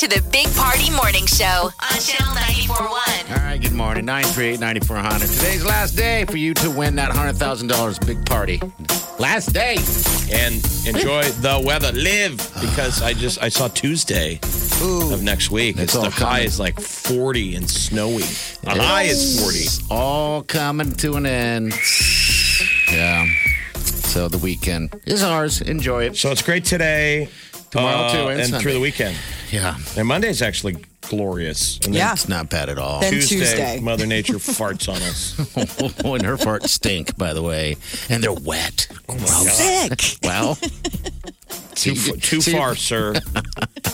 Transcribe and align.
To 0.00 0.08
the 0.08 0.22
Big 0.32 0.46
Party 0.54 0.90
Morning 0.92 1.26
Show 1.26 1.44
on 1.44 2.00
Channel 2.00 2.34
941. 2.34 3.38
All 3.38 3.44
right, 3.44 3.60
good 3.60 3.74
morning. 3.74 4.06
938-9400. 4.06 5.36
Today's 5.36 5.62
last 5.62 5.94
day 5.94 6.24
for 6.24 6.38
you 6.38 6.54
to 6.54 6.70
win 6.70 6.96
that 6.96 7.12
$100,000 7.12 8.06
big 8.06 8.24
party. 8.24 8.62
Last 9.18 9.52
day. 9.52 9.76
and 10.32 10.54
enjoy 10.86 11.24
the 11.42 11.62
weather. 11.62 11.92
Live 11.92 12.38
because 12.62 13.02
I 13.02 13.12
just 13.12 13.42
I 13.42 13.50
saw 13.50 13.68
Tuesday 13.68 14.40
of 14.80 15.22
next 15.22 15.50
week. 15.50 15.76
It's 15.76 15.82
It's, 15.82 15.96
all 15.96 16.04
the 16.04 16.10
high 16.10 16.40
is 16.40 16.58
like 16.58 16.80
40 16.80 17.56
and 17.56 17.68
snowy. 17.68 18.22
The 18.62 18.70
high 18.70 19.02
is 19.02 19.38
40. 19.38 19.94
All 19.94 20.42
coming 20.44 20.92
to 20.92 21.16
an 21.16 21.26
end. 21.26 21.74
Yeah. 22.90 23.26
So 23.74 24.28
the 24.28 24.38
weekend 24.38 24.98
is 25.04 25.22
ours. 25.22 25.60
Enjoy 25.60 26.04
it. 26.04 26.16
So 26.16 26.30
it's 26.30 26.40
great 26.40 26.64
today. 26.64 27.28
Tomorrow, 27.70 28.06
uh, 28.06 28.12
too, 28.12 28.28
and 28.28 28.40
and 28.40 28.62
through 28.62 28.72
the 28.72 28.80
weekend. 28.80 29.14
Yeah. 29.50 29.76
And 29.96 30.06
Monday's 30.06 30.42
actually 30.42 30.76
glorious. 31.00 31.78
And 31.84 31.94
Yeah. 31.94 32.12
It's 32.12 32.28
not 32.28 32.48
bad 32.50 32.68
at 32.68 32.78
all. 32.78 33.00
Then 33.00 33.12
Tuesday, 33.14 33.36
Tuesday. 33.38 33.80
Mother 33.80 34.06
Nature 34.16 34.34
farts 34.34 34.88
on 34.88 34.96
us. 35.02 35.36
and 36.04 36.22
her 36.22 36.36
farts 36.36 36.68
stink, 36.68 37.16
by 37.16 37.32
the 37.34 37.42
way. 37.42 37.76
And 38.08 38.22
they're 38.22 38.32
wet. 38.32 38.86
Oh, 39.08 39.16
Gross. 39.16 39.52
Sick. 39.54 40.18
Well, 40.22 40.56
Too, 41.74 41.92
f- 41.92 42.20
too 42.20 42.40
far, 42.42 42.74
sir. 42.76 43.14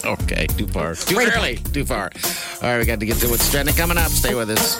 okay, 0.04 0.46
too 0.48 0.66
far. 0.66 0.94
Too 0.96 1.18
early. 1.20 1.56
Too 1.56 1.84
far. 1.84 2.10
All 2.60 2.68
right, 2.68 2.78
we 2.78 2.84
got 2.84 2.98
to 3.00 3.06
get 3.06 3.18
to 3.18 3.28
what's 3.28 3.48
trending 3.50 3.76
coming 3.76 3.96
up. 3.96 4.10
Stay 4.10 4.34
with 4.34 4.50
us. 4.50 4.76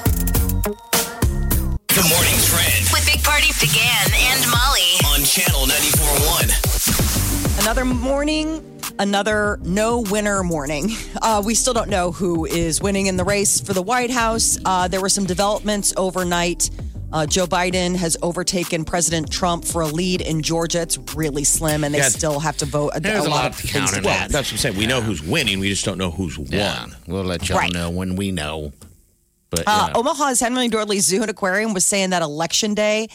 The 1.89 2.03
morning 2.11 2.35
trend 2.45 2.89
With 2.93 3.07
Big 3.07 3.23
Party 3.23 3.49
DeGan 3.55 4.13
and 4.13 4.51
Molly. 4.51 4.99
on 5.15 5.23
channel 5.25 5.67
94.1. 5.67 7.63
Another 7.63 7.85
morning, 7.85 8.76
another 8.99 9.59
no 9.63 10.01
winner 10.01 10.43
morning. 10.43 10.91
Uh, 11.23 11.43
we 11.45 11.55
still 11.55 11.73
don't 11.75 11.89
know 11.91 12.13
who 12.13 12.45
is 12.47 12.81
winning 12.81 13.07
in 13.07 13.17
the 13.17 13.25
race 13.25 13.61
for 13.61 13.73
the 13.73 13.83
White 13.83 14.11
House. 14.11 14.59
Uh, 14.65 14.87
there 14.89 15.01
were 15.01 15.09
some 15.09 15.25
developments 15.25 15.93
overnight. 15.97 16.71
Uh, 17.13 17.25
Joe 17.27 17.47
Biden 17.47 17.95
has 17.97 18.17
overtaken 18.23 18.85
President 18.85 19.31
Trump 19.31 19.65
for 19.65 19.83
a 19.83 19.87
lead 19.87 20.21
in 20.21 20.43
Georgia. 20.43 20.83
It's 20.83 20.99
really 21.15 21.45
slim, 21.45 21.85
and 21.85 21.95
they 21.95 21.99
Yeah. 21.99 22.09
still 22.09 22.41
have 22.41 22.57
to 22.59 22.67
vote. 22.67 22.93
There's 23.01 23.25
a 23.25 23.31
lot 23.31 23.47
of 23.47 23.57
to 23.57 23.63
things 23.63 23.73
count 23.73 23.95
to 23.95 24.01
that. 24.03 24.23
vote. 24.29 24.33
That's 24.33 24.49
what 24.49 24.53
I'm 24.55 24.59
saying. 24.59 24.77
We 24.77 24.87
know 24.87 25.01
who's 25.01 25.23
winning. 25.23 25.61
We 25.61 25.69
just 25.69 25.85
don't 25.85 25.99
know 25.99 26.11
who's 26.11 26.37
won. 26.39 26.49
Yeah, 26.51 26.87
we'll 27.07 27.25
let 27.25 27.49
y'all 27.49 27.59
Right. 27.59 27.73
know 27.73 27.91
when 27.91 28.17
we 28.17 28.33
know. 28.33 28.73
But 29.51 29.61
Uh, 29.67 29.87
yeah. 29.89 29.93
Omaha's 29.99 30.41
Henry 30.41 30.69
Doorly 30.69 30.99
Zoo 30.99 31.23
and 31.23 31.31
Aquarium 31.31 31.73
was 31.75 31.85
saying 31.85 32.11
that 32.11 32.23
election 32.23 32.75
day 32.75 33.09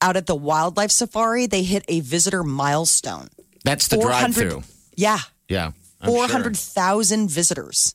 out 0.00 0.16
at 0.16 0.26
the 0.26 0.34
wildlife 0.36 0.90
safari, 0.92 1.46
they 1.46 1.62
hit 1.64 1.84
a 1.88 2.00
visitor 2.00 2.42
milestone. 2.44 3.28
that's 3.64 3.86
the 3.88 3.96
drive-through. 3.96 4.62
Yeah, 5.02 5.18
Yeah, 5.48 5.66
I'm 6.00 6.08
sure. 6.08 6.28
400,000 6.28 7.28
visitors. 7.30 7.94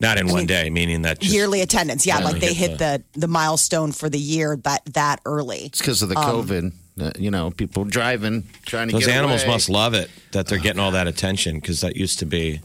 Not 0.00 0.18
in 0.18 0.26
one 0.28 0.46
day, 0.46 0.68
meaning 0.68 1.02
that 1.02 1.20
just, 1.20 1.32
yearly 1.32 1.60
attendance. 1.60 2.04
Yeah, 2.06 2.18
Yeah, 2.18 2.24
like 2.24 2.40
they 2.40 2.52
hit 2.52 2.70
hit 2.70 2.78
the 2.78 3.02
the 3.20 3.28
milestone 3.28 3.92
for 3.92 4.08
the 4.10 4.18
year 4.18 4.56
that 4.64 4.82
that 4.94 5.20
early. 5.24 5.66
It's 5.66 5.78
because 5.78 6.02
of 6.02 6.08
the 6.08 6.18
Um, 6.18 6.24
COVID. 6.48 6.72
Uh, 7.00 7.10
you 7.18 7.30
know, 7.30 7.50
people 7.52 7.84
driving, 7.84 8.44
trying 8.66 8.88
to 8.88 8.92
those 8.94 9.06
get 9.06 9.14
animals 9.16 9.42
away. 9.44 9.52
must 9.52 9.68
love 9.70 9.94
it 9.94 10.10
that 10.32 10.46
they're 10.48 10.58
getting 10.58 10.80
all 10.80 10.90
that 10.90 11.06
attention 11.06 11.54
because 11.54 11.80
that 11.82 11.96
used 11.96 12.18
to 12.18 12.26
be 12.26 12.60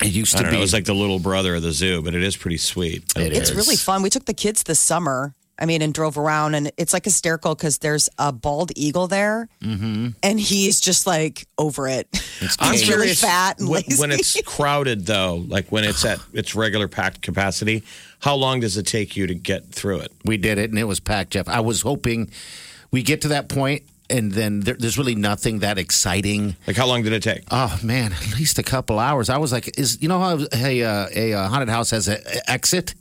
It 0.00 0.12
used 0.12 0.34
I 0.36 0.38
to 0.38 0.42
don't 0.44 0.50
be. 0.52 0.56
know, 0.56 0.60
it 0.60 0.62
was 0.62 0.72
like 0.72 0.84
the 0.86 0.94
little 0.94 1.18
brother 1.18 1.56
of 1.56 1.62
the 1.62 1.72
zoo, 1.72 2.00
but 2.02 2.14
it 2.14 2.22
is 2.22 2.36
pretty 2.36 2.56
sweet. 2.56 3.02
It 3.16 3.32
It's 3.32 3.50
is. 3.50 3.56
really 3.56 3.76
fun. 3.76 4.02
We 4.02 4.08
took 4.10 4.24
the 4.26 4.32
kids 4.34 4.62
this 4.62 4.78
summer. 4.78 5.34
I 5.58 5.66
mean, 5.66 5.82
and 5.82 5.92
drove 5.92 6.16
around, 6.16 6.54
and 6.54 6.70
it's 6.76 6.92
like 6.92 7.04
hysterical 7.04 7.54
because 7.54 7.78
there's 7.78 8.08
a 8.18 8.32
bald 8.32 8.70
eagle 8.76 9.08
there, 9.08 9.48
Mm-hmm. 9.62 10.08
and 10.22 10.38
he's 10.38 10.80
just 10.80 11.06
like 11.06 11.46
over 11.58 11.88
it. 11.88 12.06
I'm 12.60 12.72
He's 12.74 12.88
really 12.88 13.12
fat 13.14 13.58
and 13.58 13.68
when, 13.68 13.82
lazy. 13.88 14.00
when 14.00 14.12
it's 14.12 14.40
crowded, 14.46 15.06
though, 15.06 15.44
like 15.48 15.72
when 15.72 15.82
it's 15.84 16.04
at 16.04 16.20
its 16.32 16.54
regular 16.54 16.86
packed 16.88 17.22
capacity. 17.22 17.82
How 18.20 18.34
long 18.34 18.60
does 18.60 18.76
it 18.76 18.84
take 18.86 19.16
you 19.16 19.26
to 19.26 19.34
get 19.34 19.66
through 19.66 20.00
it? 20.00 20.12
we 20.24 20.36
did 20.36 20.58
it, 20.58 20.70
and 20.70 20.78
it 20.78 20.84
was 20.84 21.00
packed, 21.00 21.30
Jeff. 21.30 21.48
I 21.48 21.60
was 21.60 21.82
hoping 21.82 22.30
we 22.90 23.02
get 23.02 23.22
to 23.22 23.28
that 23.28 23.48
point, 23.48 23.82
and 24.10 24.32
then 24.32 24.60
there, 24.60 24.74
there's 24.78 24.96
really 24.96 25.14
nothing 25.14 25.58
that 25.60 25.76
exciting. 25.78 26.56
Like, 26.66 26.76
how 26.76 26.86
long 26.86 27.02
did 27.02 27.12
it 27.12 27.22
take? 27.22 27.42
Oh 27.50 27.78
man, 27.82 28.12
at 28.12 28.34
least 28.38 28.58
a 28.58 28.62
couple 28.62 28.98
hours. 28.98 29.28
I 29.28 29.38
was 29.38 29.52
like, 29.52 29.76
is 29.78 30.00
you 30.00 30.08
know 30.08 30.18
how 30.20 30.38
a 30.54 30.82
uh, 30.84 31.06
a 31.14 31.32
uh, 31.34 31.48
haunted 31.48 31.68
house 31.68 31.90
has 31.90 32.06
an 32.08 32.18
exit? 32.46 32.94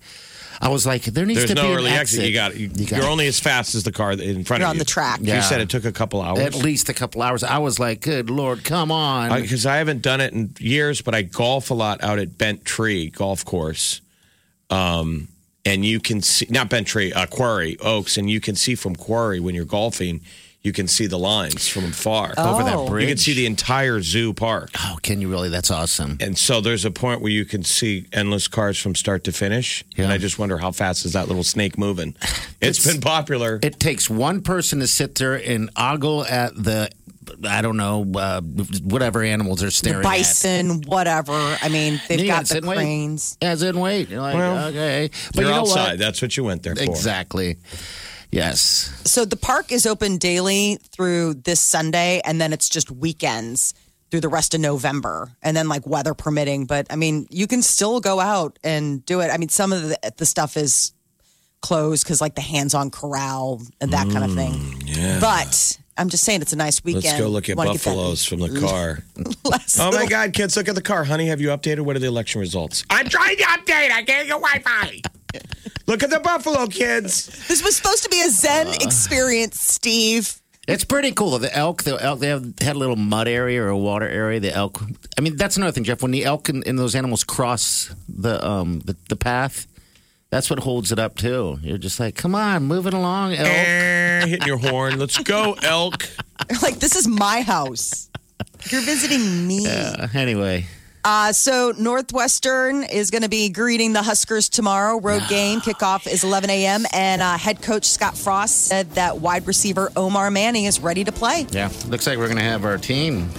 I 0.59 0.69
was 0.69 0.85
like, 0.87 1.03
there 1.03 1.25
needs 1.25 1.39
There's 1.41 1.49
to 1.51 1.55
be 1.55 1.61
no 1.61 1.71
an 1.73 1.77
early 1.77 1.91
exit. 1.91 2.19
exit. 2.19 2.25
You 2.29 2.33
got 2.33 2.55
you, 2.57 2.69
You 2.73 2.85
got- 2.87 2.97
You're 2.99 3.09
only 3.09 3.27
as 3.27 3.39
fast 3.39 3.75
as 3.75 3.83
the 3.83 3.91
car 3.91 4.13
in 4.13 4.19
front 4.19 4.27
of 4.27 4.47
You're 4.47 4.65
of 4.65 4.69
on 4.69 4.75
you. 4.75 4.79
the 4.79 4.85
track. 4.85 5.19
You 5.21 5.27
Yeah. 5.27 5.41
said 5.41 5.61
it 5.61 5.69
took 5.69 5.85
a 5.85 5.91
couple 5.91 6.21
hours. 6.21 6.39
at 6.39 6.55
least 6.55 6.89
a 6.89 6.93
couple 6.93 7.21
hours. 7.21 7.43
I 7.43 7.59
was 7.59 7.79
like, 7.79 8.01
good 8.01 8.29
lord, 8.29 8.63
come 8.63 8.91
on. 8.91 9.39
because 9.41 9.65
I, 9.65 9.77
haven't 9.77 10.01
done 10.01 10.19
it 10.21 10.33
in 10.33 10.53
years, 10.59 11.01
but 11.01 11.13
I 11.13 11.21
golf 11.21 11.69
a 11.69 11.73
lot 11.75 12.03
out 12.03 12.17
at 12.19 12.37
Bent 12.37 12.65
Tree 12.65 13.09
Golf 13.11 13.45
Course. 13.45 14.01
Um, 14.69 15.27
and 15.65 15.85
you 15.85 15.99
can 15.99 16.21
see 16.21 16.47
not 16.49 16.69
Bent 16.69 16.87
Tree, 16.87 17.13
uh, 17.13 17.25
Quarry 17.27 17.77
Oaks, 17.79 18.17
and 18.17 18.29
you 18.29 18.39
can 18.39 18.55
see 18.55 18.73
from 18.75 18.95
Quarry 18.95 19.39
when 19.39 19.53
you're 19.53 19.65
golfing, 19.65 20.21
you 20.67 20.73
can 20.73 20.87
see 20.87 21.07
the 21.07 21.17
lines 21.17 21.67
from 21.67 21.85
afar. 21.85 22.33
over 22.37 22.61
Oh. 22.61 22.65
that 22.83 22.89
bridge. 22.91 23.03
You 23.03 23.07
can 23.09 23.17
see 23.17 23.33
the 23.33 23.45
entire 23.45 24.01
zoo 24.01 24.33
park. 24.33 24.69
Oh, 24.77 24.97
can 25.01 25.21
you 25.21 25.29
really? 25.29 25.49
That's 25.49 25.71
awesome. 25.71 26.17
And 26.19 26.37
so 26.37 26.61
there's 26.61 26.85
a 26.85 26.91
point 26.91 27.21
where 27.21 27.31
you 27.31 27.45
can 27.45 27.63
see 27.63 28.05
endless 28.13 28.47
cars 28.47 28.77
from 28.77 28.93
start 28.95 29.23
to 29.23 29.31
finish. 29.31 29.83
And 29.97 30.11
I 30.11 30.17
just 30.17 30.37
wonder 30.37 30.57
how 30.57 30.71
fast 30.71 31.05
is 31.05 31.13
that 31.13 31.27
little 31.27 31.43
snake 31.43 31.77
moving? 31.77 32.15
it's 32.61 32.85
been 32.85 33.01
popular. 33.01 33.59
It 33.63 33.79
takes 33.79 34.09
one 34.09 34.41
person 34.41 34.79
to 34.81 34.87
sit 34.87 35.15
there 35.15 35.35
and 35.35 35.69
ogle 35.77 36.25
at 36.25 36.53
the, 36.55 36.89
I 37.47 37.61
don't 37.61 37.77
know, 37.77 38.05
uh, 38.15 38.41
whatever 38.83 39.21
animals 39.23 39.61
are 39.63 39.67
the 39.67 39.71
staring 39.71 40.03
bison, 40.03 40.81
whatever. 40.83 41.33
I 41.61 41.69
mean, 41.69 41.99
they've 42.07 42.19
You 42.21 42.27
got 42.27 42.33
gotta 42.35 42.43
the 42.43 42.47
sit 42.47 42.63
and 42.63 42.67
wait. 42.67 43.37
As 43.41 43.63
in, 43.63 43.79
wait. 43.79 44.09
You're 44.09 44.21
like, 44.21 44.35
Well, 44.35 44.67
okay. 44.67 45.09
But 45.33 45.41
You're 45.41 45.45
you 45.45 45.55
know 45.55 45.61
outside. 45.61 45.89
what? 45.91 45.99
That's 45.99 46.21
what 46.21 46.35
you 46.37 46.43
went 46.43 46.63
there 46.63 46.75
for. 46.75 46.83
Exactly. 46.83 47.57
Yes. 48.31 48.91
So 49.05 49.25
the 49.25 49.37
park 49.37 49.71
is 49.71 49.85
open 49.85 50.17
daily 50.17 50.79
through 50.91 51.35
this 51.35 51.59
Sunday, 51.59 52.21
and 52.25 52.39
then 52.41 52.53
it's 52.53 52.69
just 52.69 52.91
weekends 52.91 53.73
through 54.09 54.21
the 54.21 54.29
rest 54.29 54.53
of 54.53 54.61
November, 54.61 55.35
and 55.41 55.55
then 55.55 55.67
like 55.67 55.85
weather 55.85 56.13
permitting. 56.13 56.65
But 56.65 56.87
I 56.89 56.95
mean, 56.95 57.27
you 57.29 57.47
can 57.47 57.61
still 57.61 57.99
go 57.99 58.19
out 58.19 58.57
and 58.63 59.05
do 59.05 59.21
it. 59.21 59.29
I 59.31 59.37
mean, 59.37 59.49
some 59.49 59.73
of 59.73 59.83
the, 59.89 60.13
the 60.17 60.25
stuff 60.25 60.55
is 60.57 60.93
closed 61.61 62.03
because 62.05 62.21
like 62.21 62.35
the 62.35 62.41
hands-on 62.41 62.91
corral 62.91 63.61
and 63.81 63.91
that 63.91 64.09
kind 64.09 64.23
of 64.23 64.33
thing. 64.35 64.53
Mm, 64.53 64.95
yeah. 64.97 65.19
But 65.19 65.77
I'm 65.97 66.09
just 66.09 66.23
saying, 66.23 66.41
it's 66.41 66.53
a 66.53 66.57
nice 66.57 66.83
weekend. 66.83 67.05
Let's 67.05 67.19
go 67.19 67.27
look 67.29 67.49
at 67.49 67.57
Wanna 67.57 67.73
get 67.73 67.81
that 67.81 67.89
buffaloes 67.89 68.25
from 68.25 68.39
the 68.39 68.59
car. 68.59 68.99
Oh 69.79 69.91
my 69.91 70.05
God, 70.05 70.33
kids, 70.33 70.55
look 70.57 70.67
at 70.67 70.75
the 70.75 70.81
car. 70.81 71.03
Honey, 71.03 71.27
have 71.27 71.41
you 71.41 71.49
updated? 71.49 71.81
What 71.81 71.95
are 71.95 71.99
the 71.99 72.07
election 72.07 72.39
results? 72.41 72.83
I'm 72.89 73.07
trying 73.09 73.37
to 73.37 73.43
update. 73.43 73.91
I 73.91 74.03
can't 74.03 74.27
get 74.27 74.39
Wi 74.39 74.59
Fi. 74.59 75.01
Look 75.87 76.03
at 76.03 76.09
the 76.09 76.19
buffalo, 76.19 76.67
kids. 76.67 77.47
This 77.47 77.63
was 77.63 77.75
supposed 77.75 78.03
to 78.03 78.09
be 78.09 78.21
a 78.21 78.29
Zen 78.29 78.67
experience, 78.81 79.59
Steve. 79.59 80.41
It's 80.67 80.83
pretty 80.83 81.13
cool. 81.13 81.39
The 81.39 81.55
elk, 81.55 81.83
the 81.83 81.97
elk, 82.03 82.19
they 82.19 82.27
have 82.27 82.59
had 82.59 82.75
a 82.75 82.79
little 82.79 82.97
mud 82.97 83.29
area 83.29 83.63
or 83.63 83.69
a 83.69 83.77
water 83.77 84.07
area. 84.07 84.41
The 84.41 84.53
elk. 84.53 84.81
I 85.17 85.21
mean, 85.21 85.37
that's 85.37 85.55
another 85.55 85.71
thing, 85.71 85.85
Jeff. 85.85 86.01
When 86.01 86.11
the 86.11 86.25
elk 86.25 86.49
and, 86.49 86.65
and 86.67 86.77
those 86.77 86.93
animals 86.93 87.23
cross 87.23 87.95
the 88.09 88.45
um 88.45 88.81
the, 88.81 88.97
the 89.07 89.15
path, 89.15 89.65
that's 90.29 90.49
what 90.49 90.59
holds 90.59 90.91
it 90.91 90.99
up 90.99 91.15
too. 91.15 91.57
You're 91.61 91.77
just 91.77 92.01
like, 92.01 92.15
come 92.15 92.35
on, 92.35 92.63
moving 92.65 92.93
along, 92.93 93.33
elk. 93.35 93.47
Eh, 93.47 94.25
hitting 94.25 94.47
your 94.47 94.57
horn. 94.57 94.99
Let's 94.99 95.17
go, 95.17 95.55
elk. 95.63 96.07
Like 96.61 96.79
this 96.79 96.95
is 96.95 97.07
my 97.07 97.41
house. 97.41 98.09
You're 98.69 98.81
visiting 98.81 99.47
me. 99.47 99.65
Uh, 99.67 100.07
anyway, 100.13 100.65
Uh, 101.07 101.31
so 101.31 101.73
Northwestern 101.77 102.83
is 102.83 103.11
going 103.11 103.21
to 103.21 103.29
be 103.29 103.47
greeting 103.47 103.93
the 103.93 104.01
Huskers 104.01 104.49
tomorrow. 104.49 104.99
Road 104.99 105.23
game 105.29 105.61
kickoff 105.61 106.05
is 106.05 106.25
11 106.25 106.49
a.m. 106.49 106.83
And 106.91 107.21
uh, 107.21 107.37
head 107.37 107.61
coach 107.61 107.85
Scott 107.85 108.17
Frost 108.17 108.65
said 108.65 108.91
that 108.91 109.19
wide 109.19 109.47
receiver 109.47 109.89
Omar 109.95 110.29
Manning 110.31 110.65
is 110.65 110.81
ready 110.81 111.05
to 111.05 111.13
play. 111.13 111.47
yeah, 111.51 111.71
looks 111.87 112.07
like 112.07 112.17
we're 112.17 112.27
gonna 112.27 112.41
have 112.41 112.65
our 112.65 112.77
team. 112.77 113.29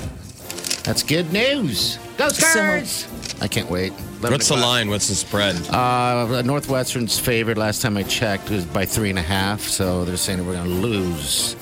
That's 0.85 1.03
good 1.03 1.31
news. 1.31 1.99
Go 2.17 2.31
Spurs! 2.31 3.07
I 3.43 3.49
can't 3.49 3.71
wait. 3.71 3.93
11 4.21 4.31
What's 4.33 4.49
the 4.49 4.57
line? 4.57 4.89
What's 4.89 5.09
the 5.09 5.15
spread? 5.15 5.55
Uh, 5.69 6.41
Northwestern's 6.41 7.19
favored 7.19 7.59
last 7.59 7.83
time 7.83 7.99
I 7.99 8.03
checked 8.03 8.49
was 8.49 8.65
by 8.65 8.87
three 8.87 9.11
and 9.11 9.19
a 9.19 9.23
half. 9.23 9.61
So 9.61 10.07
they're 10.07 10.17
saying 10.17 10.45
we're 10.47 10.55
going 10.55 10.65
to 10.65 10.75
lose 10.75 11.55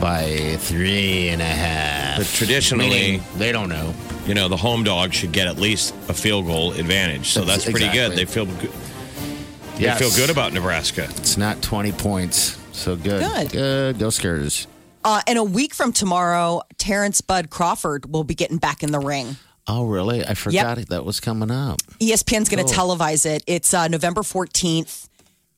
by 0.00 0.56
three 0.60 1.28
and 1.28 1.40
a 1.40 1.44
half. 1.44 1.54
half. 1.54 2.18
But 2.18 2.26
traditionally- 2.28 2.88
Meaning 2.88 3.22
they 3.36 3.52
don't 3.52 3.68
know. 3.68 3.94
You 4.26 4.34
know, 4.34 4.48
the 4.48 4.56
home 4.56 4.84
dog 4.84 5.12
should 5.12 5.32
get 5.32 5.46
at 5.46 5.58
least 5.58 5.94
a 6.08 6.14
field 6.14 6.46
goal 6.46 6.72
advantage. 6.72 7.28
So 7.30 7.40
That's- 7.40 7.64
that's 7.64 7.70
pretty 7.70 7.92
good. 7.92 8.12
They 8.16 8.24
feel 8.24 8.46
good. 8.46 8.70
Yes. 9.78 9.98
They 9.98 10.08
feel 10.08 10.16
good 10.16 10.30
about 10.30 10.52
Nebraska. 10.52 11.04
It's 11.16 11.36
not 11.36 11.60
20 11.62 11.92
points. 11.92 12.56
So 12.72 12.96
good. 12.96 13.22
Good. 13.22 13.50
Good. 13.50 13.98
Go 13.98 14.10
Scourge. 14.10 14.66
Uh, 15.04 15.20
and 15.26 15.38
a 15.38 15.44
week 15.44 15.74
from 15.74 15.92
tomorrow, 15.92 16.62
Terrence 16.78 17.20
Bud 17.20 17.50
Crawford 17.50 18.10
will 18.12 18.24
be 18.24 18.34
getting 18.34 18.56
back 18.58 18.82
in 18.82 18.90
the 18.92 19.00
ring. 19.00 19.36
Oh, 19.66 19.84
really? 19.84 20.24
I 20.26 20.34
forgot 20.34 20.78
it 20.78 20.88
that 20.90 21.04
was 21.04 21.20
coming 21.20 21.50
up. 21.50 21.80
ESPN's 22.00 22.48
going 22.48 22.64
to 22.66 22.72
televise 22.74 23.26
it. 23.26 23.42
It's 23.46 23.72
uh, 23.74 23.88
November 23.88 24.22
14th, 24.22 25.08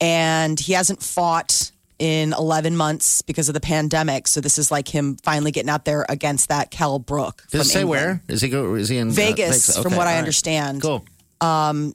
and 0.00 0.58
he 0.58 0.72
hasn't 0.72 1.02
fought 1.02 1.70
in 1.98 2.32
11 2.32 2.76
months 2.76 3.22
because 3.22 3.48
of 3.48 3.54
the 3.54 3.60
pandemic. 3.60 4.28
So 4.28 4.40
this 4.40 4.58
is 4.58 4.70
like 4.70 4.88
him 4.88 5.16
finally 5.22 5.50
getting 5.50 5.70
out 5.70 5.84
there 5.84 6.06
against 6.08 6.48
that 6.48 6.70
Kell 6.70 6.98
Brook. 6.98 7.44
Does 7.50 7.68
it 7.68 7.70
say 7.70 7.80
England. 7.82 8.00
where? 8.04 8.22
Is 8.28 8.42
he 8.42 8.48
go? 8.48 8.74
Is 8.74 8.88
he 8.88 8.98
in 8.98 9.08
uh, 9.08 9.12
Vegas, 9.12 9.76
from 9.78 9.96
what 9.96 10.06
I 10.06 10.10
all 10.10 10.14
right. 10.14 10.18
understand. 10.18 10.82
Cool. 10.82 11.04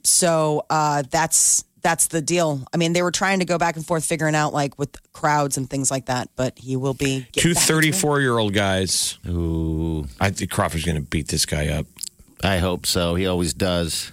So 0.04 0.64
uh, 0.70 1.02
that's 1.10 1.64
that's 1.82 2.06
the 2.08 2.22
deal. 2.22 2.64
I 2.72 2.76
mean, 2.76 2.92
they 2.92 3.02
were 3.02 3.10
trying 3.10 3.40
to 3.40 3.44
go 3.44 3.58
back 3.58 3.76
and 3.76 3.86
forth 3.86 4.04
figuring 4.04 4.34
out 4.34 4.54
like 4.54 4.78
with 4.78 4.96
crowds 5.12 5.56
and 5.56 5.68
things 5.68 5.90
like 5.90 6.06
that, 6.06 6.30
but 6.36 6.58
he 6.58 6.76
will 6.76 6.94
be 6.94 7.26
getting 7.32 7.42
Two 7.42 7.54
back 7.54 7.62
into 7.62 7.72
it. 7.72 7.96
34 7.96 8.20
year 8.20 8.38
old 8.38 8.54
guys. 8.54 9.18
Ooh, 9.28 10.06
I 10.20 10.30
think 10.30 10.50
Crawford's 10.50 10.84
going 10.84 10.96
to 10.96 11.02
beat 11.02 11.28
this 11.28 11.44
guy 11.46 11.68
up. 11.68 11.86
I 12.42 12.58
hope 12.58 12.86
so. 12.86 13.14
He 13.14 13.26
always 13.26 13.54
does. 13.54 14.12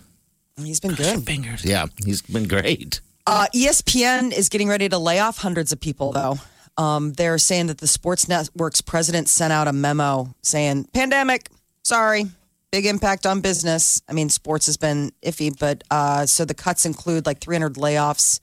He's 0.58 0.80
been 0.80 0.96
good. 0.96 1.24
Fingers. 1.24 1.64
Yeah, 1.64 1.86
he's 2.04 2.22
been 2.22 2.48
great. 2.48 3.02
Uh, 3.30 3.46
ESPN 3.54 4.32
is 4.34 4.50
getting 4.50 4.68
ready 4.68 4.90
to 4.90 4.98
lay 4.98 5.20
off 5.20 5.38
hundreds 5.38 5.72
of 5.72 5.80
people, 5.80 6.12
though. 6.12 6.38
Um, 6.78 7.14
they're 7.14 7.38
saying 7.38 7.68
that 7.68 7.78
the 7.78 7.88
sports 7.88 8.28
network's 8.28 8.82
president 8.82 9.28
sent 9.30 9.52
out 9.54 9.68
a 9.68 9.74
memo 9.74 10.34
saying, 10.42 10.86
pandemic, 10.94 11.50
sorry, 11.84 12.26
big 12.72 12.86
impact 12.86 13.26
on 13.26 13.42
business. 13.42 14.02
I 14.08 14.14
mean, 14.14 14.30
sports 14.30 14.66
has 14.68 14.78
been 14.78 15.12
iffy, 15.22 15.58
but 15.60 15.84
uh, 15.92 16.26
so 16.26 16.46
the 16.46 16.54
cuts 16.54 16.86
include 16.86 17.26
like 17.26 17.40
300 17.40 17.76
layoffs 17.76 18.40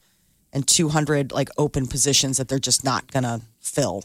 and 0.53 0.67
200 0.69 1.33
like 1.33 1.49
open 1.59 1.87
positions 1.87 2.37
that 2.37 2.49
they're 2.49 2.59
just 2.59 2.85
not 2.85 3.11
going 3.11 3.25
to 3.25 3.41
fill. 3.61 4.05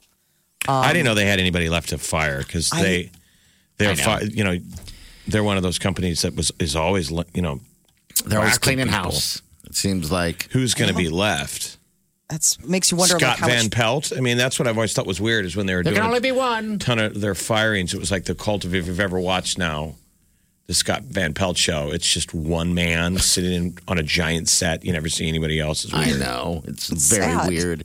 I 0.67 0.93
didn't 0.93 1.05
know 1.05 1.15
they 1.15 1.25
had 1.25 1.39
anybody 1.39 1.69
left 1.69 1.89
to 1.89 1.97
fire 1.97 2.39
because 2.39 2.71
Um, 2.71 2.79
they 2.81 3.11
they're 3.77 3.95
know. 3.95 4.03
Fi- 4.03 4.21
you 4.21 4.43
know 4.43 4.57
they're 5.27 5.43
one 5.43 5.57
of 5.57 5.63
those 5.63 5.79
companies 5.79 6.21
that 6.21 6.35
was 6.35 6.51
is 6.59 6.75
always 6.75 7.09
you 7.33 7.41
know 7.41 7.59
They're 8.25 8.39
always 8.39 8.59
cleaning 8.59 8.85
people. 8.87 9.01
house. 9.01 9.41
It 9.71 9.75
seems 9.77 10.11
like. 10.11 10.49
who's 10.51 10.73
going 10.73 10.89
to 10.91 10.97
be 10.97 11.07
left. 11.07 11.77
That's 12.29 12.59
makes 12.65 12.91
you 12.91 12.97
wonder 12.97 13.17
Scott 13.17 13.21
like 13.29 13.37
how 13.39 13.47
Van 13.47 13.63
much. 13.65 13.71
Pelt. 13.71 14.11
I 14.17 14.19
mean, 14.19 14.35
that's 14.35 14.59
what 14.59 14.67
I've 14.67 14.75
always 14.77 14.91
thought 14.91 15.05
was 15.07 15.21
weird 15.21 15.45
is 15.45 15.55
when 15.55 15.65
they 15.65 15.73
were 15.75 15.81
There 15.81 15.93
doing 15.93 16.01
can 16.01 16.07
only 16.09 16.19
be 16.19 16.33
one. 16.33 16.77
ton 16.77 16.99
of 16.99 17.21
their 17.21 17.35
firings. 17.35 17.93
It 17.93 17.99
was 18.01 18.11
like 18.11 18.25
the 18.25 18.35
cult 18.35 18.65
of 18.65 18.75
if 18.75 18.85
you've 18.87 18.99
ever 18.99 19.17
watched 19.17 19.57
now 19.57 19.95
the 20.67 20.73
Scott 20.73 21.03
Van 21.03 21.33
Pelt 21.33 21.55
show. 21.57 21.89
It's 21.93 22.13
just 22.13 22.33
one 22.33 22.73
man 22.73 23.17
sitting 23.19 23.53
in, 23.53 23.77
on 23.87 23.97
a 23.97 24.03
giant 24.03 24.49
set. 24.49 24.83
You 24.83 24.91
never 24.91 25.07
see 25.07 25.29
anybody 25.29 25.57
else. 25.57 25.85
It's 25.85 25.93
I 25.93 26.05
weird. 26.07 26.19
know. 26.19 26.63
It's 26.67 26.89
very 26.89 27.23
sad. 27.33 27.47
weird. 27.49 27.83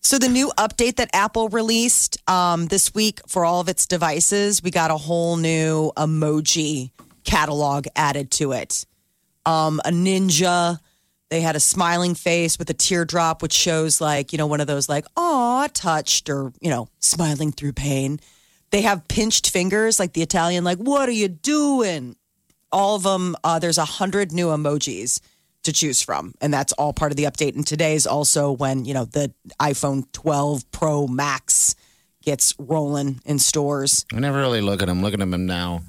So 0.00 0.18
the 0.18 0.28
new 0.28 0.52
update 0.56 0.96
that 0.96 1.10
Apple 1.12 1.48
released 1.50 2.16
um, 2.30 2.66
this 2.66 2.94
week 2.94 3.20
for 3.26 3.44
all 3.44 3.60
of 3.60 3.68
its 3.68 3.86
devices, 3.86 4.62
we 4.62 4.70
got 4.70 4.90
a 4.90 4.96
whole 4.96 5.36
new 5.36 5.92
emoji 5.96 6.90
catalog 7.24 7.86
added 7.96 8.30
to 8.32 8.52
it. 8.52 8.86
Um, 9.46 9.80
a 9.84 9.90
ninja. 9.90 10.78
They 11.30 11.40
had 11.40 11.56
a 11.56 11.60
smiling 11.60 12.14
face 12.14 12.58
with 12.58 12.70
a 12.70 12.74
teardrop, 12.74 13.42
which 13.42 13.52
shows 13.52 14.00
like 14.00 14.32
you 14.32 14.38
know 14.38 14.46
one 14.46 14.60
of 14.60 14.66
those 14.66 14.88
like 14.88 15.06
"aw" 15.16 15.68
touched 15.72 16.28
or 16.28 16.52
you 16.60 16.70
know 16.70 16.88
smiling 17.00 17.52
through 17.52 17.72
pain. 17.72 18.20
They 18.70 18.82
have 18.82 19.06
pinched 19.08 19.50
fingers, 19.50 19.98
like 19.98 20.12
the 20.12 20.22
Italian, 20.22 20.64
like 20.64 20.78
"What 20.78 21.08
are 21.08 21.12
you 21.12 21.28
doing?" 21.28 22.16
All 22.72 22.96
of 22.96 23.04
them. 23.04 23.36
Uh, 23.42 23.58
there's 23.58 23.78
a 23.78 23.84
hundred 23.84 24.32
new 24.32 24.48
emojis 24.48 25.20
to 25.62 25.72
choose 25.72 26.02
from, 26.02 26.34
and 26.40 26.52
that's 26.52 26.72
all 26.74 26.92
part 26.92 27.12
of 27.12 27.16
the 27.16 27.24
update. 27.24 27.54
And 27.54 27.66
today 27.66 27.94
is 27.94 28.06
also 28.06 28.52
when 28.52 28.84
you 28.84 28.94
know 28.94 29.04
the 29.04 29.32
iPhone 29.60 30.04
12 30.12 30.70
Pro 30.70 31.06
Max 31.06 31.74
gets 32.22 32.54
rolling 32.58 33.20
in 33.24 33.38
stores. 33.38 34.04
I 34.12 34.18
never 34.18 34.38
really 34.38 34.60
look 34.60 34.82
at 34.82 34.86
them. 34.86 35.00
Looking 35.00 35.22
at 35.22 35.30
them 35.30 35.46
now, 35.46 35.82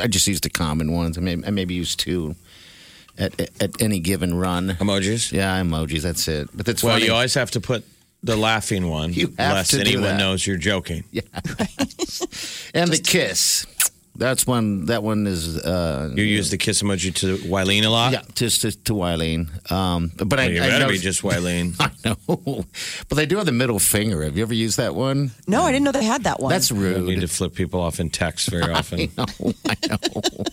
I 0.00 0.06
just 0.06 0.26
use 0.26 0.40
the 0.40 0.48
common 0.48 0.92
ones. 0.92 1.18
I 1.18 1.20
maybe, 1.20 1.46
I 1.46 1.50
maybe 1.50 1.74
use 1.74 1.94
two 1.94 2.34
at, 3.18 3.38
at 3.40 3.62
at 3.62 3.82
any 3.82 3.98
given 4.00 4.34
run. 4.34 4.70
Emojis. 4.80 5.32
Yeah, 5.32 5.60
emojis. 5.60 6.02
That's 6.02 6.26
it. 6.28 6.48
But 6.54 6.66
that's 6.66 6.82
Well, 6.82 6.94
funny. 6.94 7.06
you 7.06 7.12
always 7.12 7.34
have 7.34 7.50
to 7.52 7.60
put 7.60 7.84
the 8.22 8.36
laughing 8.36 8.88
one, 8.88 9.12
You 9.12 9.34
have 9.38 9.54
lest 9.54 9.70
to 9.70 9.76
do 9.76 9.82
anyone 9.82 10.02
that. 10.04 10.18
knows 10.18 10.46
you're 10.46 10.56
joking. 10.56 11.04
Yeah, 11.12 11.22
and 12.74 12.90
the 12.90 12.98
kiss. 13.02 13.66
That's 14.16 14.46
one. 14.46 14.86
That 14.86 15.02
one 15.02 15.26
is. 15.26 15.58
Uh, 15.58 16.12
You 16.14 16.22
use 16.22 16.48
the 16.50 16.56
kiss 16.56 16.82
emoji 16.82 17.12
to 17.16 17.36
Wileen 17.48 17.84
a 17.84 17.88
lot. 17.90 18.12
yeah, 18.12 18.22
just 18.36 18.62
to, 18.62 18.70
to 18.84 18.92
Wileen. 18.94 19.48
Um, 19.72 20.12
but 20.16 20.30
Well, 20.30 20.40
I, 20.40 20.44
you 20.44 20.62
I 20.62 20.68
better 20.68 20.84
know, 20.86 20.90
be 20.92 20.98
just 20.98 21.22
Wileen. 21.22 21.74
I 21.80 21.90
know, 22.04 22.64
but 23.08 23.16
they 23.16 23.26
do 23.26 23.36
have 23.38 23.46
the 23.46 23.52
middle 23.52 23.80
finger. 23.80 24.22
Have 24.22 24.36
you 24.36 24.42
ever 24.44 24.54
used 24.54 24.76
that 24.76 24.94
one? 24.94 25.32
No, 25.48 25.62
I 25.62 25.72
didn't 25.72 25.84
know 25.84 25.90
they 25.92 26.04
had 26.04 26.22
that 26.24 26.38
one. 26.38 26.50
That's 26.50 26.70
rude. 26.70 26.90
You 26.90 26.94
don't 26.94 27.06
need 27.06 27.20
to 27.22 27.28
flip 27.28 27.54
people 27.54 27.80
off 27.80 27.98
in 27.98 28.08
text 28.08 28.50
very 28.50 28.72
often. 28.78 29.10
No, 29.18 29.26
I 29.68 29.76
know. 29.88 30.44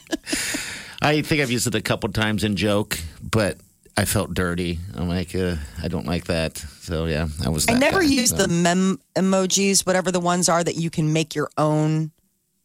I 1.02 1.22
think 1.22 1.42
I've 1.42 1.52
used 1.52 1.68
it 1.68 1.76
a 1.76 1.82
couple 1.82 2.12
times 2.12 2.44
in 2.44 2.56
joke, 2.56 3.00
but 3.24 3.58
I 3.98 4.06
felt 4.06 4.34
dirty. 4.34 4.80
I'm 4.96 5.10
like, 5.10 5.36
uh, 5.36 5.56
I 5.82 5.88
don't 5.88 6.06
like 6.06 6.26
that. 6.26 6.58
So 6.58 7.06
yeah, 7.06 7.28
I 7.44 7.50
was. 7.50 7.68
I 7.68 7.74
never 7.74 8.00
guy, 8.02 8.06
use 8.06 8.30
so. 8.30 8.38
the 8.38 8.48
mem 8.48 9.00
emojis, 9.16 9.86
whatever 9.86 10.12
the 10.12 10.20
ones 10.20 10.48
are 10.48 10.64
that 10.64 10.76
you 10.76 10.90
can 10.90 11.12
make 11.12 11.36
your 11.36 11.50
own, 11.58 12.12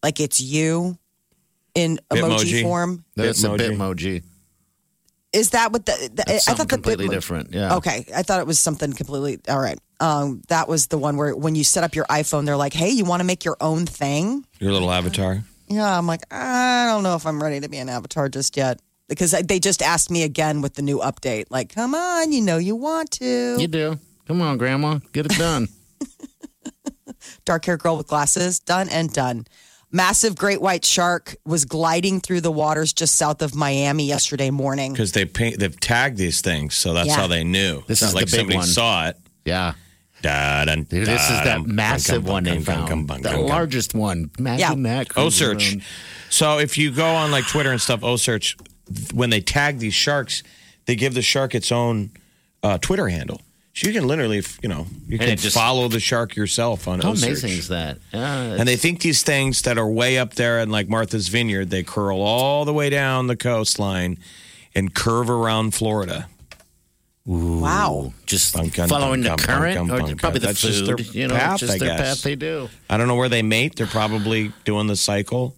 like 0.03 0.21
it's 0.21 0.41
you 0.41 0.99
in 1.75 1.99
emoji 2.11 2.38
Bitmoji. 2.38 2.62
form. 2.62 3.05
That's 3.17 3.43
a 3.43 3.49
Bitmoji. 3.49 3.77
Bitmoji. 3.77 4.23
Is 5.33 5.50
that 5.50 5.73
what 5.73 5.85
the? 5.85 5.93
the 5.93 6.25
That's 6.27 6.31
I 6.31 6.37
something 6.38 6.56
thought 6.56 6.69
the 6.69 6.75
completely 6.75 7.09
different. 7.09 7.53
Yeah. 7.53 7.77
Okay, 7.77 8.06
I 8.15 8.23
thought 8.23 8.41
it 8.41 8.47
was 8.47 8.59
something 8.59 8.93
completely. 8.93 9.41
All 9.49 9.61
right, 9.61 9.79
um, 10.00 10.43
that 10.49 10.69
was 10.69 10.87
the 10.87 10.99
one 10.99 11.17
where 11.17 11.35
when 11.35 11.55
you 11.55 11.65
set 11.65 11.85
up 11.85 11.94
your 11.94 12.06
iPhone, 12.06 12.47
they're 12.47 12.56
like, 12.56 12.73
"Hey, 12.73 12.91
you 12.91 13.05
want 13.05 13.21
to 13.21 13.25
make 13.25 13.44
your 13.44 13.56
own 13.61 13.85
thing?" 13.85 14.47
Your 14.61 14.73
little 14.73 14.91
avatar. 14.91 15.43
Yeah, 15.69 15.99
I'm 15.99 16.07
like, 16.07 16.23
I 16.33 16.87
don't 16.87 17.03
know 17.03 17.17
if 17.17 17.27
I'm 17.27 17.43
ready 17.43 17.61
to 17.61 17.69
be 17.69 17.79
an 17.79 17.89
avatar 17.89 18.29
just 18.29 18.57
yet 18.57 18.81
because 19.09 19.33
they 19.33 19.59
just 19.59 19.83
asked 19.83 20.11
me 20.11 20.23
again 20.23 20.63
with 20.63 20.75
the 20.75 20.83
new 20.83 20.99
update. 20.99 21.47
Like, 21.51 21.75
come 21.75 21.95
on, 21.95 22.33
you 22.33 22.41
know 22.41 22.57
you 22.59 22.77
want 22.77 23.11
to. 23.13 23.57
You 23.59 23.67
do. 23.69 23.99
Come 24.27 24.43
on, 24.43 24.59
Grandma, 24.59 24.99
get 25.13 25.27
it 25.27 25.37
done. 25.39 25.69
Dark 27.45 27.65
hair 27.65 27.77
girl 27.77 27.97
with 27.97 28.07
glasses, 28.09 28.59
done 28.61 28.89
and 28.89 29.13
done. 29.13 29.47
Massive 29.93 30.37
great 30.37 30.61
white 30.61 30.85
shark 30.85 31.37
was 31.45 31.64
gliding 31.64 32.21
through 32.21 32.40
the 32.40 32.50
waters 32.50 32.93
just 32.93 33.14
south 33.17 33.40
of 33.40 33.55
Miami 33.55 34.07
yesterday 34.07 34.50
morning. 34.50 34.93
because 34.93 35.12
they 35.12 35.25
paint 35.25 35.59
they've 35.59 35.79
tagged 35.81 36.19
these 36.19 36.40
things, 36.40 36.75
so 36.75 36.93
that's 36.93 37.09
Yeah. 37.09 37.14
how 37.17 37.26
they 37.29 37.45
knew. 37.45 37.83
This 37.87 38.02
it's 38.02 38.11
is 38.11 38.14
not 38.14 38.21
like 38.21 38.26
the 38.26 38.31
big 38.33 38.40
somebody 38.40 38.57
one. 38.59 38.67
saw 38.67 39.09
it. 39.09 39.17
yeah. 39.45 39.75
Da, 40.23 40.64
dun, 40.64 40.85
Dude, 40.85 41.06
this 41.06 41.23
is 41.23 41.38
da, 41.38 41.44
that 41.44 41.66
massive 41.66 42.26
one 42.26 42.44
bum, 42.44 42.52
they 42.58 42.64
bum, 42.64 42.64
bum, 42.64 43.06
found. 43.08 43.25
The 43.25 43.28
bum, 43.30 43.37
bum. 43.40 43.46
largest 43.46 43.94
one. 43.94 44.30
Imagine 44.38 44.82
that. 44.85 45.08
O 45.11 45.23
cruising 45.30 45.58
search. 45.61 45.76
So 46.30 46.58
if 46.58 46.76
you 46.78 46.90
go 46.90 47.06
on 47.06 47.30
like 47.30 47.46
Twitter 47.46 47.70
and 47.70 47.80
stuff, 47.80 48.00
OCEARCH, 48.00 48.56
when 49.14 49.30
they 49.30 49.40
tag 49.40 49.78
these 49.78 49.94
sharks, 49.94 50.42
they 50.87 50.96
give 50.96 51.14
the 51.14 51.23
shark 51.23 51.54
its 51.54 51.70
own 51.70 52.11
uh, 52.62 52.78
Twitter 52.78 53.08
handle. 53.08 53.40
So 53.75 53.88
you 53.88 53.92
can 53.92 54.06
literally, 54.08 54.42
you 54.62 54.70
know, 54.70 54.87
you 55.06 55.18
can 55.18 55.28
it 55.28 55.38
just- 55.38 55.54
follow 55.54 55.87
the 55.88 56.00
shark 56.00 56.35
yourself 56.35 56.88
on 56.88 57.00
How 57.00 57.12
OCEARCH. 57.12 57.23
amazing 57.26 57.50
is 57.52 57.68
that? 57.68 57.99
Yeah, 58.12 58.54
And 58.58 58.66
they 58.66 58.76
think 58.76 59.02
these 59.02 59.23
things 59.23 59.62
that 59.62 59.76
are 59.76 59.87
way 59.88 60.16
up 60.18 60.35
there 60.35 60.58
in 60.61 60.70
like 60.70 60.88
Martha's 60.88 61.28
Vineyard, 61.28 61.68
they 61.68 61.82
curl 61.82 62.20
all 62.23 62.64
the 62.64 62.73
way 62.73 62.88
down 62.88 63.26
the 63.26 63.37
coastline 63.37 64.18
and 64.75 64.94
curve 64.94 65.28
around 65.28 65.75
Florida. 65.75 66.28
Wow. 67.26 68.12
just 68.25 68.54
Bum, 68.54 68.68
gum, 68.68 68.88
following 68.88 69.23
bum, 69.23 69.37
the 69.37 69.42
current, 69.42 69.75
gum, 69.75 69.90
or 69.90 70.00
bum, 70.00 70.16
probably 70.16 70.38
the 70.40 70.47
That's 70.47 70.61
food. 70.61 70.68
just 70.73 71.12
their 71.12 71.21
you 71.23 71.26
know, 71.28 71.35
path, 71.35 71.59
just 71.59 71.75
I 71.75 71.78
their 71.78 71.88
guess. 71.97 72.00
path 72.18 72.23
they 72.23 72.37
do. 72.37 72.68
I 72.88 72.97
don't 72.97 73.09
know 73.09 73.16
where 73.16 73.28
they 73.28 73.42
mate. 73.42 73.75
They're 73.76 73.87
probably 73.88 74.52
doing 74.64 74.87
the 74.87 74.95
cycle. 74.97 75.54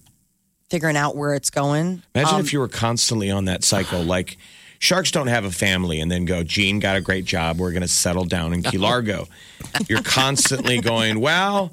Figuring 0.70 0.96
out 0.96 1.14
where 1.16 1.34
it's 1.34 1.50
going. 1.50 2.02
Imagine 2.14 2.34
Um, 2.36 2.40
if 2.40 2.52
you 2.52 2.58
were 2.60 2.68
constantly 2.68 3.30
on 3.30 3.44
that 3.46 3.64
cycle. 3.64 4.02
Like 4.02 4.38
sharks 4.78 5.10
don't 5.10 5.26
have 5.26 5.44
a 5.44 5.50
family 5.50 6.00
and 6.00 6.10
then 6.10 6.24
go, 6.24 6.42
Gene 6.42 6.78
got 6.78 6.96
a 6.96 7.00
great 7.02 7.24
job. 7.26 7.58
We're 7.58 7.72
going 7.72 7.82
to 7.82 7.88
settle 7.88 8.24
down 8.24 8.52
in 8.54 8.62
Key 8.62 8.78
Largo. 8.88 9.28
You're 9.88 10.02
constantly 10.02 10.80
going, 10.80 11.20
well, 11.20 11.72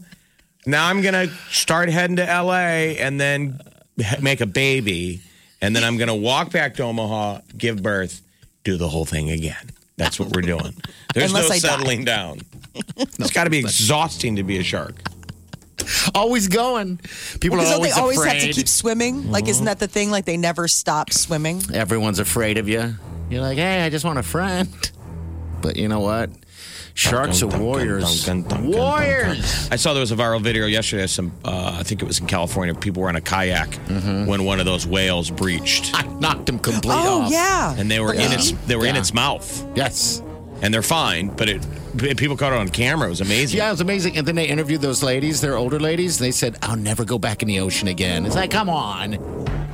now 0.65 0.87
I'm 0.87 1.01
going 1.01 1.13
to 1.29 1.33
start 1.51 1.89
heading 1.89 2.17
to 2.17 2.23
LA 2.23 2.95
and 2.99 3.19
then 3.19 3.59
make 4.21 4.41
a 4.41 4.45
baby. 4.45 5.21
And 5.61 5.73
then 5.75 5.83
I'm 5.85 5.97
going 5.97 6.07
to 6.09 6.13
walk 6.15 6.51
back 6.51 6.75
to 6.75 6.83
Omaha, 6.83 7.39
give 7.57 7.81
birth, 7.81 8.21
do 8.65 8.75
the 8.77 8.89
whole 8.89 9.05
thing 9.05 9.29
again. 9.29 9.71
That's 9.97 10.19
what 10.19 10.29
we're 10.35 10.41
doing. 10.41 10.73
There's 11.13 11.31
Unless 11.31 11.49
no 11.49 11.55
I 11.55 11.59
die. 11.59 11.67
settling 11.77 12.05
down. 12.05 12.41
It's 12.97 13.31
got 13.31 13.45
to 13.45 13.49
be 13.49 13.59
exhausting 13.59 14.35
to 14.37 14.43
be 14.43 14.57
a 14.57 14.63
shark. 14.63 14.95
Always 16.13 16.47
going. 16.47 16.97
People 17.39 17.57
Because 17.57 17.69
are 17.69 17.73
don't 17.73 17.83
they 17.83 17.91
always 17.91 18.17
always 18.19 18.23
have 18.23 18.41
to 18.41 18.51
keep 18.53 18.67
swimming? 18.67 19.31
Like, 19.31 19.47
isn't 19.47 19.65
that 19.65 19.79
the 19.79 19.87
thing? 19.87 20.09
Like, 20.11 20.25
they 20.25 20.37
never 20.37 20.67
stop 20.67 21.11
swimming. 21.11 21.61
Everyone's 21.73 22.19
afraid 22.19 22.57
of 22.57 22.67
you. 22.67 22.95
You're 23.29 23.41
like, 23.41 23.57
hey, 23.57 23.83
I 23.83 23.89
just 23.89 24.03
want 24.05 24.17
a 24.19 24.23
friend. 24.23 24.69
But 25.61 25.77
you 25.77 25.87
know 25.87 25.99
what? 25.99 26.29
Sharks 26.95 27.43
are 27.43 27.47
warriors. 27.47 28.25
Dun, 28.25 28.41
dun, 28.43 28.49
dun, 28.49 28.61
dun, 28.61 28.71
dun, 28.71 28.71
dun. 28.71 28.79
Warriors. 28.81 29.67
I 29.69 29.75
saw 29.75 29.93
there 29.93 29.99
was 29.99 30.11
a 30.13 30.15
viral 30.15 30.41
video 30.41 30.65
yesterday. 30.65 31.03
of 31.03 31.09
Some, 31.09 31.33
uh, 31.43 31.75
I 31.79 31.83
think 31.83 32.01
it 32.01 32.05
was 32.05 32.19
in 32.19 32.25
California. 32.25 32.73
People 32.73 33.03
were 33.03 33.09
on 33.09 33.17
a 33.17 33.21
kayak 33.21 33.75
when 34.27 34.45
one 34.45 34.59
of 34.61 34.65
those 34.65 34.87
whales 34.87 35.29
breached, 35.29 35.91
I 35.93 36.03
knocked 36.19 36.45
them 36.45 36.57
completely 36.57 37.01
Oh 37.03 37.23
off. 37.23 37.31
yeah. 37.31 37.75
and 37.77 37.91
they 37.91 37.99
were 37.99 38.13
in 38.13 38.31
its 38.31 38.51
they 38.65 38.75
were 38.77 38.85
in 38.85 38.95
its 38.95 39.13
mouth, 39.13 39.65
Yes. 39.75 40.21
and 40.61 40.73
they're 40.73 40.81
fine. 40.81 41.27
But 41.29 41.49
it 41.49 41.65
people 42.17 42.37
caught 42.37 42.53
it 42.53 42.59
on 42.59 42.69
camera. 42.69 43.07
It 43.07 43.11
was 43.11 43.21
amazing. 43.21 43.57
Yeah, 43.57 43.67
it 43.67 43.71
was 43.71 43.81
amazing. 43.81 44.15
And 44.17 44.25
then 44.25 44.35
they 44.35 44.47
interviewed 44.47 44.81
those 44.81 45.03
ladies, 45.03 45.41
they're 45.41 45.57
older 45.57 45.79
ladies, 45.81 46.19
and 46.19 46.25
they 46.25 46.31
said, 46.31 46.57
I'll 46.61 46.75
never 46.77 47.03
go 47.05 47.19
back 47.19 47.41
in 47.41 47.47
the 47.49 47.59
ocean 47.59 47.89
again. 47.89 48.25
It's 48.25 48.35
like, 48.35 48.51
come 48.51 48.69
on. 48.69 49.17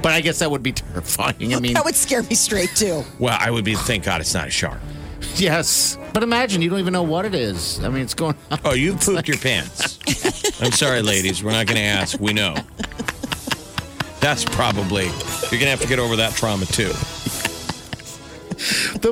But 0.01 0.13
I 0.13 0.21
guess 0.21 0.39
that 0.39 0.49
would 0.49 0.63
be 0.63 0.71
terrifying. 0.73 1.53
I 1.53 1.59
mean, 1.59 1.73
that 1.73 1.85
would 1.85 1.95
scare 1.95 2.23
me 2.23 2.33
straight 2.33 2.71
too. 2.75 3.03
Well, 3.19 3.37
I 3.39 3.51
would 3.51 3.63
be 3.63 3.75
thank 3.75 4.05
God 4.05 4.21
it's 4.21 4.33
not 4.33 4.47
a 4.47 4.51
shark. 4.51 4.79
yes. 5.35 5.97
But 6.13 6.23
imagine, 6.23 6.61
you 6.61 6.69
don't 6.69 6.79
even 6.79 6.93
know 6.93 7.03
what 7.03 7.25
it 7.25 7.33
is. 7.35 7.83
I 7.83 7.89
mean, 7.89 8.03
it's 8.03 8.13
going 8.13 8.35
Oh, 8.65 8.73
you 8.73 8.93
pooped 8.99 9.27
your 9.27 9.37
pants. 9.37 9.99
I'm 10.61 10.71
sorry, 10.71 11.01
ladies. 11.01 11.43
We're 11.43 11.51
not 11.51 11.67
going 11.67 11.77
to 11.77 11.83
ask. 11.83 12.19
We 12.19 12.33
know. 12.33 12.55
That's 14.19 14.45
probably 14.45 15.05
you're 15.05 15.59
going 15.59 15.63
to 15.63 15.69
have 15.69 15.81
to 15.81 15.87
get 15.87 15.99
over 15.99 16.15
that 16.17 16.33
trauma 16.35 16.65
too. 16.67 16.89
the, 18.99 19.11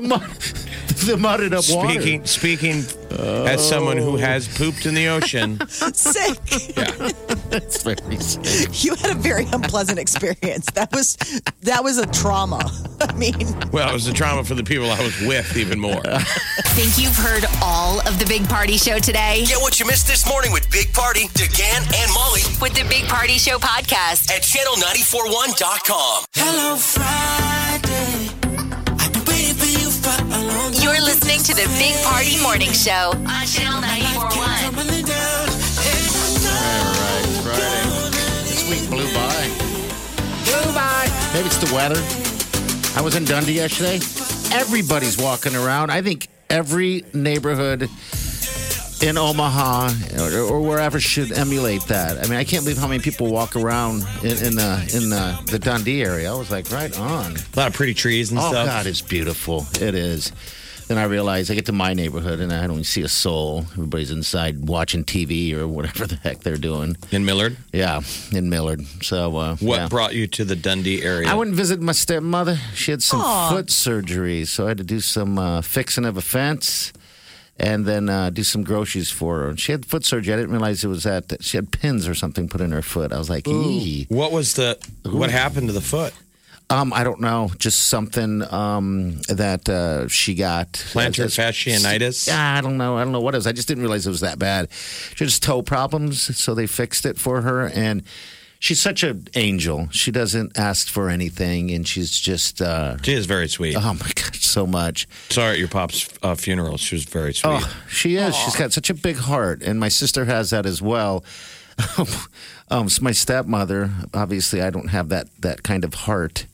the 1.06 1.18
mudded 1.18 1.54
up 1.54 1.64
water. 1.70 1.90
Speaking 2.02 2.26
speaking 2.26 2.84
as 3.20 3.68
someone 3.68 3.98
who 3.98 4.16
has 4.18 4.48
pooped 4.48 4.86
in 4.86 4.94
the 4.94 5.08
ocean. 5.08 5.60
Sick. 5.70 6.38
Yeah. 6.78 7.10
It's 7.52 7.82
very 7.84 8.18
sick. 8.18 8.84
You 8.84 8.96
had 8.96 9.12
a 9.12 9.16
very 9.16 9.46
unpleasant 9.52 9.98
experience. 10.00 10.68
That 10.72 10.92
was 10.92 11.16
that 11.64 11.84
was 11.84 11.98
a 11.98 12.06
trauma. 12.08 12.60
I 13.02 13.14
mean, 13.14 13.34
Well, 13.72 13.90
it 13.90 13.94
was 13.94 14.08
a 14.08 14.14
trauma 14.14 14.44
for 14.44 14.56
the 14.56 14.64
people 14.64 14.90
I 14.92 15.00
was 15.02 15.20
with 15.22 15.58
even 15.58 15.80
more. 15.80 16.02
Think 16.76 16.98
you've 16.98 17.16
heard 17.16 17.46
all 17.64 18.00
of 18.08 18.20
the 18.20 18.26
Big 18.26 18.48
Party 18.48 18.78
Show 18.78 19.00
today? 19.00 19.44
Get 19.48 19.62
what 19.62 19.80
you 19.80 19.86
missed 19.88 20.08
this 20.08 20.28
morning 20.28 20.52
with 20.52 20.70
Big 20.72 20.94
Party, 20.94 21.28
DeGan, 21.30 21.82
and 22.02 22.14
Molly 22.14 22.42
With 22.62 22.74
the 22.76 22.86
Big 22.90 23.06
Party 23.06 23.38
Show 23.38 23.58
podcast. 23.58 24.30
at 24.32 24.42
channel941.com. 24.44 26.26
Hello 26.36 26.76
Friday. 26.76 27.69
You're 30.72 31.02
listening 31.02 31.40
to 31.40 31.54
the 31.56 31.66
Big 31.80 31.96
Party 32.04 32.40
Morning 32.44 32.72
Show 32.72 33.12
on 33.16 33.46
Channel 33.48 33.82
941. 33.82 34.76
Coming 34.76 35.06
down. 35.06 35.48
Hey, 35.82 36.06
All 36.46 36.94
right, 36.94 37.26
Friday. 37.44 38.10
This 38.46 38.70
week 38.70 38.90
blew 38.90 39.12
by. 39.14 39.50
Blew 40.46 40.74
by. 40.74 41.10
Maybe 41.34 41.48
it's 41.48 41.58
the 41.58 41.74
weather. 41.74 42.00
I 42.98 43.02
was 43.04 43.16
in 43.16 43.26
Dundee 43.26 43.54
yesterday. 43.54 43.96
Everybody's 44.56 45.18
walking 45.18 45.56
around. 45.56 45.92
I 45.92 46.02
think 46.04 46.28
every 46.50 47.04
neighborhood 47.14 47.90
in 49.02 49.18
Omaha 49.18 49.90
or, 50.20 50.38
or 50.40 50.62
wherever 50.62 51.00
should 51.00 51.32
emulate 51.32 51.84
that. 51.86 52.18
I 52.24 52.30
mean, 52.30 52.38
I 52.38 52.44
can't 52.44 52.64
believe 52.64 52.78
how 52.78 52.88
many 52.88 53.02
people 53.02 53.32
walk 53.32 53.56
around 53.56 54.04
in, 54.24 54.32
in 54.46 54.56
the 54.56 54.92
in 54.94 55.10
the, 55.10 55.40
the 55.50 55.58
Dundee 55.60 56.04
area. 56.04 56.32
I 56.32 56.36
was 56.38 56.52
like, 56.52 56.70
right 56.72 56.96
on. 57.00 57.32
A 57.38 57.58
lot 57.58 57.68
of 57.70 57.74
pretty 57.74 57.94
trees 57.96 58.30
and 58.32 58.40
Oh 58.40 58.50
stuff. 58.50 58.68
God, 58.68 58.86
it's 58.86 59.02
beautiful. 59.02 59.66
It 59.82 59.96
is. 59.96 60.32
Then 60.90 60.98
I 60.98 61.04
realize 61.04 61.52
I 61.52 61.54
get 61.54 61.68
to 61.68 61.72
my 61.72 61.94
neighborhood 61.94 62.40
and 62.40 62.52
I 62.52 62.66
don't 62.66 62.84
see 62.84 63.04
a 63.04 63.08
soul. 63.08 63.60
Everybody's 63.74 64.10
inside 64.10 64.68
watching 64.68 65.04
TV 65.04 65.54
or 65.54 65.68
whatever 65.68 66.08
the 66.08 66.16
heck 66.16 66.40
they're 66.40 66.58
doing. 66.58 66.98
In 67.12 67.26
Millard, 67.26 67.58
Yeah, 67.72 68.02
in 68.32 68.50
Millard. 68.50 68.84
So 69.04 69.38
uh, 69.38 69.56
what 69.58 69.76
yeah. 69.78 69.88
brought 69.88 70.16
you 70.16 70.26
to 70.26 70.44
the 70.44 70.56
Dundee 70.56 71.04
area? 71.04 71.30
I 71.30 71.36
went 71.36 71.50
and 71.50 71.56
visited 71.56 71.84
my 71.84 71.92
stepmother. 71.92 72.58
She 72.74 72.90
had 72.90 73.04
some 73.04 73.22
foot 73.52 73.70
surgery, 73.70 74.46
so 74.46 74.66
I 74.66 74.70
had 74.70 74.80
to 74.80 74.84
do 74.84 75.00
some 75.00 75.38
uh, 75.38 75.62
fixing 75.62 76.06
of 76.06 76.18
a 76.18 76.22
fence 76.22 76.92
and 77.60 77.86
then 77.86 78.10
uh, 78.10 78.32
do 78.32 78.44
some 78.44 78.64
groceries 78.64 79.12
for 79.12 79.42
her. 79.42 79.58
She 79.58 79.72
had 79.72 79.86
foot 79.86 80.06
surgery. 80.06 80.34
I 80.34 80.38
didn't 80.38 80.54
realize 80.54 80.84
it 80.84 80.88
was 80.88 81.04
that 81.04 81.44
she 81.44 81.58
had 81.58 81.72
pins 81.72 82.08
or 82.08 82.16
something 82.16 82.50
put 82.50 82.62
in 82.62 82.72
her 82.72 82.82
foot. 82.82 83.14
I 83.14 83.20
was 83.20 83.30
like, 83.30 83.48
"Ee." 83.48 84.08
what 84.10 84.32
was 84.32 84.56
the 84.56 84.80
what 85.04 85.30
happened 85.30 85.68
to 85.68 85.74
the 85.74 85.82
foot? 85.82 86.16
Um, 86.72 86.94
I 86.94 87.04
don't 87.04 87.20
know. 87.20 87.50
Just 87.58 87.88
something 87.90 88.44
um, 88.54 89.20
that 89.28 89.68
uh, 89.68 90.08
she 90.08 90.36
got. 90.36 90.74
Plantar 90.74 91.26
It's- 91.26 91.38
fasciitis. 91.38 92.28
Yeah, 92.28 92.58
I 92.58 92.62
don't 92.62 92.78
know. 92.78 92.98
I 92.98 93.04
don't 93.04 93.12
know 93.12 93.22
what 93.22 93.34
it 93.34 93.40
is. 93.40 93.48
I 93.48 93.54
just 93.54 93.68
didn't 93.68 93.82
realize 93.84 94.06
it 94.06 94.12
was 94.12 94.22
that 94.22 94.38
bad. 94.38 94.72
She 94.72 95.16
had 95.24 95.30
just 95.30 95.42
toe 95.42 95.62
problems, 95.64 96.38
so 96.38 96.54
they 96.54 96.68
fixed 96.68 97.06
it 97.08 97.18
for 97.18 97.42
her. 97.42 97.68
And 97.70 98.04
she's 98.60 98.80
such 98.80 99.02
an 99.02 99.28
angel. 99.36 99.88
She 99.92 100.12
doesn't 100.12 100.60
ask 100.60 100.88
for 100.88 101.10
anything, 101.10 101.72
and 101.72 101.88
she's 101.88 102.20
just. 102.20 102.62
Uh, 102.62 102.98
She 103.02 103.14
is 103.14 103.26
very 103.26 103.48
sweet. 103.48 103.76
oh 103.76 103.94
my 103.96 104.12
gosh, 104.14 104.46
so 104.46 104.68
much. 104.68 105.08
Sorry 105.30 105.54
at 105.54 105.58
your 105.60 105.70
pop's 105.70 106.08
uh, 106.22 106.36
funeral. 106.36 106.78
She 106.78 106.94
was 106.94 107.04
very 107.06 107.34
sweet. 107.34 107.50
Oh, 107.64 107.82
she 107.90 108.16
is. 108.16 108.36
She's 108.36 108.56
got 108.56 108.74
such 108.74 108.92
a 108.92 108.94
big 108.94 109.16
heart, 109.18 109.64
and 109.64 109.80
my 109.80 109.90
sister 109.90 110.26
has 110.26 110.52
that 110.52 110.68
as 110.68 110.84
well. 110.84 111.24
um, 112.70 112.90
so 112.90 113.02
my 113.02 113.12
stepmother, 113.12 113.90
obviously, 114.14 114.62
I 114.62 114.70
don't 114.70 114.90
have 114.90 115.10
that 115.10 115.28
that 115.40 115.64
kind 115.64 115.84
of 115.84 115.94
heart. 115.96 116.46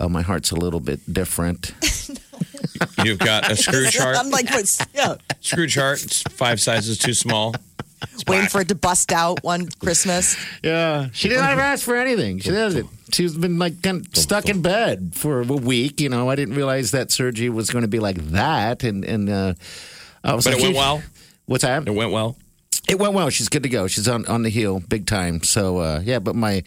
Uh, 0.00 0.08
my 0.08 0.22
heart's 0.22 0.50
a 0.50 0.56
little 0.56 0.80
bit 0.80 1.00
different. 1.12 1.72
You've 3.04 3.18
got 3.18 3.50
a 3.50 3.56
Scrooge 3.56 3.96
heart. 3.96 4.16
I'm 4.16 4.30
like, 4.30 4.50
what's, 4.50 4.84
yeah, 4.94 5.16
Scrooge 5.40 5.74
heart. 5.76 6.02
It's 6.04 6.22
five 6.22 6.60
sizes 6.60 6.98
too 6.98 7.14
small. 7.14 7.54
waiting 8.26 8.48
for 8.48 8.60
it 8.60 8.68
to 8.68 8.74
bust 8.74 9.12
out 9.12 9.42
one 9.44 9.68
Christmas. 9.78 10.36
Yeah, 10.62 11.08
she 11.12 11.28
didn't 11.28 11.44
ever 11.44 11.60
ask 11.60 11.84
for 11.84 11.96
anything. 11.96 12.38
She 12.40 12.50
doesn't. 12.50 12.88
She's 13.12 13.36
been 13.36 13.58
like 13.58 13.80
kind 13.82 14.06
of 14.06 14.16
stuck 14.16 14.48
in 14.48 14.60
bed 14.62 15.12
for 15.14 15.40
a 15.42 15.44
week. 15.44 16.00
You 16.00 16.08
know, 16.08 16.28
I 16.28 16.34
didn't 16.34 16.54
realize 16.54 16.90
that 16.90 17.12
surgery 17.12 17.48
was 17.48 17.70
going 17.70 17.82
to 17.82 17.88
be 17.88 18.00
like 18.00 18.16
that, 18.30 18.82
and 18.82 19.04
and 19.04 19.30
uh, 19.30 19.54
I 20.24 20.34
was 20.34 20.44
But 20.44 20.54
like, 20.54 20.62
it 20.62 20.64
went 20.66 20.76
well. 20.76 21.02
What's 21.46 21.62
that? 21.62 21.86
It 21.86 21.92
went 21.94 22.10
well. 22.10 22.36
It 22.88 22.98
went 22.98 23.14
well. 23.14 23.30
She's 23.30 23.48
good 23.48 23.62
to 23.62 23.68
go. 23.68 23.86
She's 23.86 24.08
on 24.08 24.26
on 24.26 24.42
the 24.42 24.50
heel 24.50 24.80
big 24.80 25.06
time. 25.06 25.42
So 25.42 25.78
uh, 25.78 26.00
yeah, 26.04 26.18
but 26.18 26.34
my 26.34 26.62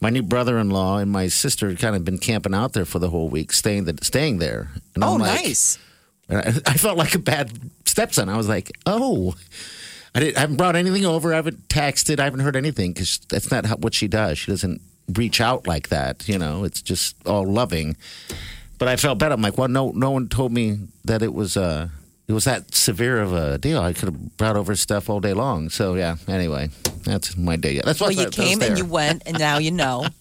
my 0.00 0.10
new 0.10 0.22
brother 0.22 0.58
in 0.58 0.70
law 0.70 0.98
and 0.98 1.10
my 1.10 1.28
sister 1.28 1.68
had 1.68 1.78
kind 1.78 1.94
of 1.96 2.04
been 2.04 2.18
camping 2.18 2.54
out 2.54 2.72
there 2.72 2.84
for 2.84 2.98
the 2.98 3.10
whole 3.10 3.28
week, 3.28 3.52
staying 3.52 3.84
the, 3.84 3.96
staying 4.02 4.38
there. 4.38 4.70
And 4.94 5.04
Oh, 5.04 5.14
like- 5.14 5.44
nice. 5.44 5.78
and 6.28 6.38
I, 6.38 6.42
I 6.70 6.74
felt 6.74 6.96
like 6.98 7.14
a 7.14 7.18
bad 7.18 7.52
stepson. 7.84 8.28
I 8.28 8.36
was 8.36 8.48
like, 8.48 8.70
oh. 8.86 9.34
I, 10.14 10.18
didn't, 10.20 10.36
I 10.38 10.40
haven't 10.40 10.56
brought 10.56 10.74
anything 10.74 11.04
over. 11.06 11.32
I 11.32 11.36
haven't 11.36 11.68
texted. 11.68 12.18
I 12.18 12.24
haven't 12.24 12.40
heard 12.40 12.56
anything 12.56 12.92
because 12.92 13.18
that's 13.28 13.50
not 13.52 13.64
how, 13.66 13.76
what 13.76 13.94
she 13.94 14.08
does. 14.08 14.38
She 14.38 14.50
doesn't 14.50 14.80
reach 15.14 15.40
out 15.40 15.68
like 15.68 15.88
that. 15.90 16.28
You 16.28 16.36
know, 16.36 16.64
it's 16.64 16.82
just 16.82 17.14
all 17.26 17.46
loving. 17.46 17.96
But 18.78 18.88
I 18.88 18.96
felt 18.96 19.18
bad. 19.20 19.30
I'm 19.30 19.40
like, 19.42 19.56
well, 19.56 19.68
no, 19.68 19.92
no 19.92 20.10
one 20.10 20.28
told 20.28 20.50
me 20.52 20.78
that 21.04 21.22
it 21.22 21.32
was 21.32 21.56
uh, 21.56 21.90
it 22.30 22.32
was 22.32 22.44
that 22.44 22.74
severe 22.74 23.20
of 23.20 23.32
a 23.32 23.58
deal. 23.58 23.80
I 23.82 23.92
could 23.92 24.04
have 24.10 24.36
brought 24.36 24.56
over 24.56 24.76
stuff 24.76 25.10
all 25.10 25.18
day 25.20 25.32
long. 25.32 25.68
So 25.68 25.94
yeah. 25.96 26.14
Anyway, 26.28 26.70
that's 27.04 27.36
my 27.36 27.56
day. 27.56 27.80
That's 27.84 28.00
Well, 28.00 28.12
you 28.12 28.26
I 28.26 28.30
came 28.30 28.62
and 28.62 28.78
you 28.78 28.84
went, 28.84 29.22
and 29.26 29.36
now 29.38 29.58
you 29.58 29.72
know. 29.72 30.06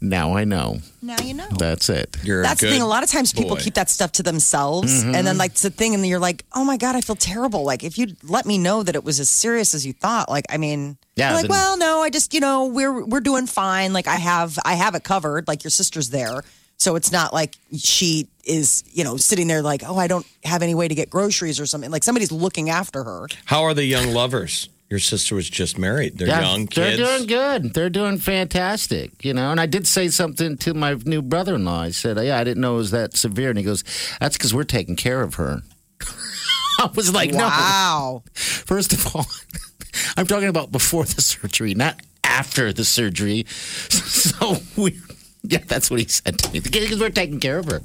Now 0.00 0.34
I 0.36 0.44
know. 0.44 0.78
Now 1.02 1.16
you 1.22 1.34
know. 1.34 1.46
That's 1.56 1.88
it. 1.88 2.16
You're 2.24 2.42
That's 2.42 2.60
the 2.60 2.68
thing. 2.70 2.82
A 2.82 2.86
lot 2.86 3.02
of 3.04 3.10
times 3.10 3.32
people 3.32 3.56
boy. 3.56 3.62
keep 3.62 3.74
that 3.74 3.88
stuff 3.88 4.10
to 4.12 4.22
themselves, 4.24 4.90
Mm-hmm. 5.04 5.14
and 5.14 5.26
then 5.26 5.38
like 5.38 5.52
it's 5.52 5.64
a 5.64 5.70
thing, 5.70 5.94
and 5.94 6.04
you're 6.06 6.18
like, 6.18 6.44
"Oh 6.52 6.64
my 6.64 6.76
god, 6.76 6.96
I 6.96 7.00
feel 7.00 7.14
terrible." 7.16 7.62
Like 7.64 7.84
if 7.84 7.96
you 7.98 8.08
let 8.24 8.44
me 8.46 8.58
know 8.58 8.82
that 8.82 8.94
it 8.96 9.04
was 9.04 9.20
as 9.20 9.30
serious 9.30 9.72
as 9.74 9.86
you 9.86 9.92
thought, 9.92 10.28
like 10.28 10.46
I 10.50 10.56
mean, 10.56 10.96
Yeah, 11.16 11.28
you're 11.30 11.36
like, 11.36 11.42
then- 11.42 11.50
well, 11.50 11.76
no, 11.78 12.00
I 12.02 12.10
just 12.10 12.34
you 12.34 12.40
know 12.40 12.66
we're 12.66 13.04
we're 13.04 13.20
doing 13.20 13.46
fine. 13.46 13.92
Like 13.92 14.08
I 14.08 14.16
have 14.16 14.58
I 14.64 14.74
have 14.74 14.94
it 14.96 15.04
covered. 15.04 15.46
Like 15.46 15.62
your 15.62 15.70
sister's 15.70 16.10
there, 16.10 16.42
so 16.80 16.96
it's 16.96 17.12
not 17.12 17.34
like 17.34 17.56
she 17.76 18.26
is 18.42 18.82
you 18.92 19.04
know 19.04 19.18
sitting 19.18 19.46
there 19.48 19.60
like, 19.60 19.82
oh, 19.86 19.96
I 19.96 20.06
don't 20.06 20.26
have 20.44 20.62
any 20.62 20.74
way 20.74 20.88
to 20.88 20.94
get 20.94 21.10
groceries 21.10 21.60
or 21.60 21.66
something. 21.66 21.90
Like 21.90 22.02
somebody's 22.02 22.32
looking 22.32 22.70
after 22.70 23.04
her. 23.04 23.26
How 23.44 23.64
are 23.64 23.74
the 23.74 23.84
young 23.84 24.14
lovers? 24.14 24.70
Your 24.88 24.98
sister 24.98 25.34
was 25.34 25.48
just 25.48 25.78
married. 25.78 26.18
They're 26.18 26.28
young 26.28 26.66
They're 26.66 26.96
doing 26.96 27.26
good. 27.26 27.74
They're 27.74 27.90
doing 27.90 28.18
fantastic, 28.18 29.24
you 29.24 29.32
know. 29.34 29.50
And 29.52 29.60
I 29.60 29.66
did 29.66 29.86
say 29.86 30.08
something 30.08 30.56
to 30.58 30.74
my 30.74 30.94
new 31.04 31.22
brother 31.22 31.54
in 31.54 31.64
law. 31.66 31.82
I 31.82 31.90
said, 31.90 32.16
Yeah, 32.16 32.38
I 32.38 32.44
didn't 32.44 32.62
know 32.62 32.74
it 32.74 32.78
was 32.78 32.90
that 32.90 33.14
severe. 33.14 33.50
And 33.50 33.58
he 33.58 33.64
goes, 33.64 33.84
That's 34.18 34.36
because 34.36 34.52
we're 34.52 34.64
taking 34.64 34.96
care 34.96 35.22
of 35.22 35.34
her. 35.34 35.60
I 36.80 36.90
was 36.96 37.12
like, 37.14 37.30
No. 37.30 37.44
Wow. 37.44 38.22
First 38.34 38.92
of 38.94 39.14
all, 39.14 39.26
I'm 40.16 40.26
talking 40.26 40.48
about 40.48 40.72
before 40.72 41.04
the 41.04 41.20
surgery, 41.20 41.74
not 41.74 42.00
after 42.24 42.72
the 42.72 42.84
surgery. 42.84 43.46
So 43.90 44.56
we, 44.76 44.98
yeah, 45.42 45.62
that's 45.66 45.90
what 45.90 46.00
he 46.00 46.06
said 46.06 46.38
to 46.38 46.52
me. 46.52 46.60
Because 46.60 47.00
we're 47.00 47.10
taking 47.10 47.40
care 47.40 47.58
of 47.58 47.66
her. 47.66 47.82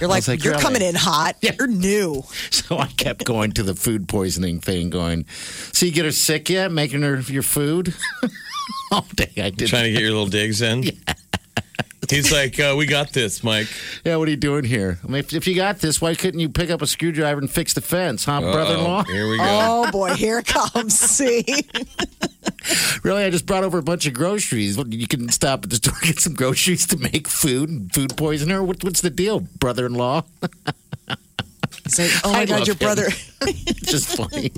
You're 0.00 0.08
like, 0.08 0.26
like, 0.26 0.42
you're 0.42 0.52
really? 0.52 0.62
coming 0.62 0.82
in 0.82 0.94
hot. 0.94 1.36
You're 1.40 1.66
new. 1.66 2.22
So 2.50 2.78
I 2.78 2.86
kept 2.86 3.24
going 3.24 3.50
to 3.52 3.64
the 3.64 3.74
food 3.74 4.06
poisoning 4.08 4.60
thing, 4.60 4.90
going, 4.90 5.26
So 5.72 5.86
you 5.86 5.92
get 5.92 6.04
her 6.04 6.12
sick 6.12 6.48
yet? 6.48 6.70
Making 6.70 7.02
her 7.02 7.18
your 7.18 7.42
food? 7.42 7.94
All 8.92 9.06
day 9.16 9.32
I 9.38 9.50
did. 9.50 9.68
Trying 9.68 9.84
to 9.84 9.92
get 9.92 10.02
your 10.02 10.10
little 10.10 10.28
digs 10.28 10.62
in. 10.62 10.84
Yeah. 10.84 10.92
He's 12.08 12.32
like, 12.32 12.58
uh, 12.58 12.74
"We 12.76 12.86
got 12.86 13.12
this, 13.12 13.44
Mike." 13.44 13.68
Yeah, 14.04 14.16
what 14.16 14.26
are 14.26 14.30
you 14.32 14.36
doing 14.36 14.64
here? 14.64 14.98
I 15.04 15.06
mean, 15.06 15.20
if, 15.20 15.32
if 15.32 15.46
you 15.46 15.54
got 15.54 15.78
this, 15.78 16.00
why 16.00 16.14
couldn't 16.14 16.40
you 16.40 16.48
pick 16.48 16.70
up 16.70 16.82
a 16.82 16.86
screwdriver 16.86 17.40
and 17.40 17.48
fix 17.48 17.72
the 17.72 17.80
fence, 17.80 18.24
huh, 18.24 18.40
brother-in-law? 18.40 19.04
Here 19.04 19.28
we 19.28 19.36
go. 19.36 19.44
Oh 19.44 19.90
boy, 19.92 20.14
here 20.14 20.42
comes. 20.42 20.98
See, 20.98 21.44
Really, 23.02 23.24
I 23.24 23.30
just 23.30 23.46
brought 23.46 23.64
over 23.64 23.78
a 23.78 23.82
bunch 23.82 24.06
of 24.06 24.12
groceries. 24.12 24.76
You 24.76 25.06
can 25.06 25.30
stop 25.30 25.64
at 25.64 25.70
the 25.70 25.76
store 25.76 25.94
and 25.94 26.02
get 26.06 26.18
some 26.20 26.34
groceries 26.34 26.86
to 26.88 26.98
make 26.98 27.26
food 27.28 27.68
and 27.70 27.92
food 27.92 28.14
poisoner. 28.16 28.62
What, 28.62 28.84
what's 28.84 29.00
the 29.00 29.08
deal, 29.10 29.40
brother-in-law? 29.40 30.22
He's 31.84 31.98
like, 31.98 32.10
oh 32.24 32.32
my 32.32 32.40
I 32.40 32.46
God, 32.46 32.66
your 32.66 32.74
him. 32.74 32.78
brother. 32.78 33.06
It's 33.42 33.80
just 33.90 34.16
funny. 34.16 34.52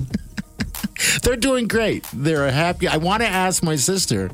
They're 1.23 1.37
doing 1.37 1.67
great. 1.67 2.05
They're 2.13 2.51
happy. 2.51 2.87
I 2.87 2.97
want 2.97 3.21
to 3.23 3.27
ask 3.29 3.63
my 3.63 3.75
sister, 3.77 4.29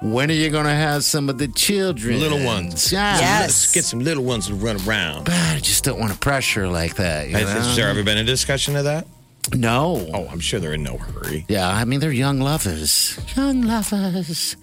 when 0.00 0.30
are 0.30 0.34
you 0.34 0.48
going 0.50 0.64
to 0.64 0.70
have 0.70 1.04
some 1.04 1.28
of 1.28 1.36
the 1.38 1.48
children? 1.48 2.20
Little 2.20 2.44
ones. 2.44 2.92
Yeah. 2.92 3.18
Yes. 3.18 3.40
Let's 3.42 3.72
get 3.72 3.84
some 3.84 4.00
little 4.00 4.24
ones 4.24 4.46
to 4.48 4.54
run 4.54 4.76
around. 4.88 5.24
But 5.24 5.34
I 5.34 5.58
just 5.60 5.84
don't 5.84 6.00
want 6.00 6.12
to 6.12 6.18
pressure 6.18 6.66
like 6.68 6.96
that. 6.96 7.28
You 7.28 7.36
Has, 7.36 7.44
know? 7.44 7.50
has 7.60 7.76
there 7.76 7.88
ever 7.88 8.02
been 8.02 8.18
a 8.18 8.24
discussion 8.24 8.74
of 8.76 8.84
that? 8.84 9.06
No. 9.52 10.08
Oh, 10.14 10.26
I'm 10.30 10.40
sure 10.40 10.58
they're 10.60 10.72
in 10.74 10.82
no 10.82 10.96
hurry. 10.96 11.44
Yeah, 11.48 11.68
I 11.68 11.84
mean, 11.84 12.00
they're 12.00 12.10
young 12.12 12.40
lovers. 12.40 13.18
Young 13.36 13.62
lovers. 13.62 14.56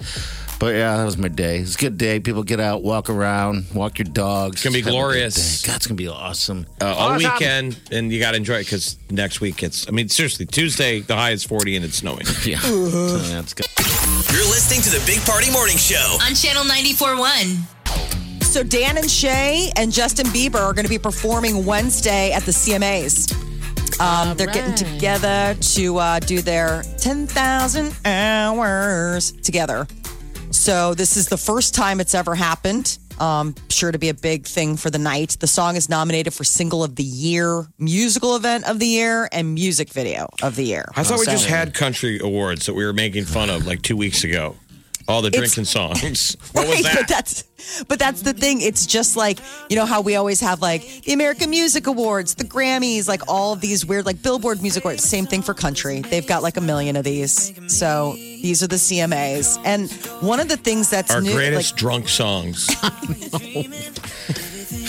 But 0.59 0.75
yeah, 0.75 0.95
that 0.97 1.05
was 1.05 1.17
my 1.17 1.27
day. 1.27 1.57
It's 1.57 1.73
a 1.75 1.77
good 1.79 1.97
day. 1.97 2.19
People 2.19 2.43
get 2.43 2.59
out, 2.59 2.83
walk 2.83 3.09
around, 3.09 3.65
walk 3.73 3.97
your 3.97 4.05
dogs. 4.05 4.55
It's 4.57 4.63
gonna 4.63 4.73
be 4.73 4.79
Have 4.81 4.87
a 4.87 4.91
good 4.91 4.95
glorious. 4.97 5.61
day. 5.63 5.67
God, 5.67 5.75
it's 5.77 5.87
going 5.87 5.97
to 5.97 6.03
be 6.03 6.07
awesome. 6.07 6.67
Uh, 6.79 6.85
all 6.85 7.11
Awesome. 7.13 7.31
weekend, 7.31 7.79
and 7.91 8.11
you 8.11 8.19
got 8.19 8.31
to 8.31 8.37
enjoy 8.37 8.55
it 8.57 8.65
because 8.65 8.97
next 9.09 9.41
week 9.41 9.63
it's. 9.63 9.87
I 9.87 9.91
mean, 9.91 10.07
seriously, 10.09 10.45
Tuesday 10.45 10.99
the 10.99 11.15
high 11.15 11.31
is 11.31 11.43
40 11.43 11.77
and 11.77 11.85
it's 11.85 11.97
snowing. 11.97 12.25
Yeah. 12.45 12.59
So 12.59 13.17
that's 13.17 13.53
good. 13.55 13.65
You're 14.31 14.45
listening 14.49 14.81
to 14.83 14.89
the 14.91 15.03
Big 15.07 15.21
Party 15.25 15.51
Morning 15.51 15.77
Show. 15.77 16.17
On 16.21 16.35
Channel 16.35 16.63
94.1. 16.63 18.43
So 18.43 18.61
Dan 18.63 18.97
and 18.97 19.09
Shay 19.09 19.71
and 19.77 19.91
Justin 19.91 20.27
Bieber 20.27 20.59
are 20.59 20.73
going 20.73 20.85
to 20.85 20.89
be 20.89 20.99
performing 20.99 21.65
Wednesday 21.65 22.31
at 22.33 22.43
the 22.43 22.51
CMAs. 22.51 23.33
Um, 24.01 24.35
they're 24.35 24.47
getting 24.47 24.73
together 24.73 25.55
to 25.59 25.97
uh, 25.97 26.19
do 26.19 26.41
their 26.41 26.81
10,000 26.97 27.95
hours 28.03 29.31
together. 29.31 29.87
So 30.49 30.95
this 30.95 31.17
is 31.17 31.27
the 31.27 31.37
first 31.37 31.75
time 31.75 31.99
it's 31.99 32.15
ever 32.15 32.33
happened. 32.33 32.97
Um, 33.19 33.53
sure 33.69 33.91
to 33.91 33.99
be 33.99 34.09
a 34.09 34.15
big 34.15 34.47
thing 34.47 34.75
for 34.75 34.89
the 34.89 34.97
night. 34.97 35.37
The 35.39 35.45
song 35.45 35.75
is 35.75 35.87
nominated 35.87 36.33
for 36.33 36.43
Single 36.43 36.83
of 36.83 36.95
the 36.95 37.03
Year, 37.03 37.67
Musical 37.77 38.35
Event 38.35 38.67
of 38.67 38.79
the 38.79 38.87
Year, 38.87 39.29
and 39.31 39.53
Music 39.53 39.89
Video 39.89 40.27
of 40.41 40.55
the 40.55 40.63
Year. 40.63 40.85
I 40.95 41.03
thought 41.03 41.19
we 41.19 41.25
just 41.27 41.45
had 41.45 41.75
country 41.75 42.19
awards 42.19 42.65
that 42.65 42.73
we 42.73 42.83
were 42.83 42.93
making 42.93 43.25
fun 43.25 43.51
of 43.51 43.67
like 43.67 43.83
two 43.83 43.95
weeks 43.95 44.23
ago. 44.23 44.55
All 45.07 45.21
the 45.21 45.29
drinking 45.29 45.65
songs. 45.65 46.37
What 46.53 46.67
was 46.67 46.83
that? 46.83 46.95
But 46.95 47.07
that's 47.07 47.43
but 47.87 47.99
that's 47.99 48.21
the 48.21 48.33
thing. 48.33 48.61
It's 48.61 48.85
just 48.85 49.15
like 49.15 49.39
you 49.69 49.75
know 49.75 49.85
how 49.85 50.01
we 50.01 50.15
always 50.15 50.41
have 50.41 50.61
like 50.61 51.03
the 51.03 51.13
American 51.13 51.49
Music 51.49 51.87
Awards, 51.87 52.35
the 52.35 52.43
Grammys, 52.43 53.07
like 53.07 53.21
all 53.27 53.53
of 53.53 53.61
these 53.61 53.85
weird 53.85 54.05
like 54.05 54.21
Billboard 54.21 54.61
Music 54.61 54.83
Awards. 54.83 55.03
Same 55.03 55.25
thing 55.25 55.41
for 55.41 55.53
country. 55.53 56.01
They've 56.01 56.25
got 56.27 56.43
like 56.43 56.57
a 56.57 56.61
million 56.61 56.95
of 56.95 57.03
these. 57.03 57.53
So 57.67 58.13
these 58.15 58.63
are 58.63 58.67
the 58.67 58.75
CMAs. 58.75 59.61
And 59.63 59.91
one 60.21 60.39
of 60.39 60.49
the 60.49 60.57
things 60.57 60.89
that's 60.89 61.11
Our 61.11 61.21
new, 61.21 61.33
greatest 61.33 61.73
like 61.73 61.79
drunk 61.79 62.09
songs. 62.09 62.67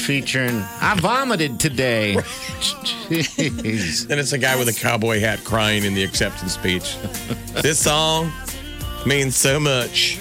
Featuring, 0.03 0.65
I 0.81 0.97
vomited 0.99 1.61
today. 1.61 2.17
Jeez. 2.17 4.09
then 4.09 4.19
it's 4.19 4.33
a 4.33 4.39
guy 4.39 4.57
with 4.59 4.69
a 4.69 4.73
cowboy 4.73 5.21
hat 5.21 5.45
crying 5.45 5.85
in 5.85 5.95
the 5.95 6.03
acceptance 6.03 6.55
speech. 6.55 6.97
this 7.63 7.79
song 7.79 8.33
means 9.07 9.37
so 9.37 9.59
much. 9.61 10.19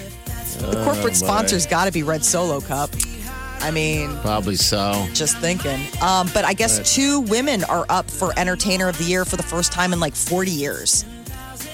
the 0.59 0.81
corporate 0.83 1.15
sponsor's 1.15 1.65
got 1.65 1.85
to 1.85 1.91
be 1.91 2.03
Red 2.03 2.23
Solo 2.23 2.59
Cup. 2.61 2.89
I 3.59 3.69
mean, 3.69 4.17
Probably 4.21 4.55
so. 4.55 5.07
just 5.13 5.37
thinking. 5.37 5.79
Um, 6.01 6.27
but 6.33 6.45
I 6.45 6.53
guess 6.53 6.95
two 6.95 7.19
women 7.21 7.63
are 7.65 7.85
up 7.89 8.09
for 8.09 8.37
Entertainer 8.37 8.87
of 8.89 8.97
the 8.97 9.03
Year 9.03 9.23
for 9.23 9.37
the 9.37 9.43
first 9.43 9.71
time 9.71 9.93
in 9.93 9.99
like 9.99 10.15
40 10.15 10.49
years. 10.49 11.05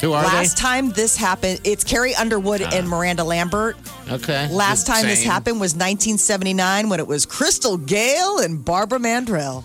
Who 0.01 0.11
are 0.13 0.21
Last 0.23 0.57
time 0.57 0.89
this 0.91 1.15
happened, 1.15 1.61
it's 1.63 1.83
Carrie 1.83 2.13
Underwood 2.13 2.61
and 2.61 2.87
Miranda 2.87 3.23
Lambert. 3.23 3.77
they? 4.05 4.13
Okay. 4.15 4.47
Last 4.51 4.85
The 4.85 4.91
time 4.91 5.05
this 5.07 5.19
same. 5.21 5.31
happened 5.31 5.59
was 5.61 5.73
1979 5.73 6.89
when 6.89 6.99
it 6.99 7.07
was 7.07 7.25
Crystal 7.25 7.77
Gayle 7.77 8.39
and 8.39 8.63
Barbara 8.63 8.99
Mandrell. 8.99 9.63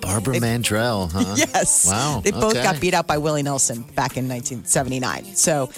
Barbara 0.00 0.36
Mandrell, 0.36 1.10
huh? 1.12 1.34
Yes. 1.36 1.86
Wow, 1.86 2.20
They 2.24 2.30
both 2.32 2.54
okay. 2.54 2.62
got 2.62 2.80
beat 2.80 2.94
out 2.94 3.06
by 3.06 3.18
Willie 3.18 3.42
Nelson 3.42 3.82
back 3.94 4.16
in 4.16 4.28
1979. 4.28 5.34
So 5.36 5.70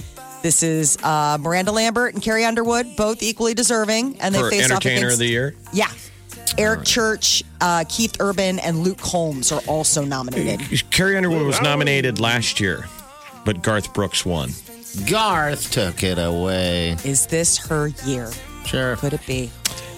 this 0.43 0.63
is 0.63 0.97
uh, 1.03 1.39
Miranda 1.41 1.73
Lambert 1.73 2.15
and 2.15 2.23
Carrie 2.23 2.45
Underwood, 2.45 2.97
both 2.97 3.23
equally 3.23 3.55
deserving. 3.55 4.21
And 4.21 4.35
they 4.35 4.41
For 4.41 4.51
face 4.51 4.65
off 4.67 4.71
Entertainer 4.73 4.99
against, 4.99 5.15
of 5.15 5.19
the 5.21 5.27
Year. 5.29 5.55
Yeah. 5.73 5.91
Eric 6.59 6.85
Church, 6.85 7.43
uh, 7.61 7.85
Keith 7.89 8.17
Urban, 8.21 8.59
and 8.61 8.79
Luke 8.79 8.99
Combs 8.99 9.53
are 9.53 9.61
also 9.67 10.05
nominated. 10.05 10.61
Carrie 10.91 11.17
Underwood 11.17 11.43
was 11.43 11.61
nominated 11.61 12.19
last 12.21 12.61
year, 12.61 12.87
but 13.45 13.63
Garth 13.63 13.93
Brooks 13.93 14.25
won. 14.25 14.51
Garth 15.11 15.71
took 15.71 16.03
it 16.03 16.19
away. 16.19 16.93
Is 17.05 17.27
this 17.27 17.59
her 17.67 17.89
year? 18.07 18.31
Sure. 18.65 18.97
Could 18.97 19.13
it 19.13 19.27
be? 19.27 19.51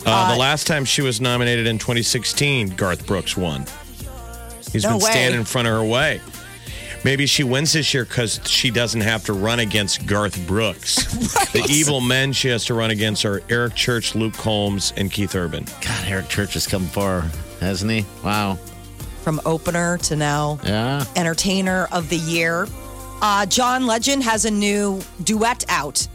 Uh, 0.04 0.32
the 0.32 0.38
last 0.38 0.66
time 0.66 0.84
she 0.84 1.02
was 1.02 1.20
nominated 1.20 1.66
in 1.66 1.78
2016, 1.78 2.70
Garth 2.70 3.06
Brooks 3.06 3.36
won. 3.36 3.66
He's 4.72 4.82
No 4.84 4.90
been 4.92 4.98
way. 5.04 5.10
standing 5.10 5.40
in 5.40 5.46
front 5.46 5.68
of 5.68 5.74
her 5.74 5.84
way. 5.84 6.20
Maybe 7.04 7.26
she 7.26 7.44
wins 7.44 7.72
this 7.72 7.94
year 7.94 8.04
because 8.04 8.40
she 8.44 8.70
doesn't 8.70 9.00
have 9.00 9.24
to 9.26 9.32
run 9.32 9.60
against 9.60 10.06
Garth 10.06 10.46
Brooks. 10.46 11.06
The 11.48 11.64
evil 11.70 12.02
men 12.02 12.34
she 12.34 12.48
has 12.48 12.66
to 12.66 12.74
run 12.74 12.90
against 12.90 13.24
are 13.24 13.40
Eric 13.48 13.74
Church, 13.74 14.14
Luke 14.14 14.34
Combs, 14.34 14.92
and 14.98 15.10
Keith 15.10 15.34
Urban. 15.34 15.64
God, 15.80 16.04
Eric 16.06 16.28
Church 16.28 16.52
has 16.54 16.66
come 16.66 16.84
far, 16.84 17.22
hasn't 17.60 17.90
he? 17.90 18.04
Wow. 18.22 18.56
From 19.22 19.40
opener 19.46 19.96
to 19.98 20.14
now 20.16 20.58
Yeah. 20.62 21.04
Entertainer 21.16 21.88
of 21.90 22.10
the 22.10 22.18
Year. 22.18 22.66
Uh, 23.22 23.46
John 23.46 23.86
Legend 23.86 24.22
has 24.24 24.44
a 24.44 24.50
new 24.50 25.00
duet 25.24 25.64
out. 25.70 26.06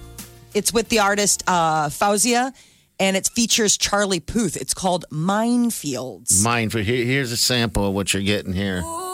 It's 0.54 0.72
with 0.72 0.88
the 0.90 1.00
artist 1.00 1.44
uh, 1.48 1.88
Faouzia, 1.90 2.54
and 3.00 3.18
it 3.18 3.28
features 3.36 3.76
Charlie 3.76 4.20
Puth. 4.20 4.56
It's 4.56 4.76
called 4.76 5.06
Minefields. 5.12 6.44
Mine 6.44 6.70
for 6.70 6.80
here, 6.80 7.04
here's 7.06 7.32
a 7.32 7.38
sample 7.38 7.88
of 7.88 7.94
what 7.96 8.14
you're 8.14 8.22
getting 8.24 8.54
here. 8.54 8.84
I 8.86 9.13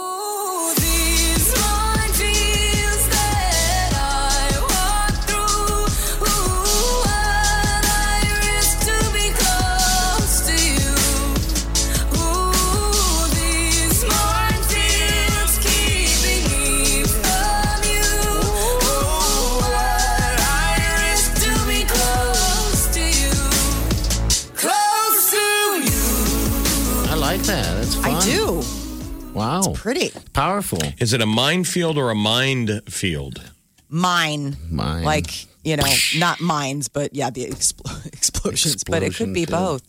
Wow. 29.68 29.74
Pretty. 29.74 30.12
Powerful. 30.34 30.80
Is 31.00 31.14
it 31.14 31.22
a 31.22 31.26
minefield 31.26 31.98
or 31.98 32.10
a 32.10 32.16
mind 32.16 32.82
field? 32.90 33.42
Mine. 33.90 34.56
Mine. 34.70 35.04
Like, 35.04 35.46
you 35.64 35.76
know, 35.78 35.84
not 36.18 36.40
mines, 36.42 36.88
but 36.88 37.16
yeah, 37.16 37.30
the 37.30 37.46
expl- 37.46 38.06
explosions. 38.14 38.84
but 38.84 39.04
it 39.04 39.16
could 39.16 39.34
be 39.34 39.46
too. 39.46 39.52
both. 39.52 39.82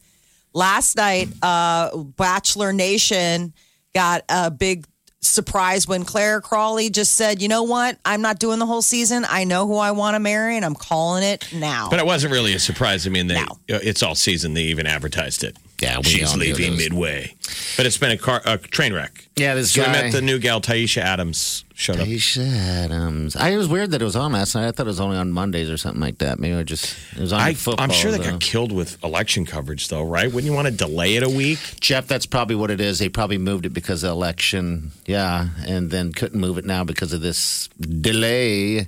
Last 0.53 0.97
night, 0.97 1.29
uh, 1.43 1.97
Bachelor 1.97 2.73
Nation 2.73 3.53
got 3.95 4.25
a 4.29 4.51
big 4.51 4.87
surprise 5.23 5.87
when 5.87 6.05
Clare 6.05 6.41
Crawley 6.41 6.89
just 6.91 7.15
said, 7.15 7.43
you 7.43 7.49
know 7.49 7.63
what? 7.65 7.99
I'm 8.05 8.23
not 8.23 8.39
doing 8.39 8.59
the 8.59 8.67
whole 8.67 8.83
season. 8.83 9.25
I 9.29 9.45
know 9.45 9.67
who 9.67 9.77
I 9.77 9.91
want 9.93 10.15
to 10.15 10.19
marry, 10.19 10.57
and 10.57 10.65
I'm 10.65 10.75
calling 10.75 11.23
it 11.23 11.47
now. 11.55 11.89
But 11.91 11.99
it 12.01 12.07
wasn't 12.07 12.33
really 12.33 12.55
a 12.55 12.59
surprise. 12.59 13.07
I 13.07 13.11
mean, 13.11 13.27
they, 13.27 13.35
No. 13.35 13.47
it's 13.69 14.03
all 14.03 14.15
season. 14.15 14.55
They 14.55 14.63
even 14.65 14.87
advertised 14.87 15.45
it. 15.45 15.57
Yeah, 15.81 15.97
we 15.99 16.03
She's 16.05 16.37
leaving 16.37 16.77
midway. 16.77 17.35
But 17.77 17.87
it's 17.87 17.97
been 17.97 18.11
a, 18.11 18.19
car, 18.19 18.43
a 18.45 18.59
train 18.59 18.93
wreck. 18.93 19.29
Yeah, 19.37 19.55
this 19.55 19.73
So 19.73 19.81
we 19.81 19.87
guy. 19.87 19.93
met 19.93 20.13
the 20.13 20.21
new 20.21 20.39
gal, 20.39 20.61
Tayshia 20.61 21.01
Adams, 21.01 21.65
showed 21.75 21.99
up. 21.99 22.07
Aisha 22.07 22.47
Adams. 22.85 23.35
I, 23.35 23.51
it 23.51 23.57
was 23.57 23.67
weird 23.69 23.91
that 23.93 24.03
it 24.03 24.05
was 24.05 24.15
on 24.17 24.33
last 24.33 24.55
night. 24.55 24.69
I 24.69 24.73
thought 24.73 24.85
it 24.87 24.91
was 24.91 25.01
only 25.01 25.17
on 25.17 25.33
Mondays 25.33 25.71
or 25.71 25.79
something 25.79 26.01
like 26.01 26.19
that. 26.19 26.39
Maybe 26.39 26.55
I 26.55 26.63
just 26.65 26.95
it 27.17 27.21
was 27.21 27.33
on 27.33 27.41
I, 27.41 27.55
football. 27.55 27.83
I'm 27.83 27.91
sure 27.91 28.11
they 28.11 28.19
though. 28.19 28.33
got 28.33 28.41
killed 28.41 28.73
with 28.73 29.03
election 29.03 29.47
coverage, 29.47 29.89
though, 29.89 30.03
right? 30.03 30.27
Wouldn't 30.31 30.45
you 30.45 30.53
want 30.53 30.67
to 30.69 30.73
delay 30.75 31.17
it 31.17 31.23
a 31.23 31.29
week? 31.31 31.59
Jeff, 31.81 32.07
that's 32.07 32.27
probably 32.27 32.57
what 32.57 32.71
it 32.71 32.81
is. 32.83 32.99
They 32.99 33.09
probably 33.09 33.39
moved 33.39 33.65
it 33.65 33.71
because 33.71 34.05
of 34.05 34.11
election. 34.11 34.91
Yeah, 35.07 35.49
and 35.67 35.91
then 35.91 36.13
couldn't 36.13 36.39
move 36.39 36.59
it 36.59 36.67
now 36.67 36.85
because 36.85 37.15
of 37.15 37.23
this 37.23 37.69
delay 37.79 38.87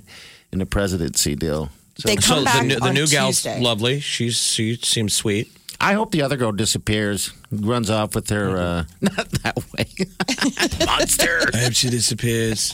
in 0.51 0.59
the 0.59 0.65
presidency 0.67 1.35
deal. 1.35 1.69
So 1.97 2.07
They 2.09 2.15
come 2.15 2.39
so 2.39 2.43
back 2.45 2.61
the, 2.61 2.67
new- 2.67 2.75
the 2.79 2.85
on 2.85 2.93
new 2.93 3.07
gal's 3.07 3.41
Tuesday. 3.41 3.59
lovely. 3.61 3.99
She's 3.99 4.37
she 4.37 4.75
seems 4.75 5.13
sweet. 5.13 5.51
I 5.83 5.93
hope 5.93 6.11
the 6.11 6.21
other 6.21 6.37
girl 6.37 6.51
disappears, 6.51 7.31
runs 7.51 7.89
off 7.89 8.15
with 8.15 8.29
her. 8.29 8.57
Uh, 8.57 8.83
not 9.01 9.29
that 9.43 9.57
way. 9.77 10.85
Monster. 10.85 11.39
I 11.53 11.57
hope 11.57 11.73
she 11.73 11.89
disappears. 11.89 12.73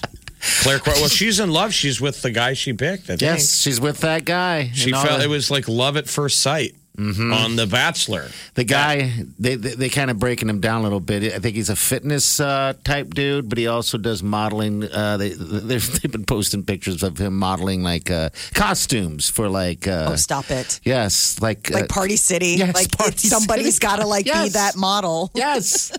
Claire, 0.62 0.80
Crow- 0.80 0.94
well, 0.94 1.10
she's 1.10 1.40
in 1.40 1.52
love. 1.52 1.74
She's 1.74 2.00
with 2.00 2.22
the 2.22 2.32
guy 2.32 2.54
she 2.54 2.72
picked. 2.74 3.04
I 3.06 3.18
think. 3.18 3.22
yes, 3.22 3.58
she's 3.58 3.82
with 3.82 4.00
that 4.02 4.26
guy. 4.26 4.70
she 4.74 4.92
felt 4.92 5.08
the- 5.20 5.24
it 5.24 5.28
was 5.28 5.52
like 5.52 5.68
love 5.68 5.98
at 5.98 6.08
first 6.08 6.40
sight 6.42 6.76
on 7.00 7.56
The 7.56 7.66
Bachelor. 7.66 8.28
The 8.56 8.64
guy, 8.66 9.12
they 9.40 9.56
they, 9.56 9.76
they 9.76 9.90
kind 9.90 10.12
of 10.12 10.20
breaking 10.20 10.50
him 10.50 10.60
down 10.60 10.82
a 10.82 10.84
little 10.84 11.00
bit. 11.00 11.34
I 11.34 11.40
think 11.40 11.56
he's 11.56 11.70
a 11.70 11.76
fitness 11.76 12.40
uh, 12.40 12.74
type 12.84 13.14
dude, 13.14 13.48
but 13.50 13.58
he 13.58 13.68
also 13.68 13.98
does 13.98 14.22
modeling. 14.22 14.84
Uh, 14.84 15.18
they 15.18 15.30
they've, 15.30 15.92
they've 16.02 16.12
been 16.12 16.26
posting 16.26 16.64
pictures 16.64 17.02
of 17.04 17.18
him 17.18 17.38
modeling 17.38 17.84
like 17.84 18.12
uh, 18.12 18.30
costumes 18.54 19.30
for 19.30 19.48
like. 19.50 19.88
Uh, 19.88 20.10
oh, 20.12 20.16
stop 20.16 20.52
it. 20.52 20.80
Yes, 20.84 21.42
like 21.42 21.70
Like 21.70 21.86
uh, 21.86 21.88
Party 21.88 22.16
City. 22.18 22.56
yes, 22.58 22.76
like 22.76 22.92
Party 22.92 23.14
it's- 23.16 23.30
somebody's 23.30 23.76
City. 23.76 23.86
got 23.88 23.96
to 23.98 24.06
like 24.08 24.26
be 24.26 24.50
that 24.50 24.76
model. 24.76 25.32
Yes. 25.40 25.92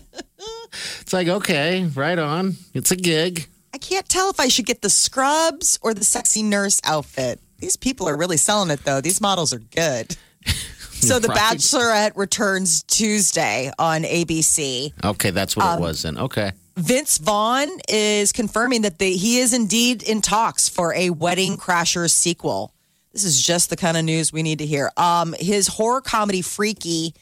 It's 1.01 1.11
like, 1.13 1.27
okay, 1.27 1.85
right 1.95 2.17
on. 2.17 2.55
It's 2.73 2.91
a 2.91 2.95
gig. 2.95 3.47
I 3.73 3.77
can't 3.77 4.07
tell 4.07 4.29
if 4.29 4.39
I 4.39 4.47
should 4.47 4.65
get 4.65 4.81
the 4.81 4.89
scrubs 4.89 5.77
or 5.81 5.93
the 5.93 6.03
sexy 6.03 6.43
nurse 6.43 6.79
outfit. 6.83 7.39
These 7.59 7.75
people 7.75 8.07
are 8.07 8.15
really 8.17 8.37
selling 8.37 8.69
it 8.69 8.83
though. 8.83 9.01
These 9.01 9.19
models 9.21 9.53
are 9.53 9.59
good. 9.59 10.15
So 11.07 11.19
The 11.19 11.27
Right. 11.29 11.37
Bachelorette 11.57 12.11
returns 12.15 12.83
Tuesday 12.83 13.71
on 13.79 14.03
ABC. 14.03 14.93
Okay, 15.03 15.31
that's 15.31 15.55
what 15.57 15.65
Um, 15.65 15.79
it 15.79 15.81
was 15.81 16.01
then. 16.03 16.17
Okay. 16.17 16.51
Vince 16.77 17.17
Vaughn 17.17 17.67
is 17.89 18.31
confirming 18.31 18.83
that 18.83 18.97
the, 18.99 19.11
he 19.15 19.39
is 19.39 19.53
indeed 19.53 20.03
in 20.03 20.21
talks 20.21 20.69
for 20.69 20.93
a 20.93 21.09
Wedding 21.09 21.57
Crashers 21.57 22.11
sequel. 22.11 22.73
This 23.13 23.23
is 23.25 23.41
just 23.41 23.69
the 23.69 23.75
kind 23.75 23.97
of 23.97 24.05
news 24.05 24.31
we 24.31 24.41
need 24.41 24.59
to 24.59 24.65
hear. 24.65 24.89
Um, 24.95 25.35
his 25.37 25.67
horror 25.67 25.99
comedy 26.01 26.41
Freaky 26.41 27.13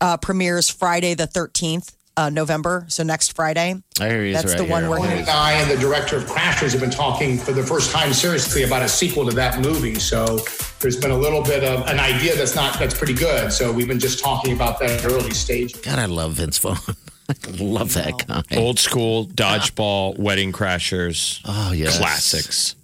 uh, 0.00 0.16
premieres 0.16 0.70
Friday 0.70 1.14
the 1.14 1.26
13th, 1.26 1.92
uh, 2.16 2.30
November. 2.30 2.84
So 2.88 3.02
next 3.02 3.34
Friday. 3.34 3.74
I 4.00 4.08
hear 4.08 4.24
he's 4.24 4.34
That's 4.36 4.52
right 4.54 4.58
the 4.58 4.64
one 4.64 4.82
here. 4.82 4.90
where 4.90 4.98
Tony 5.00 5.12
he 5.14 5.20
and 5.20 5.28
I 5.30 5.52
and 5.54 5.70
the 5.70 5.76
director 5.76 6.16
of 6.16 6.24
Crashers 6.24 6.72
have 6.72 6.80
been 6.80 6.90
talking 6.90 7.38
for 7.38 7.52
the 7.52 7.62
first 7.62 7.90
time 7.90 8.12
seriously 8.12 8.62
about 8.62 8.82
a 8.82 8.88
sequel 8.88 9.24
to 9.28 9.34
that 9.36 9.60
movie. 9.60 9.96
So 9.96 10.38
there's 10.80 10.96
been 10.96 11.10
a 11.10 11.16
little 11.18 11.42
bit 11.42 11.64
of 11.64 11.86
an 11.88 11.98
idea 11.98 12.36
that's 12.36 12.54
not 12.54 12.78
that's 12.78 12.96
pretty 12.96 13.14
good. 13.14 13.52
So 13.52 13.72
we've 13.72 13.88
been 13.88 13.98
just 14.00 14.18
talking 14.22 14.54
about 14.54 14.78
that 14.80 14.90
at 14.90 15.04
early 15.06 15.32
stage. 15.32 15.80
God, 15.82 15.98
I 15.98 16.06
love 16.06 16.34
Vince 16.34 16.58
Vaughn. 16.58 16.76
I 17.28 17.34
love 17.58 17.94
that 17.94 18.26
guy. 18.26 18.42
Old 18.56 18.78
school 18.78 19.26
dodgeball, 19.26 20.18
wedding 20.18 20.52
crashers, 20.52 21.40
Oh, 21.46 21.72
yeah, 21.72 21.90
classics. 21.90 22.76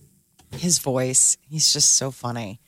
his 0.56 0.78
voice. 0.78 1.36
He's 1.48 1.72
just 1.72 1.92
so 1.92 2.10
funny. 2.10 2.58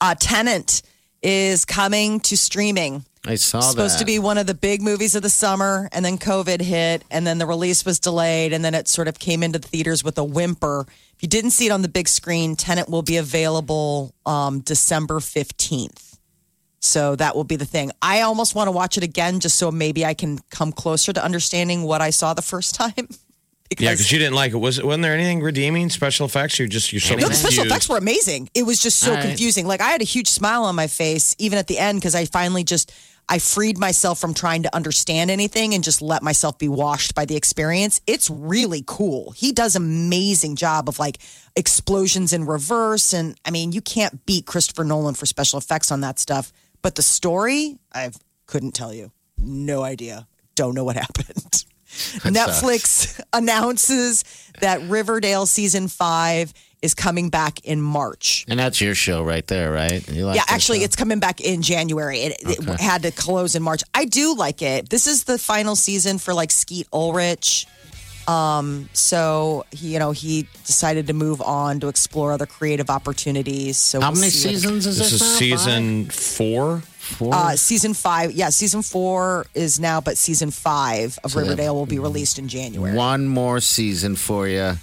Uh, 0.00 0.16
Tenet 0.18 0.82
is 1.22 1.64
coming 1.64 2.18
to 2.20 2.36
streaming. 2.36 3.04
I 3.24 3.36
saw 3.36 3.60
supposed 3.60 3.94
that. 3.94 4.00
to 4.00 4.04
be 4.04 4.18
one 4.18 4.36
of 4.36 4.46
the 4.46 4.54
big 4.54 4.82
movies 4.82 5.14
of 5.14 5.22
the 5.22 5.30
summer, 5.30 5.88
and 5.92 6.04
then 6.04 6.18
COVID 6.18 6.60
hit, 6.60 7.04
and 7.10 7.26
then 7.26 7.38
the 7.38 7.46
release 7.46 7.84
was 7.84 8.00
delayed, 8.00 8.52
and 8.52 8.64
then 8.64 8.74
it 8.74 8.88
sort 8.88 9.06
of 9.06 9.18
came 9.18 9.42
into 9.42 9.60
the 9.60 9.68
theaters 9.68 10.02
with 10.02 10.18
a 10.18 10.24
whimper. 10.24 10.86
If 11.14 11.22
you 11.22 11.28
didn't 11.28 11.52
see 11.52 11.66
it 11.66 11.70
on 11.70 11.82
the 11.82 11.88
big 11.88 12.08
screen, 12.08 12.56
Tenet 12.56 12.88
will 12.88 13.02
be 13.02 13.16
available 13.16 14.12
um, 14.26 14.60
December 14.60 15.20
15th. 15.20 16.18
So 16.80 17.14
that 17.14 17.36
will 17.36 17.44
be 17.44 17.54
the 17.54 17.64
thing. 17.64 17.92
I 18.02 18.22
almost 18.22 18.56
want 18.56 18.66
to 18.66 18.72
watch 18.72 18.96
it 18.96 19.04
again 19.04 19.38
just 19.38 19.56
so 19.56 19.70
maybe 19.70 20.04
I 20.04 20.14
can 20.14 20.40
come 20.50 20.72
closer 20.72 21.12
to 21.12 21.24
understanding 21.24 21.84
what 21.84 22.00
I 22.00 22.10
saw 22.10 22.34
the 22.34 22.42
first 22.42 22.74
time. 22.80 23.08
Yeah, 23.80 23.90
because 23.92 24.10
you 24.12 24.18
didn't 24.18 24.34
like 24.34 24.52
it. 24.52 24.56
Was 24.56 24.82
wasn't 24.82 25.02
there 25.02 25.14
anything 25.14 25.40
redeeming? 25.42 25.88
Special 25.90 26.26
effects? 26.26 26.58
You're 26.58 26.68
just 26.68 26.92
you're 26.92 27.00
so 27.00 27.14
No, 27.16 27.28
the 27.28 27.34
special 27.34 27.64
effects 27.64 27.88
were 27.88 27.96
amazing. 27.98 28.48
It 28.54 28.64
was 28.64 28.80
just 28.80 28.98
so 28.98 29.10
All 29.10 29.16
right. 29.16 29.26
confusing. 29.26 29.66
Like 29.66 29.80
I 29.80 29.90
had 29.90 30.00
a 30.00 30.04
huge 30.04 30.28
smile 30.28 30.64
on 30.64 30.74
my 30.74 30.86
face 30.86 31.34
even 31.38 31.58
at 31.58 31.66
the 31.66 31.78
end 31.78 32.00
because 32.00 32.14
I 32.14 32.24
finally 32.26 32.64
just 32.64 32.92
I 33.28 33.38
freed 33.38 33.78
myself 33.78 34.20
from 34.20 34.34
trying 34.34 34.64
to 34.64 34.74
understand 34.74 35.30
anything 35.30 35.74
and 35.74 35.84
just 35.84 36.02
let 36.02 36.22
myself 36.22 36.58
be 36.58 36.68
washed 36.68 37.14
by 37.14 37.24
the 37.24 37.36
experience. 37.36 38.00
It's 38.06 38.28
really 38.28 38.82
cool. 38.86 39.30
He 39.30 39.52
does 39.52 39.76
amazing 39.76 40.56
job 40.56 40.88
of 40.88 40.98
like 40.98 41.18
explosions 41.56 42.32
in 42.32 42.44
reverse 42.46 43.12
and 43.12 43.38
I 43.44 43.50
mean, 43.50 43.72
you 43.72 43.80
can't 43.80 44.26
beat 44.26 44.46
Christopher 44.46 44.84
Nolan 44.84 45.14
for 45.14 45.26
special 45.26 45.58
effects 45.58 45.92
on 45.92 46.00
that 46.00 46.18
stuff. 46.18 46.52
But 46.82 46.96
the 46.96 47.02
story, 47.02 47.78
I 47.94 48.10
couldn't 48.46 48.72
tell 48.72 48.92
you. 48.92 49.12
No 49.38 49.82
idea. 49.82 50.26
Don't 50.56 50.74
know 50.74 50.84
what 50.84 50.96
happened. 51.06 51.64
Netflix 51.92 53.20
announces 53.32 54.24
that 54.60 54.82
Riverdale 54.82 55.46
season 55.46 55.88
five 55.88 56.52
is 56.80 56.94
coming 56.94 57.28
back 57.30 57.64
in 57.64 57.80
March. 57.80 58.44
And 58.48 58.58
that's 58.58 58.80
your 58.80 58.94
show 58.96 59.22
right 59.22 59.46
there, 59.46 59.70
right? 59.72 60.06
You 60.10 60.26
like 60.26 60.36
yeah, 60.36 60.42
actually, 60.48 60.80
show? 60.80 60.84
it's 60.86 60.96
coming 60.96 61.20
back 61.20 61.40
in 61.40 61.62
January. 61.62 62.18
It, 62.20 62.36
it 62.40 62.80
had 62.80 63.02
to 63.02 63.12
close 63.12 63.54
in 63.54 63.62
March. 63.62 63.82
I 63.94 64.04
do 64.04 64.34
like 64.34 64.62
it. 64.62 64.88
This 64.88 65.06
is 65.06 65.24
the 65.24 65.38
final 65.38 65.76
season 65.76 66.18
for 66.18 66.34
like 66.34 66.50
Skeet 66.50 66.88
Ulrich. 66.92 67.66
Um, 68.26 68.88
so 68.92 69.64
he, 69.72 69.92
you 69.92 69.98
know, 69.98 70.10
he 70.12 70.48
decided 70.64 71.06
to 71.08 71.12
move 71.12 71.40
on 71.40 71.80
to 71.80 71.88
explore 71.88 72.32
other 72.32 72.46
creative 72.46 72.88
opportunities. 72.90 73.78
So 73.78 74.00
How 74.00 74.10
we'll 74.10 74.20
many 74.20 74.30
seasons 74.30 74.86
is 74.86 74.98
This 74.98 75.10
this? 75.10 75.20
is 75.22 75.32
now? 75.32 75.38
season 75.38 76.04
four. 76.06 76.82
Five? 77.12 77.18
Four. 77.18 77.34
Uh, 77.34 77.56
season 77.56 77.94
five, 77.94 78.32
yeah, 78.32 78.48
season 78.48 78.82
four 78.82 79.46
is 79.54 79.78
now, 79.78 80.00
but 80.00 80.16
season 80.18 80.50
five 80.50 81.18
of 81.22 81.30
So 81.32 81.38
they 81.40 81.46
have 81.46 81.50
Riverdale 81.50 81.74
will 81.74 81.86
be 81.86 81.98
released 81.98 82.38
in 82.38 82.48
January. 82.48 82.96
One 82.96 83.28
more 83.28 83.60
season 83.60 84.16
for 84.16 84.48
you. 84.48 84.74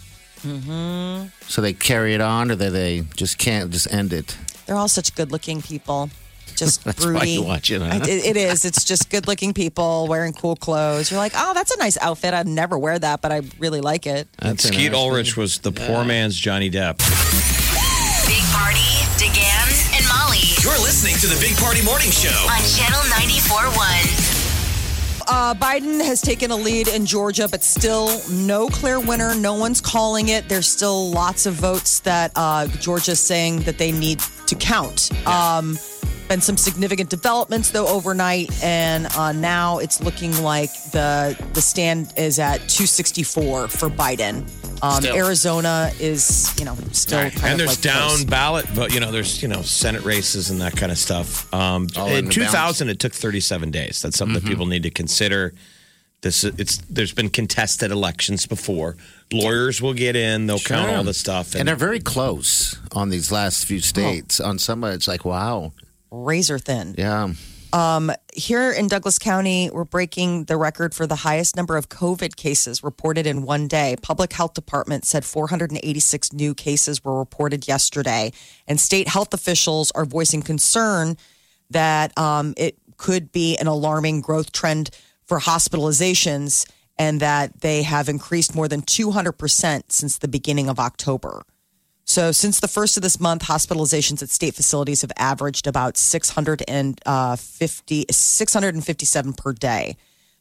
Mm-hmm. 0.41 1.27
So 1.47 1.61
they 1.61 1.73
carry 1.73 2.13
it 2.13 2.21
on, 2.21 2.51
or 2.51 2.55
they, 2.55 2.69
they 2.69 3.01
just 3.15 3.37
can't 3.37 3.71
just 3.71 3.91
end 3.91 4.13
it. 4.13 4.37
They're 4.65 4.75
all 4.77 4.87
such 4.87 5.13
good 5.15 5.31
looking 5.31 5.61
people. 5.61 6.09
Just 6.55 6.83
That's 6.85 7.03
broody. 7.03 7.17
why 7.19 7.23
you 7.25 7.43
watch 7.43 7.71
it, 7.71 7.81
huh? 7.81 7.99
It, 8.03 8.25
it 8.25 8.37
is. 8.37 8.63
It's 8.65 8.83
just 8.85 9.09
good 9.09 9.27
looking 9.27 9.53
people 9.53 10.07
wearing 10.07 10.33
cool 10.33 10.55
clothes. 10.55 11.09
You're 11.11 11.19
like, 11.19 11.33
oh, 11.35 11.53
that's 11.53 11.71
a 11.71 11.79
nice 11.79 11.97
outfit. 12.01 12.33
I'd 12.33 12.47
never 12.47 12.77
wear 12.77 12.99
that, 12.99 13.21
but 13.21 13.31
I 13.31 13.41
really 13.59 13.81
like 13.81 14.05
it. 14.05 14.27
That's 14.39 14.63
Skeet 14.63 14.85
interesting. 14.85 14.93
Ulrich 14.95 15.37
was 15.37 15.59
the 15.59 15.71
poor 15.71 16.03
man's 16.05 16.37
Johnny 16.37 16.69
Depp. 16.69 16.97
Big 18.27 18.43
Party, 18.53 18.77
DeGan, 19.17 19.25
and 19.25 19.27
Molly 19.27 19.48
You're 20.62 20.78
listening 20.80 21.15
to 21.22 21.28
the 21.28 21.39
Big 21.39 21.56
Party 21.58 21.82
Morning 21.86 22.10
Show. 22.12 22.28
on 22.50 22.60
Channel 22.76 23.00
94.1. 23.12 24.36
Uh, 25.32 25.54
Biden 25.54 26.04
has 26.04 26.19
taken 26.22 26.50
a 26.52 26.56
lead 26.56 26.88
in 26.89 27.06
Georgia, 27.06 27.48
but 27.48 27.63
still 27.63 28.19
no 28.30 28.67
clear 28.67 29.00
winner. 29.00 29.34
No 29.36 29.54
one's 29.54 29.80
calling 29.80 30.28
it. 30.30 30.50
There's 30.50 30.67
still 30.67 31.12
lots 31.12 31.45
of 31.45 31.54
votes 31.54 32.00
that 32.02 32.32
uh, 32.36 32.67
Georgia's 32.67 33.19
saying 33.22 33.62
that 33.62 33.78
they 33.78 33.91
need 33.93 34.19
to 34.48 34.56
count. 34.56 35.12
Um, 35.26 35.78
been 36.29 36.39
some 36.41 36.55
significant 36.55 37.09
developments 37.09 37.71
though 37.71 37.87
overnight, 37.87 38.63
and 38.63 39.07
uh, 39.17 39.31
now 39.33 39.79
it's 39.79 40.01
looking 40.01 40.31
like 40.41 40.71
the 40.91 41.37
the 41.53 41.61
stand 41.61 42.13
is 42.15 42.39
at 42.39 42.57
264 42.69 43.67
for 43.67 43.89
Biden. 43.89 44.47
Um, 44.81 45.01
Still. 45.01 45.15
Arizona 45.17 45.91
is, 45.99 46.55
you 46.57 46.63
know, 46.63 46.75
still 46.93 47.19
kind 47.19 47.43
and 47.43 47.51
of 47.53 47.57
there's 47.57 47.69
like 47.71 47.81
down 47.81 48.09
close. 48.09 48.23
ballot, 48.23 48.65
but 48.75 48.93
you 48.93 49.01
know, 49.01 49.11
there's 49.11 49.41
you 49.41 49.49
know 49.49 49.61
Senate 49.61 50.05
races 50.05 50.51
and 50.51 50.61
that 50.61 50.77
kind 50.77 50.91
of 50.91 50.97
stuff. 50.97 51.53
Um, 51.53 51.87
All 51.97 52.07
in 52.07 52.19
in 52.19 52.25
the 52.25 52.31
2000, 52.31 52.87
it 52.89 52.99
took 52.99 53.11
37 53.13 53.71
days. 53.71 54.01
That's 54.01 54.17
something 54.17 54.35
that 54.41 54.45
people 54.45 54.67
need 54.67 54.83
to 54.83 54.89
consider. 54.89 55.53
This 56.21 56.43
it's 56.43 56.77
there's 56.89 57.13
been 57.13 57.29
contested 57.29 57.91
elections 57.91 58.45
before. 58.45 58.95
Lawyers 59.33 59.81
will 59.81 59.93
get 59.93 60.15
in, 60.15 60.47
they'll 60.47 60.59
count 60.59 60.91
all 60.91 61.03
the 61.03 61.13
stuff, 61.13 61.55
And 61.55 61.67
they're 61.67 61.75
very 61.75 61.99
close 61.99 62.77
on 62.93 63.09
these 63.09 63.31
last 63.31 63.65
few 63.65 63.79
states. 63.79 64.39
On 64.39 64.57
some, 64.59 64.83
it's 64.83 65.07
like, 65.07 65.23
wow. 65.23 65.71
Razor 66.12 66.60
thin. 66.60 66.95
Yeah. 66.98 67.34
here 68.34 68.72
in 68.72 68.88
Douglas 68.88 69.19
County, 69.19 69.69
we're 69.72 69.84
breaking 69.84 70.45
the 70.45 70.58
record 70.58 70.95
for 70.95 71.06
the 71.06 71.15
highest 71.15 71.56
number 71.56 71.78
of 71.78 71.88
COVID 71.88 72.36
cases 72.36 72.84
reported 72.84 73.28
in 73.28 73.43
one 73.43 73.67
day. 73.67 73.95
Public 74.02 74.34
Health 74.34 74.56
Department 74.56 75.06
said 75.06 75.24
486 75.24 76.34
new 76.34 76.56
cases 76.56 77.04
were 77.04 77.19
reported 77.19 77.67
yesterday, 77.67 78.32
and 78.67 78.80
state 78.80 79.08
health 79.08 79.36
officials 79.36 79.91
are 79.91 80.06
voicing 80.06 80.41
concern 80.41 81.15
that 81.69 82.17
um, 82.17 82.56
it 82.58 82.78
could 82.98 83.32
be 83.32 83.56
an 83.58 83.67
alarming 83.67 84.22
growth 84.22 84.52
trend 84.52 84.89
for 85.26 85.39
hospitalizations 85.39 86.67
and 86.98 87.19
that 87.22 87.62
they 87.62 87.84
have 87.84 88.10
increased 88.10 88.56
more 88.56 88.67
than 88.67 88.82
200% 88.82 89.84
since 89.89 90.17
the 90.17 90.28
beginning 90.28 90.69
of 90.69 90.80
October. 90.80 91.43
So, 92.10 92.32
since 92.32 92.60
the 92.60 92.67
first 92.67 92.98
of 92.98 93.04
this 93.04 93.19
month, 93.19 93.43
hospitalizations 93.43 94.24
at 94.24 94.32
state 94.32 94.56
facilities 94.56 95.02
have 95.04 95.12
averaged 95.15 95.67
about 95.67 95.95
650, 95.95 97.04
uh, 97.06 97.36
657 97.36 99.34
per 99.34 99.54
day. 99.54 99.95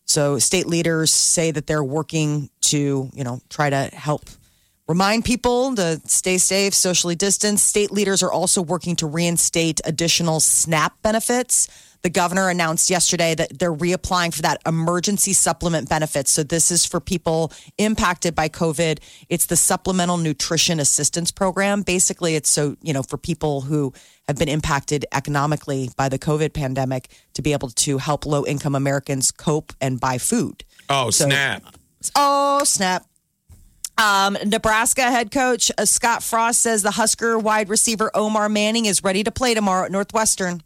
So, 0.06 0.38
state 0.38 0.66
leaders 0.66 1.10
say 1.10 1.50
that 1.50 1.66
they're 1.66 1.84
working 1.84 2.48
to, 2.62 3.10
you 3.12 3.22
know, 3.22 3.42
try 3.50 3.68
to 3.68 3.90
help 3.92 4.30
remind 4.88 5.26
people 5.26 5.74
to 5.74 6.00
stay 6.06 6.38
safe, 6.38 6.72
socially 6.72 7.14
distance. 7.14 7.62
State 7.62 7.92
leaders 7.92 8.22
are 8.22 8.32
also 8.32 8.62
working 8.62 8.96
to 8.96 9.06
reinstate 9.06 9.82
additional 9.84 10.40
SNAP 10.40 11.02
benefits. 11.02 11.68
The 12.02 12.10
governor 12.10 12.48
announced 12.48 12.90
yesterday 12.90 13.34
that 13.34 13.58
they're 13.58 13.74
reapplying 13.74 14.32
for 14.32 14.42
that 14.42 14.60
emergency 14.66 15.32
supplement 15.32 15.88
benefits. 15.88 16.30
So 16.30 16.42
this 16.44 16.70
is 16.70 16.86
for 16.86 17.00
people 17.00 17.52
impacted 17.76 18.34
by 18.34 18.48
COVID. 18.48 19.00
It's 19.28 19.46
the 19.46 19.56
Supplemental 19.56 20.16
Nutrition 20.16 20.78
Assistance 20.78 21.32
Program. 21.32 21.82
Basically, 21.82 22.36
it's 22.36 22.48
so, 22.50 22.76
you 22.82 22.92
know, 22.92 23.02
for 23.02 23.18
people 23.18 23.62
who 23.62 23.92
have 24.28 24.36
been 24.38 24.48
impacted 24.48 25.06
economically 25.12 25.90
by 25.96 26.08
the 26.08 26.18
COVID 26.18 26.52
pandemic 26.52 27.08
to 27.34 27.42
be 27.42 27.52
able 27.52 27.70
to 27.70 27.98
help 27.98 28.24
low 28.26 28.46
income 28.46 28.74
Americans 28.76 29.30
cope 29.32 29.72
and 29.80 29.98
buy 29.98 30.18
food. 30.18 30.64
oh 30.88 31.10
So- 31.10 31.26
snap! 31.26 31.64
Oh, 32.14 32.62
snap. 32.64 33.04
Um, 33.96 34.38
Nebraska 34.46 35.02
head 35.02 35.32
coach 35.32 35.72
uh, 35.76 35.84
Scott 35.84 36.22
Frost 36.22 36.60
says 36.60 36.82
the 36.82 36.92
Husker 36.92 37.36
wide 37.36 37.68
receiver 37.68 38.12
Omar 38.14 38.48
Manning 38.48 38.86
is 38.86 39.02
ready 39.02 39.24
to 39.24 39.32
play 39.32 39.54
tomorrow 39.54 39.86
at 39.86 39.90
Northwestern. 39.90 40.62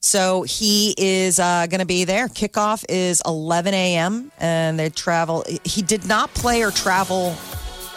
So 0.00 0.42
he 0.42 0.94
is 0.96 1.38
uh, 1.38 1.66
going 1.68 1.80
to 1.80 1.86
be 1.86 2.04
there. 2.04 2.28
Kickoff 2.28 2.84
is 2.88 3.20
11 3.26 3.74
a.m. 3.74 4.32
and 4.38 4.78
they 4.78 4.88
travel. 4.90 5.44
He 5.64 5.82
did 5.82 6.06
not 6.06 6.32
play 6.34 6.62
or 6.62 6.70
travel 6.70 7.36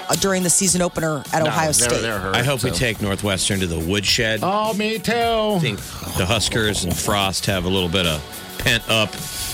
uh, 0.10 0.16
during 0.16 0.44
the 0.44 0.50
season 0.50 0.82
opener 0.82 1.24
at 1.32 1.42
Ohio 1.42 1.72
State. 1.72 2.04
Hurt, 2.04 2.36
I 2.36 2.44
hope 2.44 2.64
we 2.64 2.72
take 2.72 3.02
Northwestern 3.02 3.60
to 3.62 3.68
the 3.68 3.80
woodshed. 3.80 4.42
Oh, 4.44 4.74
me 4.74 5.00
too. 5.00 5.14
I 5.14 5.60
think 5.60 5.78
the 6.18 6.26
Huskers 6.26 6.84
and 6.84 6.96
Frost 6.96 7.46
have 7.46 7.64
a 7.64 7.70
little 7.70 7.90
bit 7.90 8.06
of 8.06 8.22
pent 8.60 8.84
up 8.90 9.10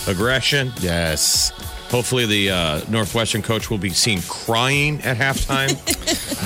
aggression. 0.07 0.71
Yes. 0.79 1.51
Hopefully, 1.89 2.25
the 2.25 2.51
uh, 2.51 2.81
Northwestern 2.89 3.41
coach 3.41 3.69
will 3.71 3.79
be 3.79 3.89
seen 3.89 4.21
crying 4.27 5.01
at 5.01 5.17
halftime, 5.17 5.73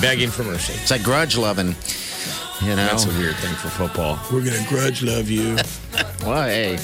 begging 0.00 0.30
for 0.30 0.42
mercy. 0.42 0.72
It's 0.74 0.90
like 0.90 1.02
grudge 1.02 1.36
loving. 1.36 1.74
You 2.64 2.70
know, 2.70 2.86
That's 2.86 3.04
a 3.04 3.08
weird 3.18 3.36
thing 3.36 3.54
for 3.56 3.68
football. 3.68 4.18
We're 4.32 4.42
gonna 4.44 4.64
grudge 4.68 5.02
love 5.02 5.28
you. 5.30 5.56
well, 6.24 6.44
hey, 6.48 6.78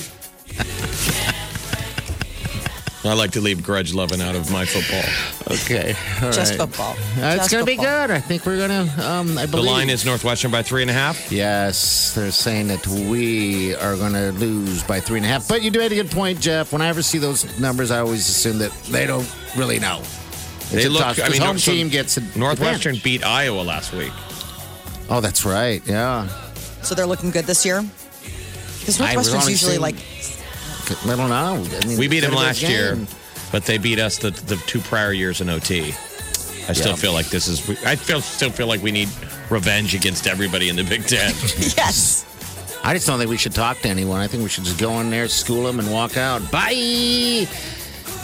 I 3.03 3.15
like 3.15 3.31
to 3.33 3.41
leave 3.41 3.63
grudge 3.63 3.95
loving 3.95 4.21
out 4.21 4.35
of 4.35 4.51
my 4.53 4.67
football. 4.67 5.57
okay, 5.57 5.95
all 6.23 6.31
Just 6.33 6.51
right. 6.59 6.69
football. 6.69 6.91
Uh, 6.93 7.29
it's 7.33 7.37
Just 7.37 7.51
gonna 7.53 7.65
be 7.65 7.77
football. 7.77 8.09
good. 8.09 8.11
I 8.15 8.21
think 8.21 8.45
we're 8.45 8.59
gonna. 8.59 8.83
Um, 9.03 9.39
I 9.39 9.47
The 9.47 9.53
believe 9.53 9.71
line 9.71 9.89
is 9.89 10.05
Northwestern 10.05 10.51
by 10.51 10.63
three 10.63 10.83
and 10.83 10.91
a 10.91 10.95
half. 10.95 11.33
Yes, 11.33 12.15
they're 12.15 12.31
saying 12.31 12.69
that 12.69 12.87
we 12.87 13.75
are 13.77 13.97
going 13.97 14.13
to 14.13 14.33
lose 14.33 14.83
by 14.83 15.01
three 15.01 15.17
and 15.17 15.25
a 15.25 15.31
half. 15.31 15.49
But 15.49 15.63
you 15.63 15.71
do 15.71 15.81
have 15.81 15.93
a 15.93 15.95
good 15.95 16.11
point, 16.11 16.41
Jeff. 16.41 16.73
When 16.75 16.83
I 16.83 16.89
ever 16.89 17.01
see 17.01 17.17
those 17.17 17.59
numbers, 17.59 17.91
I 17.91 18.01
always 18.01 18.29
assume 18.29 18.59
that 18.59 18.73
they 18.91 19.07
don't 19.07 19.27
really 19.57 19.79
know. 19.79 20.01
It's 20.01 20.71
They 20.73 20.85
a 20.85 20.91
look. 20.91 21.01
tough- 21.03 21.19
I 21.19 21.23
'cause 21.23 21.33
mean, 21.33 21.41
home 21.43 21.59
so 21.59 21.73
team 21.73 21.89
gets 21.89 22.19
a 22.19 22.21
Northwestern 22.37 22.97
advantage. 22.97 23.03
beat 23.03 23.25
Iowa 23.25 23.63
last 23.63 23.95
week. 23.95 24.13
Oh, 25.11 25.21
that's 25.21 25.45
right. 25.45 25.83
Yeah, 25.87 26.29
So 26.83 26.95
they're 26.95 27.07
looking 27.07 27.31
good 27.31 27.45
this 27.45 27.65
year? 27.67 27.83
Because 28.79 29.01
I 29.01 29.17
was 29.17 29.33
Northwestern's 29.33 29.51
usually 29.51 29.71
seeing- 29.73 29.81
like, 29.83 29.97
I 31.05 31.17
don't 31.17 31.29
know. 31.29 31.67
I 31.83 31.87
mean, 31.87 31.99
We 31.99 32.09
beat 32.09 32.21
them 32.21 32.31
they're 32.33 32.41
a 32.41 32.43
good 32.43 32.47
last 32.47 32.63
year, 32.63 32.99
but 33.53 33.65
they 33.65 33.79
beat 33.79 33.99
us 33.99 34.19
the, 34.19 34.31
the 34.31 34.57
two 34.67 34.81
prior 34.81 35.13
years 35.13 35.41
in 35.41 35.49
OT. 35.49 35.95
I 36.69 36.73
still 36.73 36.91
Yeah. 36.91 36.97
feel 36.97 37.13
like 37.13 37.29
this 37.31 37.49
is. 37.49 37.69
I 37.85 37.97
feel 37.97 38.21
still 38.21 38.51
feel 38.51 38.67
like 38.69 38.83
we 38.83 38.91
need 38.93 39.09
revenge 39.51 39.95
against 39.95 40.27
everybody 40.27 40.69
in 40.69 40.77
the 40.77 40.85
Big 40.85 41.07
Ten. 41.07 41.33
yes. 41.77 42.25
I 42.85 42.95
just 42.95 43.07
don't 43.07 43.19
think 43.19 43.31
we 43.31 43.37
should 43.37 43.55
talk 43.55 43.81
to 43.81 43.89
anyone. 43.89 44.21
I 44.21 44.27
think 44.27 44.43
we 44.43 44.49
should 44.49 44.65
just 44.65 44.79
go 44.79 45.01
in 45.01 45.11
there, 45.11 45.27
school 45.29 45.65
them, 45.65 45.79
and 45.81 45.91
walk 45.93 46.17
out. 46.17 46.49
Bye. 46.51 47.47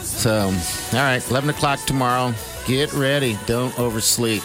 So, 0.03 0.47
all 0.47 0.99
right, 0.99 1.23
eleven 1.31 1.51
o'clock 1.51 1.85
tomorrow. 1.87 2.33
Get 2.67 2.93
ready. 2.93 3.39
Don't 3.47 3.77
oversleep. 3.79 4.43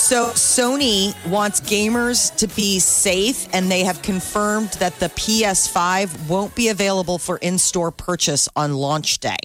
So 0.00 0.30
Sony 0.30 1.14
wants 1.28 1.60
gamers 1.60 2.34
to 2.36 2.48
be 2.48 2.78
safe, 2.78 3.46
and 3.52 3.70
they 3.70 3.84
have 3.84 4.00
confirmed 4.00 4.70
that 4.80 4.98
the 4.98 5.06
PS5 5.06 6.26
won't 6.26 6.54
be 6.54 6.68
available 6.68 7.18
for 7.18 7.36
in-store 7.36 7.92
purchase 7.92 8.48
on 8.56 8.74
launch 8.74 9.20
day. 9.20 9.36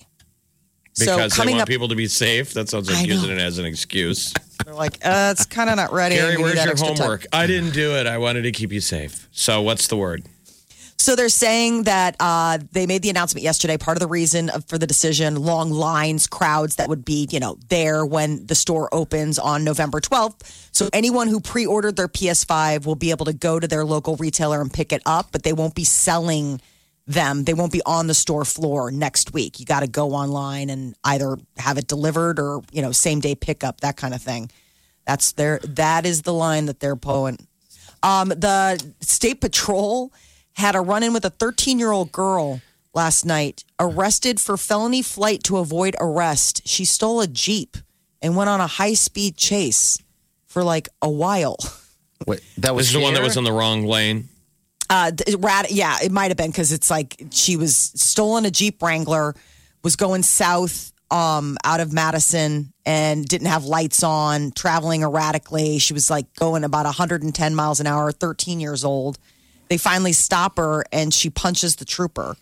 because 0.98 1.36
so 1.36 1.44
they 1.44 1.52
want 1.52 1.64
up, 1.64 1.68
people 1.68 1.90
to 1.90 1.96
be 1.96 2.08
safe. 2.08 2.54
That 2.54 2.70
sounds 2.70 2.90
like 2.90 3.06
using 3.06 3.32
it 3.32 3.38
as 3.38 3.60
an 3.60 3.66
excuse. 3.66 4.34
they're 4.64 4.74
like, 4.74 4.96
uh, 5.06 5.34
it's 5.36 5.46
kind 5.46 5.70
of 5.70 5.76
not 5.76 5.92
ready. 5.92 6.16
Gary, 6.16 6.38
where's 6.38 6.56
your 6.56 6.72
extra 6.72 6.88
time. 6.88 6.98
homework? 6.98 7.26
I 7.34 7.48
didn't 7.48 7.74
do 7.74 7.96
it. 7.98 8.08
I 8.08 8.18
wanted 8.18 8.44
to 8.44 8.52
keep 8.52 8.72
you 8.72 8.82
safe. 8.82 9.28
So 9.32 9.62
what's 9.62 9.88
the 9.88 9.98
word? 9.98 10.24
So 11.06 11.16
they're 11.16 11.30
saying 11.30 11.84
that 11.84 12.16
uh, 12.20 12.58
they 12.72 12.88
made 12.88 13.04
the 13.04 13.12
announcement 13.12 13.44
yesterday. 13.44 13.78
Part 13.78 13.96
of 13.96 14.00
the 14.00 14.08
reason 14.08 14.50
for 14.68 14.80
the 14.80 14.88
decision, 14.88 15.36
long 15.36 15.70
lines, 15.70 16.26
crowds 16.26 16.78
that 16.78 16.90
would 16.90 17.06
be, 17.06 17.28
you 17.30 17.40
know, 17.40 17.60
there 17.70 18.04
when 18.04 18.48
the 18.48 18.56
store 18.56 18.90
opens 18.92 19.38
on 19.38 19.64
November 19.64 20.02
12th. 20.02 20.42
So 20.72 20.90
anyone 20.94 21.28
who 21.28 21.42
pre-ordered 21.42 21.96
their 21.96 22.08
PS5 22.08 22.88
will 22.88 22.96
be 22.96 23.12
able 23.12 23.28
to 23.28 23.34
go 23.34 23.60
to 23.60 23.68
their 23.68 23.86
local 23.86 24.16
retailer 24.16 24.60
and 24.60 24.74
pick 24.74 24.92
it 24.92 25.04
up, 25.06 25.28
but 25.32 25.44
they 25.44 25.54
won't 25.54 25.76
be 25.76 25.84
selling 25.84 26.60
them. 27.06 27.44
They 27.44 27.54
won't 27.54 27.72
be 27.72 27.84
on 27.86 28.08
the 28.08 28.16
store 28.16 28.44
floor 28.44 28.90
next 28.90 29.32
week. 29.32 29.60
You 29.60 29.68
got 29.68 29.82
to 29.82 29.88
go 29.88 30.14
online 30.14 30.72
and 30.72 30.96
either 31.04 31.38
have 31.58 31.78
it 31.78 31.86
delivered 31.86 32.40
or, 32.40 32.64
you 32.72 32.82
know, 32.82 32.92
same 32.92 33.20
day 33.20 33.36
pickup, 33.36 33.82
that 33.82 33.96
kind 33.96 34.16
of 34.16 34.24
thing. 34.24 34.50
That's 35.06 35.34
their 35.34 35.60
that 35.66 36.08
is 36.08 36.24
the 36.24 36.34
line 36.34 36.66
that 36.66 36.80
they're 36.80 36.96
pulling. 36.96 37.48
Um, 38.02 38.30
the 38.30 38.84
state 39.02 39.40
patrol 39.40 40.12
had 40.56 40.76
a 40.76 40.82
run 40.82 41.04
in 41.04 41.14
with 41.14 41.26
a 41.26 41.30
13 41.30 41.80
year 41.80 41.92
old 41.92 42.12
girl 42.12 42.62
last 42.94 43.26
night, 43.26 43.64
arrested 43.80 44.40
for 44.40 44.58
felony 44.58 45.02
flight 45.02 45.44
to 45.44 45.58
avoid 45.58 45.96
arrest. 46.00 46.62
She 46.66 46.86
stole 46.86 47.22
a 47.22 47.28
Jeep 47.28 47.78
and 48.22 48.36
went 48.36 48.50
on 48.50 48.62
a 48.62 48.68
high 48.68 48.94
speed 48.94 49.38
chase 49.38 50.02
for 50.48 50.64
like 50.64 50.90
a 51.02 51.10
while. 51.10 51.58
Wait, 52.26 52.42
that 52.58 52.74
was 52.74 52.92
the 52.92 53.00
one 53.00 53.14
that 53.14 53.24
was 53.24 53.38
in 53.38 53.44
the 53.44 53.52
wrong 53.52 53.86
lane. 53.86 54.30
Uh, 54.90 55.12
th- 55.12 55.38
rat, 55.40 55.72
yeah, 55.72 55.98
it 56.02 56.12
might 56.12 56.30
have 56.30 56.38
been 56.38 56.52
because 56.52 56.72
it's 56.72 56.90
like 56.90 57.22
she 57.32 57.58
was 57.58 57.76
stolen 57.76 58.46
a 58.46 58.52
Jeep 58.52 58.82
Wrangler, 58.82 59.36
was 59.84 59.96
going 59.96 60.24
south 60.24 60.94
um, 61.12 61.58
out 61.64 61.80
of 61.80 61.92
Madison 61.92 62.72
and 62.86 63.26
didn't 63.26 63.48
have 63.48 63.66
lights 63.66 64.04
on, 64.04 64.52
traveling 64.52 65.02
erratically. 65.02 65.80
She 65.80 65.94
was 65.94 66.10
like 66.10 66.34
going 66.36 66.64
about 66.64 66.86
110 66.86 67.56
miles 67.56 67.80
an 67.80 67.88
hour, 67.88 68.12
13 68.12 68.60
years 68.60 68.86
old. 68.86 69.18
They 69.68 69.78
finally 69.78 70.14
stop 70.14 70.58
her 70.58 70.84
and 70.92 71.14
she 71.14 71.30
punches 71.30 71.78
the 71.78 71.86
trooper. 71.86 72.38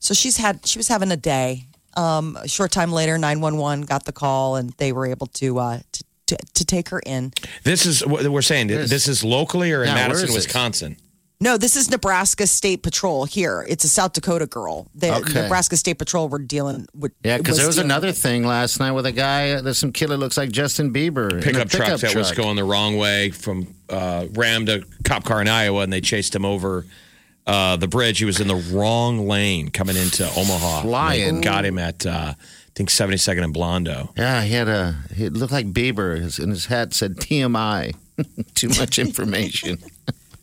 So 0.00 0.14
she's 0.14 0.36
had 0.36 0.66
she 0.66 0.78
was 0.78 0.88
having 0.88 1.10
a 1.10 1.16
day. 1.16 1.66
Um, 1.94 2.36
a 2.40 2.48
short 2.48 2.72
time 2.72 2.90
later, 2.92 3.18
911 3.18 3.84
got 3.86 4.04
the 4.04 4.12
call 4.12 4.56
and 4.56 4.70
they 4.78 4.92
were 4.92 5.06
able 5.06 5.26
to 5.28 5.58
uh, 5.58 5.78
to, 5.92 6.04
to, 6.26 6.36
to 6.54 6.64
take 6.64 6.88
her 6.88 7.00
in. 7.04 7.32
This 7.64 7.86
is 7.86 8.04
what 8.06 8.26
we're 8.26 8.42
saying. 8.42 8.70
Yes. 8.70 8.88
This 8.90 9.06
is 9.08 9.22
locally 9.22 9.72
or 9.72 9.82
in 9.82 9.88
Yeah, 9.88 9.94
Madison, 9.94 10.28
is 10.28 10.34
this? 10.34 10.46
Wisconsin. 10.46 10.96
No, 11.42 11.56
this 11.58 11.74
is 11.76 11.90
Nebraska 11.90 12.46
State 12.46 12.82
Patrol 12.84 13.24
here. 13.24 13.66
It's 13.68 13.82
a 13.84 13.88
South 13.88 14.12
Dakota 14.12 14.46
girl. 14.46 14.86
The 14.94 15.12
Okay. 15.16 15.42
Nebraska 15.42 15.76
State 15.76 15.98
Patrol 15.98 16.28
were 16.28 16.38
dealing 16.38 16.86
with. 16.94 17.12
Yeah, 17.24 17.38
because 17.38 17.56
there 17.56 17.66
was 17.66 17.78
another 17.78 18.08
with- 18.08 18.18
thing 18.18 18.46
last 18.46 18.78
night 18.78 18.92
with 18.92 19.06
a 19.06 19.12
guy. 19.12 19.60
There's 19.60 19.78
some 19.78 19.92
kid 19.92 20.08
that 20.10 20.18
looks 20.18 20.36
like 20.36 20.50
Justin 20.52 20.92
Bieber. 20.92 21.32
in 21.32 21.38
a 21.38 21.42
Pickup 21.42 21.68
truck 21.68 22.00
that 22.00 22.14
was 22.14 22.30
going 22.30 22.54
the 22.56 22.64
wrong 22.64 22.96
way 22.96 23.30
from 23.30 23.74
uh, 23.88 24.26
rammed 24.32 24.68
a 24.68 24.82
cop 25.04 25.24
car 25.24 25.40
in 25.40 25.48
Iowa, 25.48 25.82
and 25.82 25.92
they 25.92 26.00
chased 26.00 26.34
him 26.34 26.44
over 26.44 26.86
uh, 27.46 27.74
the 27.76 27.88
bridge. 27.88 28.18
He 28.20 28.24
was 28.24 28.40
in 28.40 28.46
the 28.46 28.54
wrong 28.72 29.26
lane 29.26 29.70
coming 29.70 29.96
into 29.96 30.24
Omaha. 30.24 30.82
Flying. 30.82 31.40
Got 31.40 31.64
him 31.64 31.76
at 31.78 32.06
uh, 32.06 32.34
I 32.36 32.74
think 32.76 32.88
72nd 32.88 33.42
and 33.42 33.52
Blondo. 33.54 34.16
Yeah, 34.16 34.42
he 34.42 34.54
had 34.54 34.68
a. 34.68 34.94
He 35.14 35.28
looked 35.28 35.52
like 35.52 35.72
Bieber, 35.72 36.18
his, 36.20 36.38
and 36.38 36.50
his 36.52 36.66
hat 36.66 36.94
said 36.94 37.16
TMI. 37.16 37.94
Too 38.54 38.68
much 38.68 38.98
information. 39.00 39.78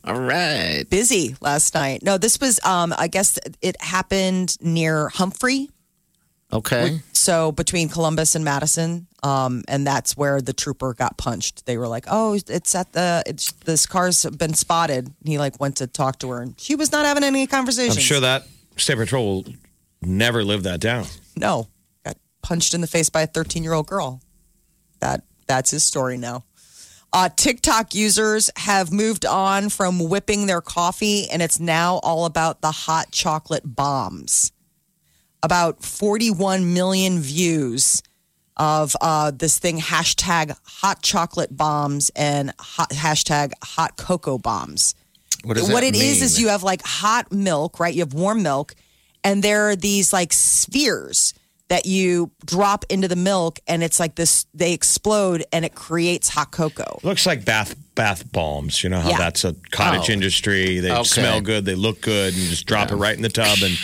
All 0.04 0.20
right. 0.20 0.84
busy 0.88 1.36
last 1.40 1.74
night. 1.74 2.02
No, 2.02 2.16
this 2.18 2.40
was. 2.40 2.58
Um, 2.64 2.94
I 2.96 3.08
guess 3.08 3.38
it 3.60 3.80
happened 3.82 4.56
near 4.60 5.08
Humphrey. 5.08 5.68
Okay. 6.52 7.00
So 7.12 7.52
between 7.52 7.88
Columbus 7.88 8.34
and 8.34 8.44
Madison, 8.44 9.06
um, 9.22 9.62
and 9.68 9.86
that's 9.86 10.16
where 10.16 10.40
the 10.40 10.52
trooper 10.52 10.94
got 10.94 11.16
punched. 11.16 11.66
They 11.66 11.76
were 11.76 11.86
like, 11.86 12.06
"Oh, 12.08 12.34
it's 12.34 12.74
at 12.74 12.92
the. 12.92 13.22
It's 13.26 13.52
this 13.52 13.86
car's 13.86 14.24
been 14.24 14.54
spotted." 14.54 15.12
He 15.24 15.38
like 15.38 15.60
went 15.60 15.76
to 15.76 15.86
talk 15.86 16.18
to 16.20 16.30
her, 16.30 16.40
and 16.42 16.58
she 16.58 16.74
was 16.74 16.90
not 16.90 17.04
having 17.04 17.22
any 17.22 17.46
conversation. 17.46 17.92
I'm 17.92 18.02
sure 18.02 18.20
that 18.20 18.46
State 18.76 18.96
Patrol 18.96 19.44
will 19.44 19.54
never 20.00 20.42
live 20.42 20.62
that 20.64 20.80
down. 20.80 21.04
No, 21.36 21.68
got 22.04 22.16
punched 22.42 22.74
in 22.74 22.80
the 22.80 22.86
face 22.86 23.10
by 23.10 23.22
a 23.22 23.26
13 23.26 23.62
year 23.62 23.74
old 23.74 23.86
girl. 23.86 24.20
That 25.00 25.22
that's 25.46 25.70
his 25.70 25.84
story 25.84 26.16
now. 26.16 26.44
Uh, 27.12 27.28
TikTok 27.28 27.94
users 27.94 28.50
have 28.56 28.92
moved 28.92 29.26
on 29.26 29.68
from 29.68 29.98
whipping 29.98 30.46
their 30.46 30.60
coffee, 30.60 31.28
and 31.28 31.42
it's 31.42 31.58
now 31.58 31.98
all 32.02 32.24
about 32.24 32.60
the 32.60 32.70
hot 32.70 33.10
chocolate 33.10 33.62
bombs. 33.64 34.52
About 35.42 35.82
41 35.82 36.72
million 36.72 37.18
views 37.18 38.02
of 38.56 38.94
uh, 39.00 39.32
this 39.32 39.58
thing 39.58 39.78
hashtag 39.78 40.56
hot 40.64 41.02
chocolate 41.02 41.56
bombs 41.56 42.10
and 42.14 42.52
hot, 42.60 42.90
hashtag 42.90 43.52
hot 43.64 43.96
cocoa 43.96 44.36
bombs 44.36 44.94
What 45.42 45.56
does 45.56 45.70
what 45.70 45.82
it 45.82 45.94
is 45.94 46.00
mean? 46.00 46.24
is 46.24 46.40
you 46.40 46.48
have 46.48 46.62
like 46.62 46.82
hot 46.84 47.32
milk, 47.32 47.80
right? 47.80 47.94
You 47.94 48.00
have 48.00 48.12
warm 48.12 48.42
milk, 48.42 48.74
and 49.24 49.42
there 49.42 49.70
are 49.70 49.76
these 49.76 50.12
like 50.12 50.32
spheres 50.34 51.32
that 51.70 51.86
you 51.86 52.30
drop 52.44 52.84
into 52.90 53.08
the 53.08 53.16
milk, 53.16 53.58
and 53.66 53.82
it's 53.82 53.98
like 53.98 54.16
this. 54.16 54.44
They 54.52 54.72
explode, 54.74 55.44
and 55.52 55.64
it 55.64 55.74
creates 55.74 56.28
hot 56.28 56.50
cocoa. 56.50 56.98
Looks 57.02 57.24
like 57.24 57.44
bath 57.44 57.74
bath 57.94 58.30
bombs. 58.32 58.82
You 58.84 58.90
know 58.90 59.00
how 59.00 59.10
Yeah. 59.10 59.18
that's 59.18 59.44
a 59.44 59.54
cottage 59.70 60.10
Oh. 60.10 60.12
industry. 60.12 60.80
They 60.80 60.90
Okay. 60.90 61.02
smell 61.04 61.40
good, 61.40 61.64
they 61.64 61.74
look 61.74 62.00
good, 62.00 62.34
and 62.34 62.42
you 62.42 62.48
just 62.50 62.66
drop 62.66 62.90
it 62.90 62.96
right 62.96 63.14
in 63.16 63.22
the 63.22 63.28
tub, 63.28 63.58
and 63.62 63.76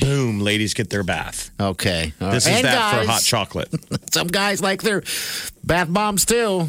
boom, 0.00 0.40
ladies 0.40 0.74
get 0.74 0.90
their 0.90 1.02
bath. 1.02 1.50
Okay. 1.60 2.12
All 2.20 2.30
This 2.30 2.46
right. 2.46 2.52
is 2.52 2.56
And 2.58 2.64
that 2.66 3.00
for 3.04 3.06
hot 3.10 3.22
chocolate. 3.22 3.72
Some 4.12 4.28
guys 4.28 4.60
like 4.60 4.82
their 4.82 5.02
bath 5.64 5.88
bombs 5.92 6.24
too. 6.24 6.68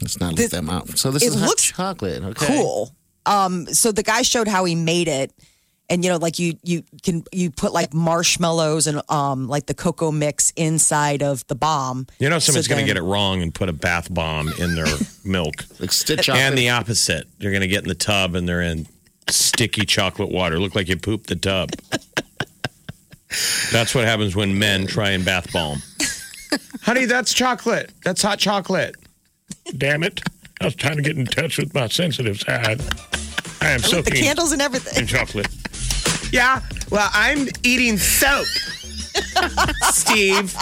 Let's 0.00 0.18
not 0.20 0.36
This- 0.36 0.52
let 0.52 0.58
them 0.58 0.70
out. 0.70 0.98
So 0.98 1.10
this 1.10 1.22
is 1.22 1.34
hot 1.34 1.56
chocolate. 1.58 2.22
Okay. 2.22 2.46
Cool. 2.46 2.94
Um, 3.26 3.66
so 3.72 3.90
the 3.92 4.02
guy 4.02 4.22
showed 4.22 4.48
how 4.48 4.64
he 4.64 4.74
made 4.74 5.08
it. 5.08 5.32
And 5.90 6.02
you 6.02 6.10
know, 6.10 6.16
like 6.16 6.38
you 6.38 6.54
you 6.62 6.82
can 7.02 7.24
you 7.30 7.50
put 7.50 7.72
like 7.74 7.92
marshmallows 7.92 8.86
and 8.86 9.02
um 9.10 9.48
like 9.48 9.66
the 9.66 9.74
cocoa 9.74 10.10
mix 10.10 10.50
inside 10.56 11.22
of 11.22 11.46
the 11.48 11.54
bomb. 11.54 12.06
You 12.18 12.30
know, 12.30 12.38
someone's 12.38 12.66
So 12.66 12.70
going 12.70 12.84
to 12.84 12.86
then- 12.86 12.96
get 12.96 13.04
it 13.04 13.06
wrong 13.06 13.42
and 13.42 13.54
put 13.54 13.68
a 13.68 13.72
bath 13.74 14.12
bomb 14.12 14.48
in 14.58 14.74
their 14.74 14.86
milk. 15.24 15.54
Like 15.80 15.92
stitch 15.92 16.22
chocolate. 16.26 16.42
And 16.42 16.56
the 16.56 16.70
opposite. 16.70 17.26
They're 17.38 17.50
going 17.50 17.60
to 17.60 17.68
get 17.68 17.82
in 17.82 17.88
the 17.88 17.94
tub 17.94 18.34
and 18.34 18.48
they're 18.48 18.62
in 18.62 18.86
sticky 19.28 19.84
chocolate 19.84 20.30
water. 20.30 20.58
Look 20.58 20.74
like 20.74 20.88
you 20.88 20.96
pooped 20.96 21.26
the 21.28 21.36
tub. 21.36 21.70
That's 23.72 23.94
what 23.94 24.04
happens 24.04 24.36
when 24.36 24.58
men 24.58 24.86
try 24.86 25.10
and 25.10 25.24
bath 25.24 25.52
bomb. 25.52 25.82
Honey, 26.82 27.04
that's 27.06 27.34
chocolate. 27.34 27.90
That's 28.04 28.22
hot 28.22 28.38
chocolate. 28.38 28.94
Damn 29.76 30.02
it. 30.04 30.20
I 30.60 30.66
was 30.66 30.74
trying 30.76 30.96
to 30.96 31.02
get 31.02 31.16
in 31.18 31.26
touch 31.26 31.58
with 31.58 31.74
my 31.74 31.88
sensitive 31.88 32.38
side. 32.40 32.80
I 33.60 33.70
am 33.70 33.80
so 33.80 34.02
the 34.02 34.10
candles 34.12 34.52
and 34.52 34.62
everything 34.62 34.98
and 34.98 35.08
chocolate. 35.08 35.48
Yeah, 36.34 36.60
well, 36.90 37.08
I'm 37.12 37.46
eating 37.62 37.96
soap. 37.96 38.44
Steve. 39.92 40.52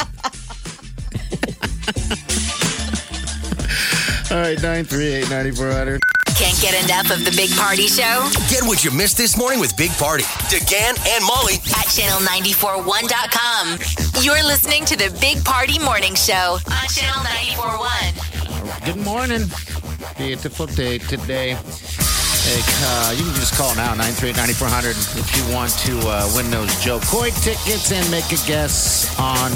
All 4.30 4.36
right, 4.36 4.60
938 4.60 5.30
9400. 5.30 6.02
Can't 6.36 6.60
get 6.60 6.84
enough 6.84 7.10
of 7.10 7.24
the 7.24 7.32
Big 7.36 7.50
Party 7.56 7.86
Show 7.86 8.28
Get 8.50 8.64
what 8.64 8.84
you 8.84 8.90
missed 8.90 9.16
this 9.16 9.38
morning 9.38 9.60
with 9.60 9.74
Big 9.78 9.90
Party, 9.92 10.24
DeGan 10.52 10.98
and 11.08 11.24
Molly 11.24 11.54
at 11.54 11.88
channel941.com. 11.88 13.78
You're 14.22 14.44
listening 14.44 14.84
to 14.84 14.96
the 14.96 15.08
Big 15.22 15.42
Party 15.42 15.78
Morning 15.78 16.14
Show 16.14 16.58
on 16.68 16.86
Channel 16.92 17.24
941. 17.56 18.84
Good 18.84 19.00
morning. 19.02 19.48
Beautiful 20.18 20.66
day 20.66 20.98
today. 20.98 21.56
Hey, 22.42 22.58
uh, 22.84 23.12
you 23.16 23.24
can 23.24 23.34
just 23.34 23.54
call 23.54 23.74
now, 23.76 23.94
938-9400, 23.94 25.16
if 25.16 25.30
you 25.36 25.54
want 25.54 25.70
to 25.86 25.96
uh, 26.08 26.28
win 26.34 26.50
those 26.50 26.74
Jo 26.82 26.98
Koy 27.00 27.30
tickets 27.30 27.92
and 27.92 28.08
make 28.10 28.26
a 28.26 28.40
guess 28.46 29.16
on 29.18 29.52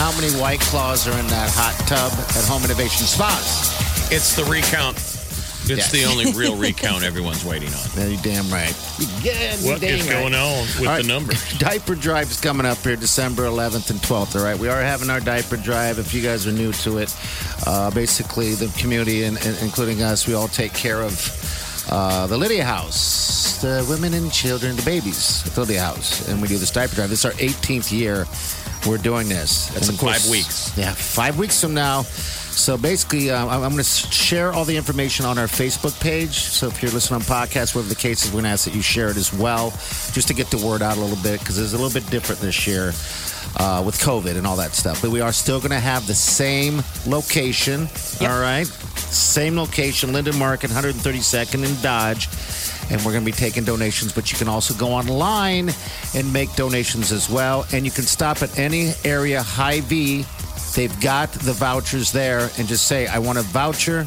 how 0.00 0.10
many 0.18 0.32
White 0.40 0.60
Claws 0.60 1.06
are 1.06 1.18
in 1.18 1.26
that 1.26 1.50
hot 1.52 1.76
tub 1.86 2.10
at 2.34 2.44
Home 2.48 2.64
Innovation 2.64 3.06
Spas. 3.06 3.76
It's 4.10 4.34
the 4.34 4.44
recount. 4.44 4.96
It's 4.96 5.68
Yes. 5.68 5.92
the 5.92 6.04
only 6.06 6.32
real 6.32 6.56
recount 6.68 7.04
everyone's 7.04 7.44
waiting 7.44 7.68
on. 7.68 7.80
Yeah, 7.96 8.06
you 8.06 8.16
damn 8.22 8.50
right. 8.50 8.74
Damn, 9.22 9.58
What 9.64 9.80
damn 9.82 10.00
is 10.00 10.06
right. 10.08 10.12
going 10.18 10.34
on 10.34 10.58
with 10.62 10.76
All 10.78 10.82
the 10.84 10.88
right. 10.88 11.06
numbers? 11.06 11.52
Diaper 11.58 11.94
Drive 11.94 12.30
is 12.30 12.40
coming 12.40 12.64
up 12.66 12.78
here 12.78 12.96
December 12.96 13.42
11th 13.44 13.90
and 13.90 14.00
12th. 14.00 14.36
All 14.36 14.42
right, 14.44 14.58
we 14.58 14.68
are 14.68 14.80
having 14.82 15.10
our 15.10 15.20
diaper 15.20 15.56
drive. 15.58 15.98
If 15.98 16.14
you 16.14 16.22
guys 16.22 16.46
are 16.48 16.52
new 16.52 16.72
to 16.72 16.98
it, 16.98 17.14
uh, 17.66 17.90
basically 17.90 18.54
the 18.54 18.68
community 18.80 19.24
and, 19.24 19.36
and 19.46 19.56
including 19.62 20.02
us, 20.02 20.26
we 20.26 20.32
all 20.34 20.48
take 20.48 20.72
care 20.72 21.02
of 21.02 21.12
uh, 21.90 22.26
the 22.26 22.36
Lydia 22.36 22.64
House, 22.64 23.60
the 23.60 23.84
women 23.88 24.14
and 24.14 24.32
children, 24.32 24.76
the 24.76 24.82
babies 24.82 25.46
at 25.46 25.52
the 25.52 25.60
Lydia 25.60 25.82
House, 25.82 26.28
and 26.28 26.40
we 26.40 26.48
do 26.48 26.58
this 26.58 26.70
diaper 26.70 26.94
drive. 26.94 27.10
This 27.10 27.24
is 27.24 27.26
our 27.26 27.32
18th 27.32 27.92
year 27.92 28.26
we're 28.86 28.98
doing 28.98 29.28
this. 29.28 29.68
That's 29.68 29.88
And 29.88 30.00
in 30.00 30.06
five 30.06 30.28
weeks. 30.28 30.76
Yeah, 30.76 30.92
five 30.92 31.38
weeks 31.38 31.60
from 31.60 31.74
now. 31.74 32.02
So 32.02 32.76
basically, 32.76 33.30
uh, 33.30 33.46
I'm, 33.46 33.62
I'm 33.62 33.72
going 33.72 33.76
to 33.76 33.84
share 33.84 34.52
all 34.52 34.64
the 34.64 34.76
information 34.76 35.24
on 35.24 35.38
our 35.38 35.46
Facebook 35.46 35.98
page. 36.00 36.40
So 36.40 36.66
if 36.66 36.82
you're 36.82 36.92
listening 36.92 37.20
on 37.20 37.22
podcasts, 37.22 37.74
whatever 37.74 37.88
the 37.88 38.00
case 38.00 38.24
is, 38.24 38.30
we're 38.30 38.42
going 38.42 38.44
to 38.44 38.50
ask 38.50 38.64
that 38.66 38.74
you 38.74 38.82
share 38.82 39.08
it 39.08 39.16
as 39.16 39.32
well, 39.32 39.70
just 40.12 40.28
to 40.28 40.34
get 40.34 40.50
the 40.50 40.58
word 40.58 40.82
out 40.82 40.96
a 40.96 41.00
little 41.00 41.20
bit 41.22 41.40
because 41.40 41.58
it's 41.58 41.72
a 41.72 41.78
little 41.78 41.92
bit 41.92 42.08
different 42.10 42.40
this 42.40 42.66
year 42.66 42.92
uh, 43.56 43.82
with 43.84 43.98
COVID 43.98 44.36
and 44.36 44.46
all 44.46 44.56
that 44.56 44.72
stuff. 44.72 45.02
But 45.02 45.10
we 45.10 45.20
are 45.20 45.32
still 45.32 45.58
going 45.58 45.70
to 45.70 45.80
have 45.80 46.06
the 46.06 46.14
same 46.14 46.82
location. 47.06 47.88
All 48.20 48.40
right, 48.40 48.66
same 48.66 49.56
location, 49.56 50.12
Linden 50.12 50.38
Market, 50.38 50.70
132nd 50.70 51.66
in 51.66 51.82
Dodge. 51.82 52.28
And 52.90 53.00
we're 53.04 53.12
going 53.12 53.24
to 53.24 53.30
be 53.30 53.36
taking 53.36 53.64
donations, 53.64 54.12
but 54.12 54.32
you 54.32 54.36
can 54.36 54.48
also 54.48 54.74
go 54.74 54.88
online 54.88 55.70
and 56.14 56.32
make 56.32 56.54
donations 56.56 57.12
as 57.12 57.30
well. 57.30 57.64
And 57.72 57.84
you 57.84 57.90
can 57.90 58.04
stop 58.04 58.42
at 58.42 58.58
any 58.58 58.92
area 59.04 59.42
Hy-Vee 59.42 60.26
They've 60.74 61.00
got 61.00 61.30
the 61.32 61.52
vouchers 61.52 62.12
there 62.12 62.48
and 62.56 62.66
just 62.66 62.86
say, 62.86 63.06
I 63.06 63.18
want 63.18 63.38
a 63.38 63.42
voucher. 63.42 64.06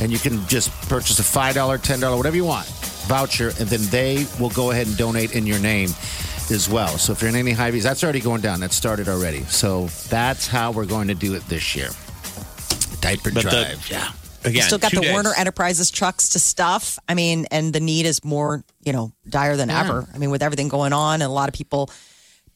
And 0.00 0.12
you 0.12 0.18
can 0.18 0.46
just 0.48 0.70
purchase 0.88 1.18
a 1.18 1.22
$5, 1.22 1.52
$10, 1.54 2.16
whatever 2.16 2.36
you 2.36 2.44
want 2.44 2.66
voucher. 3.06 3.48
And 3.58 3.68
then 3.68 3.80
they 3.90 4.26
will 4.38 4.50
go 4.50 4.70
ahead 4.70 4.86
and 4.86 4.96
donate 4.96 5.34
in 5.34 5.46
your 5.46 5.58
name 5.58 5.90
as 6.50 6.68
well. 6.68 6.96
So 6.98 7.12
if 7.12 7.20
you're 7.20 7.28
in 7.30 7.36
any 7.36 7.52
Hy-Vee's, 7.52 7.82
that's 7.84 8.02
already 8.02 8.20
going 8.20 8.40
down. 8.40 8.60
That 8.60 8.72
started 8.72 9.08
already. 9.08 9.42
So 9.44 9.86
that's 10.08 10.46
how 10.46 10.70
we're 10.72 10.86
going 10.86 11.08
to 11.08 11.14
do 11.14 11.34
it 11.34 11.42
this 11.48 11.74
year. 11.76 11.90
Diaper 13.00 13.30
But 13.30 13.44
the- 13.44 13.50
drive. 13.50 13.88
yeah. 13.90 14.12
Again, 14.44 14.62
Still 14.62 14.78
got 14.78 14.92
the 14.92 15.00
days. 15.00 15.12
Werner 15.12 15.32
Enterprises 15.36 15.90
trucks 15.90 16.30
to 16.30 16.38
stuff. 16.38 16.96
I 17.08 17.14
mean, 17.14 17.46
and 17.50 17.72
the 17.72 17.80
need 17.80 18.06
is 18.06 18.24
more, 18.24 18.64
you 18.84 18.92
know, 18.92 19.12
dire 19.28 19.56
than 19.56 19.68
ever. 19.68 20.08
I 20.14 20.18
mean, 20.18 20.30
with 20.30 20.42
everything 20.44 20.68
going 20.68 20.92
on 20.92 21.14
and 21.14 21.24
a 21.24 21.28
lot 21.28 21.48
of 21.48 21.54
people 21.54 21.90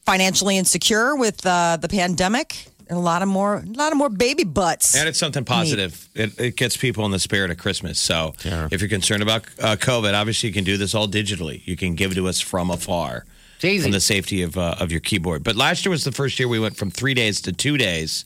financially 0.05 0.57
insecure 0.57 1.15
with 1.15 1.45
uh, 1.45 1.77
the 1.79 1.89
pandemic 1.89 2.67
and 2.87 2.97
a 2.97 3.01
lot 3.01 3.21
of 3.21 3.27
more, 3.27 3.57
a 3.57 3.65
lot 3.77 3.91
of 3.91 3.97
more 3.97 4.09
baby 4.09 4.45
butts. 4.45 4.95
And 4.95 5.09
it's 5.09 5.19
something 5.19 5.43
positive. 5.43 6.07
It, 6.15 6.39
it 6.39 6.55
gets 6.55 6.77
people 6.77 7.05
in 7.05 7.11
the 7.11 7.19
spirit 7.19 7.51
of 7.51 7.57
Christmas. 7.57 7.99
So 7.99 8.33
Yeah. 8.45 8.69
if 8.71 8.79
you're 8.81 8.89
concerned 8.89 9.21
about 9.21 9.43
uh, 9.59 9.75
COVID, 9.75 10.13
obviously 10.13 10.47
you 10.49 10.53
can 10.53 10.63
do 10.63 10.77
this 10.77 10.95
all 10.95 11.07
digitally. 11.09 11.61
You 11.67 11.75
can 11.75 11.95
give 11.95 12.15
to 12.15 12.27
us 12.29 12.39
from 12.39 12.71
afar. 12.71 13.25
It's 13.63 13.73
easy. 13.75 13.83
From 13.83 13.91
the 13.93 13.99
safety 14.01 14.41
of, 14.41 14.57
uh, 14.57 14.75
of 14.79 14.91
your 14.91 14.99
keyboard. 14.99 15.43
But 15.43 15.55
last 15.55 15.85
year 15.85 15.91
was 15.91 16.03
the 16.03 16.11
first 16.11 16.37
year 16.37 16.47
we 16.49 16.59
went 16.59 16.75
from 16.75 16.91
three 16.91 17.13
days 17.13 17.39
to 17.41 17.53
two 17.53 17.77
days, 17.77 18.25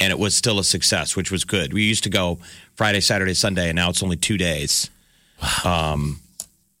and 0.00 0.10
it 0.10 0.18
was 0.18 0.34
still 0.34 0.58
a 0.58 0.64
success, 0.64 1.14
which 1.14 1.30
was 1.30 1.44
good. 1.44 1.72
We 1.72 1.82
used 1.84 2.02
to 2.04 2.10
go 2.10 2.38
Friday, 2.74 3.00
Saturday, 3.00 3.34
Sunday, 3.34 3.68
and 3.68 3.76
now 3.76 3.90
it's 3.90 4.02
only 4.02 4.16
two 4.16 4.36
days. 4.36 4.90
Um, 5.64 6.18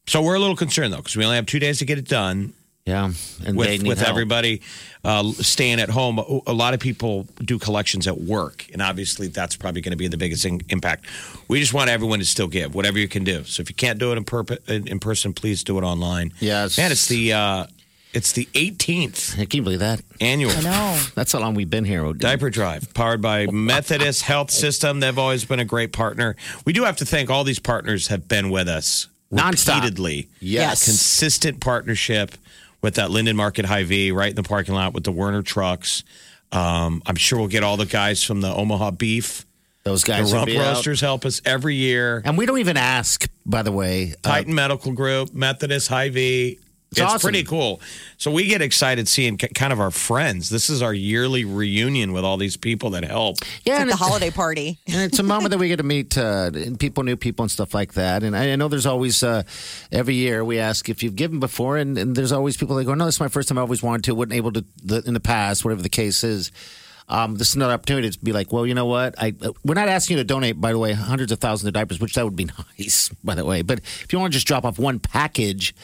so 0.08 0.20
we're 0.20 0.34
a 0.34 0.40
little 0.40 0.56
concerned, 0.56 0.92
though, 0.92 0.96
because 0.98 1.16
we 1.16 1.24
only 1.24 1.36
have 1.36 1.46
two 1.46 1.60
days 1.60 1.78
to 1.78 1.84
get 1.84 1.96
it 1.98 2.08
done 2.08 2.52
Yeah. 2.86 3.12
And 3.46 3.56
with 3.56 3.84
with 3.84 3.98
help. 3.98 4.10
everybody 4.10 4.62
uh, 5.04 5.30
staying 5.34 5.78
at 5.80 5.88
home. 5.88 6.18
A 6.46 6.52
lot 6.52 6.74
of 6.74 6.80
people 6.80 7.28
do 7.44 7.56
collections 7.58 8.08
at 8.08 8.20
work, 8.20 8.66
and 8.72 8.82
obviously 8.82 9.28
that's 9.28 9.54
probably 9.56 9.80
going 9.80 9.92
to 9.92 9.96
be 9.96 10.08
the 10.08 10.16
biggest 10.16 10.44
in- 10.44 10.60
impact. 10.70 11.04
We 11.46 11.60
just 11.60 11.72
want 11.72 11.88
everyone 11.88 12.18
to 12.18 12.24
still 12.24 12.48
give 12.48 12.74
whatever 12.74 12.98
you 12.98 13.06
can 13.06 13.22
do. 13.22 13.44
So 13.44 13.60
if 13.60 13.68
you 13.70 13.76
can't 13.76 14.00
do 14.00 14.10
it 14.10 14.16
in, 14.18 14.24
perp- 14.24 14.68
in 14.90 14.98
person, 14.98 15.32
please 15.32 15.62
do 15.62 15.78
it 15.78 15.82
online. 15.84 16.32
Yes. 16.40 16.76
man, 16.76 16.90
it's 16.90 17.06
the 17.06 17.32
uh, 17.32 17.66
it's 18.14 18.32
the 18.32 18.46
18th 18.54 19.34
I 19.40 19.44
can't 19.46 19.64
believe 19.64 19.78
that? 19.80 20.00
annual 20.20 20.50
I 20.52 20.60
know. 20.60 21.02
That's 21.14 21.32
how 21.32 21.40
long 21.40 21.54
we've 21.54 21.70
been 21.70 21.84
here. 21.84 22.12
diaper 22.12 22.50
drive 22.50 22.92
powered 22.94 23.22
by 23.22 23.46
Methodist 23.46 24.22
Health 24.22 24.50
System. 24.50 25.00
They've 25.00 25.18
always 25.18 25.44
been 25.44 25.60
a 25.60 25.64
great 25.64 25.92
partner. 25.92 26.36
We 26.64 26.72
do 26.72 26.84
have 26.84 26.96
to 26.98 27.04
thank 27.06 27.30
all 27.30 27.44
these 27.44 27.58
partners 27.58 28.08
have 28.08 28.28
been 28.28 28.50
with 28.50 28.68
us 28.68 29.08
Nonstop. 29.32 29.76
repeatedly 29.76 30.28
Yes. 30.40 30.84
consistent 30.84 31.60
partnership 31.60 32.32
with 32.82 32.94
that 32.96 33.10
Linden 33.10 33.36
Market 33.36 33.64
Hy-Vee 33.64 34.10
right 34.12 34.30
in 34.30 34.36
the 34.36 34.42
parking 34.42 34.74
lot 34.74 34.92
with 34.92 35.04
the 35.04 35.12
Werner 35.12 35.42
trucks. 35.42 36.02
Um, 36.50 37.02
I'm 37.06 37.14
sure 37.16 37.38
we'll 37.38 37.48
get 37.48 37.62
all 37.64 37.76
the 37.76 37.86
guys 37.86 38.22
from 38.22 38.40
the 38.42 38.52
Omaha 38.52 38.90
Beef, 38.90 39.46
Those 39.84 40.04
guys 40.04 40.26
will 40.26 40.34
Rump 40.40 40.46
be 40.46 40.58
out. 40.58 40.74
Roasters 40.74 41.00
help 41.00 41.24
us 41.24 41.40
every 41.46 41.76
year. 41.76 42.20
And 42.26 42.36
we 42.36 42.44
don't 42.44 42.58
even 42.58 42.76
ask, 42.76 43.26
by 43.46 43.62
the 43.62 43.72
way. 43.72 44.12
uh, 44.22 44.28
Titan 44.28 44.54
Medical 44.54 44.92
Group, 44.92 45.32
Methodist 45.32 45.88
Hy-Vee. 45.88 46.58
It's, 46.92 47.00
awesome. 47.00 47.20
pretty 47.20 47.42
cool. 47.44 47.80
So 48.18 48.30
we 48.30 48.46
get 48.46 48.62
excited 48.62 49.08
seeing 49.08 49.36
k- 49.38 49.48
kind 49.48 49.72
of 49.72 49.80
our 49.80 49.90
friends. 49.90 50.48
This 50.50 50.70
is 50.70 50.82
our 50.82 50.94
yearly 50.94 51.44
reunion 51.44 52.12
with 52.12 52.24
all 52.24 52.36
these 52.36 52.56
people 52.56 52.90
that 52.90 53.04
help. 53.04 53.38
yeah, 53.40 53.46
It's 53.46 53.66
and 53.66 53.76
like 53.78 53.78
the 53.78 53.84
it's- 53.94 53.98
holiday 54.08 54.30
party. 54.30 54.78
and 54.86 55.00
it's 55.02 55.18
a 55.18 55.22
moment 55.22 55.50
that 55.50 55.58
we 55.58 55.68
get 55.68 55.76
to 55.78 55.82
meet 55.82 56.16
uh, 56.18 56.50
people, 56.78 57.02
new 57.02 57.16
people, 57.16 57.42
and 57.44 57.50
stuff 57.50 57.74
like 57.74 57.94
that. 57.94 58.22
And 58.22 58.36
I, 58.36 58.52
I 58.52 58.56
know 58.56 58.68
there's 58.68 58.86
always 58.86 59.22
uh, 59.22 59.42
every 59.90 60.14
year 60.14 60.44
we 60.44 60.58
ask 60.58 60.88
if 60.88 61.02
you've 61.02 61.16
given 61.16 61.40
before, 61.40 61.78
and, 61.78 61.96
and 61.98 62.14
there's 62.14 62.32
always 62.32 62.56
people 62.56 62.76
that 62.76 62.84
go, 62.84 62.94
"No, 62.94 63.06
this 63.06 63.16
is 63.16 63.20
my 63.20 63.28
first 63.28 63.48
time. 63.48 63.58
I 63.58 63.62
always 63.62 63.82
wanted 63.82 64.04
to, 64.04 64.14
wasn't 64.14 64.34
able 64.34 64.52
to 64.52 64.64
the, 64.84 65.02
in 65.06 65.14
the 65.14 65.20
past, 65.20 65.64
whatever 65.64 65.82
the 65.82 65.88
case 65.88 66.22
is." 66.24 66.52
Um, 67.08 67.34
this 67.36 67.50
is 67.50 67.56
another 67.56 67.74
opportunity 67.74 68.08
to 68.08 68.18
be 68.20 68.32
like, 68.32 68.52
well, 68.52 68.64
you 68.64 68.74
know 68.74 68.86
what? 68.86 69.14
I 69.18 69.34
uh, 69.42 69.52
we're 69.64 69.74
not 69.74 69.88
asking 69.88 70.16
you 70.16 70.22
to 70.22 70.26
donate, 70.26 70.60
by 70.60 70.72
the 70.72 70.78
way, 70.78 70.92
hundreds 70.92 71.32
of 71.32 71.40
thousands 71.40 71.66
of 71.66 71.74
diapers, 71.74 72.00
which 72.00 72.14
that 72.14 72.24
would 72.24 72.36
be 72.36 72.46
nice, 72.78 73.10
by 73.24 73.34
the 73.34 73.44
way. 73.44 73.62
But 73.62 73.80
if 73.80 74.12
you 74.12 74.18
want 74.20 74.32
to 74.32 74.36
just 74.36 74.46
drop 74.46 74.64
off 74.64 74.78
one 74.78 74.98
package. 74.98 75.74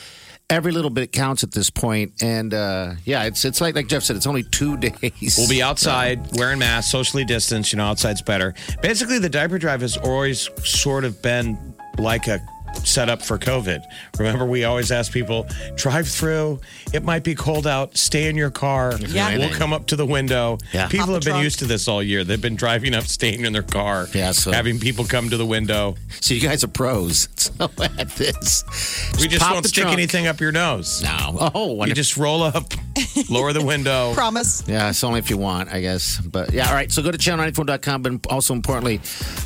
Every 0.51 0.73
little 0.73 0.91
bit 0.91 1.13
counts 1.13 1.45
at 1.45 1.53
this 1.53 1.69
point, 1.69 2.23
and 2.23 2.55
uh, 2.55 2.95
yeah, 3.05 3.25
it's 3.25 3.45
it's 3.45 3.61
like 3.61 3.75
like 3.75 3.87
Jeff 3.87 4.03
said, 4.03 4.17
it's 4.17 4.27
only 4.27 4.45
two 4.45 4.77
days. 4.79 5.35
We'll 5.37 5.49
be 5.49 5.63
outside 5.63 6.21
wearing 6.39 6.59
masks, 6.59 6.91
socially 6.91 7.27
distanced. 7.27 7.71
You 7.73 7.77
know, 7.77 7.85
outside's 7.85 8.23
better. 8.23 8.55
Basically, 8.81 9.19
the 9.19 9.29
diaper 9.29 9.59
drive 9.59 9.83
has 9.83 9.99
always 9.99 10.49
sort 10.65 11.05
of 11.05 11.21
been 11.21 11.75
like 11.99 12.29
a 12.29 12.41
setup 12.85 13.23
for 13.23 13.39
COVID. 13.39 13.83
Remember, 14.19 14.45
we 14.47 14.65
always 14.65 14.91
ask 14.93 15.13
people 15.13 15.47
drive 15.77 16.09
through. 16.09 16.61
It 16.93 17.03
might 17.05 17.25
be 17.25 17.35
cold 17.35 17.67
out. 17.67 17.97
Stay 17.97 18.29
in 18.29 18.37
your 18.37 18.51
car. 18.51 18.95
Yeah. 18.99 19.37
We'll 19.39 19.51
come 19.51 19.73
up 19.73 19.87
to 19.89 19.97
the 19.97 20.07
window. 20.07 20.59
Yeah. 20.73 20.89
People 20.89 21.01
Pop 21.01 21.07
the 21.09 21.13
have 21.15 21.23
been 21.25 21.33
trunk. 21.33 21.45
used 21.45 21.59
to 21.61 21.65
this 21.67 21.89
all 21.89 22.03
year. 22.03 22.25
They've 22.25 22.41
been 22.41 22.57
driving 22.57 22.95
up, 22.95 23.05
staying 23.05 23.45
in 23.45 23.53
their 23.53 23.63
car. 23.63 24.07
Yeah, 24.15 24.33
so- 24.33 24.53
having 24.53 24.79
people 24.79 25.05
come 25.05 25.29
to 25.31 25.37
the 25.37 25.47
window. 25.47 25.97
So 26.21 26.35
you 26.35 26.41
guys 26.41 26.65
are 26.65 26.69
pros. 26.69 27.29
So 27.59 27.65
at 27.99 28.11
this, 28.11 28.63
We 29.21 29.27
just 29.27 29.43
pop 29.43 29.53
won't 29.55 29.63
the 29.65 29.69
stick 29.69 29.83
trunk. 29.83 29.95
anything 29.99 30.27
up 30.29 30.41
your 30.41 30.53
nose. 30.53 31.03
No. 31.03 31.51
Oh, 31.55 31.71
You 31.71 31.75
wonderful. 31.77 31.95
just 31.97 32.17
roll 32.17 32.43
up, 32.43 32.73
lower 33.31 33.53
the 33.53 33.65
window. 33.65 34.13
Promise. 34.15 34.65
Yeah, 34.69 34.91
it's 34.91 35.03
only 35.03 35.19
if 35.19 35.29
you 35.31 35.39
want, 35.39 35.73
I 35.73 35.81
guess. 35.81 36.19
But 36.21 36.53
yeah, 36.53 36.69
all 36.69 36.75
right. 36.75 36.91
So 36.93 37.03
go 37.03 37.11
to 37.11 37.19
channel94.com, 37.19 38.03
but 38.03 38.27
also 38.31 38.55
importantly, 38.55 39.01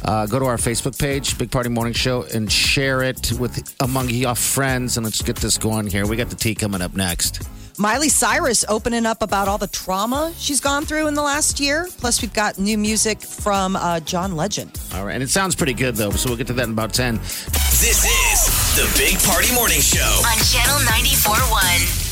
uh, 0.04 0.26
go 0.26 0.38
to 0.38 0.44
our 0.46 0.56
Facebook 0.58 0.98
page, 0.98 1.38
Big 1.38 1.50
Party 1.50 1.68
Morning 1.70 1.94
Show, 1.94 2.22
and 2.24 2.50
share 2.52 3.02
it 3.02 3.11
with 3.38 3.74
among 3.80 4.10
your 4.10 4.34
friends. 4.34 4.96
And 4.96 5.04
let's 5.04 5.22
get 5.22 5.36
this 5.36 5.58
going 5.58 5.86
here. 5.86 6.06
We 6.06 6.16
got 6.16 6.30
the 6.30 6.36
tea 6.36 6.54
coming 6.54 6.82
up 6.82 6.94
next. 6.94 7.42
Miley 7.78 8.08
Cyrus 8.08 8.64
opening 8.68 9.06
up 9.06 9.22
about 9.22 9.48
all 9.48 9.58
the 9.58 9.66
trauma 9.66 10.32
she's 10.36 10.60
gone 10.60 10.84
through 10.84 11.06
in 11.08 11.14
the 11.14 11.22
last 11.22 11.58
year. 11.58 11.88
Plus, 11.98 12.20
we've 12.20 12.32
got 12.32 12.58
new 12.58 12.76
music 12.76 13.20
from 13.20 13.76
uh, 13.76 14.00
John 14.00 14.36
Legend. 14.36 14.78
All 14.94 15.06
right. 15.06 15.14
And 15.14 15.22
it 15.22 15.30
sounds 15.30 15.54
pretty 15.54 15.74
good, 15.74 15.96
though. 15.96 16.10
So 16.10 16.28
we'll 16.28 16.38
get 16.38 16.46
to 16.48 16.52
that 16.52 16.64
in 16.64 16.72
about 16.72 16.92
10. 16.92 17.16
This 17.16 18.04
is 18.04 18.76
the 18.76 18.88
Big 18.98 19.18
Party 19.22 19.52
Morning 19.54 19.80
Show. 19.80 20.00
On 20.00 20.38
Channel 20.44 20.78
94.1. 20.86 22.11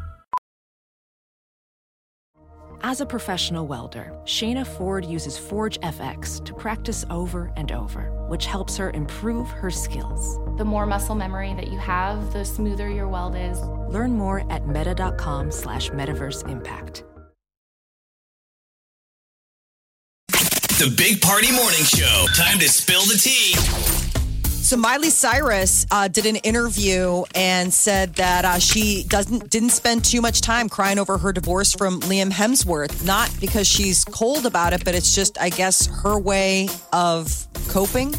As 2.83 2.99
a 2.99 3.05
professional 3.05 3.67
welder, 3.67 4.11
Shayna 4.25 4.65
Ford 4.65 5.05
uses 5.05 5.37
Forge 5.37 5.79
FX 5.81 6.43
to 6.45 6.51
practice 6.51 7.05
over 7.11 7.51
and 7.55 7.71
over, 7.71 8.11
which 8.27 8.47
helps 8.47 8.75
her 8.77 8.89
improve 8.89 9.47
her 9.49 9.69
skills. 9.69 10.39
The 10.57 10.65
more 10.65 10.87
muscle 10.87 11.13
memory 11.13 11.53
that 11.53 11.67
you 11.67 11.77
have, 11.77 12.33
the 12.33 12.43
smoother 12.43 12.89
your 12.89 13.07
weld 13.07 13.35
is. 13.35 13.61
Learn 13.89 14.17
more 14.17 14.51
at 14.51 14.67
meta.com 14.67 15.51
slash 15.51 15.91
metaverse 15.91 16.49
impact. 16.49 17.03
The 20.79 20.91
Big 20.97 21.21
Party 21.21 21.51
Morning 21.51 21.83
Show. 21.83 22.25
Time 22.35 22.57
to 22.57 22.67
spill 22.67 23.05
the 23.05 23.19
tea. 23.21 24.00
So 24.61 24.77
Miley 24.77 25.09
Cyrus 25.09 25.85
uh, 25.91 26.07
did 26.07 26.25
an 26.25 26.37
interview 26.37 27.23
and 27.35 27.73
said 27.73 28.15
that 28.15 28.45
uh, 28.45 28.59
she 28.59 29.03
doesn't 29.03 29.49
didn't 29.49 29.71
spend 29.71 30.05
too 30.05 30.21
much 30.21 30.39
time 30.39 30.69
crying 30.69 30.97
over 30.97 31.17
her 31.17 31.33
divorce 31.33 31.73
from 31.73 31.99
Liam 32.01 32.31
Hemsworth. 32.31 33.05
Not 33.05 33.35
because 33.41 33.67
she's 33.67 34.05
cold 34.05 34.45
about 34.45 34.71
it, 34.71 34.85
but 34.85 34.95
it's 34.95 35.13
just, 35.13 35.37
I 35.41 35.49
guess, 35.49 35.87
her 36.03 36.17
way 36.17 36.69
of 36.93 37.47
coping. 37.67 38.13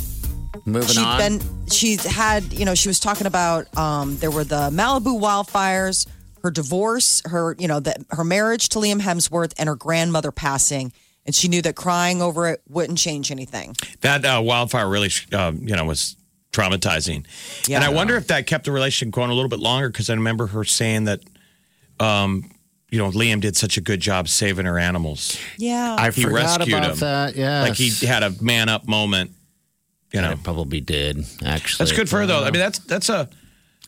Moving 0.67 0.89
She'd 0.89 1.01
on. 1.01 1.19
been, 1.19 1.41
she's 1.69 2.05
had, 2.05 2.53
you 2.53 2.67
know, 2.67 2.75
she 2.75 2.89
was 2.89 3.01
talking 3.01 3.27
about 3.27 3.75
um, 3.79 4.17
there 4.19 4.31
were 4.31 4.45
the 4.45 4.69
Malibu 4.71 5.19
wildfires, 5.19 6.07
her 6.43 6.51
divorce, 6.51 7.23
her, 7.25 7.57
you 7.59 7.67
know, 7.69 7.81
the, 7.81 8.05
her 8.11 8.25
marriage 8.25 8.69
to 8.71 8.79
Liam 8.79 9.01
Hemsworth, 9.01 9.55
and 9.59 9.69
her 9.69 9.77
grandmother 9.77 10.33
passing. 10.33 10.93
And 11.25 11.35
she 11.35 11.49
knew 11.49 11.63
that 11.63 11.77
crying 11.77 12.21
over 12.21 12.49
it 12.49 12.63
wouldn't 12.69 12.99
change 12.99 13.31
anything. 13.31 13.77
That 14.01 14.25
uh, 14.25 14.43
wildfire 14.45 14.89
really, 14.89 15.11
um, 15.33 15.61
you 15.63 15.75
know, 15.75 15.85
was 15.85 16.17
traumatizing. 16.53 17.27
Yeah. 17.67 17.77
and 17.77 17.85
I 17.85 17.89
wonder 17.89 18.17
if 18.17 18.29
that 18.29 18.47
kept 18.47 18.65
the 18.67 18.73
relationship 18.73 19.13
going 19.15 19.31
a 19.31 19.35
little 19.35 19.49
bit 19.49 19.59
longer 19.59 19.89
because 19.89 20.09
I 20.11 20.15
remember 20.15 20.47
her 20.49 20.65
saying 20.65 21.05
that, 21.05 21.21
um, 21.99 22.51
you 22.91 22.99
know, 22.99 23.11
Liam 23.11 23.41
did 23.41 23.57
such 23.57 23.77
a 23.79 23.81
good 23.81 24.01
job 24.01 24.29
saving 24.29 24.67
her 24.67 24.79
animals. 24.79 25.39
Yeah. 25.57 25.97
I 25.99 26.11
He 26.11 26.23
forgot 26.23 26.59
rescued 26.59 26.77
about 26.77 26.91
him. 26.93 26.99
that. 26.99 27.37
Yeah, 27.37 27.63
Like 27.63 27.75
he 27.75 28.07
had 28.07 28.23
a 28.23 28.31
man 28.43 28.69
up 28.69 28.87
moment. 28.87 29.31
You 30.13 30.21
know, 30.21 30.35
probably 30.43 30.81
did 30.83 31.25
actually. 31.43 31.87
that's 31.87 31.97
good 31.97 32.07
for 32.07 32.19
her 32.19 32.27
though. 32.27 32.41
I 32.45 32.51
mean, 32.51 32.61
that's 32.61 32.81
that's 32.81 33.09
a 33.09 33.31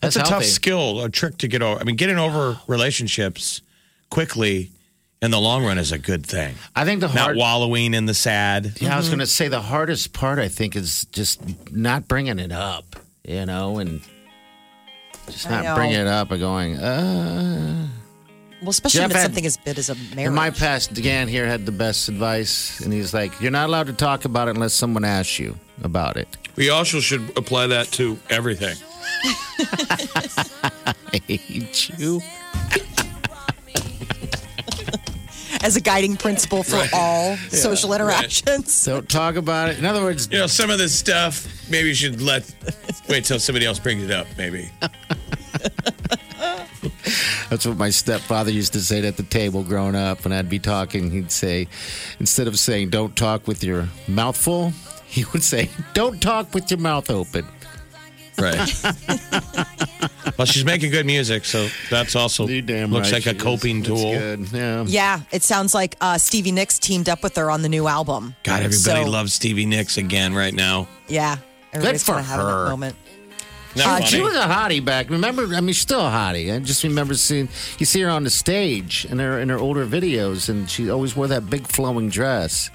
that's, 0.01 0.15
That's 0.15 0.29
a 0.29 0.33
tough 0.33 0.45
skill, 0.45 1.03
a 1.05 1.11
trick 1.11 1.37
to 1.39 1.49
get 1.49 1.61
over. 1.61 1.79
I 1.79 1.85
mean, 1.85 1.97
getting 1.97 2.17
over 2.19 2.59
relationships 2.67 3.61
quickly 4.11 4.71
in 5.25 5.31
the 5.31 5.41
long 5.41 5.65
run 5.65 5.79
is 5.79 5.91
a 5.93 5.99
good 5.99 6.25
thing. 6.27 6.55
I 6.77 6.85
think 6.85 7.01
the 7.01 7.09
Not 7.13 7.35
wallowing 7.37 7.95
in 7.95 8.07
the 8.07 8.15
sad. 8.15 8.73
Yeah, 8.81 8.95
I 8.95 8.97
was 8.99 9.09
going 9.09 9.19
to 9.21 9.27
say 9.27 9.49
the 9.49 9.61
hardest 9.63 10.13
part. 10.13 10.39
I 10.39 10.49
think 10.49 10.77
is 10.77 11.07
just 11.13 11.41
not 11.73 12.07
bringing 12.09 12.39
it 12.39 12.53
up. 12.53 12.97
You 13.27 13.47
know, 13.47 13.79
and 13.79 14.01
just 15.27 15.47
I 15.47 15.51
not 15.51 15.65
know. 15.65 15.75
bringing 15.77 15.99
it 16.01 16.07
up 16.07 16.31
and 16.31 16.41
going. 16.41 16.77
Uh, 16.77 17.89
Well, 18.61 18.71
especially 18.71 18.99
Jeff 19.01 19.11
if 19.11 19.11
it's 19.13 19.21
had- 19.21 19.27
something 19.31 19.47
as 19.47 19.57
big 19.59 19.79
as 19.79 19.89
a 19.91 19.95
marriage. 20.15 20.29
In 20.29 20.35
my 20.35 20.51
past, 20.51 20.93
Dan 20.95 21.29
here 21.29 21.47
had 21.47 21.65
the 21.67 21.73
best 21.73 22.09
advice, 22.09 22.81
and 22.81 22.93
he's 22.93 23.13
like, 23.15 23.33
"You're 23.41 23.51
not 23.51 23.69
allowed 23.69 23.87
to 23.89 23.93
talk 23.95 24.25
about 24.27 24.49
it 24.49 24.55
unless 24.57 24.75
someone 24.75 25.05
asks 25.05 25.39
you 25.39 25.59
about 25.83 26.17
it." 26.17 26.29
We 26.57 26.71
also 26.71 27.01
should 27.01 27.23
apply 27.37 27.67
that 27.69 27.91
to 27.93 28.19
everything. 28.31 28.77
I 31.15 31.21
hate 31.27 31.91
you. 31.99 32.21
As 35.65 35.77
a 35.77 35.81
guiding 35.81 36.17
principle 36.17 36.63
for 36.63 36.87
all 36.93 37.37
social 37.49 37.95
interactions. 37.95 38.85
Don't 38.85 39.09
talk 39.09 39.37
about 39.37 39.71
it. 39.71 39.79
In 39.79 39.87
other 39.87 40.03
words, 40.03 40.29
You 40.31 40.39
know, 40.39 40.47
some 40.47 40.71
of 40.71 40.79
this 40.79 40.95
stuff, 40.95 41.49
maybe 41.71 41.89
you 41.89 41.95
should 41.95 42.21
let 42.21 42.55
wait 43.09 43.25
till 43.25 43.41
somebody 43.41 43.65
else 43.67 43.79
brings 43.79 44.05
it 44.05 44.11
up. 44.11 44.27
Maybe. 44.37 44.71
That's 47.49 47.67
what 47.67 47.77
my 47.79 47.91
stepfather 47.91 48.51
used 48.51 48.73
to 48.75 48.81
say 48.81 49.07
at 49.07 49.17
the 49.17 49.23
table 49.23 49.63
growing 49.63 49.95
up. 49.95 50.25
When 50.25 50.33
I'd 50.33 50.51
be 50.51 50.59
talking, 50.59 51.11
he'd 51.11 51.31
say, 51.33 51.69
instead 52.21 52.47
of 52.47 52.59
saying, 52.59 52.91
don't 52.91 53.17
talk 53.17 53.47
with 53.47 53.65
your 53.65 53.89
mouth 54.07 54.37
full, 54.37 54.73
he 55.07 55.25
would 55.33 55.43
say, 55.43 55.71
don't 55.95 56.21
talk 56.21 56.53
with 56.55 56.71
your 56.71 56.81
mouth 56.81 57.11
open. 57.11 57.47
Right. 58.39 58.59
well, 60.39 60.47
she's 60.47 60.65
making 60.65 60.91
good 60.91 61.07
music, 61.07 61.45
so 61.45 61.69
that's 61.91 62.17
also 62.17 62.49
You 62.49 62.63
damn 62.63 62.91
looks 62.93 63.13
right 63.13 63.25
like 63.25 63.27
a 63.27 63.31
she 63.31 63.37
is. 63.37 63.43
coping 63.43 63.77
That's 63.83 63.89
tool. 63.89 64.13
good. 64.13 64.49
Yeah. 64.53 64.85
Yeah, 64.87 65.21
it 65.33 65.43
sounds 65.43 65.75
like 65.75 65.97
uh, 66.01 66.19
Stevie 66.19 66.53
Nicks 66.53 66.79
teamed 66.79 67.09
up 67.09 67.23
with 67.23 67.37
her 67.37 67.51
on 67.51 67.63
the 67.63 67.69
new 67.69 67.87
album. 67.87 68.35
God, 68.43 68.63
everybody 68.63 69.05
So, 69.05 69.11
loves 69.11 69.33
Stevie 69.35 69.67
Nicks 69.67 69.97
again 69.99 70.35
right 70.35 70.55
now. 70.55 70.89
Yeah, 71.09 71.37
everybody's 71.73 72.03
for 72.03 72.13
kinda 72.13 72.25
having 72.29 72.47
her. 72.47 72.69
moment. 72.69 72.97
Isn't 73.77 73.89
Uh, 73.91 74.01
she 74.03 74.21
was 74.21 74.37
a 74.37 74.43
hottie 74.43 74.85
back. 74.85 75.11
Remember, 75.11 75.43
I 75.53 75.61
mean, 75.61 75.69
she's 75.75 75.79
still 75.81 76.01
a 76.07 76.11
hottie. 76.11 76.55
I 76.55 76.61
just 76.61 76.85
remember 76.85 77.15
seeing 77.15 77.49
you 77.79 77.87
see 77.87 78.01
her 78.03 78.09
on 78.11 78.23
the 78.23 78.31
stage 78.31 79.05
in 79.11 79.19
her 79.19 79.41
in 79.41 79.49
her 79.49 79.59
older 79.59 79.85
videos, 79.85 80.49
and 80.49 80.71
she 80.71 80.91
always 80.91 81.17
wore 81.17 81.27
that 81.29 81.51
big 81.51 81.67
flowing 81.67 82.09
dress. 82.09 82.71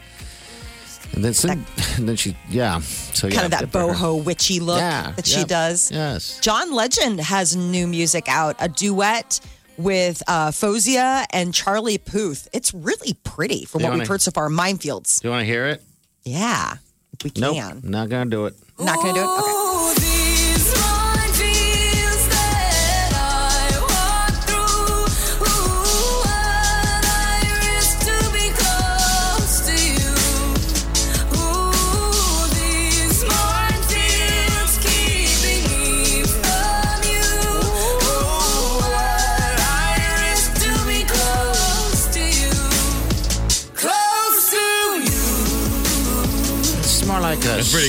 And 1.14 1.24
then, 1.26 1.34
some, 1.34 1.50
and 1.98 2.08
then 2.08 2.16
she, 2.16 2.36
yeah, 2.50 2.80
so 2.80 3.28
yeah, 3.28 3.34
Kind 3.36 3.46
of 3.46 3.52
that 3.52 3.60
good 3.62 3.72
for 3.72 3.94
her. 3.94 3.94
boho 3.94 4.24
witchy 4.24 4.60
look 4.60 4.80
Yeah, 4.80 5.12
that 5.16 5.26
she 5.26 5.40
yep, 5.40 5.48
does. 5.48 5.92
Yes. 5.92 6.40
John 6.40 6.72
Legend 6.74 7.20
has 7.20 7.56
new 7.56 7.88
music 7.88 8.26
out, 8.28 8.56
a 8.60 8.70
duet 8.70 9.40
with 9.78 10.22
uh, 10.28 10.50
Faouzia 10.52 11.26
and 11.34 11.54
Charlie 11.54 11.98
Puth. 11.98 12.48
It's 12.54 12.74
really 12.74 13.14
pretty 13.24 13.66
from 13.66 13.82
You 13.82 13.88
what 13.88 13.98
we've 14.00 14.08
heard 14.08 14.22
so 14.22 14.32
far. 14.32 14.50
Minefields. 14.50 15.22
Do 15.22 15.28
you 15.28 15.32
want 15.32 15.42
to 15.42 15.46
hear 15.46 15.66
it? 15.68 15.82
Yeah, 16.24 16.74
if 17.14 17.24
we 17.24 17.32
Nope, 17.42 17.56
can. 17.56 17.82
not 17.84 18.10
gonna 18.10 18.30
do 18.30 18.46
it. 18.46 18.56
Not 18.78 18.96
going 18.98 19.14
to 19.16 19.20
do 19.20 19.26
it? 19.26 19.98
Okay. 19.98 20.09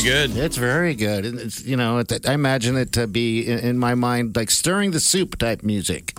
Pretty 0.01 0.15
good. 0.35 0.37
It's 0.39 0.57
very 0.57 0.95
good. 0.95 1.27
And 1.27 1.39
It's 1.39 1.63
you 1.65 1.77
know, 1.77 1.99
it, 1.99 2.27
I 2.27 2.33
imagine 2.33 2.77
it 2.77 2.93
to 2.93 3.07
be 3.07 3.47
in, 3.47 3.59
in 3.59 3.79
my 3.79 3.95
mind 3.95 4.35
like 4.35 4.51
stirring 4.51 4.93
the 4.93 5.01
soup 5.01 5.37
type 5.37 5.63
music 5.63 6.15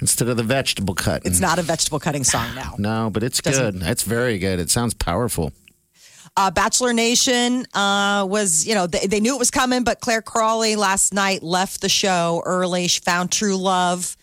instead 0.00 0.28
of 0.28 0.36
the 0.36 0.42
vegetable 0.42 0.94
cut. 0.94 1.24
It's 1.24 1.40
not 1.40 1.58
a 1.58 1.62
vegetable 1.62 2.00
cutting 2.00 2.22
song 2.24 2.54
now. 2.54 2.74
No, 2.78 3.08
but 3.10 3.22
it's 3.22 3.40
Doesn't- 3.40 3.78
good. 3.78 3.88
It's 3.88 4.02
very 4.02 4.38
good. 4.38 4.60
It 4.60 4.70
sounds 4.70 4.92
powerful. 4.92 5.52
Uh, 6.36 6.50
Bachelor 6.50 6.92
Nation 6.92 7.64
uh, 7.74 8.26
was, 8.28 8.66
you 8.66 8.74
know, 8.74 8.86
they, 8.86 9.06
they 9.06 9.20
knew 9.20 9.34
it 9.34 9.38
was 9.38 9.50
coming, 9.50 9.84
but 9.84 10.00
Clare 10.00 10.22
Crawley 10.22 10.76
last 10.76 11.12
night 11.14 11.42
left 11.42 11.80
the 11.82 11.88
show 11.90 12.42
early. 12.44 12.88
She 12.88 13.00
found 13.00 13.30
true 13.30 13.56
love. 13.56 14.16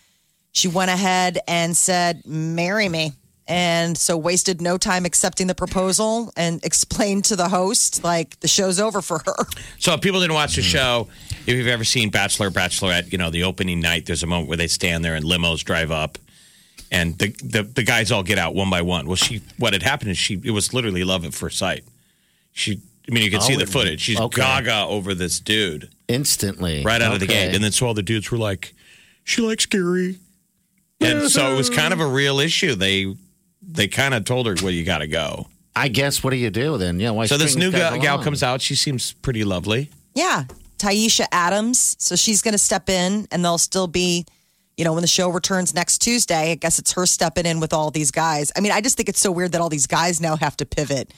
She 0.52 0.66
went 0.68 0.90
ahead 0.90 1.38
and 1.48 1.76
said, 1.76 2.22
Marry 2.26 2.88
me. 2.88 3.12
And 3.50 3.98
so 3.98 4.16
wasted 4.16 4.62
no 4.62 4.78
time 4.78 5.04
accepting 5.04 5.48
the 5.48 5.56
proposal 5.56 6.32
and 6.36 6.64
explained 6.64 7.24
to 7.26 7.34
the 7.36 7.48
host, 7.48 8.04
like, 8.04 8.38
the 8.40 8.46
show's 8.48 8.78
over 8.78 9.02
for 9.02 9.18
her. 9.26 9.34
So 9.80 9.92
if 9.94 10.00
people 10.00 10.20
didn't 10.20 10.34
watch 10.34 10.54
Hmm. 10.54 10.60
the 10.60 10.66
show, 10.66 11.08
if 11.46 11.56
you've 11.56 11.66
ever 11.66 11.82
seen 11.84 12.10
Bachelor, 12.10 12.50
Bachelorette, 12.50 13.10
you 13.10 13.18
know, 13.18 13.28
the 13.30 13.42
opening 13.42 13.80
night, 13.80 14.06
there's 14.06 14.22
a 14.22 14.26
moment 14.28 14.48
where 14.48 14.56
they 14.56 14.68
stand 14.68 15.04
there 15.04 15.16
and 15.16 15.24
limos 15.24 15.64
drive 15.64 15.90
up 15.90 16.16
and 16.92 17.18
the, 17.18 17.28
the, 17.42 17.62
the 17.64 17.82
guys 17.82 18.12
all 18.12 18.22
get 18.22 18.38
out 18.38 18.54
one 18.54 18.70
by 18.70 18.82
one. 18.82 19.06
Well, 19.06 19.16
she, 19.16 19.42
what 19.58 19.72
had 19.72 19.82
happened 19.82 20.12
is 20.12 20.18
she, 20.18 20.40
it 20.44 20.52
was 20.52 20.72
literally 20.72 21.02
love 21.02 21.24
at 21.24 21.34
first 21.34 21.58
sight. 21.58 21.82
She, 22.52 22.80
I 23.08 23.12
mean, 23.12 23.24
you 23.24 23.30
can 23.30 23.40
Oh, 23.40 23.44
see 23.46 23.56
the 23.56 23.66
footage. 23.66 24.00
She's 24.00 24.20
okay. 24.20 24.40
gaga 24.42 24.84
over 24.86 25.12
this 25.14 25.40
dude 25.40 25.88
Instantly. 26.06 26.84
right 26.84 27.02
out 27.02 27.14
of 27.14 27.20
the 27.20 27.26
gate. 27.26 27.52
And 27.54 27.64
then 27.64 27.72
so 27.72 27.86
all 27.88 27.94
the 27.94 28.02
dudes 28.02 28.30
were 28.30 28.38
like, 28.38 28.74
she 29.24 29.40
likes 29.42 29.66
Gary. 29.66 30.18
And 31.00 31.28
so 31.30 31.52
it 31.52 31.56
was 31.56 31.68
kind 31.70 31.92
of 31.92 31.98
a 32.00 32.06
real 32.06 32.38
issue. 32.38 32.74
They, 32.76 33.16
they 33.62 33.88
kind 33.88 34.14
of 34.14 34.24
told 34.24 34.46
her, 34.46 34.54
well, 34.62 34.70
you 34.70 34.84
got 34.84 34.98
to 34.98 35.06
go. 35.06 35.46
I 35.76 35.88
guess 35.88 36.22
what 36.24 36.30
do 36.30 36.36
you 36.36 36.50
do 36.50 36.76
then? 36.78 36.98
Yeah, 37.00 37.10
why 37.10 37.26
So 37.26 37.36
this 37.36 37.52
string 37.52 37.66
new 37.66 37.72
guys 37.72 37.92
gal, 37.92 38.00
gal 38.00 38.14
along? 38.16 38.24
comes 38.24 38.42
out. 38.42 38.60
She 38.60 38.74
seems 38.74 39.12
pretty 39.12 39.44
lovely. 39.44 39.90
Yeah. 40.14 40.44
Tayshia 40.78 41.26
Adams. 41.30 41.96
So 41.98 42.16
she's 42.16 42.42
going 42.42 42.52
to 42.52 42.58
step 42.58 42.88
in 42.88 43.28
and 43.30 43.44
they'll 43.44 43.58
still 43.58 43.86
be, 43.86 44.26
you 44.76 44.84
know, 44.84 44.92
when 44.94 45.02
the 45.02 45.06
show 45.08 45.28
returns 45.28 45.74
next 45.74 45.98
Tuesday, 45.98 46.52
I 46.52 46.54
guess 46.56 46.78
it's 46.78 46.92
her 46.92 47.06
stepping 47.06 47.46
in 47.46 47.60
with 47.60 47.72
all 47.72 47.90
these 47.90 48.10
guys. 48.10 48.50
I 48.56 48.60
mean, 48.60 48.72
I 48.72 48.80
just 48.80 48.96
think 48.96 49.08
it's 49.08 49.20
so 49.20 49.30
weird 49.30 49.52
that 49.52 49.60
all 49.60 49.68
these 49.68 49.86
guys 49.86 50.20
now 50.20 50.36
have 50.36 50.56
to 50.56 50.66
pivot. 50.66 51.12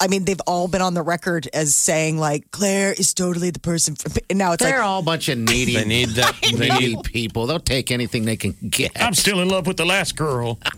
I 0.00 0.06
mean, 0.08 0.24
they've 0.24 0.40
all 0.46 0.68
been 0.68 0.80
on 0.82 0.94
the 0.94 1.02
record 1.02 1.48
as 1.52 1.74
saying 1.74 2.18
like 2.18 2.50
Clare 2.50 2.92
is 2.92 3.12
totally 3.14 3.50
the 3.50 3.58
person 3.60 3.94
for 3.96 4.08
me. 4.10 4.20
And 4.30 4.38
now 4.38 4.52
it's 4.52 4.62
They're 4.62 4.78
like 4.78 4.86
all 4.86 5.00
a 5.00 5.02
bunch 5.02 5.28
of 5.28 5.38
needy. 5.38 5.74
They 5.74 5.84
need 5.84 6.10
that. 6.10 6.34
They 6.56 6.68
needy 6.70 6.94
need. 6.96 7.04
people. 7.04 7.46
They'll 7.46 7.58
take 7.60 7.90
anything 7.90 8.24
they 8.24 8.36
can 8.36 8.54
get. 8.70 8.92
I'm 9.00 9.14
still 9.14 9.40
in 9.40 9.48
love 9.48 9.66
with 9.66 9.76
the 9.76 9.84
last 9.86 10.16
girl. 10.16 10.58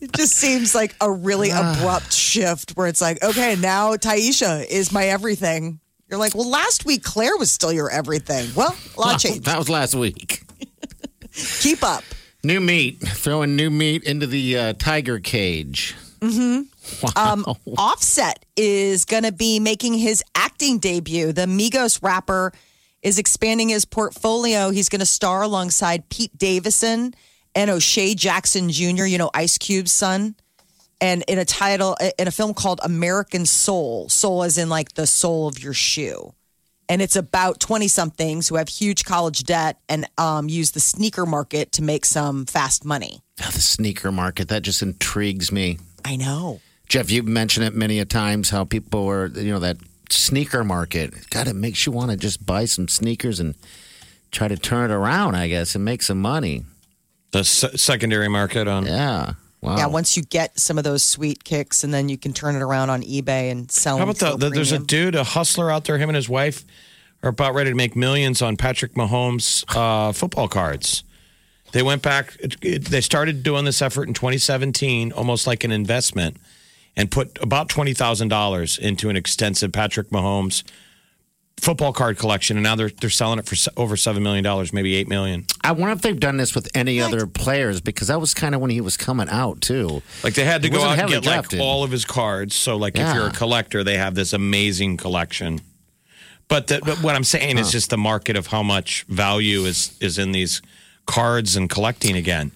it 0.00 0.12
just 0.12 0.32
seems 0.34 0.74
like 0.74 0.94
a 1.00 1.10
really 1.10 1.50
abrupt 1.54 2.12
shift 2.12 2.72
where 2.72 2.86
it's 2.86 3.00
like, 3.00 3.22
okay, 3.22 3.56
now 3.56 3.96
Tayshia 3.96 4.66
is 4.66 4.92
my 4.92 5.06
everything. 5.06 5.80
You're 6.08 6.18
like, 6.18 6.34
well, 6.34 6.48
last 6.48 6.84
week 6.84 7.04
Clare 7.04 7.36
was 7.36 7.50
still 7.50 7.72
your 7.72 7.88
everything. 7.90 8.48
Well, 8.56 8.76
a 8.96 9.00
lot 9.00 9.20
changed. 9.20 9.44
That 9.44 9.58
was 9.58 9.68
last 9.68 9.94
week. 9.94 10.42
Keep 11.60 11.84
up. 11.84 12.02
New 12.42 12.58
meat. 12.60 12.98
Throwing 13.00 13.54
new 13.54 13.70
meat 13.70 14.02
into 14.04 14.26
the 14.26 14.58
uh, 14.58 14.72
tiger 14.74 15.20
cage. 15.20 15.94
hmm 16.22 16.62
Wow. 17.02 17.10
Um, 17.32 17.44
Offset 17.78 18.44
is 18.56 19.04
going 19.04 19.22
to 19.22 19.30
be 19.30 19.60
making 19.60 19.94
his 19.94 20.24
acting 20.34 20.78
debut. 20.78 21.32
The 21.32 21.42
Migos 21.46 22.02
rapper 22.02 22.52
is 23.02 23.18
expanding 23.18 23.68
his 23.68 23.84
portfolio. 23.84 24.70
He's 24.70 24.88
going 24.88 25.00
to 25.00 25.06
star 25.06 25.42
alongside 25.42 26.08
Pete 26.08 26.36
Davidson 26.36 27.14
and 27.54 27.70
O'Shea 27.70 28.14
Jackson 28.14 28.70
Jr., 28.70 29.04
you 29.04 29.18
know, 29.18 29.30
Ice 29.34 29.58
Cube's 29.58 29.92
son. 29.92 30.34
And 31.00 31.24
in 31.28 31.38
a 31.38 31.44
title, 31.44 31.96
in 32.18 32.28
a 32.28 32.30
film 32.30 32.52
called 32.52 32.80
American 32.84 33.46
Sole, 33.46 34.08
soul 34.10 34.42
as 34.42 34.58
in 34.58 34.68
like 34.68 34.92
the 34.94 35.06
sole 35.06 35.48
of 35.48 35.62
your 35.62 35.72
shoe. 35.72 36.34
And 36.90 37.00
it's 37.00 37.16
about 37.16 37.60
20 37.60 37.88
somethings 37.88 38.48
who 38.48 38.56
have 38.56 38.68
huge 38.68 39.04
college 39.04 39.44
debt 39.44 39.78
and 39.88 40.06
um, 40.18 40.48
use 40.48 40.72
the 40.72 40.80
sneaker 40.80 41.24
market 41.24 41.72
to 41.72 41.82
make 41.82 42.04
some 42.04 42.46
fast 42.46 42.84
money. 42.84 43.22
Ah, 43.40 43.50
the 43.54 43.60
sneaker 43.60 44.10
market. 44.10 44.48
That 44.48 44.62
just 44.62 44.82
intrigues 44.82 45.52
me. 45.52 45.78
I 46.04 46.16
know. 46.16 46.60
Jeff, 46.88 47.10
you've 47.10 47.28
mentioned 47.28 47.64
it 47.64 47.74
many 47.74 48.00
a 48.00 48.04
times 48.04 48.50
how 48.50 48.64
people 48.64 49.08
are, 49.08 49.28
you 49.28 49.52
know, 49.52 49.60
that 49.60 49.76
sneaker 50.10 50.64
market. 50.64 51.30
God, 51.30 51.46
it 51.46 51.54
makes 51.54 51.86
you 51.86 51.92
want 51.92 52.10
to 52.10 52.16
just 52.16 52.44
buy 52.44 52.64
some 52.64 52.88
sneakers 52.88 53.38
and 53.38 53.54
try 54.32 54.48
to 54.48 54.56
turn 54.56 54.90
it 54.90 54.94
around, 54.94 55.36
I 55.36 55.46
guess, 55.46 55.76
and 55.76 55.84
make 55.84 56.02
some 56.02 56.20
money. 56.20 56.64
The 57.32 57.44
se- 57.44 57.76
secondary 57.76 58.28
market 58.28 58.66
on. 58.68 58.86
Yeah. 58.86 59.34
Wow. 59.60 59.76
Yeah, 59.76 59.86
once 59.86 60.16
you 60.16 60.22
get 60.22 60.58
some 60.58 60.78
of 60.78 60.84
those 60.84 61.02
sweet 61.02 61.44
kicks, 61.44 61.84
and 61.84 61.92
then 61.92 62.08
you 62.08 62.16
can 62.16 62.32
turn 62.32 62.56
it 62.56 62.62
around 62.62 62.88
on 62.90 63.02
eBay 63.02 63.50
and 63.50 63.70
sell. 63.70 63.98
How 63.98 64.06
them 64.06 64.10
about 64.16 64.38
the, 64.40 64.48
the 64.48 64.54
there's 64.54 64.72
a 64.72 64.78
dude, 64.78 65.14
a 65.14 65.22
hustler 65.24 65.70
out 65.70 65.84
there, 65.84 65.98
him 65.98 66.08
and 66.08 66.16
his 66.16 66.28
wife 66.30 66.64
are 67.22 67.28
about 67.28 67.52
ready 67.54 67.68
to 67.70 67.76
make 67.76 67.94
millions 67.94 68.40
on 68.40 68.56
Patrick 68.56 68.94
Mahomes 68.94 69.64
uh, 69.76 70.12
football 70.14 70.48
cards. 70.48 71.04
They 71.72 71.82
went 71.82 72.00
back, 72.02 72.36
it- 72.40 72.56
it- 72.62 72.84
they 72.86 73.02
started 73.02 73.42
doing 73.42 73.66
this 73.66 73.82
effort 73.82 74.08
in 74.08 74.14
2017, 74.14 75.12
almost 75.12 75.46
like 75.46 75.62
an 75.62 75.70
investment, 75.72 76.38
and 76.96 77.10
put 77.10 77.38
about 77.42 77.68
$20,000 77.68 78.78
into 78.78 79.10
an 79.10 79.16
extensive 79.16 79.72
Patrick 79.72 80.08
Mahomes 80.08 80.62
football 81.60 81.92
card 81.92 82.18
collection. 82.18 82.56
And 82.56 82.64
now 82.64 82.74
they're, 82.74 82.90
they're 83.00 83.10
selling 83.10 83.38
it 83.38 83.46
for 83.46 83.56
over 83.76 83.96
$7 83.96 84.20
million, 84.22 84.68
maybe 84.72 84.96
8 84.96 85.08
million. 85.08 85.46
I 85.62 85.72
wonder 85.72 85.92
if 85.92 86.02
they've 86.02 86.18
done 86.18 86.36
this 86.36 86.54
with 86.54 86.68
any 86.74 87.00
other 87.00 87.26
players 87.26 87.80
because 87.80 88.08
that 88.08 88.20
was 88.20 88.34
kind 88.34 88.54
of 88.54 88.60
when 88.60 88.70
he 88.70 88.80
was 88.80 88.96
coming 88.96 89.28
out 89.28 89.60
too. 89.60 90.02
Like 90.24 90.34
they 90.34 90.44
had 90.44 90.62
to 90.62 90.68
He 90.68 90.72
go 90.72 90.78
wasn't 90.78 90.90
out 90.90 90.92
and 90.92 91.00
heavily 91.12 91.20
get 91.20 91.52
like 91.52 91.60
all 91.60 91.84
of 91.84 91.90
his 91.90 92.04
cards. 92.04 92.54
So 92.56 92.76
like 92.76 92.96
if 92.98 93.14
you're 93.14 93.28
a 93.28 93.32
collector, 93.32 93.84
they 93.84 93.98
have 93.98 94.14
this 94.14 94.32
amazing 94.32 94.96
collection. 94.96 95.60
But, 96.48 96.66
the, 96.66 96.80
but 96.84 97.00
what 97.02 97.14
I'm 97.14 97.24
saying 97.24 97.58
is 97.58 97.70
just 97.70 97.90
the 97.90 97.98
market 97.98 98.36
of 98.36 98.48
how 98.48 98.62
much 98.62 99.04
value 99.04 99.60
is 99.66 99.96
is 100.00 100.18
in 100.18 100.32
these 100.32 100.60
cards 101.06 101.54
and 101.56 101.70
collecting 101.70 102.16
again. 102.16 102.50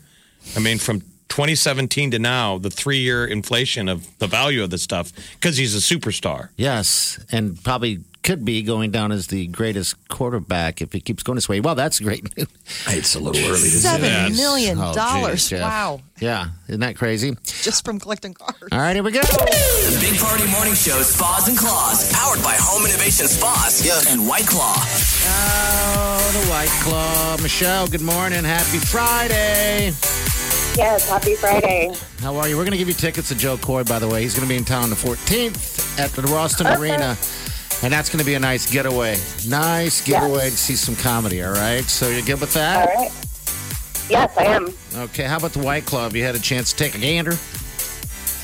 I 0.57 0.59
mean, 0.61 0.79
from 0.79 1.01
2017 1.29 2.13
to 2.13 2.19
now, 2.19 2.59
the 2.59 2.71
three 2.71 2.99
year 2.99 3.25
inflation 3.25 3.89
of 3.89 4.07
the 4.19 4.27
value 4.27 4.63
of 4.63 4.71
the 4.71 4.79
stuff 4.79 5.13
because 5.35 5.57
he's 5.57 5.75
a 5.75 5.79
superstar. 5.79 6.49
Yes, 6.57 7.25
and 7.31 7.63
probably 7.63 8.01
could 8.25 8.45
be 8.45 8.63
going 8.63 8.91
down 8.91 9.13
as 9.13 9.27
the 9.29 9.47
greatest 9.49 9.97
quarterback 10.09 10.81
if 10.81 10.93
he 10.93 11.01
keeps 11.01 11.23
going 11.23 11.35
this 11.37 11.49
way. 11.49 11.61
Well, 11.61 11.75
that's 11.75 12.01
great 12.01 12.25
news. 12.37 12.49
It's 12.89 13.15
a 13.15 13.21
little 13.21 13.41
early 13.45 13.61
to 13.61 13.69
Seven 13.69 14.35
million 14.35 14.79
Oh, 14.81 14.93
dollars! 14.95 15.43
geez, 15.43 15.51
Jeff. 15.51 15.61
wow, 15.61 16.01
Yeah, 16.21 16.47
isn't 16.69 16.81
that 16.81 16.97
crazy? 16.97 17.37
just 17.45 17.85
from 17.85 18.01
collecting 18.01 18.33
cards. 18.35 18.57
All 18.73 18.79
right, 18.81 18.95
here 18.97 19.03
we 19.05 19.13
go. 19.13 19.21
The 19.21 19.99
Big 20.01 20.19
Party 20.19 20.47
Morning 20.51 20.75
Show 20.75 21.01
Spas 21.03 21.49
and 21.49 21.57
Claws, 21.59 22.11
powered 22.13 22.43
by 22.43 22.55
Home 22.59 22.87
Innovation 22.87 23.27
Spas 23.29 23.87
and 24.11 24.27
White 24.27 24.47
Claw. 24.47 24.75
Oh, 24.77 26.31
the 26.33 26.51
White 26.51 26.69
Claw. 26.83 27.37
Michelle, 27.43 27.87
good 27.89 28.01
morning. 28.03 28.43
Happy 28.43 28.79
Friday. 28.79 29.93
Yes, 30.77 31.09
happy 31.09 31.35
Friday. 31.37 31.93
How 32.21 32.35
are 32.37 32.49
you? 32.49 32.57
We're 32.57 32.65
going 32.65 32.73
to 32.73 32.79
give 32.79 32.89
you 32.89 32.95
tickets 32.95 33.29
to 33.29 33.35
Jo 33.37 33.57
Koy, 33.59 33.85
by 33.85 33.99
the 34.01 34.09
way. 34.09 34.23
He's 34.23 34.35
going 34.35 34.49
to 34.49 34.53
be 34.53 34.57
in 34.57 34.65
town 34.65 34.91
the 34.91 34.97
14th 34.97 35.99
at 36.01 36.11
the 36.13 36.23
Ralston 36.23 36.67
Arena. 36.81 37.17
And 37.83 37.93
that's 37.93 38.09
going 38.09 38.21
to 38.21 38.25
be 38.25 38.35
a 38.35 38.41
nice 38.41 38.71
getaway. 38.71 39.17
Nice 39.47 40.01
getaway 40.05 40.51
to 40.51 40.57
see 40.57 40.77
some 40.77 40.95
comedy, 40.97 41.43
all 41.43 41.53
right? 41.53 41.85
So 41.85 42.09
you're 42.09 42.23
good 42.23 42.41
with 42.41 42.55
that? 42.55 42.89
All 42.89 42.95
right. 42.95 43.11
Yes, 44.09 44.33
I 44.37 44.45
am. 44.45 44.73
Okay, 44.95 45.25
how 45.25 45.39
about 45.39 45.53
the 45.53 45.61
White 45.61 45.87
Claw? 45.87 46.05
Have 46.05 46.15
you 46.17 46.25
had 46.25 46.35
a 46.35 46.39
chance 46.41 46.73
to 46.73 46.77
take 46.77 46.95
a 46.95 46.99
gander? 46.99 47.33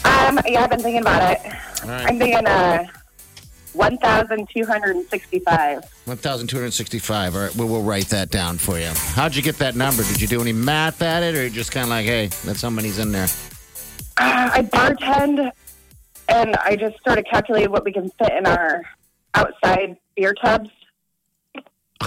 Um, 0.05 0.39
yeah, 0.47 0.65
I've 0.65 0.71
been 0.71 0.81
thinking 0.81 1.03
about 1.03 1.33
it. 1.33 1.41
All 1.83 1.89
right. 1.91 2.07
I'm 2.07 2.19
thinking 2.19 2.47
uh, 2.47 2.87
1,265. 3.75 5.85
1,265. 6.05 7.35
All 7.35 7.43
right, 7.43 7.55
we 7.55 7.65
will 7.65 7.83
write 7.83 8.09
that 8.09 8.31
down 8.31 8.59
for 8.59 8.79
you. 8.79 8.91
How'd 9.15 9.35
you 9.37 9.43
get 9.43 9.59
that 9.59 9.77
number? 9.77 10.03
Did 10.03 10.21
you 10.21 10.27
do 10.27 10.41
any 10.41 10.53
math 10.53 11.03
at 11.03 11.23
it, 11.23 11.37
or 11.37 11.45
you 11.45 11.51
just 11.51 11.71
kind 11.73 11.85
of 11.85 11.91
like, 11.91 12.07
hey, 12.07 12.27
that's 12.45 12.63
how 12.63 12.71
many's 12.71 12.99
in 12.99 13.13
there? 13.13 13.29
Uh, 14.17 14.51
I 14.53 14.63
bartend, 14.63 15.53
and 16.29 16.57
I 16.57 16.75
just 16.77 16.97
sort 17.05 17.19
of 17.19 17.25
calculated 17.27 17.71
what 17.71 17.85
we 17.85 17.93
can 17.93 18.09
fit 18.11 18.33
in 18.33 18.47
our 18.47 18.83
outside 19.35 19.97
beer 20.17 20.35
tubs, 20.35 20.71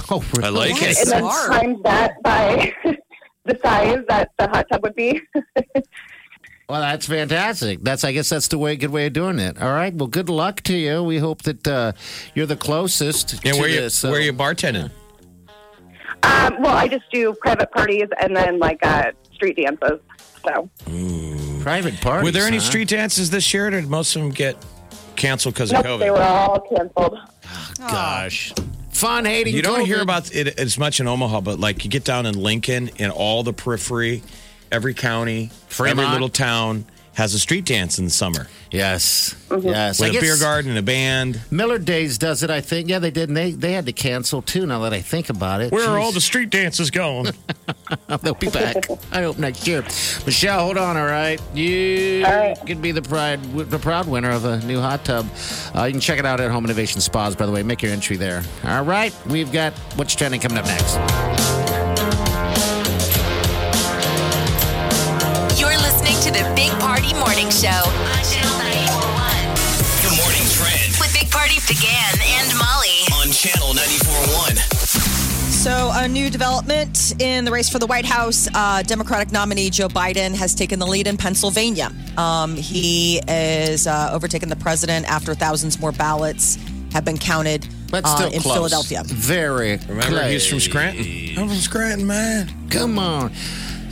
Oh, 0.09 0.23
really? 0.35 0.45
I 0.45 0.49
like 0.49 0.81
it. 0.81 0.97
and 0.99 1.11
then 1.11 1.19
Smart. 1.21 1.51
times 1.51 1.77
that 1.83 2.21
by 2.23 2.73
the 3.45 3.59
size 3.63 3.99
that 4.09 4.31
the 4.39 4.47
hot 4.47 4.65
tub 4.71 4.81
would 4.83 4.95
be. 4.95 5.21
Well, 6.69 6.79
that's 6.79 7.05
fantastic. 7.07 7.83
That's, 7.83 8.05
I 8.05 8.13
guess, 8.13 8.29
that's 8.29 8.47
the 8.47 8.57
way, 8.57 8.77
good 8.77 8.89
way 8.89 9.05
of 9.05 9.13
doing 9.13 9.37
it. 9.37 9.61
All 9.61 9.73
right. 9.73 9.93
Well, 9.93 10.07
good 10.07 10.29
luck 10.29 10.61
to 10.61 10.73
you. 10.75 11.03
We 11.03 11.17
hope 11.17 11.41
that 11.43 11.67
uh, 11.67 11.91
you're 12.33 12.45
the 12.45 12.55
closest. 12.55 13.43
Yeah, 13.43 13.51
to 13.51 13.59
where 13.59 13.69
you 13.69 13.81
this, 13.81 13.95
so- 13.95 14.09
where 14.09 14.21
you 14.21 14.31
bartending? 14.31 14.89
um, 16.23 16.55
well, 16.61 16.75
I 16.75 16.87
just 16.87 17.03
do 17.11 17.35
private 17.41 17.69
parties 17.73 18.07
and 18.19 18.35
then 18.35 18.59
like 18.59 18.79
uh, 18.83 19.11
street 19.33 19.57
dances. 19.57 19.99
So 20.45 20.69
private 21.61 21.99
parties. 22.01 22.23
Were 22.23 22.31
there 22.31 22.47
any 22.47 22.57
huh? 22.57 22.63
street 22.63 22.87
dances 22.87 23.29
this 23.29 23.53
year, 23.53 23.67
or 23.67 23.71
did 23.71 23.87
most 23.89 24.15
of 24.15 24.21
them 24.21 24.31
get 24.31 24.55
canceled 25.15 25.55
because 25.55 25.71
of 25.71 25.83
COVID? 25.83 25.99
they 25.99 26.11
were 26.11 26.21
all 26.21 26.59
canceled. 26.61 27.17
Ah, 27.45 27.71
gosh, 27.77 28.53
fun 28.89 29.25
hating. 29.25 29.53
You 29.55 29.61
don't 29.61 29.81
COVID. 29.81 29.85
hear 29.85 30.01
about 30.01 30.33
it 30.33 30.59
as 30.59 30.77
much 30.77 30.99
in 30.99 31.07
Omaha, 31.07 31.41
but 31.41 31.59
like 31.59 31.83
you 31.83 31.89
get 31.89 32.03
down 32.03 32.25
in 32.25 32.35
Lincoln 32.35 32.89
and 32.99 33.11
all 33.11 33.43
the 33.43 33.53
periphery, 33.53 34.23
every 34.71 34.93
county, 34.93 35.51
every 35.79 36.05
little 36.05 36.29
town 36.29 36.85
has 37.13 37.33
a 37.33 37.39
street 37.39 37.65
dance 37.65 37.99
in 37.99 38.05
the 38.05 38.11
summer 38.11 38.47
Yes, 38.73 39.35
yes. 39.61 39.99
With 39.99 40.15
a 40.15 40.19
beer 40.19 40.35
garden 40.39 40.71
and 40.71 40.79
a 40.79 40.81
band. 40.81 41.39
Miller 41.51 41.77
Days 41.77 42.17
does 42.17 42.41
it. 42.41 42.49
I 42.49 42.59
think. 42.59 42.89
Yeah, 42.89 42.97
they 42.97 43.11
did. 43.11 43.29
And 43.29 43.37
they 43.37 43.51
they 43.51 43.71
had 43.73 43.85
to 43.85 43.93
cancel 43.93 44.41
too. 44.41 44.65
Now 44.65 44.79
that 44.79 44.93
I 44.93 45.01
think 45.01 45.29
about 45.29 45.61
it, 45.61 45.71
Where 45.71 45.87
are 45.87 45.99
all 45.99 46.11
the 46.11 46.19
street 46.19 46.49
dances 46.49 46.89
going? 46.89 47.31
They'll 48.23 48.33
be 48.33 48.49
back. 48.49 48.87
I 49.11 49.21
hope 49.21 49.37
next 49.37 49.67
year. 49.67 49.83
Michelle, 50.25 50.59
hold 50.65 50.77
on. 50.79 50.97
All 50.97 51.05
right, 51.05 51.39
you 51.53 52.23
All 52.25 52.35
right. 52.35 52.57
could 52.65 52.81
be 52.81 52.91
the 52.91 53.03
pride, 53.03 53.43
the 53.53 53.77
proud 53.77 54.07
winner 54.07 54.31
of 54.31 54.45
a 54.45 54.57
new 54.65 54.79
hot 54.81 55.05
tub. 55.05 55.27
Uh, 55.75 55.83
you 55.83 55.91
can 55.91 56.01
check 56.01 56.17
it 56.17 56.25
out 56.25 56.39
at 56.39 56.49
Home 56.49 56.65
Innovation 56.65 56.99
Spas. 56.99 57.35
By 57.35 57.45
the 57.45 57.51
way, 57.51 57.61
make 57.61 57.83
your 57.83 57.91
entry 57.91 58.17
there. 58.17 58.41
All 58.63 58.83
right, 58.83 59.13
we've 59.27 59.51
got 59.51 59.73
what's 59.97 60.15
trending 60.15 60.41
coming 60.41 60.57
up 60.57 60.65
next. 60.65 61.72
Party 67.03 67.19
Morning 67.19 67.49
Show 67.49 67.67
on 67.67 68.23
Channel 68.23 68.57
941 68.63 69.55
The 70.07 70.11
morning 70.23 70.47
trend 70.55 70.95
with 71.01 71.11
Big 71.13 71.29
Party 71.29 71.55
DeGan 71.55 72.15
and 72.23 72.47
Molly. 72.57 73.03
on 73.19 73.29
Channel 73.29 73.73
94.1. 73.73 75.51
So, 75.51 75.91
a 75.93 76.07
new 76.07 76.29
development 76.29 77.21
in 77.21 77.43
the 77.43 77.51
race 77.51 77.67
for 77.67 77.79
the 77.79 77.87
White 77.87 78.05
House. 78.05 78.47
Uh, 78.53 78.83
Democratic 78.83 79.33
nominee 79.33 79.69
Joe 79.69 79.89
Biden 79.89 80.33
has 80.33 80.55
taken 80.55 80.79
the 80.79 80.87
lead 80.87 81.07
in 81.07 81.17
Pennsylvania. 81.17 81.91
Um, 82.15 82.55
he 82.55 83.19
is 83.27 83.85
uh, 83.85 84.11
overtaken 84.13 84.47
the 84.47 84.55
president 84.55 85.05
after 85.11 85.33
thousands 85.35 85.81
more 85.81 85.91
ballots 85.91 86.57
have 86.93 87.03
been 87.03 87.17
counted 87.17 87.67
But 87.91 88.05
uh, 88.05 88.29
in 88.31 88.39
close. 88.41 88.53
Philadelphia. 88.55 89.03
Very. 89.05 89.75
Remember, 89.89 90.23
he's 90.29 90.47
from. 90.47 90.61
Scranton. 90.61 91.05
I'm 91.37 91.49
from 91.49 91.57
Scranton, 91.57 92.07
man. 92.07 92.69
Come 92.69 92.97
on. 92.97 93.33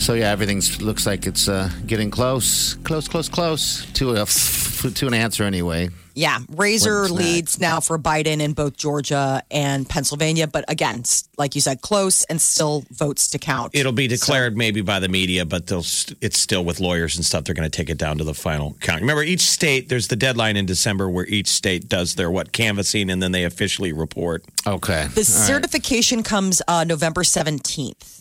So 0.02 0.16
yeah, 0.16 0.32
everything 0.32 0.64
looks 0.84 1.06
like 1.06 1.28
it's 1.28 1.48
uh, 1.48 1.70
getting 1.86 2.10
close, 2.10 2.74
close, 2.74 3.08
close, 3.08 3.30
close 3.30 3.86
to 3.94 4.14
a 4.14 4.26
to 4.26 5.06
an 5.06 5.14
answer 5.14 5.44
anyway. 5.44 5.90
Yeah, 6.16 6.40
Razor 6.50 7.08
leads 7.08 7.60
now 7.60 7.80
for 7.82 8.00
Biden 8.00 8.42
in 8.42 8.54
both 8.54 8.76
Georgia 8.76 9.44
and 9.52 9.88
Pennsylvania, 9.88 10.48
but 10.48 10.66
again, 10.68 11.04
like 11.38 11.54
you 11.54 11.62
said, 11.62 11.82
close 11.82 12.24
and 12.24 12.42
still 12.42 12.84
votes 12.90 13.30
to 13.30 13.38
count. 13.38 13.76
It'll 13.76 13.92
be 13.92 14.08
declared 14.08 14.58
maybe 14.58 14.82
by 14.82 15.00
the 15.00 15.08
media, 15.08 15.46
but 15.46 15.68
they'll 15.68 15.84
st- 15.84 16.18
it's 16.20 16.40
still 16.40 16.66
with 16.66 16.80
lawyers 16.80 17.16
and 17.16 17.24
stuff. 17.24 17.44
They're 17.44 17.56
going 17.56 17.70
to 17.70 17.78
take 17.78 17.92
it 17.92 18.00
down 18.00 18.18
to 18.18 18.24
the 18.24 18.34
final 18.34 18.76
count. 18.82 19.02
Remember, 19.02 19.22
each 19.22 19.42
state 19.42 19.88
there's 19.88 20.08
the 20.08 20.16
deadline 20.16 20.58
in 20.58 20.66
December 20.66 21.08
where 21.10 21.28
each 21.28 21.48
state 21.48 21.88
does 21.88 22.16
their 22.16 22.32
what 22.32 22.52
canvassing, 22.52 23.12
and 23.12 23.22
then 23.22 23.34
they 23.34 23.44
officially 23.44 23.94
report. 23.94 24.44
Okay. 24.66 25.08
The 25.14 25.24
certification 25.24 26.24
comes 26.24 26.60
uh, 26.68 26.86
November 26.86 27.22
17th. 27.22 28.21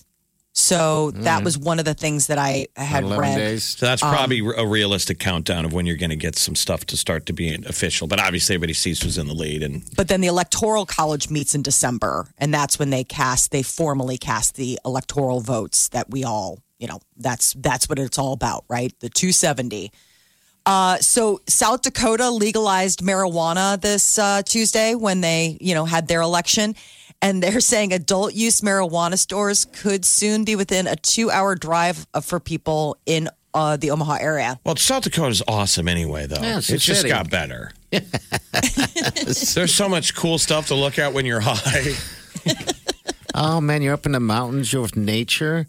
So 0.52 1.12
that 1.12 1.44
was 1.44 1.56
one 1.56 1.78
of 1.78 1.84
the 1.84 1.94
things 1.94 2.26
that 2.26 2.36
I 2.38 2.66
had 2.76 3.04
read. 3.04 3.62
So 3.62 3.86
that's 3.86 4.02
Um, 4.02 4.12
probably 4.12 4.40
a 4.40 4.66
realistic 4.66 5.18
countdown 5.20 5.64
of 5.64 5.72
when 5.72 5.86
you're 5.86 5.96
going 5.96 6.10
to 6.10 6.16
get 6.16 6.36
some 6.36 6.56
stuff 6.56 6.84
to 6.86 6.96
start 6.96 7.26
to 7.26 7.32
be 7.32 7.54
official. 7.66 8.08
But 8.08 8.20
obviously, 8.20 8.54
everybody 8.56 8.72
sees 8.74 9.00
who's 9.00 9.16
in 9.16 9.28
the 9.28 9.34
lead, 9.34 9.62
and 9.62 9.84
But 9.96 10.08
then 10.08 10.20
the 10.20 10.26
electoral 10.26 10.86
college 10.86 11.30
meets 11.30 11.54
in 11.54 11.62
December, 11.62 12.26
and 12.36 12.52
that's 12.52 12.78
when 12.78 12.90
they 12.90 13.04
cast, 13.04 13.52
they 13.52 13.62
formally 13.62 14.18
cast 14.18 14.56
the 14.56 14.78
electoral 14.84 15.40
votes 15.40 15.88
that 15.90 16.10
we 16.10 16.24
all, 16.24 16.58
you 16.78 16.88
know, 16.88 17.00
that's 17.16 17.52
that's 17.54 17.88
what 17.88 17.98
it's 17.98 18.18
all 18.18 18.32
about, 18.32 18.64
right? 18.68 18.92
The 19.00 19.08
270. 19.08 19.92
Uh, 20.66 20.98
so 20.98 21.40
South 21.48 21.80
Dakota 21.82 22.28
legalized 22.30 23.00
marijuana 23.00 23.80
this 23.80 24.18
uh, 24.18 24.42
Tuesday 24.44 24.94
when 24.94 25.20
they, 25.22 25.56
you 25.60 25.74
know, 25.74 25.84
had 25.86 26.06
their 26.06 26.20
election, 26.20 26.74
and 27.22 27.42
they're 27.42 27.60
saying 27.60 27.92
adult 27.92 28.34
use 28.34 28.60
marijuana 28.60 29.18
stores 29.18 29.64
could 29.66 30.04
soon 30.04 30.44
be 30.44 30.56
within 30.56 30.86
a 30.86 30.96
two-hour 30.96 31.54
drive 31.56 32.06
for 32.22 32.40
people 32.40 32.96
in 33.06 33.28
uh, 33.52 33.76
the 33.76 33.90
Omaha 33.90 34.18
area. 34.20 34.60
well, 34.64 34.76
South 34.76 35.02
Dakota 35.02 35.28
is 35.30 35.42
awesome 35.48 35.88
anyway. 35.88 36.26
Though 36.26 36.40
Yeah, 36.40 36.58
it's 36.58 36.70
it's 36.70 36.84
just 36.84 37.06
got 37.06 37.28
better. 37.30 37.72
There's 37.90 39.74
so 39.74 39.88
much 39.88 40.14
cool 40.14 40.38
stuff 40.38 40.68
to 40.68 40.74
look 40.74 40.98
at 40.98 41.12
when 41.12 41.26
you're 41.26 41.40
high. 41.40 41.94
Oh 43.32 43.60
man, 43.60 43.80
you're 43.80 43.94
up 43.94 44.06
in 44.06 44.12
the 44.12 44.20
mountains. 44.20 44.72
You're 44.72 44.82
with 44.82 44.96
nature. 44.96 45.68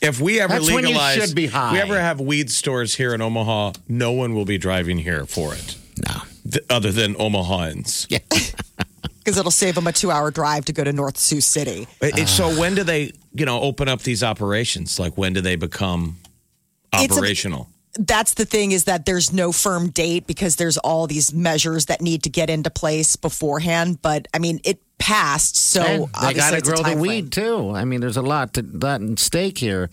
If 0.00 0.20
we 0.22 0.40
ever 0.40 0.54
That's 0.54 0.64
when 0.70 0.78
you 0.84 0.88
legalize, 0.88 1.26
should 1.26 1.34
be 1.36 1.46
high. 1.46 1.72
we 1.72 1.78
ever 1.78 2.00
have 2.00 2.18
weed 2.18 2.50
stores 2.50 2.94
here 2.94 3.12
in 3.14 3.20
Omaha, 3.20 3.72
no 3.88 4.12
one 4.12 4.34
will 4.34 4.46
be 4.46 4.56
driving 4.56 4.98
here 4.98 5.26
for 5.26 5.54
it. 5.54 5.76
No. 6.08 6.22
Th- 6.50 6.64
other 6.70 6.90
than 6.92 7.14
Omahans. 7.16 8.06
Yeah. 8.08 8.20
Because 9.24 9.38
it'll 9.38 9.50
save 9.50 9.74
them 9.74 9.86
a 9.86 9.92
two-hour 9.92 10.30
drive 10.30 10.66
to 10.66 10.72
go 10.74 10.84
to 10.84 10.92
North 10.92 11.16
Sioux 11.16 11.40
City. 11.40 11.86
It- 12.02 12.18
it- 12.18 12.28
so 12.28 12.58
when 12.60 12.74
do 12.74 12.84
they, 12.84 13.12
you 13.32 13.46
know, 13.46 13.60
open 13.60 13.88
up 13.88 14.02
these 14.02 14.22
operations? 14.22 14.98
Like 14.98 15.16
when 15.16 15.32
do 15.32 15.40
they 15.40 15.56
become 15.56 16.18
It's 16.92 17.10
a- 17.14 17.18
operational? 17.18 17.68
that's 17.98 18.34
the 18.34 18.44
thing 18.44 18.72
is 18.72 18.84
that 18.84 19.06
there's 19.06 19.32
no 19.32 19.52
firm 19.52 19.88
date 19.88 20.26
because 20.26 20.56
there's 20.56 20.76
all 20.78 21.06
these 21.06 21.32
measures 21.32 21.86
that 21.86 22.00
need 22.02 22.24
to 22.24 22.28
get 22.28 22.50
into 22.50 22.68
place 22.68 23.14
beforehand. 23.16 24.02
But 24.02 24.26
I 24.34 24.40
mean, 24.40 24.60
it 24.64 24.80
passed, 24.98 25.56
so 25.56 25.80
And 25.82 26.02
they 26.02 26.06
obviously 26.14 26.34
got 26.40 26.50
to 26.50 26.56
it's 26.56 26.68
a 26.68 26.72
grow 26.72 26.76
the 26.82 26.82
time 26.90 26.98
weed 26.98 27.32
too. 27.32 27.70
I 27.70 27.84
mean, 27.84 28.00
there's 28.00 28.16
a 28.16 28.22
lot 28.22 28.52
to 28.54 28.62
lot 28.62 29.00
in 29.00 29.16
stake 29.16 29.58
here. 29.58 29.90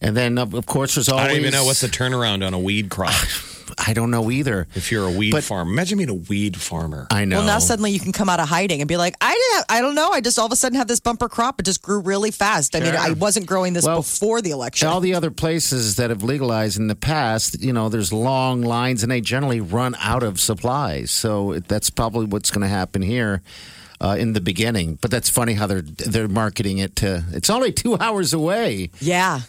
And 0.00 0.16
then, 0.16 0.38
of 0.38 0.54
of 0.54 0.66
course, 0.66 0.94
there's 0.94 1.08
always. 1.08 1.24
I 1.24 1.28
don't 1.28 1.38
even 1.40 1.52
know 1.52 1.64
what's 1.64 1.80
the 1.80 1.88
turnaround 1.88 2.46
on 2.46 2.54
a 2.54 2.58
weed 2.58 2.88
crop. 2.88 3.12
I 3.78 3.92
don't 3.92 4.10
know 4.10 4.30
either. 4.30 4.66
If 4.74 4.90
you're 4.92 5.06
a 5.06 5.10
weed 5.10 5.32
But- 5.32 5.44
farmer, 5.44 5.70
imagine 5.70 5.98
being 5.98 6.10
a 6.10 6.14
weed 6.14 6.56
farmer. 6.60 7.06
I 7.10 7.24
know. 7.24 7.38
Well, 7.38 7.46
now 7.46 7.58
suddenly 7.58 7.90
you 7.90 8.00
can 8.00 8.12
come 8.12 8.28
out 8.28 8.40
of 8.40 8.48
hiding 8.48 8.80
and 8.80 8.88
be 8.88 8.96
like, 8.96 9.14
I 9.20 9.32
didn't, 9.32 9.66
I 9.68 9.80
don't 9.80 9.94
know, 9.94 10.10
I 10.10 10.20
just 10.20 10.38
all 10.38 10.46
of 10.46 10.52
a 10.52 10.56
sudden 10.56 10.78
have 10.78 10.88
this 10.88 11.00
bumper 11.00 11.28
crop. 11.28 11.60
It 11.60 11.64
just 11.64 11.82
grew 11.82 12.00
really 12.00 12.30
fast. 12.30 12.74
I 12.76 12.80
mean, 12.80 12.94
I 12.96 13.12
wasn't 13.12 13.46
growing 13.46 13.72
this 13.72 13.84
Well, 13.84 13.98
before 13.98 14.42
the 14.42 14.50
election. 14.50 14.88
all 14.88 15.00
the 15.00 15.14
other 15.14 15.30
places 15.30 15.96
that 15.96 16.10
have 16.10 16.22
legalized 16.22 16.78
in 16.78 16.86
the 16.88 16.94
past, 16.96 17.60
you 17.62 17.72
know, 17.72 17.88
there's 17.88 18.12
long 18.12 18.62
lines 18.62 19.02
and 19.02 19.10
they 19.12 19.20
generally 19.20 19.60
run 19.60 19.94
out 20.00 20.22
of 20.22 20.40
supplies. 20.40 21.10
So 21.10 21.58
that's 21.68 21.90
probably 21.90 22.26
what's 22.26 22.50
going 22.50 22.62
to 22.62 22.68
happen 22.68 23.02
here 23.02 23.42
uh, 24.00 24.16
in 24.18 24.32
the 24.32 24.40
beginning. 24.40 24.98
But 25.00 25.10
that's 25.10 25.28
funny 25.30 25.54
how 25.54 25.66
they're 25.66 25.82
they're 25.82 26.28
marketing 26.28 26.78
it 26.78 26.96
to. 26.96 27.24
It's 27.32 27.48
only 27.50 27.72
two 27.72 27.96
hours 28.00 28.32
away. 28.32 28.90
yeah, 29.00 29.40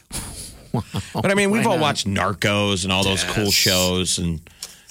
But 1.13 1.31
I 1.31 1.33
mean, 1.33 1.51
we've 1.51 1.65
Why 1.65 1.71
all 1.71 1.77
not? 1.77 1.81
watched 1.83 2.07
Narcos 2.07 2.83
and 2.83 2.91
all 2.93 3.03
those 3.03 3.23
cool 3.25 3.51
shows 3.51 4.17
and 4.17 4.39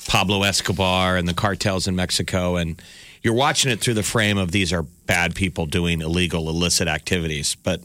Pablo 0.06 0.42
Escobar 0.42 1.16
and 1.16 1.26
the 1.28 1.34
cartels 1.34 1.86
in 1.88 1.96
Mexico. 1.96 2.56
And 2.56 2.80
you're 3.22 3.34
watching 3.34 3.70
it 3.72 3.80
through 3.80 3.94
the 3.94 4.02
frame 4.02 4.36
of 4.38 4.50
these 4.52 4.72
are 4.72 4.82
bad 4.82 5.34
people 5.34 5.66
doing 5.66 6.00
illegal, 6.00 6.48
illicit 6.48 6.88
activities. 6.88 7.54
But 7.54 7.80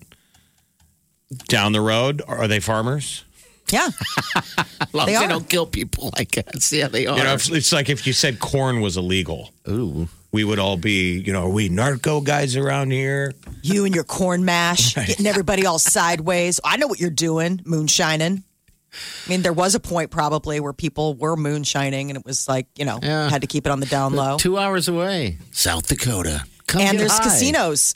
down 1.47 1.71
the 1.73 1.81
road, 1.81 2.21
are 2.27 2.47
they 2.47 2.59
farmers? 2.59 3.23
yeah. 3.71 3.89
As 4.35 4.55
long 4.93 5.05
They 5.05 5.13
as 5.13 5.19
they 5.19 5.25
are. 5.25 5.29
don't 5.29 5.47
kill 5.47 5.65
people, 5.67 6.11
I 6.17 6.23
guess. 6.23 6.73
Yeah, 6.73 6.87
they 6.87 7.05
are. 7.05 7.17
You 7.17 7.23
know, 7.23 7.33
it's, 7.35 7.49
it's 7.49 7.71
like 7.71 7.87
if 7.89 8.07
you 8.07 8.13
said 8.13 8.39
corn 8.39 8.81
was 8.81 8.97
illegal, 8.97 9.51
Ooh. 9.67 10.07
We 10.31 10.43
would 10.43 10.59
all 10.59 10.77
be, 10.77 11.19
you 11.19 11.33
know, 11.33 11.43
are 11.45 11.49
we 11.49 11.69
narco 11.69 12.21
guys 12.21 12.55
around 12.55 12.91
here? 12.91 13.33
You 13.63 13.85
and 13.85 13.95
your 13.95 14.03
corn 14.03 14.45
mash, 14.45 14.93
getting 15.07 15.25
everybody 15.27 15.65
all 15.65 15.79
sideways. 15.79 16.59
I 16.63 16.77
know 16.77 16.87
what 16.87 16.99
you're 16.99 17.09
doing, 17.09 17.61
moonshining. 17.65 18.43
I 18.91 19.29
mean, 19.29 19.41
there 19.43 19.53
was 19.53 19.75
a 19.75 19.79
point 19.79 20.09
probably 20.11 20.59
where 20.59 20.73
people 20.73 21.13
were 21.15 21.35
moonshining, 21.35 22.09
and 22.09 22.17
it 22.17 22.25
was 22.25 22.47
like, 22.47 22.67
you 22.75 22.85
know, 22.85 22.99
Yeah. 23.01 23.29
had 23.29 23.41
to 23.41 23.47
keep 23.47 23.65
it 23.67 23.71
on 23.71 23.79
the 23.79 23.85
down 23.85 24.13
low. 24.13 24.37
Two 24.37 24.57
hours 24.57 24.87
away. 24.87 25.37
South 25.51 25.87
Dakota. 25.87 26.43
Come 26.67 26.81
and 26.81 26.99
there's 26.99 27.11
high. 27.17 27.23
casinos. 27.23 27.95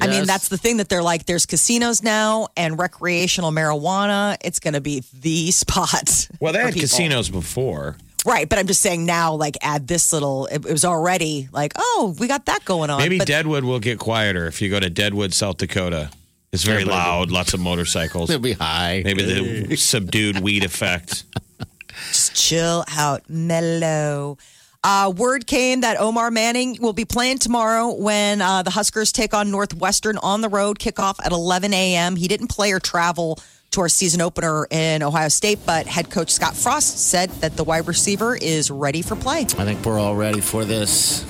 I 0.00 0.06
mean, 0.08 0.24
that's 0.26 0.48
the 0.48 0.56
thing 0.58 0.78
that 0.78 0.88
they're 0.88 1.02
like, 1.02 1.26
there's 1.26 1.46
casinos 1.46 2.02
now 2.02 2.48
and 2.56 2.76
recreational 2.78 3.52
marijuana. 3.52 4.36
It's 4.42 4.58
going 4.58 4.74
to 4.74 4.80
be 4.80 5.04
the 5.20 5.50
spot. 5.52 6.28
Well, 6.40 6.52
they 6.52 6.58
had 6.60 6.68
people. 6.74 6.80
casinos 6.88 7.28
before. 7.28 7.96
Right. 8.26 8.48
But 8.48 8.58
I'm 8.58 8.66
just 8.66 8.80
saying 8.80 9.06
now, 9.06 9.34
like, 9.34 9.56
add 9.62 9.86
this 9.88 10.12
little, 10.12 10.46
it, 10.46 10.64
it 10.66 10.72
was 10.72 10.84
already 10.84 11.48
like, 11.52 11.72
oh, 11.76 12.14
we 12.18 12.26
got 12.28 12.46
that 12.46 12.64
going 12.64 12.90
on. 12.90 12.98
Maybe 12.98 13.18
but 13.18 13.26
Deadwood 13.26 13.64
will 13.64 13.80
get 13.80 13.98
quieter 13.98 14.46
if 14.46 14.60
you 14.60 14.68
go 14.68 14.78
to 14.80 14.90
Deadwood, 14.90 15.32
South 15.32 15.56
Dakota. 15.56 16.10
It's 16.52 16.64
very 16.64 16.82
Everybody- 16.82 16.98
loud, 16.98 17.30
lots 17.30 17.54
of 17.54 17.60
motorcycles. 17.60 18.28
They'll 18.28 18.38
be 18.38 18.52
high. 18.52 19.02
Maybe 19.04 19.22
the 19.22 19.76
subdued 19.76 20.40
weed 20.40 20.64
effect. 20.64 21.24
just 22.08 22.34
chill 22.34 22.84
out, 22.90 23.28
mellow. 23.30 24.36
Uh, 24.82 25.12
word 25.14 25.46
came 25.46 25.82
that 25.82 26.00
Omar 26.00 26.30
Manning 26.30 26.78
will 26.80 26.94
be 26.94 27.04
playing 27.04 27.38
tomorrow 27.38 27.92
when 27.92 28.40
uh, 28.40 28.62
the 28.62 28.70
Huskers 28.70 29.12
take 29.12 29.34
on 29.34 29.50
Northwestern 29.50 30.16
on 30.18 30.40
the 30.40 30.48
road. 30.48 30.78
Kickoff 30.78 31.16
at 31.22 31.32
11 31.32 31.74
a.m. 31.74 32.16
He 32.16 32.28
didn't 32.28 32.48
play 32.48 32.72
or 32.72 32.80
travel 32.80 33.38
to 33.72 33.80
our 33.80 33.88
season 33.88 34.20
opener 34.20 34.66
in 34.70 35.02
Ohio 35.02 35.28
State, 35.28 35.60
but 35.64 35.86
head 35.86 36.10
coach 36.10 36.30
Scott 36.30 36.56
Frost 36.56 36.98
said 37.08 37.30
that 37.40 37.56
the 37.56 37.64
wide 37.64 37.86
receiver 37.86 38.36
is 38.36 38.70
ready 38.70 39.02
for 39.02 39.14
play. 39.16 39.40
I 39.42 39.44
think 39.44 39.84
we're 39.84 39.98
all 39.98 40.16
ready 40.16 40.40
for 40.40 40.64
this. 40.64 41.24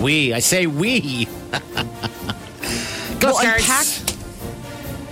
We, 0.00 0.32
I 0.32 0.38
say 0.38 0.66
we. 0.66 1.24
Go 3.18 3.32
Well, 3.32 3.38
and 3.40 3.60
Stars. 3.62 4.02
Pac, 4.04 4.16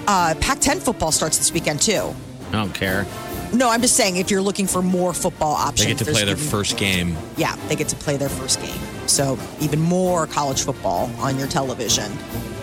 uh, 0.07 0.35
Pac-10 0.41 0.79
football 0.79 1.13
starts 1.13 1.37
this 1.37 1.53
weekend 1.53 1.83
too. 1.83 2.15
I 2.49 2.53
don't 2.53 2.73
care. 2.73 3.07
No, 3.53 3.71
I'm 3.71 3.83
just 3.83 3.97
saying 3.97 4.17
if 4.17 4.31
you're 4.31 4.41
looking 4.43 4.67
for 4.67 4.81
more 4.83 5.13
football 5.13 5.55
options, 5.55 5.81
They 5.81 5.87
get 5.95 5.99
to 5.99 6.05
play 6.11 6.25
their 6.25 6.37
even- 6.37 6.49
first 6.49 6.77
game. 6.77 7.17
yeah, 7.37 7.57
they 7.69 7.77
get 7.77 7.89
to 7.89 7.97
play 7.97 8.17
their 8.17 8.29
first 8.29 8.61
game. 8.63 8.79
So 9.07 9.39
even 9.61 9.81
more 9.81 10.27
college 10.27 10.63
football 10.63 11.11
on 11.19 11.39
your 11.39 11.49
television. 11.49 12.13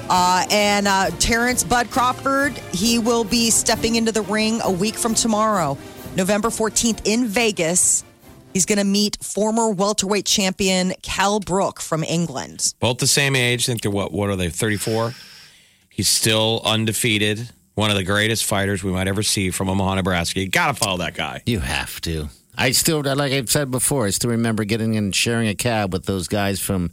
Uh, 0.09 0.45
and 0.51 0.87
uh, 0.87 1.09
Terence 1.19 1.63
Bud 1.63 1.89
Crawford, 1.89 2.53
he 2.73 2.99
will 2.99 3.23
be 3.23 3.49
stepping 3.49 3.95
into 3.95 4.11
the 4.11 4.21
ring 4.21 4.59
a 4.63 4.71
week 4.71 4.95
from 4.95 5.15
tomorrow, 5.15 5.77
November 6.15 6.49
14th 6.49 7.01
in 7.05 7.25
Vegas. 7.25 8.03
He's 8.53 8.65
going 8.65 8.77
to 8.77 8.85
meet 8.85 9.17
former 9.21 9.69
welterweight 9.69 10.25
champion 10.25 10.93
Kell 11.01 11.39
Brook 11.41 11.81
from 11.81 12.03
England. 12.03 12.73
Both 12.79 12.99
the 12.99 13.07
same 13.07 13.35
age. 13.35 13.63
I 13.63 13.65
think 13.65 13.81
they're 13.81 13.91
what? 13.91 14.13
What 14.13 14.29
are 14.29 14.37
they? 14.37 14.49
Thirty-four. 14.49 15.13
He's 15.89 16.07
still 16.07 16.61
undefeated. 16.63 17.49
One 17.73 17.89
of 17.89 17.97
the 17.97 18.05
greatest 18.05 18.45
fighters 18.45 18.81
we 18.81 18.93
might 18.93 19.09
ever 19.09 19.23
see 19.23 19.49
from 19.49 19.67
Omaha, 19.67 19.95
Nebraska. 19.95 20.39
You 20.39 20.47
got 20.47 20.67
to 20.67 20.73
follow 20.73 20.99
that 20.99 21.15
guy. 21.15 21.41
You 21.45 21.59
have 21.59 21.99
to. 22.01 22.29
I 22.57 22.71
still, 22.71 23.01
like 23.01 23.33
I've 23.33 23.49
said 23.49 23.69
before, 23.71 24.05
I 24.05 24.11
still 24.11 24.29
remember 24.29 24.63
getting 24.63 24.95
and 24.95 25.13
sharing 25.13 25.49
a 25.49 25.55
cab 25.55 25.91
with 25.91 26.05
those 26.05 26.29
guys 26.29 26.61
from, 26.61 26.91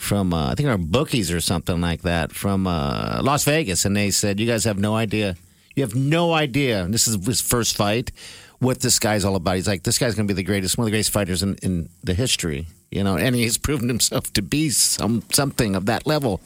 from 0.00 0.32
uh, 0.32 0.50
I 0.50 0.54
think 0.54 0.68
our 0.68 0.78
bookies 0.78 1.30
or 1.30 1.42
something 1.42 1.78
like 1.80 2.02
that 2.02 2.32
from 2.32 2.66
uh, 2.66 3.20
Las 3.22 3.44
Vegas, 3.44 3.84
and 3.84 3.94
they 3.94 4.10
said, 4.10 4.40
"You 4.40 4.46
guys 4.46 4.64
have 4.64 4.78
no 4.78 4.96
idea. 4.96 5.36
You 5.76 5.82
have 5.82 5.94
no 5.94 6.32
idea. 6.32 6.82
And 6.82 6.92
this 6.92 7.06
is 7.06 7.24
his 7.24 7.40
first 7.40 7.76
fight. 7.76 8.10
What 8.58 8.80
this 8.80 8.98
guy's 8.98 9.24
all 9.24 9.36
about? 9.36 9.56
He's 9.56 9.68
like, 9.68 9.84
this 9.84 9.98
guy's 9.98 10.14
going 10.14 10.26
to 10.26 10.34
be 10.34 10.36
the 10.36 10.42
greatest, 10.42 10.76
one 10.76 10.84
of 10.84 10.86
the 10.86 10.90
greatest 10.90 11.12
fighters 11.12 11.42
in, 11.42 11.54
in 11.62 11.88
the 12.04 12.12
history, 12.12 12.66
you 12.90 13.02
know. 13.04 13.16
And 13.16 13.34
he's 13.34 13.56
proven 13.68 13.88
himself 13.88 14.32
to 14.34 14.42
be 14.42 14.70
some 14.70 15.22
something 15.32 15.76
of 15.76 15.86
that 15.86 16.06
level. 16.06 16.40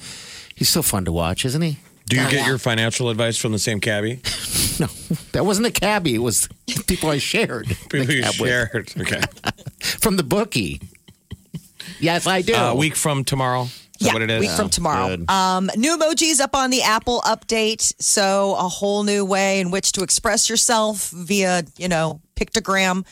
He's 0.54 0.68
so 0.68 0.82
fun 0.82 1.04
to 1.06 1.12
watch, 1.12 1.44
isn't 1.44 1.62
he? 1.62 1.78
Do 2.06 2.16
you 2.16 2.28
get 2.28 2.46
your 2.46 2.58
financial 2.58 3.08
advice 3.08 3.38
from 3.38 3.52
the 3.52 3.58
same 3.58 3.80
cabbie? 3.80 4.20
No, 4.80 4.88
that 5.30 5.46
wasn't 5.46 5.68
a 5.68 5.70
cabbie. 5.70 6.16
It 6.16 6.18
was 6.18 6.48
people 6.88 7.08
I 7.08 7.18
shared. 7.18 7.68
People 7.90 8.12
you 8.12 8.24
shared. 8.24 8.90
Okay. 8.98 9.20
from 9.78 10.16
the 10.16 10.24
bookie. 10.24 10.80
Yes, 12.00 12.26
I 12.26 12.42
do. 12.42 12.54
Uh, 12.54 12.72
a 12.72 12.74
week 12.74 12.96
from 12.96 13.24
tomorrow. 13.24 13.62
Is 13.62 13.70
that 14.00 14.06
yeah, 14.06 14.12
what 14.12 14.22
it 14.22 14.30
is? 14.30 14.40
week 14.40 14.50
from 14.50 14.68
tomorrow. 14.68 15.16
good. 15.16 15.30
Um, 15.30 15.70
new 15.76 15.96
emojis 15.96 16.40
up 16.40 16.54
on 16.54 16.70
the 16.70 16.82
Apple 16.82 17.20
update. 17.22 17.94
So 18.00 18.56
a 18.58 18.68
whole 18.68 19.04
new 19.04 19.24
way 19.24 19.60
in 19.60 19.70
which 19.70 19.92
to 19.92 20.02
express 20.02 20.50
yourself 20.50 21.10
via, 21.10 21.64
you 21.78 21.88
know, 21.88 22.20
pictogram 22.34 23.06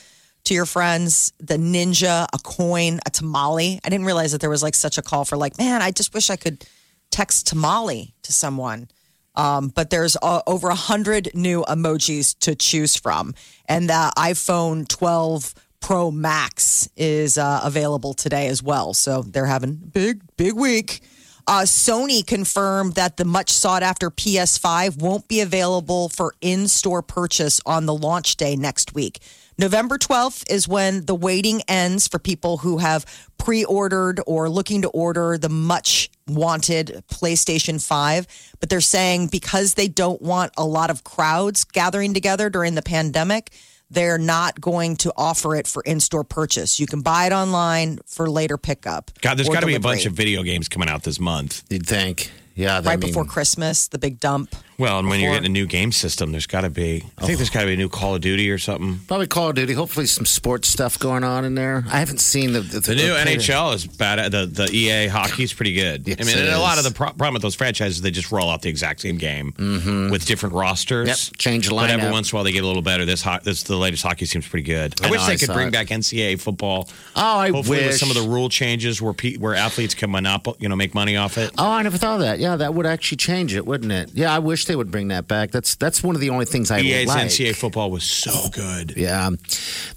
to 0.44 0.54
your 0.54 0.66
friends, 0.66 1.32
the 1.38 1.56
ninja, 1.56 2.26
a 2.32 2.38
coin, 2.38 2.98
a 3.06 3.10
tamale. 3.10 3.80
I 3.84 3.88
didn't 3.88 4.06
realize 4.06 4.32
that 4.32 4.40
there 4.40 4.50
was 4.50 4.62
like 4.62 4.74
such 4.74 4.98
a 4.98 5.02
call 5.02 5.24
for 5.24 5.36
like, 5.36 5.56
man, 5.56 5.82
I 5.82 5.92
just 5.92 6.14
wish 6.14 6.30
I 6.30 6.36
could 6.36 6.66
text 7.10 7.46
tamale 7.46 8.14
to 8.22 8.32
someone. 8.32 8.88
Um, 9.34 9.68
but 9.68 9.90
there's 9.90 10.16
uh, 10.20 10.42
over 10.46 10.68
a 10.68 10.74
hundred 10.74 11.30
new 11.34 11.62
emojis 11.62 12.38
to 12.40 12.54
choose 12.54 12.96
from, 12.96 13.34
and 13.66 13.88
the 13.88 14.12
iPhone 14.18 14.86
12 14.86 15.54
Pro 15.82 16.10
Max 16.10 16.88
is 16.96 17.36
uh, 17.36 17.60
available 17.62 18.14
today 18.14 18.46
as 18.46 18.62
well. 18.62 18.94
So 18.94 19.22
they're 19.22 19.46
having 19.46 19.74
big, 19.74 20.22
big 20.36 20.54
week. 20.54 21.02
Uh, 21.46 21.62
Sony 21.62 22.24
confirmed 22.24 22.94
that 22.94 23.16
the 23.16 23.24
much 23.24 23.50
sought 23.50 23.82
after 23.82 24.10
PS5 24.10 25.02
won't 25.02 25.26
be 25.26 25.40
available 25.40 26.08
for 26.08 26.34
in 26.40 26.68
store 26.68 27.02
purchase 27.02 27.60
on 27.66 27.86
the 27.86 27.94
launch 27.94 28.36
day 28.36 28.54
next 28.54 28.94
week. 28.94 29.18
November 29.58 29.98
12th 29.98 30.50
is 30.50 30.66
when 30.66 31.04
the 31.06 31.14
waiting 31.14 31.60
ends 31.68 32.08
for 32.08 32.18
people 32.18 32.58
who 32.58 32.78
have 32.78 33.04
pre 33.38 33.64
ordered 33.64 34.20
or 34.26 34.48
looking 34.48 34.82
to 34.82 34.88
order 34.88 35.36
the 35.36 35.48
much 35.48 36.10
wanted 36.28 37.02
PlayStation 37.08 37.84
5. 37.84 38.26
But 38.60 38.70
they're 38.70 38.80
saying 38.80 39.26
because 39.26 39.74
they 39.74 39.88
don't 39.88 40.22
want 40.22 40.52
a 40.56 40.64
lot 40.64 40.90
of 40.90 41.04
crowds 41.04 41.64
gathering 41.64 42.14
together 42.14 42.50
during 42.50 42.76
the 42.76 42.82
pandemic, 42.82 43.52
they're 43.92 44.18
not 44.18 44.60
going 44.60 44.96
to 44.96 45.12
offer 45.16 45.54
it 45.54 45.66
for 45.66 45.82
in 45.82 46.00
store 46.00 46.24
purchase. 46.24 46.80
You 46.80 46.86
can 46.86 47.02
buy 47.02 47.26
it 47.26 47.32
online 47.32 47.98
for 48.06 48.28
later 48.30 48.56
pickup. 48.56 49.10
God, 49.20 49.36
there's 49.36 49.48
or 49.48 49.54
got 49.54 49.60
to 49.60 49.66
be 49.66 49.74
a 49.74 49.80
bunch 49.80 50.06
of 50.06 50.12
video 50.12 50.42
games 50.42 50.68
coming 50.68 50.88
out 50.88 51.02
this 51.02 51.20
month. 51.20 51.62
You'd 51.70 51.86
think. 51.86 52.30
Yeah, 52.54 52.82
right 52.84 53.00
before 53.00 53.24
Christmas, 53.24 53.88
the 53.88 53.98
big 53.98 54.20
dump. 54.20 54.54
Well, 54.78 54.98
and 54.98 55.08
when 55.08 55.20
you're 55.20 55.32
getting 55.32 55.46
a 55.46 55.52
new 55.52 55.66
game 55.66 55.92
system, 55.92 56.32
there's 56.32 56.46
got 56.46 56.62
to 56.62 56.70
be. 56.70 57.04
I 57.18 57.26
think 57.26 57.38
there's 57.38 57.50
got 57.50 57.60
to 57.60 57.66
be 57.66 57.74
a 57.74 57.76
new 57.76 57.88
Call 57.88 58.14
of 58.14 58.20
Duty 58.20 58.50
or 58.50 58.58
something. 58.58 58.98
Probably 59.06 59.26
Call 59.26 59.50
of 59.50 59.54
Duty. 59.54 59.74
Hopefully, 59.74 60.06
some 60.06 60.26
sports 60.26 60.68
stuff 60.68 60.98
going 60.98 61.24
on 61.24 61.44
in 61.44 61.54
there. 61.54 61.84
I 61.88 61.98
haven't 61.98 62.18
seen 62.20 62.52
the 62.52 62.60
the, 62.60 62.80
The 62.80 62.94
new 62.94 63.12
NHL 63.12 63.74
is 63.74 63.86
bad. 63.86 64.32
The 64.32 64.46
the 64.46 64.70
EA 64.74 65.06
hockey's 65.08 65.52
pretty 65.52 65.74
good. 65.74 66.06
Yes, 66.08 66.16
I 66.20 66.24
mean, 66.24 66.36
it 66.38 66.46
and 66.46 66.54
a 66.54 66.58
lot 66.58 66.78
is. 66.78 66.86
of 66.86 66.92
the 66.92 66.96
pro- 66.96 67.08
problem 67.08 67.34
with 67.34 67.42
those 67.42 67.54
franchises, 67.54 68.00
they 68.00 68.10
just 68.10 68.32
roll 68.32 68.50
out 68.50 68.62
the 68.62 68.68
exact 68.70 69.00
same 69.02 69.18
game 69.18 69.52
mm-hmm. 69.52 70.10
with 70.10 70.24
different 70.26 70.54
rosters. 70.54 71.08
Yep, 71.08 71.38
change 71.38 71.68
the 71.68 71.74
But 71.74 71.90
every 71.90 72.06
lineup. 72.06 72.12
once 72.12 72.30
in 72.32 72.34
a 72.34 72.38
while, 72.38 72.44
they 72.44 72.52
get 72.52 72.64
a 72.64 72.66
little 72.66 72.82
better. 72.82 73.04
This 73.04 73.22
ho- 73.22 73.38
this 73.42 73.62
the 73.64 73.76
latest 73.76 74.02
hockey 74.02 74.24
seems 74.24 74.48
pretty 74.48 74.64
good. 74.64 74.94
I, 75.02 75.08
I 75.08 75.10
wish 75.10 75.20
know, 75.20 75.26
they 75.26 75.32
I 75.34 75.36
could 75.36 75.46
saw 75.46 75.54
bring 75.54 75.68
it. 75.68 75.72
back 75.72 75.88
NCAA 75.88 76.40
football. 76.40 76.88
Oh, 77.14 77.20
I 77.38 77.50
Hopefully, 77.50 77.78
with 77.78 77.86
wish. 77.88 78.00
some 78.00 78.10
of 78.10 78.16
the 78.16 78.22
rule 78.22 78.48
changes 78.48 79.00
where 79.02 79.12
pe- 79.12 79.36
where 79.36 79.54
athletes 79.54 79.94
can 79.94 80.10
monop- 80.10 80.56
you 80.60 80.68
know, 80.68 80.76
make 80.76 80.94
money 80.94 81.16
off 81.16 81.38
it. 81.38 81.52
Oh, 81.58 81.70
I 81.70 81.82
never 81.82 81.98
thought 81.98 82.14
of 82.16 82.20
that. 82.22 82.38
Yeah, 82.38 82.56
that 82.56 82.74
would 82.74 82.86
actually 82.86 83.18
change 83.18 83.54
it, 83.54 83.66
wouldn't 83.66 83.92
it? 83.92 84.10
Yeah, 84.14 84.34
I 84.34 84.38
wish 84.38 84.64
they 84.72 84.76
would 84.76 84.90
bring 84.90 85.08
that 85.08 85.28
back. 85.28 85.50
That's 85.50 85.74
that's 85.74 86.02
one 86.02 86.14
of 86.14 86.22
the 86.22 86.30
only 86.30 86.46
things 86.46 86.70
I 86.70 86.80
EA's 86.80 87.06
like. 87.06 87.26
NCAA 87.26 87.54
football 87.54 87.90
was 87.90 88.04
so 88.04 88.48
good. 88.48 88.94
Yeah, 88.96 89.28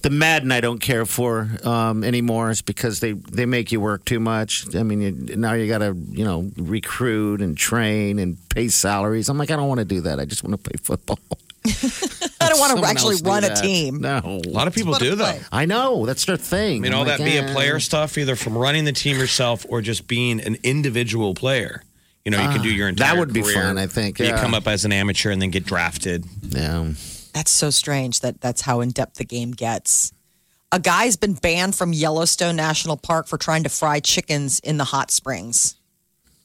the 0.02 0.10
Madden 0.10 0.52
I 0.52 0.60
don't 0.60 0.80
care 0.80 1.06
for 1.06 1.50
um, 1.64 2.04
anymore. 2.04 2.50
Is 2.50 2.62
because 2.62 3.00
they 3.00 3.14
they 3.14 3.46
make 3.46 3.72
you 3.72 3.80
work 3.80 4.04
too 4.04 4.20
much. 4.20 4.76
I 4.76 4.84
mean, 4.84 5.00
you, 5.00 5.38
now 5.38 5.54
you 5.54 5.70
got 5.70 5.78
to 5.78 5.96
you 6.12 6.26
know 6.26 6.52
recruit 6.58 7.42
and 7.42 7.56
train 7.58 8.20
and 8.20 8.38
pay 8.50 8.68
salaries. 8.68 9.30
I'm 9.30 9.38
like, 9.38 9.50
I 9.50 9.56
don't 9.56 9.70
want 9.70 9.80
to 9.80 9.86
do 9.86 10.02
that. 10.02 10.20
I 10.20 10.26
just 10.26 10.44
want 10.44 10.62
to 10.62 10.70
play 10.70 10.78
football. 10.84 11.20
I 12.42 12.50
don't 12.50 12.60
want 12.60 12.78
to 12.78 12.86
actually 12.86 13.14
else 13.14 13.22
do 13.22 13.30
run 13.30 13.44
a 13.46 13.56
team. 13.56 14.02
No, 14.02 14.20
A 14.46 14.50
lot 14.50 14.68
of 14.68 14.76
people 14.76 14.94
do 14.96 15.16
though. 15.16 15.40
I 15.54 15.66
know 15.66 16.06
that's 16.06 16.26
their 16.26 16.36
thing. 16.36 16.78
I 16.78 16.80
mean, 16.82 16.92
I'm 16.92 17.00
all 17.00 17.06
like, 17.06 17.18
that 17.18 17.24
be 17.24 17.38
a 17.38 17.44
eh. 17.44 17.54
player 17.54 17.80
stuff, 17.80 18.18
either 18.18 18.36
from 18.36 18.58
running 18.58 18.84
the 18.84 18.92
team 18.92 19.18
yourself 19.18 19.66
or 19.70 19.82
just 19.82 20.06
being 20.06 20.42
an 20.42 20.58
individual 20.64 21.34
player. 21.34 21.82
You 22.26 22.32
know, 22.32 22.42
you 22.42 22.50
can 22.50 22.62
do 22.64 22.74
your 22.74 22.90
entire 22.90 23.08
Ah, 23.10 23.14
that 23.14 23.20
would 23.20 23.34
be 23.34 23.44
career. 23.44 23.54
fun, 23.54 23.78
I 23.78 23.86
think, 23.88 24.18
You 24.20 24.26
yeah. 24.26 24.42
come 24.42 24.54
up 24.56 24.68
as 24.68 24.84
an 24.84 24.92
amateur 24.92 25.30
and 25.30 25.40
then 25.42 25.52
get 25.52 25.64
drafted. 25.66 26.26
Yeah. 26.42 26.92
That's 27.34 27.52
so 27.52 27.70
strange 27.70 28.22
that 28.22 28.42
that's 28.42 28.62
how 28.62 28.82
in 28.82 28.90
depth 28.90 29.16
the 29.18 29.26
game 29.26 29.52
gets. 29.52 30.12
A 30.72 30.80
guy's 30.80 31.16
been 31.16 31.34
banned 31.36 31.76
from 31.76 31.94
Yellowstone 31.94 32.56
National 32.56 32.98
Park 32.98 33.28
for 33.28 33.38
trying 33.38 33.64
to 33.64 33.70
fry 33.70 34.00
chickens 34.00 34.60
in 34.62 34.78
the 34.78 34.86
hot 34.86 35.12
springs. 35.12 35.76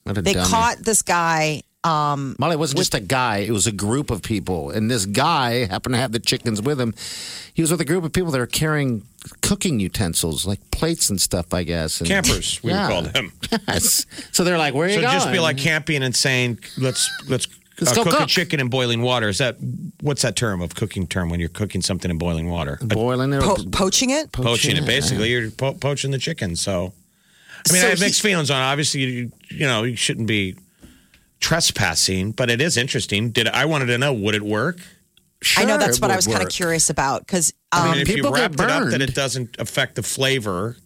What 0.05 0.19
a 0.19 0.23
They 0.23 0.35
dummy. 0.35 0.49
caught 0.49 0.79
this 0.81 1.01
guy. 1.03 1.63
Um, 1.83 2.37
Molly, 2.39 2.55
it 2.55 2.59
wasn't 2.59 2.79
just 2.79 2.95
a 2.95 3.01
guy, 3.01 3.39
it 3.39 3.53
was 3.53 3.67
a 3.67 3.73
group 3.73 4.11
of 4.11 4.23
people. 4.23 4.71
And 4.71 4.91
this 4.91 5.07
guy 5.07 5.65
happened 5.67 5.95
to 5.95 5.99
have 6.01 6.13
the 6.13 6.19
chickens 6.21 6.61
with 6.61 6.79
him. 6.79 6.95
He 7.55 7.63
was 7.63 7.71
with 7.71 7.81
a 7.81 7.87
group 7.87 8.05
of 8.05 8.13
people 8.13 8.31
that 8.33 8.41
are 8.41 8.47
carrying 8.47 9.03
cooking 9.41 9.81
utensils, 9.81 10.47
like 10.47 10.61
plates 10.71 11.09
and 11.09 11.19
stuff, 11.19 11.55
I 11.55 11.63
guess. 11.63 12.01
And, 12.01 12.09
Campers, 12.09 12.63
we 12.63 12.71
Yeah. 12.73 12.87
would 12.87 12.93
call 12.93 13.03
them. 13.13 13.33
Yes. 13.67 14.05
So 14.33 14.45
they're 14.45 14.59
like, 14.59 14.75
where 14.75 14.87
are 14.87 14.91
you 14.91 15.01
going?" 15.01 15.09
So 15.09 15.25
just 15.25 15.33
be 15.33 15.39
like 15.41 15.57
camping 15.57 16.03
and 16.03 16.15
saying, 16.15 16.59
"Let's 16.79 17.09
let's, 17.29 17.49
Let's 17.81 17.93
uh, 17.93 17.95
go 17.97 18.05
cook, 18.05 18.13
a 18.13 18.17
cook. 18.19 18.29
chicken 18.29 18.61
in 18.61 18.69
boiling 18.69 19.01
water." 19.03 19.29
Is 19.29 19.39
that 19.39 19.57
what's 20.03 20.23
that 20.23 20.37
term 20.37 20.61
of 20.61 20.75
cooking 20.75 21.07
term 21.07 21.31
when 21.31 21.41
you're 21.41 21.49
cooking 21.49 21.81
something 21.83 22.11
in 22.11 22.19
boiling 22.19 22.49
water? 22.51 22.79
Boiling 22.83 23.33
it. 23.33 23.43
po- 23.43 23.65
poaching 23.73 24.11
it? 24.11 24.31
poaching 24.33 24.77
it. 24.77 24.81
yeah. 24.83 24.87
Basically, 24.87 25.31
you're 25.31 25.51
po- 25.51 25.75
poaching 25.75 26.11
the 26.13 26.19
chicken. 26.19 26.55
So, 26.57 26.93
I 27.69 27.73
mean, 27.73 27.81
So 27.81 27.87
I 27.87 27.91
have 27.91 27.99
he- 27.99 28.05
mixed 28.05 28.21
feelings 28.23 28.51
on. 28.51 28.61
it. 28.61 28.65
Obviously, 28.67 29.01
you, 29.03 29.33
you 29.51 29.67
know, 29.67 29.83
you 29.85 29.97
shouldn't 29.97 30.27
be 30.29 30.57
trespassing, 31.41 32.33
but 32.33 32.51
it 32.51 32.61
is 32.61 32.77
interesting. 32.77 33.31
Did 33.31 33.49
I 33.49 33.65
wanted 33.65 33.87
to 33.87 33.99
know 33.99 34.13
would 34.13 34.35
it 34.35 34.43
work? 34.43 34.79
I 35.57 35.65
know 35.65 35.79
that's 35.79 36.01
what 36.01 36.11
I 36.11 36.17
was 36.17 36.27
kind 36.27 36.43
of 36.43 36.51
curious 36.51 36.91
about 36.91 37.27
because 37.27 37.53
I 37.73 37.87
um, 37.87 37.93
mean, 37.93 38.03
if 38.03 38.09
you 38.09 38.17
people 38.17 38.33
get 38.33 38.41
wrapped 38.41 38.61
it 38.61 38.71
up 38.71 38.91
that 38.91 39.01
it 39.01 39.15
doesn't 39.15 39.59
affect 39.59 39.95
the 39.95 40.03
flavor, 40.03 40.77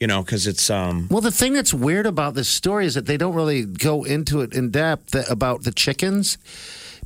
you 0.00 0.08
know, 0.08 0.22
because 0.22 0.48
it's 0.48 0.68
um. 0.68 1.06
Well, 1.10 1.20
the 1.20 1.30
thing 1.30 1.52
that's 1.52 1.72
weird 1.72 2.06
about 2.06 2.34
this 2.34 2.48
story 2.48 2.86
is 2.86 2.94
that 2.94 3.06
they 3.06 3.16
don't 3.16 3.34
really 3.34 3.64
go 3.64 4.02
into 4.02 4.40
it 4.40 4.52
in 4.52 4.70
depth 4.70 5.14
about 5.30 5.62
the 5.62 5.70
chickens 5.70 6.38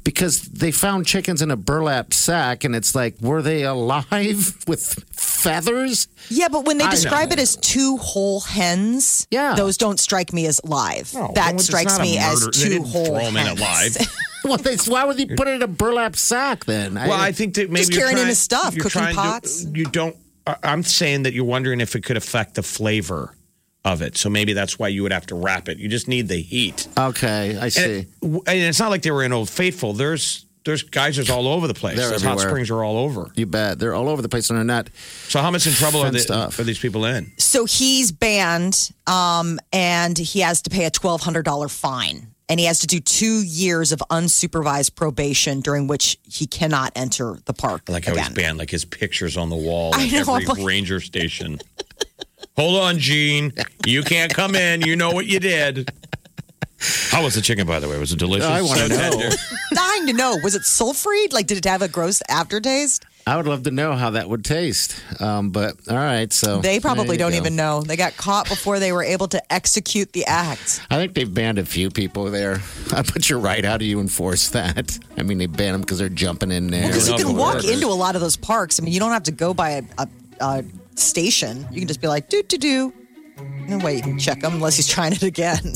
because 0.05 0.43
they 0.43 0.71
found 0.71 1.07
chickens 1.07 1.43
in 1.43 1.51
a 1.51 1.57
burlap 1.57 2.13
sack, 2.15 2.65
and 2.65 2.75
it's 2.75 2.95
like, 2.95 3.21
were 3.21 3.43
they 3.43 3.65
alive 3.65 4.57
with 4.67 5.05
feathers? 5.15 6.09
yeah, 6.31 6.49
but 6.49 6.65
when 6.67 6.79
they 6.79 6.85
I 6.85 6.91
describe 6.91 7.29
know. 7.31 7.35
it 7.35 7.39
as 7.39 7.57
two 7.57 7.97
whole 7.99 8.41
hens, 8.41 9.27
Yeah. 9.31 9.55
those 9.55 9.77
don't 9.77 9.99
strike 10.01 10.33
me 10.33 10.47
as 10.47 10.61
live. 10.65 11.13
No, 11.15 11.31
that 11.35 11.61
strikes 11.61 11.93
not 11.93 12.01
a 12.01 12.03
me 12.03 12.19
as 12.19 12.41
murder. 12.41 12.51
They 12.57 12.63
two 12.65 12.69
didn't 12.71 12.89
whole 12.89 13.05
throw 13.07 13.17
'em 13.17 13.37
in 13.37 13.47
hens. 13.47 13.61
alive. 13.61 13.97
Well, 14.45 14.57
they, 14.57 14.77
why 14.87 15.05
would 15.05 15.17
they 15.17 15.27
put 15.27 15.49
it 15.49 15.55
in 15.55 15.63
a 15.63 15.67
burlap 15.67 16.15
sack 16.15 16.65
then? 16.65 16.95
Well, 16.95 17.13
I 17.13 17.33
think 17.33 17.55
that 17.55 17.71
maybe 17.71 17.81
Just 17.81 17.93
you're 17.93 18.03
carrying 18.03 18.19
in 18.19 18.23
trying, 18.23 18.29
his 18.29 18.39
stuff, 18.39 18.73
cooking 18.75 18.89
trying 18.91 19.15
to- 19.17 19.21
pots. 19.21 19.67
you 19.75 19.85
don't. 19.85 20.17
I'm 20.63 20.85
saying 20.85 21.25
that 21.25 21.35
you're 21.35 21.45
wondering 21.45 21.81
if 21.81 21.97
it 21.97 22.05
could 22.05 22.17
affect 22.17 22.55
the 22.55 22.63
flavor 22.63 23.35
of 23.85 24.03
it. 24.03 24.17
So 24.17 24.29
maybe 24.29 24.53
that's 24.53 24.79
why 24.79 24.89
you 24.89 25.03
would 25.03 25.13
have 25.13 25.27
to 25.27 25.35
wrap 25.35 25.69
it. 25.69 25.79
You 25.79 25.89
just 25.89 26.09
need 26.09 26.29
the 26.29 26.41
heat. 26.41 26.89
Okay, 26.99 27.57
I 27.59 27.69
see. 27.69 27.83
And, 28.23 28.37
it- 28.37 28.43
and 28.49 28.59
it's 28.59 28.79
not 28.81 28.91
like 28.91 29.03
they 29.03 29.11
were 29.11 29.23
in 29.25 29.33
Old 29.33 29.49
Faithful. 29.51 29.93
There's 29.93 30.45
there's 30.65 30.83
geysers 30.83 31.31
all 31.31 31.49
over 31.49 31.67
the 31.67 31.73
place. 31.75 31.97
They're 31.97 32.11
Those 32.11 32.23
hot 32.23 32.41
springs 32.41 32.69
are 32.71 32.85
all 32.85 32.99
over. 32.99 33.31
you 33.37 33.47
bet 33.47 33.79
they're 33.79 33.95
all 33.95 34.09
over 34.09 34.21
the 34.21 34.29
place, 34.29 34.51
and 34.51 34.59
they're 34.59 34.65
not. 34.65 34.91
So 35.29 35.41
how 35.41 35.51
much 35.51 35.67
in 35.67 35.73
trouble 35.73 36.01
are, 36.01 36.11
they, 36.11 36.19
Fenced 36.21 36.61
are 36.61 36.65
these 36.65 36.79
people 36.79 37.07
in? 37.07 37.33
So 37.39 37.65
he's 37.65 38.13
banned, 38.13 38.91
um, 39.07 39.59
and 39.73 40.19
he 40.19 40.41
has 40.41 40.61
to 40.63 40.71
pay 40.71 40.85
a 40.85 40.91
twelve 40.91 41.23
hundred 41.23 41.45
dollar 41.47 41.69
fine, 41.69 42.35
and 42.51 42.61
he 42.61 42.67
has 42.67 42.81
to 42.81 42.87
do 42.87 43.01
two 43.01 43.43
years 43.43 43.93
of 43.93 44.01
unsupervised 44.11 44.95
probation, 44.95 45.61
during 45.61 45.87
which 45.87 46.19
he 46.25 46.47
cannot 46.47 46.93
enter 46.97 47.39
the 47.47 47.55
park 47.55 47.89
Like 47.89 48.05
how 48.05 48.13
again. 48.13 48.25
he's 48.27 48.35
banned, 48.35 48.59
like 48.59 48.71
his 48.71 48.85
pictures 48.85 49.39
on 49.39 49.49
the 49.49 49.57
wall 49.57 49.95
at 49.95 50.13
every 50.13 50.45
like- 50.45 50.59
ranger 50.59 51.01
station. 51.01 51.61
Hold 52.59 52.83
on, 52.83 52.99
Gene. 52.99 53.53
You 53.87 54.03
can't 54.03 54.35
come 54.35 54.57
in. 54.57 54.81
You 54.83 54.97
know 54.97 55.13
what 55.13 55.27
you 55.27 55.39
did. 55.39 55.91
How 57.11 57.23
was 57.23 57.35
the 57.35 57.41
chicken, 57.41 57.67
by 57.67 57.79
the 57.79 57.89
way? 57.89 57.99
Was 57.99 58.13
it 58.13 58.19
delicious? 58.19 58.47
I 58.49 58.63
wanna 58.63 58.89
know. 58.89 58.97
tender. 58.97 59.31
Dying 59.75 60.07
to 60.09 60.13
know, 60.13 60.37
was 60.43 60.55
it 60.55 60.63
sulfuried? 60.63 61.33
Like, 61.33 61.47
did 61.47 61.59
it 61.59 61.65
have 61.67 61.83
a 61.83 61.89
gross 61.89 62.21
aftertaste? 62.29 63.05
I 63.29 63.37
would 63.37 63.47
love 63.47 63.65
to 63.65 63.71
know 63.71 63.93
how 63.95 64.11
that 64.11 64.29
would 64.29 64.45
taste. 64.45 65.01
Um, 65.21 65.51
but 65.51 65.75
all 65.91 65.97
right, 65.97 66.33
so 66.33 66.61
They 66.61 66.81
probably 66.81 67.17
don't 67.17 67.33
go. 67.33 67.37
even 67.37 67.57
know. 67.57 67.83
They 67.83 67.97
got 67.97 68.17
caught 68.17 68.49
before 68.49 68.79
they 68.79 68.91
were 68.91 69.03
able 69.03 69.29
to 69.29 69.53
execute 69.53 70.13
the 70.13 70.25
act. 70.27 70.81
I 70.91 70.97
think 70.97 71.15
they've 71.15 71.33
banned 71.33 71.59
a 71.59 71.65
few 71.65 71.91
people 71.91 72.25
there. 72.31 72.61
But 72.91 73.29
you're 73.29 73.39
right. 73.39 73.65
How 73.65 73.77
do 73.77 73.85
you 73.85 74.01
enforce 74.01 74.49
that? 74.51 74.99
I 75.17 75.23
mean, 75.23 75.39
they 75.39 75.47
ban 75.47 75.73
them 75.73 75.81
because 75.83 75.99
they're 75.99 76.09
jumping 76.09 76.51
in 76.51 76.69
there. 76.69 76.87
Because 76.87 77.09
you 77.09 77.17
can 77.17 77.37
walk 77.37 77.65
into 77.65 77.87
a 77.87 77.95
lot 77.95 78.15
of 78.15 78.21
those 78.21 78.37
parks. 78.37 78.81
I 78.81 78.85
mean, 78.85 78.95
you 78.95 79.01
don't 79.01 79.13
have 79.13 79.25
to 79.25 79.33
go 79.33 79.53
by 79.53 79.71
a, 79.71 79.83
a, 79.99 80.09
a 80.41 80.65
station. 80.99 81.67
You 81.71 81.81
can 81.81 81.89
just 81.89 82.01
be 82.01 82.09
like, 82.09 82.29
do, 82.29 82.43
do, 82.43 82.59
do. 82.59 82.93
No 83.69 83.79
way 83.79 83.97
you 83.97 84.03
can 84.03 84.19
check 84.19 84.43
him 84.43 84.55
unless 84.55 84.77
he's 84.77 84.89
trying 84.89 85.13
it 85.13 85.23
again. 85.23 85.73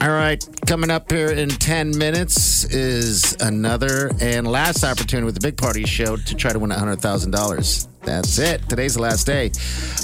All 0.00 0.10
right, 0.10 0.44
coming 0.66 0.90
up 0.90 1.10
here 1.10 1.30
in 1.30 1.48
10 1.48 1.96
minutes 1.96 2.64
is 2.64 3.34
another 3.40 4.10
and 4.20 4.46
last 4.46 4.84
opportunity 4.84 5.24
with 5.24 5.34
the 5.34 5.40
Big 5.40 5.56
Party 5.56 5.84
Show 5.84 6.16
to 6.16 6.34
try 6.34 6.52
to 6.52 6.58
win 6.58 6.70
$100,000. 6.70 7.88
That's 8.04 8.38
it. 8.38 8.68
Today's 8.68 8.94
the 8.94 9.02
last 9.02 9.26
day. 9.26 9.50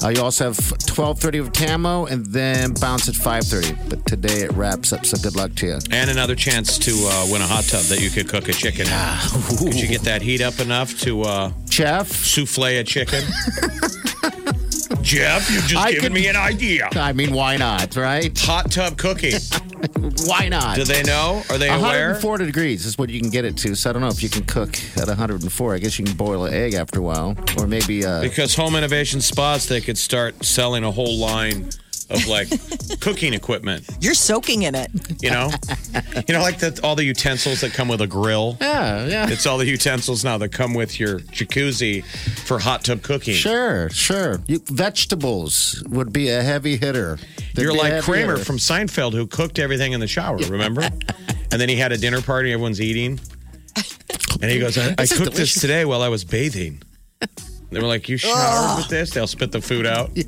Uh, 0.02 0.08
you 0.08 0.22
also 0.22 0.46
have 0.46 0.56
12.30 0.56 1.44
with 1.44 1.52
Camo 1.52 2.06
and 2.06 2.24
then 2.26 2.72
bounce 2.74 3.08
at 3.08 3.14
5.30. 3.14 3.90
But 3.90 4.06
today 4.06 4.42
it 4.42 4.52
wraps 4.52 4.92
up, 4.92 5.04
so 5.06 5.16
good 5.18 5.36
luck 5.36 5.54
to 5.56 5.66
you. 5.66 5.78
And 5.90 6.10
another 6.10 6.34
chance 6.34 6.78
to 6.78 6.92
uh, 6.92 7.26
win 7.30 7.42
a 7.42 7.46
hot 7.46 7.64
tub 7.64 7.84
that 7.84 8.00
you 8.00 8.10
could 8.10 8.28
cook 8.28 8.48
a 8.48 8.52
chicken 8.52 8.86
in. 8.86 9.58
Could 9.58 9.80
you 9.80 9.88
get 9.88 10.02
that 10.02 10.22
heat 10.22 10.40
up 10.40 10.60
enough 10.60 10.98
to 11.00 11.22
uh, 11.22 11.52
Chef, 11.70 12.08
souffle 12.08 12.64
a 12.64 12.84
chicken? 12.84 13.22
Jeff, 15.10 15.50
you 15.50 15.60
just 15.62 15.74
I 15.74 15.90
given 15.90 16.04
could- 16.04 16.12
me 16.12 16.28
an 16.28 16.36
idea. 16.36 16.88
I 16.92 17.12
mean, 17.12 17.32
why 17.32 17.56
not, 17.56 17.96
right? 17.96 18.30
Hot 18.42 18.70
tub 18.70 18.96
cooking. 18.96 19.34
Why 20.26 20.48
not? 20.48 20.76
Do 20.76 20.84
they 20.84 21.02
know? 21.02 21.42
Are 21.48 21.56
they 21.56 21.68
aware? 21.68 22.10
140 22.10 22.44
degrees 22.44 22.84
is 22.84 22.98
what 22.98 23.08
you 23.08 23.18
can 23.20 23.30
get 23.30 23.44
it 23.46 23.56
to. 23.58 23.74
So 23.74 23.88
I 23.88 23.92
don't 23.94 24.02
know 24.02 24.08
if 24.08 24.22
you 24.22 24.28
can 24.28 24.44
cook 24.44 24.76
at 24.98 25.08
104. 25.08 25.74
I 25.74 25.78
guess 25.78 25.98
you 25.98 26.04
can 26.04 26.14
boil 26.14 26.44
an 26.44 26.52
egg 26.52 26.74
after 26.74 26.98
a 27.00 27.02
while, 27.02 27.34
or 27.58 27.66
maybe 27.66 28.04
uh, 28.04 28.20
Because 28.20 28.54
home 28.54 28.76
innovation 28.76 29.20
spas, 29.22 29.66
they 29.66 29.80
could 29.80 29.96
start 29.96 30.44
selling 30.44 30.84
a 30.84 30.90
whole 30.90 31.16
line 31.16 31.70
of 32.10 32.26
like 32.26 32.48
cooking 33.00 33.32
equipment. 33.34 33.88
You're 34.00 34.14
soaking 34.14 34.62
in 34.62 34.74
it. 34.74 34.90
You 35.22 35.30
know, 35.30 35.50
you 36.28 36.34
know, 36.34 36.40
like 36.40 36.58
the, 36.58 36.78
all 36.82 36.96
the 36.96 37.04
utensils 37.04 37.60
that 37.60 37.72
come 37.72 37.88
with 37.88 38.00
a 38.00 38.06
grill. 38.06 38.56
Yeah, 38.60 39.06
yeah. 39.06 39.28
It's 39.30 39.46
all 39.46 39.58
the 39.58 39.66
utensils 39.66 40.24
now 40.24 40.38
that 40.38 40.50
come 40.50 40.74
with 40.74 40.98
your 40.98 41.20
jacuzzi 41.20 42.04
for 42.46 42.58
hot 42.58 42.84
tub 42.84 43.02
cooking. 43.02 43.34
Sure, 43.34 43.88
sure. 43.90 44.40
You, 44.46 44.60
vegetables 44.66 45.82
would 45.88 46.12
be 46.12 46.28
a 46.30 46.42
heavy 46.42 46.76
hitter. 46.76 47.18
They'd 47.54 47.62
You're 47.62 47.74
like 47.74 48.02
Kramer 48.02 48.32
hitter. 48.34 48.44
from 48.44 48.56
Seinfeld 48.58 49.12
who 49.12 49.26
cooked 49.26 49.58
everything 49.58 49.92
in 49.92 50.00
the 50.00 50.06
shower, 50.08 50.36
remember? 50.36 50.82
and 50.82 51.60
then 51.60 51.68
he 51.68 51.76
had 51.76 51.92
a 51.92 51.98
dinner 51.98 52.20
party, 52.22 52.52
everyone's 52.52 52.80
eating. 52.80 53.20
And 54.42 54.50
he 54.50 54.58
goes, 54.58 54.78
I, 54.78 54.90
I 54.92 55.06
cooked 55.06 55.08
delicious. 55.18 55.36
this 55.36 55.60
today 55.60 55.84
while 55.84 56.02
I 56.02 56.08
was 56.08 56.24
bathing. 56.24 56.82
They 57.70 57.78
were 57.80 57.86
like, 57.86 58.08
You 58.08 58.16
showered 58.16 58.78
with 58.78 58.88
this? 58.88 59.10
They'll 59.10 59.26
spit 59.26 59.52
the 59.52 59.60
food 59.60 59.86
out. 59.86 60.16
You 60.16 60.24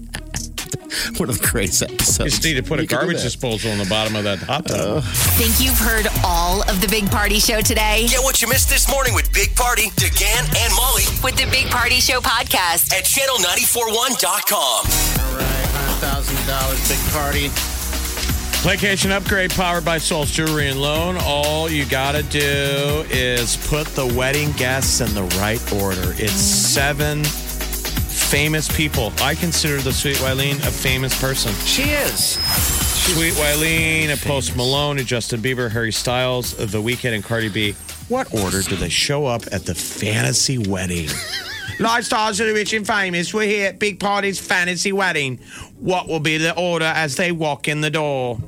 One 1.19 1.29
of 1.29 1.39
the 1.41 1.47
greatest 1.47 1.83
episodes. 1.83 2.33
just 2.33 2.45
need 2.45 2.55
to 2.55 2.63
put 2.63 2.79
a 2.79 2.83
You 2.83 2.89
can 2.89 2.99
do 2.99 3.07
garbage 3.07 3.23
disposal 3.23 3.71
in 3.73 3.79
the 3.79 3.87
bottom 3.87 4.17
of 4.17 4.25
that 4.25 4.39
hot 4.39 4.67
tub. 4.67 4.99
Uh. 4.99 5.01
Think 5.37 5.61
you've 5.61 5.79
heard 5.79 6.07
all 6.25 6.63
of 6.69 6.81
the 6.81 6.89
Big 6.89 7.11
Party 7.11 7.39
Show 7.39 7.61
today? 7.61 8.07
Get 8.09 8.23
what 8.23 8.41
you 8.43 8.49
missed 8.49 8.69
this 8.71 8.91
morning 8.91 9.15
with 9.15 9.33
Big 9.33 9.55
Party, 9.57 9.89
DeGan, 9.97 10.45
and 10.65 10.75
Molly 10.75 11.05
With 11.23 11.37
the 11.37 11.49
Big 11.51 11.67
Party 11.71 11.97
Show 12.01 12.21
podcast. 12.21 12.93
at 12.93 13.05
channel941.com. 13.05 14.61
All 14.63 15.37
right, 15.39 15.69
$100,000 16.03 16.89
big 16.89 17.13
party. 17.13 17.49
Vacation 18.63 19.11
upgrade 19.11 19.51
powered 19.51 19.85
by 19.85 19.99
Sol's 19.99 20.31
Jewelry 20.31 20.69
and 20.69 20.81
Loan. 20.81 21.17
All 21.23 21.69
you 21.69 21.85
got 21.85 22.13
to 22.13 22.23
do 22.23 23.05
is 23.11 23.57
put 23.69 23.89
the 23.89 24.07
wedding 24.07 24.53
guests 24.53 25.01
in 25.01 25.13
the 25.15 25.25
right 25.41 25.61
order. 25.83 26.15
It's 26.17 26.33
seven 26.35 27.25
famous 28.33 28.75
people. 28.75 29.13
I 29.21 29.35
consider 29.35 29.77
the 29.83 29.93
Sweet 29.93 30.17
Wileen 30.17 30.55
a 30.67 30.71
famous 30.71 31.21
person. 31.21 31.53
She 31.67 31.91
is. 31.91 32.39
Sweet 33.05 33.35
Wileen, 33.35 34.11
a 34.11 34.17
Post 34.27 34.57
Malone, 34.57 34.99
a 35.01 35.05
Justin 35.05 35.43
Bieber, 35.43 35.71
Harry 35.71 35.93
Styles, 35.93 36.55
The 36.55 36.81
Weeknd, 36.81 37.15
and 37.15 37.23
Cardi 37.23 37.51
B. 37.51 37.73
What 38.09 38.33
order 38.33 38.63
do 38.63 38.75
they 38.75 38.89
show 38.89 39.27
up 39.27 39.43
at 39.53 39.67
the 39.67 39.75
fantasy 39.75 40.57
wedding? 40.57 41.09
Lifestyles 41.77 42.41
of 42.41 42.47
the 42.47 42.55
rich 42.55 42.73
and 42.73 42.87
famous. 42.87 43.35
We're 43.35 43.47
here 43.47 43.69
at 43.69 43.79
Big 43.79 44.01
Party's 44.01 44.41
fantasy 44.41 44.93
wedding. 44.93 45.37
What 45.79 46.09
will 46.09 46.19
be 46.19 46.39
the 46.39 46.59
order 46.59 46.87
as 46.87 47.17
they 47.17 47.33
walk 47.33 47.69
in 47.69 47.83
the 47.83 47.91
door? 47.91 48.39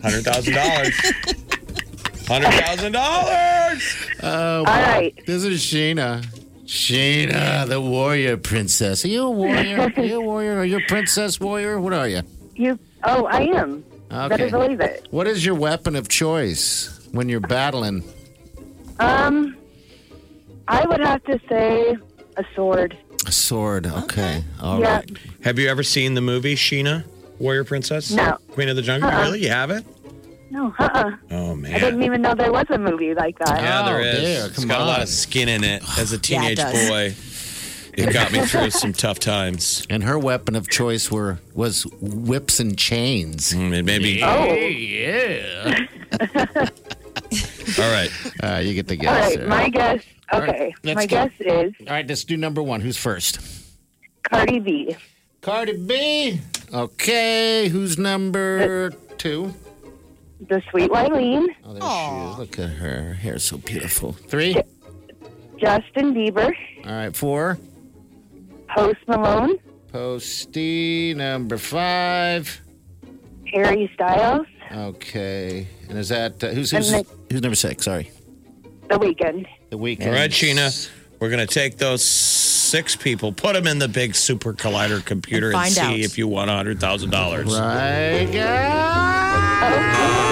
Hundred 0.00 0.22
thousand 0.22 0.54
dollars. 0.54 0.94
Hundred 2.28 2.52
thousand 2.52 2.92
dollars. 2.92 3.96
Oh, 4.22 4.58
All 4.58 4.64
right. 4.64 5.12
This 5.26 5.42
is 5.42 5.60
Sheena. 5.60 6.24
Sheena, 6.72 7.68
the 7.68 7.82
warrior 7.82 8.38
princess. 8.38 9.04
Are 9.04 9.08
you 9.08 9.24
a 9.24 9.30
warrior? 9.30 9.92
Are 9.94 10.02
you 10.02 10.16
a 10.16 10.24
warrior? 10.24 10.56
Are 10.56 10.64
you 10.64 10.78
a 10.78 10.86
princess 10.88 11.38
warrior? 11.38 11.78
What 11.78 11.92
are 11.92 12.08
you? 12.08 12.22
You. 12.56 12.78
Oh, 13.04 13.26
I 13.26 13.42
am. 13.42 13.84
Okay. 14.10 14.28
Better 14.28 14.48
believe 14.50 14.80
it. 14.80 15.06
What 15.10 15.26
is 15.26 15.44
your 15.44 15.54
weapon 15.54 15.94
of 15.94 16.08
choice 16.08 17.06
when 17.12 17.28
you're 17.28 17.40
battling? 17.40 18.02
Um, 19.00 19.54
I 20.66 20.86
would 20.86 21.00
have 21.00 21.22
to 21.24 21.38
say 21.46 21.94
a 22.38 22.44
sword. 22.54 22.96
A 23.26 23.32
sword. 23.32 23.86
Okay. 23.86 24.42
All 24.62 24.80
yeah. 24.80 24.96
right. 24.96 25.18
Have 25.44 25.58
you 25.58 25.68
ever 25.68 25.82
seen 25.82 26.14
the 26.14 26.22
movie 26.22 26.54
Sheena, 26.54 27.04
Warrior 27.38 27.64
Princess? 27.64 28.10
No. 28.12 28.38
Queen 28.52 28.70
of 28.70 28.76
the 28.76 28.82
Jungle. 28.82 29.10
Uh-uh. 29.10 29.24
Really? 29.24 29.42
You 29.42 29.50
haven't? 29.50 29.86
No, 30.52 30.74
uh-uh. 30.78 31.12
Oh 31.30 31.56
man, 31.56 31.74
I 31.74 31.78
didn't 31.78 32.02
even 32.02 32.20
know 32.20 32.34
there 32.34 32.52
was 32.52 32.66
a 32.68 32.76
movie 32.78 33.14
like 33.14 33.38
that. 33.38 33.58
Yeah, 33.62 33.84
there 33.86 33.96
Oh, 33.96 34.04
is. 34.04 34.20
dear, 34.20 34.46
it's 34.46 34.58
come 34.58 34.68
got 34.68 34.80
a 34.82 34.84
lot 34.84 35.00
of 35.00 35.08
skin 35.08 35.48
in 35.48 35.64
it. 35.64 35.82
As 35.98 36.12
a 36.12 36.16
Yeah, 36.28 36.44
it 36.48 36.56
teenage 36.56 36.58
boy, 36.88 37.14
it 37.94 38.12
got 38.12 38.32
me 38.32 38.40
through 38.40 38.68
some 38.82 38.92
tough 38.92 39.18
times. 39.18 39.86
And 39.88 40.04
her 40.04 40.18
weapon 40.18 40.54
of 40.54 40.68
choice 40.68 41.10
were 41.10 41.38
was 41.54 41.84
whips 42.02 42.60
and 42.60 42.76
chains. 42.76 43.54
Mm, 43.54 43.72
it 43.72 43.82
made 43.84 44.02
me. 44.02 44.22
Oh. 44.22 44.52
yeah. 44.52 45.86
All 47.78 47.90
right. 47.90 48.10
Uh, 48.42 48.58
you 48.62 48.74
get 48.74 48.88
the 48.88 48.96
guess. 48.96 49.08
All 49.08 49.20
right, 49.30 49.38
there. 49.38 49.48
my 49.48 49.68
guess. 49.70 50.02
Okay, 50.34 50.74
let's 50.84 50.96
my 50.96 51.06
go. 51.06 51.16
guess 51.28 51.30
is 51.40 51.72
All 51.80 51.86
right, 51.94 52.06
let's 52.06 52.24
do 52.24 52.36
number 52.36 52.62
one. 52.62 52.80
Who's 52.82 52.96
first? 52.98 53.40
Cardi 54.22 54.58
B. 54.60 54.96
Cardi 55.40 55.76
B. 55.78 56.40
Okay, 56.74 57.68
who's 57.68 57.96
number 57.98 58.90
two? 59.16 59.54
The 60.48 60.62
Sweet 60.70 60.90
Wileen. 60.90 61.46
Oh, 61.64 61.72
there 61.72 61.82
she 61.82 62.32
is. 62.32 62.38
Look 62.38 62.58
at 62.58 62.70
her. 62.76 63.02
Her 63.02 63.14
hair's 63.14 63.44
so 63.44 63.58
beautiful. 63.58 64.12
Three. 64.12 64.56
Justin 65.58 66.14
Bieber. 66.14 66.52
All 66.84 66.92
right, 66.92 67.14
four. 67.14 67.58
Post 68.68 68.98
Malone. 69.06 69.56
Posty, 69.92 71.14
number 71.14 71.58
five. 71.58 72.60
Harry 73.52 73.90
Styles. 73.94 74.46
Okay. 74.72 75.68
And 75.88 75.98
is 75.98 76.08
that, 76.08 76.42
uh, 76.42 76.48
who's, 76.48 76.70
who's, 76.70 76.90
Nick- 76.90 77.06
who's 77.30 77.42
number 77.42 77.54
six? 77.56 77.84
Sorry. 77.84 78.10
The 78.88 78.98
Weeknd. 78.98 79.46
The 79.70 79.78
Weeknd. 79.78 80.06
All 80.06 80.12
right, 80.12 80.30
Sheena. 80.30 80.90
We're 81.20 81.28
going 81.30 81.46
to 81.46 81.54
take 81.54 81.76
those 81.76 82.02
six 82.02 82.96
people, 82.96 83.32
put 83.32 83.52
them 83.52 83.66
in 83.68 83.78
the 83.78 83.86
big 83.88 84.14
super 84.16 84.54
collider 84.54 85.04
computer, 85.04 85.48
and, 85.52 85.56
And 85.58 85.72
see 85.72 85.80
out. 85.82 85.98
if 85.98 86.18
you 86.18 86.26
won 86.26 86.48
$100,000. 86.48 87.46
Right, 87.46 88.32
guys. 88.32 90.31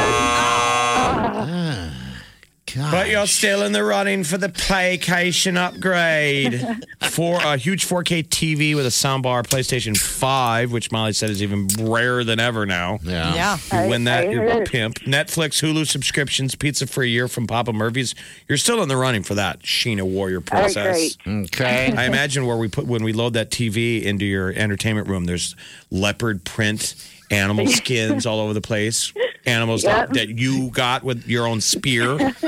But 2.77 3.09
you're 3.09 3.27
still 3.27 3.63
in 3.63 3.73
the 3.73 3.85
running 3.85 4.25
for 4.25 4.39
the 4.39 4.49
Playcation 4.49 5.57
upgrade. 5.57 6.85
for 7.11 7.41
a 7.43 7.57
huge 7.57 7.87
4K 7.87 8.29
TV 8.29 8.75
with 8.75 8.87
a 8.87 8.91
soundbar, 8.91 9.43
PlayStation 9.43 9.97
5, 9.97 10.73
which 10.73 10.93
Molly 10.93 11.13
said 11.13 11.31
is 11.31 11.43
even 11.43 11.69
rarer 11.79 12.25
than 12.25 12.39
ever 12.39 12.67
now. 12.67 12.99
Yeah. 13.03 13.35
Yeah. 13.35 13.85
You 13.85 13.91
win 13.91 14.05
that, 14.05 14.29
I 14.29 14.31
you're 14.31 14.63
a 14.63 14.65
pimp. 14.65 15.01
Netflix, 15.01 15.61
Hulu 15.63 15.87
subscriptions, 15.87 16.55
pizza 16.55 16.87
for 16.87 17.03
a 17.03 17.07
year 17.07 17.29
from 17.29 17.47
Papa 17.47 17.73
Murphy's. 17.73 18.15
You're 18.49 18.59
still 18.59 18.83
in 18.83 18.89
the 18.89 18.97
running 18.97 19.23
for 19.23 19.35
that, 19.35 19.61
Sheena 19.61 20.03
Warrior 20.03 20.41
process. 20.41 21.17
Princess. 21.17 21.61
Okay. 21.61 21.93
I 21.97 22.05
imagine 22.05 22.47
where 22.47 22.57
we 22.57 22.69
put 22.69 22.87
when 22.87 23.03
we 23.03 23.13
load 23.13 23.35
that 23.35 23.51
TV 23.51 24.03
into 24.03 24.25
your 24.25 24.51
entertainment 24.53 25.09
room, 25.09 25.25
there's 25.25 25.57
leopard 25.91 26.45
print, 26.45 26.95
animal 27.31 27.67
skins 27.69 28.27
all 28.27 28.41
over 28.41 28.53
the 28.55 28.61
place. 28.61 29.13
Animals 29.47 29.83
that, 29.85 30.09
Yep. 30.15 30.29
that 30.29 30.39
you 30.39 30.69
got 30.71 31.03
with 31.03 31.27
your 31.27 31.47
own 31.47 31.61
spear. 31.63 32.13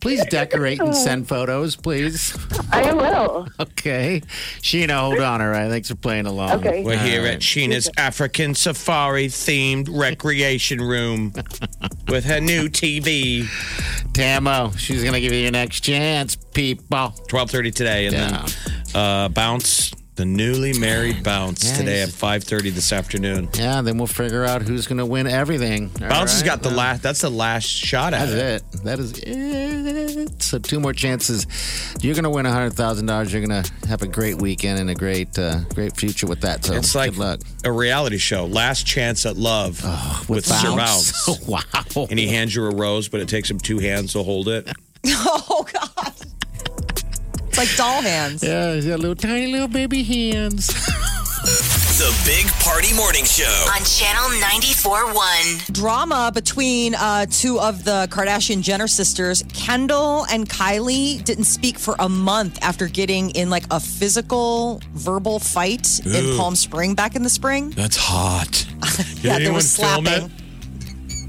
Please 0.00 0.24
decorate 0.26 0.80
and 0.80 0.94
send 0.94 1.26
photos, 1.28 1.74
please. 1.76 2.36
I 2.70 2.92
will. 2.92 3.48
Okay. 3.58 4.22
Sheena, 4.60 4.98
hold 5.00 5.18
on, 5.20 5.42
all 5.42 5.48
right? 5.48 5.68
Thanks 5.68 5.88
for 5.88 5.96
playing 5.96 6.26
along. 6.26 6.52
Okay. 6.64 6.84
We're 6.84 6.98
here 6.98 7.20
All 7.22 7.26
at 7.26 7.30
right. 7.32 7.40
Sheena's 7.40 7.90
African 7.96 8.54
Safari 8.54 9.26
themed 9.26 9.88
recreation 9.90 10.80
room 10.80 11.32
with 12.08 12.24
her 12.26 12.40
new 12.40 12.68
TV. 12.68 13.46
Camo, 14.14 14.70
she's 14.76 15.02
going 15.02 15.14
to 15.14 15.20
give 15.20 15.32
you 15.32 15.40
your 15.40 15.50
next 15.52 15.80
chance, 15.80 16.36
people. 16.36 17.12
Twelve 17.28 17.50
thirty 17.50 17.70
today, 17.70 18.06
and 18.06 18.14
Yeah. 18.14 18.28
then 18.46 18.46
uh, 18.94 19.28
bounce 19.30 19.92
the 20.16 20.24
newly 20.24 20.78
married 20.78 21.22
bounce 21.22 21.64
Yeah, 21.64 21.76
today 21.76 22.02
at 22.02 22.08
five 22.10 22.42
thirty 22.42 22.70
this 22.70 22.92
afternoon. 22.92 23.48
Yeah, 23.54 23.82
then 23.82 23.98
we'll 23.98 24.06
figure 24.06 24.44
out 24.44 24.62
who's 24.62 24.86
going 24.86 24.98
to 24.98 25.06
win 25.06 25.26
everything. 25.26 25.90
All 26.02 26.08
Bounce 26.08 26.32
has 26.32 26.42
got 26.42 26.62
the 26.62 26.70
last. 26.70 27.02
That's 27.02 27.20
the 27.20 27.30
last 27.30 27.66
shot 27.66 28.14
at 28.14 28.26
That's 28.30 28.62
it. 28.72 28.74
it. 28.78 28.84
That 28.84 28.98
is 28.98 29.18
it. 29.18 30.42
So 30.42 30.58
two 30.58 30.80
more 30.80 30.92
chances. 30.92 31.46
You're 32.02 32.14
going 32.14 32.24
to 32.24 32.30
win 32.30 32.44
hundred 32.46 32.72
thousand 32.74 33.06
dollars. 33.06 33.32
You're 33.32 33.46
going 33.46 33.62
to 33.62 33.88
have 33.88 34.02
a 34.02 34.06
great 34.06 34.40
weekend 34.40 34.78
and 34.78 34.90
a 34.90 34.94
great, 34.94 35.38
uh, 35.38 35.60
great 35.74 35.96
future 35.96 36.26
with 36.26 36.40
that. 36.40 36.64
So 36.64 36.74
It's 36.74 36.94
like 36.94 37.12
good 37.12 37.18
luck. 37.20 37.40
a 37.64 37.70
reality 37.72 38.18
show. 38.18 38.46
Last 38.46 38.86
chance 38.86 39.26
at 39.26 39.36
love 39.36 39.80
oh, 39.84 40.24
with, 40.28 40.46
Sir 40.46 40.74
Bounce. 40.76 41.40
wow. 41.46 41.60
And 42.08 42.18
he 42.18 42.28
hands 42.28 42.54
you 42.54 42.64
a 42.64 42.74
rose, 42.74 43.08
but 43.08 43.20
it 43.20 43.28
takes 43.28 43.50
him 43.50 43.58
two 43.58 43.78
hands 43.78 44.12
to 44.14 44.22
hold 44.22 44.48
it. 44.48 44.68
Oh 45.08 45.64
God. 45.72 46.12
It's 47.58 47.70
like 47.70 47.76
doll 47.78 48.02
hands. 48.02 48.42
Yeah, 48.46 48.74
he's 48.74 48.84
got 48.86 49.00
little 49.00 49.14
tiny 49.16 49.46
little 49.46 49.66
baby 49.68 50.02
hands. 50.02 50.66
The 50.66 52.14
Big 52.26 52.46
Party 52.62 52.94
Morning 52.94 53.24
Show. 53.24 53.44
On 53.74 53.82
Channel 53.82 54.28
94.1. 54.42 55.72
Drama 55.72 56.30
between 56.34 56.94
uh, 56.94 57.24
two 57.30 57.58
of 57.58 57.82
the 57.84 58.08
Kardashian 58.10 58.60
Jenner 58.60 58.86
sisters, 58.86 59.42
Kendall 59.54 60.26
and 60.26 60.46
Kylie, 60.46 61.24
didn't 61.24 61.44
speak 61.44 61.78
for 61.78 61.96
a 61.98 62.08
month 62.10 62.62
after 62.62 62.88
getting 62.88 63.30
in 63.30 63.48
like 63.48 63.64
a 63.70 63.80
physical, 63.80 64.82
verbal 64.92 65.38
fight 65.38 66.00
in 66.04 66.26
Ooh. 66.26 66.36
Palm 66.36 66.56
Spring 66.56 66.94
back 66.94 67.16
in 67.16 67.22
the 67.22 67.30
spring. 67.30 67.70
That's 67.70 67.96
hot. 67.96 68.66
Yeah, 69.22 69.32
there 69.32 69.34
anyone 69.36 69.54
was 69.54 69.74
film 69.76 70.04
slapping. 70.04 70.30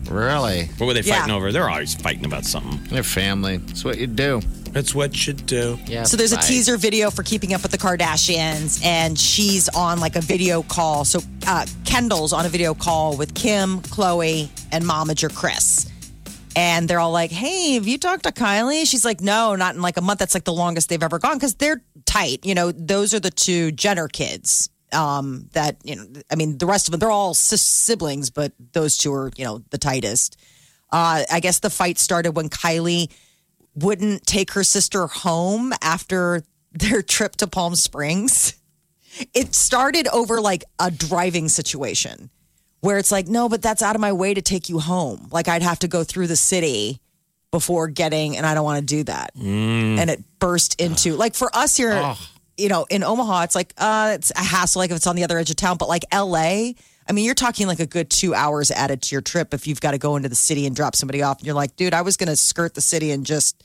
really? 0.10 0.66
What 0.78 0.88
were 0.88 0.94
they 0.94 1.02
Yeah. 1.02 1.20
fighting 1.20 1.34
over? 1.34 1.52
They're 1.54 1.70
always 1.70 1.96
fighting 1.96 2.26
about 2.26 2.44
something. 2.46 2.84
They're 2.94 3.02
family. 3.04 3.58
That's 3.58 3.84
what 3.86 3.98
you 3.98 4.08
do. 4.08 4.42
That's 4.72 4.94
what 4.94 5.28
you 5.28 5.34
do. 5.34 5.78
Yeah. 5.86 6.04
So 6.04 6.18
there's 6.18 6.34
a 6.34 6.38
bye. 6.38 6.42
teaser 6.42 6.78
video 6.78 7.10
for 7.10 7.24
Keeping 7.24 7.54
Up 7.54 7.64
with 7.64 7.72
the 7.72 7.78
Kardashians, 7.78 8.84
and 8.84 9.18
she's 9.18 9.70
on 9.70 10.00
like 10.00 10.16
a 10.16 10.22
video 10.22 10.64
call. 10.64 11.06
So 11.06 11.20
uh, 11.48 11.66
Kendall's 11.86 12.34
on 12.34 12.46
a 12.46 12.50
video 12.50 12.74
call 12.74 13.18
with 13.18 13.34
Kim, 13.34 13.82
Khloé, 13.82 14.50
and 14.72 14.84
Momager 14.84 15.34
Kris. 15.34 15.92
And 16.56 16.88
they're 16.88 17.00
all 17.00 17.12
like, 17.12 17.32
"Hey, 17.32 17.76
have 17.76 17.88
you 17.88 17.98
talked 17.98 18.24
to 18.24 18.32
Kylie?" 18.32 18.88
She's 18.88 19.06
like, 19.06 19.22
"No, 19.22 19.56
not 19.56 19.76
in 19.76 19.82
like 19.82 19.98
a 19.98 20.02
month. 20.02 20.20
That's 20.20 20.34
like 20.34 20.44
the 20.44 20.54
longest 20.54 20.90
they've 20.90 21.04
ever 21.04 21.20
gone 21.20 21.38
because 21.38 21.56
they're 21.56 21.82
tight. 22.06 22.46
You 22.46 22.56
know, 22.56 22.72
those 22.72 23.14
are 23.14 23.20
the 23.20 23.30
two 23.30 23.72
Jenner 23.72 24.08
kids. 24.08 24.70
Um, 24.92 25.50
that 25.52 25.78
you 25.84 25.96
know, 25.96 26.06
I 26.32 26.36
mean, 26.36 26.58
the 26.58 26.66
rest 26.66 26.88
of 26.88 26.92
them, 26.92 27.00
they're 27.00 27.12
all 27.12 27.34
sis- 27.34 27.62
siblings, 27.62 28.30
but 28.30 28.54
those 28.72 28.98
two 28.98 29.14
are 29.14 29.32
you 29.38 29.46
know 29.46 29.64
the 29.70 29.78
tightest. 29.78 30.38
Uh, 30.92 31.24
I 31.30 31.42
guess 31.42 31.60
the 31.60 31.70
fight 31.70 32.00
started 32.00 32.32
when 32.32 32.50
Kylie 32.50 33.12
wouldn't 33.78 34.26
take 34.26 34.52
her 34.52 34.64
sister 34.64 35.08
home 35.08 35.74
after 35.82 36.44
their 36.72 37.02
trip 37.02 37.36
to 37.38 37.48
Palm 37.48 37.76
Springs. 37.76 38.56
It 39.34 39.56
started 39.56 40.08
over 40.10 40.40
like 40.42 40.64
a 40.80 40.92
driving 40.92 41.50
situation 41.50 42.30
where 42.82 42.98
it's 42.98 43.12
like, 43.12 43.28
no, 43.28 43.50
but 43.50 43.62
that's 43.62 43.82
out 43.82 43.96
of 43.96 44.02
my 44.02 44.14
way 44.14 44.34
to 44.34 44.42
take 44.42 44.70
you 44.70 44.80
home. 44.80 45.28
Like 45.32 45.48
I'd 45.48 45.64
have 45.64 45.80
to 45.80 45.88
go 45.88 46.04
through 46.04 46.28
the 46.28 46.36
city 46.36 47.00
before 47.52 47.88
getting, 47.88 48.38
and 48.38 48.46
I 48.46 48.54
don't 48.54 48.64
want 48.66 48.80
to 48.80 48.86
do 48.86 49.04
that. 49.06 49.32
And 50.00 50.10
it 50.10 50.24
burst 50.40 50.80
into 50.82 51.16
like 51.16 51.34
for 51.34 51.50
us 51.56 51.78
here, 51.78 51.94
you 52.58 52.70
know, 52.70 52.86
in 52.90 53.04
Omaha, 53.04 53.44
it's 53.44 53.56
like 53.56 53.74
uh, 53.78 54.12
it's 54.16 54.32
a 54.32 54.44
hassle. 54.44 54.80
Like 54.80 54.92
if 54.92 54.98
it's 54.98 55.08
on 55.08 55.16
the 55.16 55.24
other 55.24 55.38
edge 55.38 55.50
of 55.50 55.56
town, 55.56 55.78
but 55.78 55.88
like 55.88 56.04
L.A. 56.12 56.76
I 57.10 57.14
mean, 57.14 57.24
you're 57.24 57.36
talking 57.36 57.68
like 57.68 57.80
a 57.80 57.86
good 57.86 58.10
two 58.10 58.36
hours 58.36 58.70
added 58.70 59.02
to 59.04 59.16
your 59.16 59.22
trip 59.22 59.54
if 59.54 59.66
you've 59.66 59.80
got 59.80 59.92
to 59.92 59.98
go 59.98 60.18
into 60.18 60.28
the 60.28 60.36
city 60.36 60.66
and 60.68 60.76
drop 60.76 60.94
somebody 60.96 61.22
off. 61.24 61.38
And 61.38 61.46
you're 61.46 61.56
like, 61.56 61.76
dude, 61.78 61.94
I 61.94 62.02
was 62.02 62.18
going 62.18 62.28
to 62.28 62.36
skirt 62.36 62.74
the 62.74 62.82
city 62.82 63.12
and 63.12 63.26
just 63.26 63.64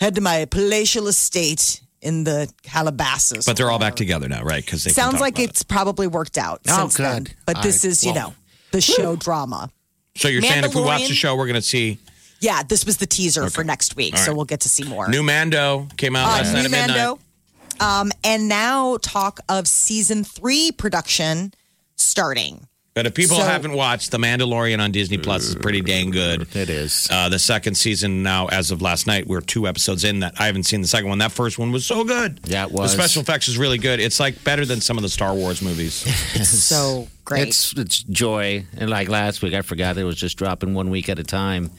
head 0.00 0.14
to 0.16 0.20
my 0.20 0.44
palatial 0.46 1.08
estate 1.08 1.80
in 2.02 2.24
the 2.24 2.50
Calabasas. 2.62 3.46
But 3.46 3.56
they're 3.56 3.70
all 3.70 3.78
back 3.78 3.96
together 3.96 4.28
now, 4.28 4.42
right? 4.42 4.64
Because 4.64 4.82
Sounds 4.94 5.20
like 5.20 5.38
it's 5.38 5.62
probably 5.62 6.06
worked 6.06 6.38
out 6.38 6.60
Oh, 6.68 6.80
since 6.82 6.96
then. 6.96 7.24
good. 7.24 7.34
But 7.46 7.62
this 7.62 7.84
I- 7.84 7.88
is, 7.88 8.04
you 8.04 8.12
well- 8.12 8.28
know, 8.30 8.34
the 8.72 8.80
show 8.80 9.16
drama. 9.16 9.70
So 10.16 10.28
you're 10.28 10.42
saying 10.42 10.64
if 10.64 10.74
we 10.74 10.80
watch 10.82 11.08
the 11.08 11.14
show, 11.14 11.36
we're 11.36 11.46
going 11.46 11.54
to 11.56 11.62
see 11.62 11.98
Yeah, 12.40 12.62
this 12.62 12.84
was 12.84 12.98
the 12.98 13.06
teaser 13.06 13.48
for 13.50 13.64
next 13.64 13.96
week, 13.96 14.14
All 14.14 14.20
so 14.20 14.34
we'll 14.34 14.44
get 14.44 14.60
to 14.60 14.68
see 14.68 14.84
more. 14.84 15.08
new 15.08 15.22
Mando 15.22 15.88
came 15.96 16.14
out 16.16 16.28
Uh, 16.28 16.32
last 16.42 16.52
night 16.52 16.58
new 16.60 16.64
at 16.66 16.70
midnight. 16.70 16.88
Mando. 16.96 17.18
Um, 17.80 18.12
and 18.24 18.48
now 18.48 18.98
talk 18.98 19.40
of 19.48 19.66
season 19.66 20.22
three 20.24 20.70
production 20.72 21.52
starting. 21.96 22.66
But 22.96 23.04
if 23.04 23.12
people 23.12 23.36
So- 23.36 23.44
haven't 23.44 23.74
watched 23.74 24.10
The 24.10 24.16
Mandalorian 24.16 24.80
on 24.80 24.90
Disney 24.90 25.18
Plus, 25.18 25.42
is 25.44 25.54
pretty 25.54 25.82
dang 25.82 26.10
good. 26.10 26.48
It 26.56 26.70
is. 26.70 27.06
Uh, 27.10 27.28
the 27.28 27.38
second 27.38 27.74
season 27.74 28.22
now, 28.22 28.46
as 28.46 28.70
of 28.70 28.80
last 28.80 29.06
night, 29.06 29.26
we're 29.26 29.42
two 29.42 29.68
episodes 29.68 30.02
in. 30.02 30.20
That 30.20 30.32
I 30.38 30.46
haven't 30.46 30.62
seen 30.62 30.80
the 30.80 30.88
second 30.88 31.10
one. 31.10 31.18
That 31.18 31.30
first 31.30 31.58
one 31.58 31.72
was 31.72 31.84
so 31.84 32.04
good. 32.04 32.40
Yeah, 32.46 32.64
it 32.64 32.72
was. 32.72 32.96
The 32.96 33.02
special 33.02 33.20
effects 33.20 33.48
is 33.48 33.58
really 33.58 33.76
good. 33.76 34.00
It's 34.00 34.18
like 34.18 34.42
better 34.44 34.64
than 34.64 34.80
some 34.80 34.96
of 34.96 35.02
the 35.02 35.10
Star 35.10 35.34
Wars 35.34 35.60
movies. 35.60 36.04
it's 36.34 36.48
So 36.48 37.08
great. 37.26 37.48
It's 37.48 37.74
it's 37.76 38.02
joy, 38.02 38.64
and 38.78 38.88
like 38.88 39.10
last 39.10 39.42
week, 39.42 39.52
I 39.52 39.60
forgot 39.60 39.98
it 39.98 40.04
was 40.04 40.16
just 40.16 40.38
dropping 40.38 40.72
one 40.72 40.88
week 40.88 41.10
at 41.10 41.18
a 41.18 41.24
time. 41.24 41.70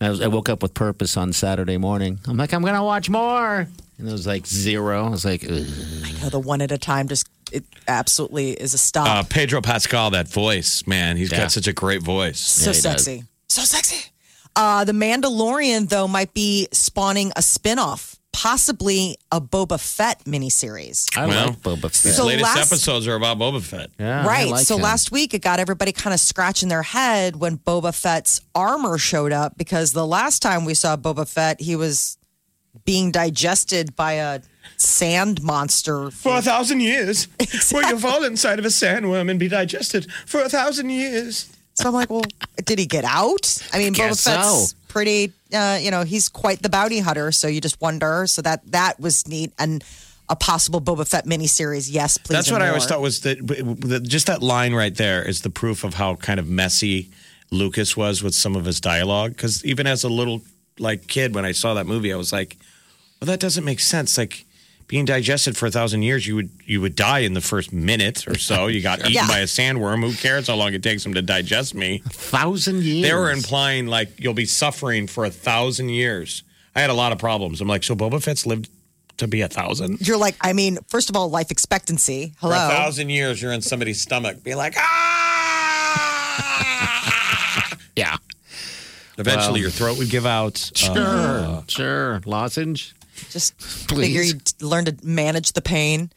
I, 0.00 0.08
was, 0.08 0.22
I 0.22 0.28
woke 0.28 0.48
up 0.48 0.62
with 0.62 0.72
purpose 0.72 1.18
on 1.18 1.34
Saturday 1.34 1.76
morning. 1.76 2.20
I'm 2.26 2.38
like, 2.38 2.54
I'm 2.54 2.62
gonna 2.62 2.82
watch 2.82 3.10
more, 3.10 3.68
and 3.98 4.08
it 4.08 4.12
was 4.12 4.26
like 4.26 4.46
zero. 4.46 5.04
I 5.04 5.08
was 5.10 5.26
like, 5.26 5.44
Ugh. 5.44 5.50
You 5.50 6.18
know, 6.22 6.30
the 6.30 6.40
one 6.40 6.62
at 6.62 6.72
a 6.72 6.78
time 6.78 7.06
just 7.08 7.28
it 7.54 7.64
absolutely 7.88 8.50
is 8.52 8.74
a 8.74 8.78
stop. 8.78 9.06
Uh, 9.08 9.22
Pedro 9.28 9.60
Pascal, 9.60 10.10
that 10.10 10.28
voice, 10.28 10.86
man, 10.86 11.16
he's 11.16 11.30
Yeah. 11.30 11.38
got 11.38 11.52
such 11.52 11.66
a 11.66 11.72
great 11.72 12.02
voice. 12.02 12.40
so 12.40 12.70
he 12.72 12.74
does. 12.74 12.82
sexy. 12.82 13.24
So 13.48 13.62
sexy. 13.62 14.10
Uh, 14.56 14.84
the 14.84 14.92
Mandalorian, 14.92 15.88
though, 15.88 16.06
might 16.08 16.32
be 16.34 16.68
spawning 16.72 17.32
a 17.36 17.42
spin-off, 17.42 18.16
possibly 18.32 19.16
a 19.32 19.40
Boba 19.40 19.80
Fett 19.80 20.22
miniseries. 20.24 21.06
I 21.16 21.26
Well, 21.26 21.46
like 21.48 21.60
Boba 21.62 21.82
Fett. 21.82 22.02
These 22.04 22.16
So 22.16 22.26
latest 22.26 22.42
last- 22.56 22.72
episodes 22.72 23.06
are 23.08 23.14
about 23.16 23.38
Boba 23.38 23.62
Fett. 23.62 23.90
yeah, 23.98 24.22
I 24.22 24.26
right. 24.26 24.48
like 24.50 24.66
so 24.66 24.76
him. 24.76 24.82
last 24.82 25.10
week 25.10 25.34
it 25.34 25.40
got 25.42 25.58
everybody 25.60 25.92
kind 25.92 26.12
of 26.14 26.20
scratching 26.20 26.68
their 26.68 26.82
head 26.82 27.36
when 27.36 27.58
Boba 27.58 27.92
Fett's 27.94 28.40
armor 28.54 28.98
showed 28.98 29.32
up 29.32 29.56
because 29.56 29.92
the 29.92 30.06
last 30.06 30.40
time 30.42 30.64
we 30.64 30.74
saw 30.74 30.96
Boba 30.96 31.28
Fett, 31.28 31.60
he 31.60 31.74
was 31.74 32.16
being 32.84 33.10
digested 33.10 33.94
by 33.96 34.12
a 34.14 34.40
sand 34.76 35.42
monster. 35.42 36.10
For 36.10 36.38
a 36.38 36.42
thousand 36.42 36.80
years, 36.80 37.28
where 37.70 37.88
you 37.88 37.98
fall 37.98 38.24
inside 38.24 38.58
of 38.58 38.64
a 38.64 38.68
sandworm 38.68 39.30
and 39.30 39.38
be 39.38 39.48
digested 39.48 40.10
for 40.26 40.42
a 40.42 40.48
thousand 40.48 40.90
years. 40.90 41.50
So 41.74 41.88
I'm 41.88 41.94
like, 41.94 42.10
well, 42.10 42.22
did 42.64 42.78
he 42.78 42.86
get 42.86 43.04
out? 43.04 43.58
I 43.72 43.78
mean, 43.78 43.94
Boba 43.94 44.22
Fett's 44.22 44.70
so. 44.70 44.76
pretty, 44.88 45.32
uh, 45.52 45.78
you 45.80 45.90
know, 45.90 46.02
he's 46.02 46.28
quite 46.28 46.62
the 46.62 46.68
bounty 46.68 47.00
hunter. 47.00 47.32
So 47.32 47.48
you 47.48 47.60
just 47.60 47.80
wonder. 47.80 48.26
So 48.26 48.42
that 48.42 48.60
that 48.70 49.00
was 49.00 49.26
neat 49.26 49.52
and 49.58 49.82
a 50.28 50.36
possible 50.36 50.80
Boba 50.80 51.06
Fett 51.06 51.26
miniseries. 51.26 51.88
Yes, 51.90 52.16
please. 52.16 52.34
That's 52.34 52.48
and 52.48 52.54
what 52.54 52.62
I 52.62 52.68
always 52.68 52.86
thought 52.86 53.00
was 53.00 53.20
that 53.20 53.44
that- 53.46 54.04
just 54.04 54.26
that 54.28 54.42
line 54.42 54.72
right 54.72 54.94
there 54.94 55.26
is 55.26 55.42
the 55.42 55.50
proof 55.50 55.84
of 55.84 55.94
how 55.94 56.14
kind 56.14 56.38
of 56.40 56.48
messy 56.48 57.10
Lucas 57.50 57.96
was 57.96 58.22
with 58.22 58.34
some 58.34 58.56
of 58.56 58.64
his 58.64 58.80
dialogue. 58.80 59.32
Because 59.32 59.64
even 59.64 59.86
as 59.86 60.04
a 60.04 60.08
little 60.08 60.42
like 60.78 61.06
kid, 61.08 61.34
when 61.34 61.44
I 61.44 61.52
saw 61.52 61.74
that 61.74 61.86
movie, 61.86 62.12
I 62.12 62.16
was 62.16 62.32
like, 62.32 62.56
"Well, 63.20 63.26
that 63.26 63.40
doesn't 63.40 63.64
make 63.64 63.80
sense." 63.80 64.16
Like 64.16 64.43
being 64.86 65.04
digested 65.04 65.56
for 65.56 65.66
a 65.66 65.70
thousand 65.70 66.02
years, 66.02 66.26
you 66.26 66.34
would 66.36 66.50
you 66.66 66.80
would 66.80 66.94
die 66.96 67.20
in 67.20 67.34
the 67.34 67.40
first 67.40 67.72
minute 67.72 68.26
or 68.28 68.36
so. 68.38 68.66
You 68.66 68.80
got 68.82 69.00
eaten 69.00 69.12
Yeah. 69.12 69.26
by 69.26 69.38
a 69.40 69.44
sandworm. 69.46 70.02
Who 70.02 70.12
cares 70.14 70.48
how 70.48 70.54
long 70.56 70.74
it 70.74 70.82
takes 70.82 71.02
them 71.04 71.14
to 71.14 71.22
digest 71.22 71.74
me? 71.74 72.02
A 72.06 72.10
thousand 72.10 72.82
years. 72.82 73.08
They 73.08 73.14
were 73.14 73.30
implying 73.30 73.86
like 73.86 74.18
you'll 74.20 74.34
be 74.34 74.46
suffering 74.46 75.06
for 75.06 75.24
a 75.24 75.30
thousand 75.30 75.88
years. 75.90 76.42
I 76.76 76.80
had 76.80 76.90
a 76.90 76.94
lot 76.94 77.12
of 77.12 77.18
problems. 77.18 77.60
I'm 77.60 77.68
like, 77.68 77.84
so 77.84 77.94
Boba 77.94 78.20
Fett's 78.22 78.46
lived 78.46 78.68
to 79.18 79.28
be 79.28 79.42
a 79.42 79.48
thousand. 79.48 80.04
You're 80.06 80.16
like, 80.16 80.34
I 80.40 80.52
mean, 80.52 80.78
first 80.88 81.08
of 81.08 81.14
all, 81.16 81.30
life 81.30 81.52
expectancy. 81.52 82.32
For 82.40 82.50
a 82.50 82.54
Hello. 82.58 82.68
thousand 82.68 83.10
years, 83.10 83.40
you're 83.40 83.52
in 83.52 83.62
somebody's 83.62 84.00
stomach. 84.00 84.42
Be 84.42 84.56
like, 84.56 84.74
ah! 84.76 84.84
yeah, 87.96 88.16
Eventually, 89.16 89.52
Well. 89.52 89.60
your 89.62 89.70
throat 89.70 89.98
would 89.98 90.10
give 90.10 90.26
out. 90.26 90.72
sure, 90.74 90.94
Uh, 90.98 91.62
sure. 91.68 92.20
Lozenge. 92.26 92.92
Just 93.34 93.58
Please. 93.88 94.06
figure 94.06 94.22
you 94.22 94.34
learn 94.60 94.84
to 94.84 94.96
manage 95.02 95.54
the 95.54 95.60
pain. 95.60 96.08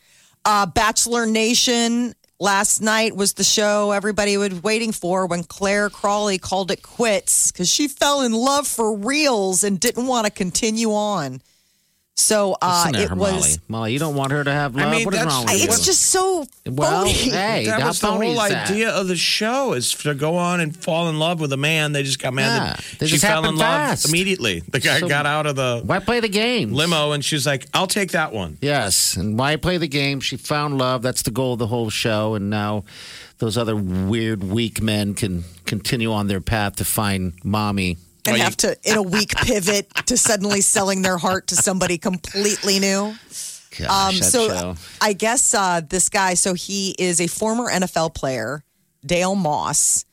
Uh, 0.46 0.68
Bachelor 0.68 1.26
Nation 1.26 2.14
last 2.40 2.80
night 2.80 3.16
was 3.16 3.34
the 3.34 3.44
show 3.44 3.90
everybody 3.90 4.38
was 4.38 4.62
waiting 4.62 4.92
for 4.92 5.26
when 5.26 5.44
Clare 5.44 5.90
Crawley 5.90 6.38
called 6.38 6.70
it 6.70 6.84
quits 6.84 7.52
because 7.52 7.68
she 7.74 7.88
fell 7.88 8.22
in 8.22 8.34
love 8.34 8.68
for 8.68 8.96
reals 8.96 9.64
and 9.64 9.80
didn't 9.80 10.06
want 10.06 10.26
to 10.26 10.32
continue 10.32 10.94
on. 10.94 11.42
So 12.20 12.58
uh, 12.64 12.84
Listen 12.88 12.94
to 12.94 13.04
it 13.04 13.10
her, 13.10 13.16
was. 13.16 13.32
Molly. 13.32 13.52
Molly, 13.68 13.94
you 13.94 14.00
don't 14.00 14.16
want 14.16 14.32
her 14.32 14.44
to 14.44 14.52
have 14.52 14.76
love. 14.76 14.88
I 14.88 14.92
mean, 14.92 15.06
what 15.06 15.14
is 15.14 15.20
that's- 15.20 15.34
wrong 15.36 15.46
with 15.46 15.60
you? 15.62 15.66
It's 15.66 15.86
just 15.86 16.02
so 16.08 16.48
well, 16.66 17.02
phony. 17.04 17.12
hey, 17.14 17.66
that 17.68 17.80
how 17.80 17.88
was 17.90 18.00
the 18.00 18.08
phony 18.08 18.34
whole 18.34 18.44
is 18.44 18.50
that? 18.50 18.72
idea 18.72 18.90
of 18.90 19.08
the 19.08 19.16
show 19.16 19.74
is 19.74 19.94
to 19.94 20.16
go 20.16 20.36
on 20.36 20.60
and 20.60 20.76
fall 20.76 21.10
in 21.10 21.20
love 21.20 21.40
with 21.40 21.54
a 21.54 21.58
man. 21.58 21.92
They 21.92 22.02
just 22.02 22.18
got 22.18 22.34
mad 22.34 22.44
Yeah, 22.58 22.74
that 22.74 22.84
they 23.00 23.06
she 23.06 23.12
just 23.14 23.24
fell 23.24 23.38
in 23.40 23.44
happened 23.44 23.58
love 23.60 23.68
fast. 23.90 24.10
immediately. 24.10 24.62
The 24.68 24.80
guy 24.80 25.00
So- 25.00 25.08
got 25.08 25.28
out 25.28 25.46
of 25.46 25.56
the 25.56 25.84
Why 25.86 26.00
play 26.00 26.20
the 26.20 26.28
game? 26.28 26.74
limo 26.74 27.12
and 27.12 27.24
she's 27.24 27.46
like, 27.46 27.68
"I'll 27.76 27.86
take 27.86 28.12
that 28.14 28.34
one." 28.34 28.58
Yes, 28.62 29.16
and 29.16 29.38
why 29.38 29.56
play 29.58 29.78
the 29.78 29.88
game? 29.88 30.20
She 30.20 30.38
found 30.38 30.80
love. 30.80 31.04
That's 31.04 31.22
the 31.22 31.32
goal 31.32 31.54
of 31.54 31.60
the 31.60 31.68
whole 31.68 31.92
show. 31.92 32.34
And 32.34 32.50
now 32.50 32.84
those 33.38 33.60
other 33.60 33.76
weird, 33.76 34.44
weak 34.44 34.82
men 34.82 35.14
can 35.14 35.44
continue 35.66 36.12
on 36.12 36.26
their 36.26 36.42
path 36.42 36.78
to 36.78 36.84
find 36.86 37.34
mommy. 37.44 37.98
And 38.28 38.34
Well, 38.34 38.38
you- 38.40 38.44
have 38.44 38.58
to 38.58 38.78
in 38.84 38.98
a 38.98 39.02
week 39.02 39.36
pivot 39.38 39.90
to 40.08 40.18
suddenly 40.18 40.62
selling 40.62 41.02
their 41.02 41.18
heart 41.18 41.48
to 41.48 41.56
somebody 41.56 41.98
completely 41.98 42.80
new. 42.80 43.16
Gosh, 43.78 43.90
Um, 43.90 44.16
so 44.22 44.48
show. 44.50 44.76
I 45.02 45.14
guess 45.14 45.54
uh, 45.54 45.82
this 45.88 46.10
guy, 46.10 46.34
so 46.34 46.54
he 46.54 46.96
is 47.00 47.22
a 47.22 47.28
former 47.28 47.70
NFL 47.70 48.14
player, 48.16 48.64
Dale 49.06 49.36
Moss. 49.36 50.04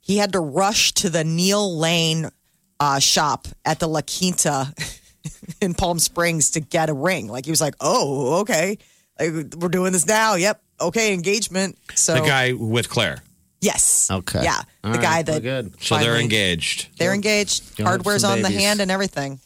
He 0.00 0.18
had 0.18 0.32
to 0.34 0.40
rush 0.40 0.92
to 0.94 1.08
the 1.10 1.24
Neil 1.24 1.78
Lane 1.78 2.30
uh, 2.78 2.98
shop 2.98 3.48
at 3.64 3.78
the 3.80 3.88
La 3.88 4.02
Quinta 4.02 4.74
in 5.60 5.74
Palm 5.74 5.98
Springs 5.98 6.50
to 6.50 6.60
get 6.60 6.90
a 6.90 6.94
ring. 6.94 7.28
Like 7.28 7.44
he 7.46 7.50
was 7.50 7.60
like, 7.60 7.74
"Oh, 7.80 8.40
okay, 8.40 8.78
like, 9.18 9.32
we're 9.56 9.68
doing 9.68 9.92
this 9.92 10.06
now. 10.06 10.34
Yep, 10.34 10.60
okay, 10.82 11.14
engagement." 11.14 11.78
So 11.94 12.14
The 12.14 12.20
guy 12.20 12.52
with 12.52 12.88
Clare. 12.90 13.22
Yes, 13.64 14.08
Okay. 14.10 14.42
yeah, 14.42 14.60
All 14.84 14.92
the 14.92 14.98
right, 14.98 15.02
guy 15.02 15.14
well, 15.16 15.40
that 15.40 15.42
good. 15.42 15.82
So 15.82 15.98
they're 15.98 16.16
engaged. 16.16 16.88
they're 16.98 17.14
engaged. 17.14 17.78
You'll 17.78 17.88
Hardware's 17.88 18.22
some 18.22 18.32
on 18.32 18.42
the 18.42 18.50
hand 18.50 18.80
and 18.80 18.90
everything. 18.90 19.40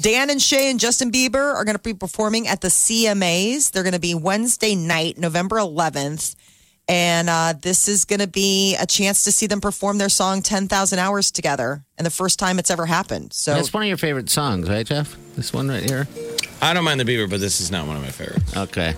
Dan 0.00 0.30
and 0.30 0.40
Shay 0.40 0.70
and 0.70 0.78
Justin 0.78 1.10
Bieber 1.10 1.54
are 1.54 1.64
going 1.64 1.76
to 1.76 1.82
be 1.82 1.92
performing 1.94 2.46
at 2.46 2.60
the 2.60 2.68
CMAs. 2.68 3.72
They're 3.72 3.82
going 3.82 3.94
to 3.94 3.98
be 4.00 4.14
Wednesday 4.14 4.74
night, 4.76 5.18
November 5.18 5.56
11th. 5.56 6.36
And 6.90 7.28
uh, 7.28 7.52
this 7.60 7.86
is 7.88 8.04
going 8.06 8.20
to 8.20 8.28
be 8.28 8.76
a 8.76 8.86
chance 8.86 9.24
to 9.24 9.32
see 9.32 9.46
them 9.46 9.60
perform 9.60 9.98
their 9.98 10.08
song 10.08 10.40
10,000 10.40 10.98
Hours 10.98 11.30
together. 11.30 11.84
And 11.98 12.06
the 12.06 12.10
first 12.10 12.38
time 12.38 12.58
it's 12.58 12.70
ever 12.70 12.86
happened. 12.86 13.32
So 13.34 13.54
That's 13.54 13.72
one 13.74 13.82
of 13.82 13.88
your 13.88 13.98
favorite 13.98 14.30
songs, 14.30 14.70
right, 14.70 14.86
Jeff? 14.86 15.16
This 15.36 15.52
one 15.52 15.68
right 15.68 15.82
here. 15.82 16.06
I 16.62 16.72
don't 16.72 16.84
mind 16.84 16.98
the 17.00 17.04
Bieber, 17.04 17.28
but 17.28 17.40
this 17.40 17.60
is 17.60 17.70
not 17.70 17.86
one 17.86 17.96
of 17.96 18.02
my 18.02 18.10
favorites. 18.10 18.56
Okay. 18.56 18.94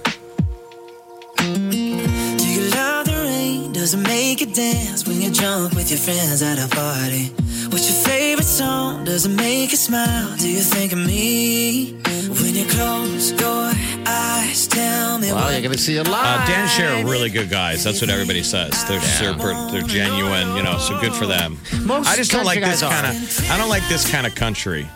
Does 3.90 4.00
it 4.00 4.06
make 4.06 4.40
you 4.40 4.46
dance 4.46 5.04
when 5.04 5.20
you're 5.20 5.32
drunk 5.32 5.72
with 5.74 5.90
your 5.90 5.98
friends 5.98 6.42
at 6.42 6.64
a 6.64 6.68
party? 6.68 7.24
What's 7.70 7.90
your 7.90 7.98
favorite 8.04 8.44
song? 8.44 9.02
Does 9.02 9.26
it 9.26 9.30
make 9.30 9.72
you 9.72 9.76
smile? 9.76 10.36
Do 10.36 10.48
you 10.48 10.60
think 10.60 10.92
of 10.92 10.98
me? 10.98 11.94
When 12.28 12.54
you 12.54 12.66
close 12.66 13.32
your 13.32 13.72
eyes, 14.06 14.68
tell 14.68 15.18
me 15.18 15.32
Wow, 15.32 15.38
what 15.42 15.52
you're 15.54 15.62
going 15.62 15.72
to 15.72 15.78
see 15.78 15.96
a 15.96 16.04
lot. 16.04 16.24
Uh, 16.24 16.46
Dan 16.46 16.68
Shay 16.68 17.02
are 17.02 17.04
really 17.04 17.30
good 17.30 17.50
guys. 17.50 17.82
That's 17.82 18.00
what 18.00 18.10
everybody 18.10 18.44
says. 18.44 18.84
They're 18.84 19.00
super, 19.00 19.54
they're 19.72 19.82
genuine, 19.82 20.54
you 20.54 20.62
know. 20.62 20.78
So 20.78 20.96
good 21.00 21.12
for 21.12 21.26
them. 21.26 21.58
Most 21.82 22.10
I 22.10 22.14
just 22.14 22.30
don't 22.30 22.44
like 22.44 22.60
country 22.60 22.70
this 22.70 22.82
kind 22.82 23.06
of. 23.08 23.50
I 23.50 23.58
don't 23.58 23.70
like 23.70 23.88
this 23.88 24.08
kind 24.08 24.24
of 24.24 24.36
country. 24.36 24.86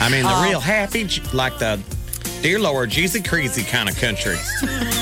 I 0.00 0.08
mean, 0.08 0.24
the 0.24 0.34
Oh. 0.34 0.42
real 0.48 0.58
happy, 0.58 1.06
like 1.32 1.60
the 1.60 1.78
dear 2.42 2.58
Lord, 2.58 2.90
Jesus 2.90 3.26
crazy 3.26 3.62
kind 3.62 3.88
of 3.88 3.96
country. 3.96 4.36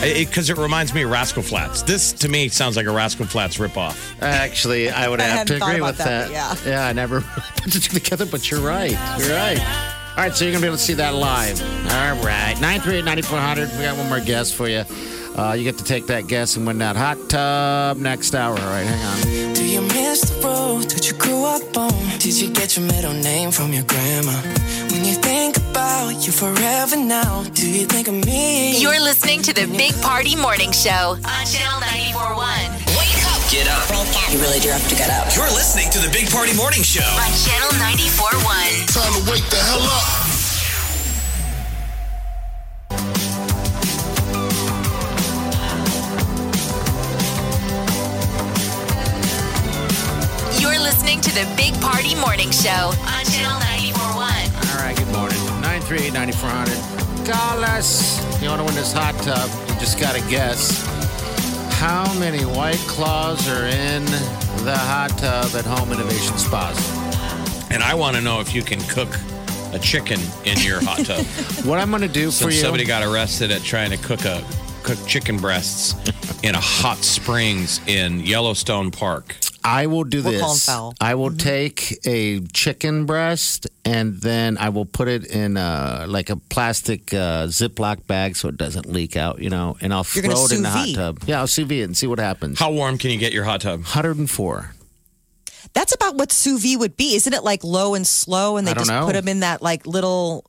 Because 0.00 0.50
it, 0.50 0.58
reminds 0.58 0.94
me 0.94 1.02
of 1.02 1.10
Rascal 1.10 1.42
Flatts. 1.42 1.82
This 1.82 2.12
to 2.14 2.28
me 2.28 2.48
sounds 2.48 2.76
like 2.76 2.86
a 2.86 2.90
Rascal 2.90 3.26
Flatts 3.26 3.58
ripoff. 3.58 4.20
Actually, 4.20 4.90
I 4.90 5.08
would 5.08 5.20
I 5.20 5.24
have 5.24 5.46
to 5.48 5.56
agree 5.56 5.80
with 5.80 5.98
that, 5.98 6.30
that. 6.30 6.60
but 6.62 6.70
yeah. 6.70 6.86
I 6.86 6.92
never 6.92 7.20
put 7.56 7.72
the 7.72 7.80
two 7.80 7.98
together, 7.98 8.26
but 8.26 8.50
you're 8.50 8.60
right. 8.60 8.90
You're 9.18 9.36
right. 9.36 9.58
All 10.16 10.24
right, 10.24 10.34
so 10.34 10.44
you're 10.44 10.52
going 10.52 10.62
to 10.62 10.66
be 10.66 10.66
able 10.66 10.76
to 10.76 10.82
see 10.82 10.94
that 10.94 11.14
live. 11.14 11.62
All 11.62 12.24
right. 12.24 12.54
938 12.60 13.04
9400. 13.04 13.70
We 13.70 13.84
got 13.84 13.96
one 13.96 14.08
more 14.08 14.20
guess 14.20 14.50
for 14.52 14.68
you. 14.68 14.84
Uh, 15.38 15.52
you 15.52 15.62
get 15.62 15.78
to 15.78 15.84
take 15.84 16.08
that 16.08 16.26
guess 16.26 16.56
and 16.56 16.66
win 16.66 16.78
that 16.78 16.96
hot 16.96 17.16
tub 17.28 17.98
next 17.98 18.34
hour. 18.34 18.58
All 18.58 18.66
right, 18.66 18.82
hang 18.82 19.48
on. 19.48 19.54
Do 19.54 19.64
you 19.64 19.80
miss 19.82 20.22
the 20.22 20.44
road 20.44 20.90
that 20.90 21.08
you 21.08 21.16
grew 21.16 21.44
up 21.44 21.76
on? 21.76 21.92
Did 22.18 22.40
you 22.40 22.50
get 22.50 22.76
your 22.76 22.86
middle 22.86 23.12
name 23.12 23.52
from 23.52 23.72
your 23.72 23.84
grandma? 23.84 24.32
When 24.98 25.06
you 25.06 25.14
think 25.14 25.56
about 25.56 26.26
you 26.26 26.32
forever 26.32 26.96
now, 26.96 27.44
do 27.54 27.70
you 27.70 27.86
think 27.86 28.08
of 28.08 28.14
me? 28.26 28.82
You're 28.82 29.00
listening 29.00 29.42
to 29.42 29.54
the 29.54 29.68
Big 29.78 29.94
Party 30.02 30.34
Morning 30.34 30.72
Show 30.72 31.14
on 31.22 31.46
Channel 31.46 31.78
941. 32.18 32.34
Wake 32.98 33.22
up. 33.30 33.38
Get 33.46 33.70
up. 33.70 33.86
You 34.32 34.40
really 34.40 34.58
do 34.58 34.70
have 34.70 34.82
to 34.88 34.96
get 34.96 35.08
up. 35.08 35.30
You're 35.36 35.54
listening 35.54 35.88
to 35.92 36.00
the 36.00 36.10
Big 36.10 36.28
Party 36.30 36.52
Morning 36.56 36.82
Show. 36.82 37.06
On 37.14 37.30
Channel 37.30 37.78
941. 37.78 38.90
Time 38.90 39.14
to 39.14 39.22
wake 39.30 39.46
the 39.54 39.62
hell 39.70 39.86
up. 39.86 40.18
You're 50.58 50.82
listening 50.82 51.20
to 51.20 51.30
the 51.30 51.46
Big 51.56 51.80
Party 51.80 52.16
Morning 52.16 52.50
Show 52.50 52.90
on 53.06 53.22
Channel 53.30 53.62
941. 53.62 53.77
All 55.90 55.96
right, 55.96 56.10
good 56.10 56.12
morning. 56.12 56.12
938 56.12 56.12
9400. 56.12 57.26
Call 57.26 57.64
us. 57.64 58.42
You 58.42 58.48
want 58.48 58.60
to 58.60 58.64
win 58.64 58.74
this 58.74 58.92
hot 58.92 59.14
tub? 59.22 59.50
You 59.68 59.74
just 59.80 59.98
got 59.98 60.14
to 60.14 60.20
guess. 60.28 60.86
How 61.78 62.12
many 62.18 62.44
white 62.44 62.78
claws 62.88 63.48
are 63.48 63.66
in 63.66 64.04
the 64.64 64.76
hot 64.76 65.10
tub 65.18 65.54
at 65.54 65.64
Home 65.64 65.92
Innovation 65.92 66.36
Spas? 66.36 66.76
And 67.70 67.82
I 67.82 67.94
want 67.94 68.16
to 68.16 68.22
know 68.22 68.40
if 68.40 68.54
you 68.54 68.62
can 68.62 68.80
cook 68.82 69.08
a 69.72 69.78
chicken 69.78 70.20
in 70.44 70.58
your 70.58 70.80
hot 70.82 71.04
tub. 71.04 71.24
What 71.66 71.78
I'm 71.78 71.90
going 71.90 72.02
to 72.02 72.08
do 72.08 72.30
for 72.30 72.44
you. 72.50 72.52
somebody 72.52 72.84
got 72.84 73.02
arrested 73.02 73.50
at 73.50 73.62
trying 73.62 73.90
to 73.90 73.96
cook 73.98 74.24
a 74.24 74.44
cook 74.82 74.98
chicken 75.06 75.36
breasts 75.36 75.94
in 76.42 76.54
a 76.54 76.60
hot 76.60 76.98
springs 76.98 77.80
in 77.86 78.20
Yellowstone 78.20 78.90
Park. 78.90 79.36
I 79.64 79.86
will 79.86 80.04
do 80.04 80.22
We're 80.22 80.32
this. 80.32 80.40
calling 80.40 80.58
foul. 80.58 80.94
I 81.00 81.14
will 81.14 81.32
take 81.32 81.98
a 82.06 82.40
chicken 82.52 83.06
breast 83.06 83.66
and 83.84 84.20
then 84.20 84.56
I 84.58 84.68
will 84.70 84.84
put 84.84 85.08
it 85.08 85.26
in 85.26 85.56
uh, 85.56 86.06
like 86.08 86.30
a 86.30 86.36
plastic 86.36 87.12
uh, 87.12 87.46
Ziploc 87.46 88.06
bag 88.06 88.36
so 88.36 88.48
it 88.48 88.56
doesn't 88.56 88.86
leak 88.86 89.16
out, 89.16 89.40
you 89.40 89.50
know, 89.50 89.76
and 89.80 89.92
I'll 89.92 90.06
You're 90.14 90.24
throw 90.24 90.44
it 90.44 90.52
in 90.52 90.62
the 90.62 90.70
hot 90.70 90.88
tub. 90.94 91.20
Yeah, 91.26 91.40
I'll 91.40 91.46
sous 91.46 91.66
vide 91.66 91.80
it 91.80 91.82
and 91.84 91.96
see 91.96 92.06
what 92.06 92.18
happens. 92.18 92.58
How 92.58 92.70
warm 92.70 92.98
can 92.98 93.10
you 93.10 93.18
get 93.18 93.32
your 93.32 93.44
hot 93.44 93.60
tub? 93.60 93.80
104. 93.80 94.74
That's 95.74 95.94
about 95.94 96.14
what 96.14 96.32
sous 96.32 96.62
vide 96.62 96.78
would 96.78 96.96
be, 96.96 97.14
isn't 97.16 97.32
it? 97.32 97.44
Like 97.44 97.62
low 97.64 97.94
and 97.94 98.06
slow, 98.06 98.56
and 98.56 98.66
they 98.66 98.74
just 98.74 98.90
know. 98.90 99.04
put 99.04 99.14
them 99.14 99.28
in 99.28 99.40
that 99.40 99.60
like 99.60 99.86
little 99.86 100.44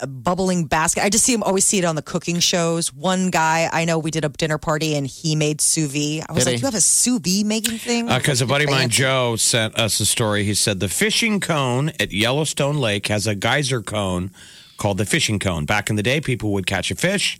uh, 0.00 0.06
bubbling 0.06 0.66
basket. 0.66 1.02
I 1.04 1.08
just 1.08 1.24
see 1.24 1.32
him 1.34 1.42
always 1.42 1.64
see 1.64 1.78
it 1.78 1.84
on 1.84 1.96
the 1.96 2.02
cooking 2.02 2.38
shows. 2.40 2.92
One 2.94 3.30
guy 3.30 3.68
I 3.72 3.84
know, 3.84 3.98
we 3.98 4.10
did 4.10 4.24
a 4.24 4.28
dinner 4.28 4.58
party 4.58 4.94
and 4.94 5.06
he 5.06 5.34
made 5.36 5.60
sous 5.60 5.90
vide. 5.90 6.24
I 6.28 6.32
was 6.32 6.44
Did 6.44 6.50
like, 6.50 6.56
he? 6.56 6.60
you 6.60 6.66
have 6.66 6.74
a 6.74 6.80
sous 6.80 7.18
vide 7.20 7.46
making 7.46 7.78
thing? 7.78 8.06
Because 8.06 8.42
Uh, 8.42 8.44
a 8.44 8.48
buddy 8.48 8.64
of 8.64 8.70
mine, 8.70 8.88
Joe, 8.88 9.36
sent 9.36 9.78
us 9.78 10.00
a 10.00 10.06
story. 10.06 10.44
He 10.44 10.54
said 10.54 10.80
the 10.80 10.88
fishing 10.88 11.40
cone 11.40 11.90
at 12.00 12.12
Yellowstone 12.12 12.78
Lake 12.78 13.06
has 13.08 13.26
a 13.26 13.34
geyser 13.34 13.82
cone 13.82 14.30
called 14.76 14.98
the 14.98 15.06
fishing 15.06 15.38
cone. 15.38 15.64
Back 15.66 15.90
in 15.90 15.96
the 15.96 16.02
day, 16.02 16.20
people 16.20 16.52
would 16.52 16.66
catch 16.66 16.90
a 16.90 16.94
fish 16.94 17.38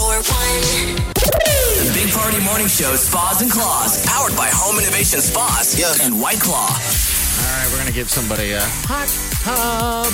The 0.07 1.91
Big 1.93 2.09
Party 2.13 2.39
Morning 2.39 2.67
Show, 2.67 2.95
Spas 2.95 3.41
and 3.41 3.51
Claws, 3.51 4.05
powered 4.05 4.33
by 4.37 4.47
Home 4.53 4.79
Innovation 4.79 5.19
Spas 5.19 5.75
and 5.99 6.21
White 6.21 6.39
Claw. 6.39 6.69
All 6.69 7.43
right. 7.43 7.67
We're 7.69 7.75
going 7.79 7.89
to 7.89 7.93
give 7.93 8.09
somebody 8.09 8.53
a 8.53 8.61
hot 8.87 9.09
tub. 9.43 10.13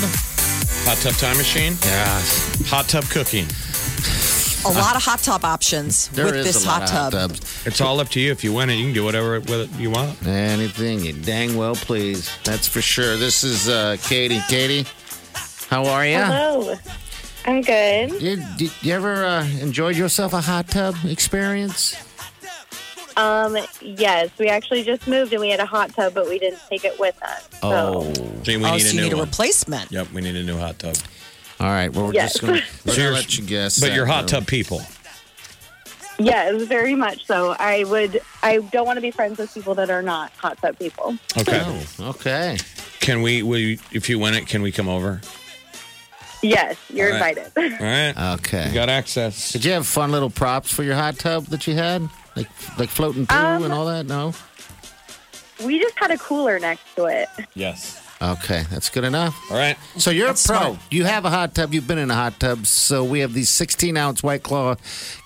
Hot 0.90 0.98
tub 0.98 1.14
time 1.14 1.38
machine? 1.38 1.74
Yes. 1.84 2.68
Hot 2.70 2.90
tub 2.90 3.03
cooking. 3.06 3.45
A 4.65 4.74
lot 4.80 4.95
of 4.95 5.03
hot 5.03 5.20
tub 5.20 5.45
options 5.45 6.07
There 6.10 6.26
with 6.26 6.38
is 6.38 6.45
this 6.48 6.65
a 6.65 6.68
lot 6.68 6.82
hot 6.82 6.84
of 6.90 6.90
hot 6.98 7.11
tub. 7.11 7.30
tubs. 7.36 7.68
It's 7.68 7.80
all 7.80 7.99
up 7.99 8.10
to 8.10 8.20
you. 8.20 8.32
If 8.32 8.44
you 8.44 8.52
win 8.52 8.72
it, 8.72 8.76
you 8.78 8.86
can 8.86 8.94
do 8.95 9.03
whatever 9.03 9.40
with 9.41 9.72
it 9.76 9.80
you 9.80 9.91
want. 9.91 10.26
Anything 10.26 11.02
you 11.02 11.14
dang 11.14 11.56
well 11.56 11.76
please. 11.76 12.32
That's 12.44 12.68
for 12.68 12.82
sure. 12.82 13.15
This 13.15 13.44
is 13.44 13.70
uh, 13.70 13.98
Katie. 14.02 14.41
Katie, 14.49 14.88
how 15.70 15.86
are 15.86 16.03
you? 16.03 16.18
Hello. 16.18 16.76
I'm 17.45 17.61
good. 17.61 18.22
You, 18.22 18.38
did 18.57 18.72
you 18.82 18.94
ever 18.94 19.26
uh, 19.26 19.45
enjoyed 19.61 19.95
yourself 19.98 20.34
a 20.34 20.41
hot 20.41 20.68
tub 20.70 20.95
experience? 21.06 21.95
Um, 23.15 23.57
yes, 23.82 24.30
we 24.40 24.48
actually 24.48 24.84
just 24.84 25.07
moved 25.07 25.34
and 25.34 25.41
we 25.41 25.49
had 25.49 25.60
a 25.60 25.65
hot 25.65 25.94
tub, 25.94 26.14
but 26.15 26.28
we 26.28 26.40
didn't 26.40 26.60
take 26.70 26.84
it 26.84 26.99
with 26.99 27.22
us. 27.22 27.48
Oh, 27.61 28.11
See, 28.44 28.57
we 28.57 28.65
oh, 28.65 28.72
need 28.74 28.80
so 28.82 28.88
a 28.88 28.91
you 28.91 28.98
new 28.98 29.03
need 29.03 29.14
a 29.14 29.18
one. 29.18 29.26
replacement. 29.26 29.91
Yep, 29.91 30.11
we 30.14 30.22
need 30.22 30.36
a 30.36 30.44
new 30.44 30.57
hot 30.57 30.80
tub. 30.80 30.95
All 31.60 31.68
right. 31.68 31.94
Well, 31.94 32.07
we're 32.07 32.14
Yes. 32.14 32.34
just 32.34 32.41
going 32.41 32.61
to 32.61 33.02
you're- 33.02 33.11
let 33.14 33.38
you 33.38 33.44
guess. 33.45 33.80
But 33.80 33.90
that, 33.90 33.95
you're 33.95 34.06
hot 34.07 34.22
though. 34.28 34.40
tub 34.40 34.48
people. 34.48 34.82
Yes, 36.20 36.64
very 36.64 36.95
much 36.95 37.26
so. 37.26 37.56
I 37.60 37.84
would. 37.86 38.22
I 38.44 38.57
don't 38.60 38.86
want 38.86 38.98
to 38.98 39.02
be 39.02 39.11
friends 39.11 39.40
with 39.40 39.53
people 39.53 39.74
that 39.76 39.90
are 39.90 40.02
not 40.03 40.32
hot 40.34 40.57
tub 40.60 40.78
people. 40.78 41.18
Okay. 41.38 41.61
Oh, 41.99 42.10
okay. 42.10 42.57
Can 42.99 43.22
we, 43.22 43.41
will 43.44 43.57
you, 43.57 43.78
if 43.91 44.10
you 44.10 44.20
win 44.20 44.34
it, 44.36 44.48
can 44.48 44.61
we 44.61 44.72
come 44.72 44.88
over? 44.88 45.22
Yes, 46.44 46.78
you're 46.94 47.14
All 47.14 47.20
right. 47.20 47.38
invited. 47.38 47.82
All 47.82 47.88
right. 47.88 48.34
Okay. 48.40 48.68
You 48.68 48.74
got 48.74 48.90
access. 48.90 49.52
Did 49.53 49.64
you 49.65 49.72
have 49.72 49.88
fun 49.88 50.11
little 50.11 50.30
props 50.30 50.72
for 50.72 50.84
your 50.84 50.95
hot 50.95 51.18
tub 51.18 51.45
that 51.45 51.65
you 51.68 51.74
had? 51.74 52.02
Like 52.36 52.49
like 52.78 52.90
floating 52.90 53.26
poo 53.26 53.36
Um, 53.36 53.64
and 53.64 53.74
all 53.74 53.86
that? 53.88 54.06
No? 54.06 54.34
we 55.64 55.80
just 55.80 55.98
had 55.98 56.11
a 56.11 56.18
cooler 56.18 56.60
next 56.60 56.84
to 56.98 57.06
it. 57.06 57.30
Yes. 57.56 58.02
Okay, 58.22 58.64
that's 58.70 58.90
good 58.90 59.03
enough. 59.03 59.36
All 59.52 59.57
right. 59.57 59.78
So 59.98 60.10
you're 60.10 60.28
That's 60.28 60.44
a 60.45 60.48
pro. 60.49 60.57
smart. 60.60 60.78
You 60.91 61.03
have 61.06 61.26
a 61.26 61.30
hot 61.30 61.53
tub. 61.56 61.74
You've 61.74 61.88
been 61.88 61.98
in 61.98 62.10
a 62.11 62.15
hot 62.15 62.40
tub. 62.40 62.65
So 62.65 63.03
we 63.03 63.20
have 63.20 63.34
these 63.34 63.49
16 63.49 63.95
ounce 63.98 64.24
White 64.24 64.44
Claw 64.44 64.76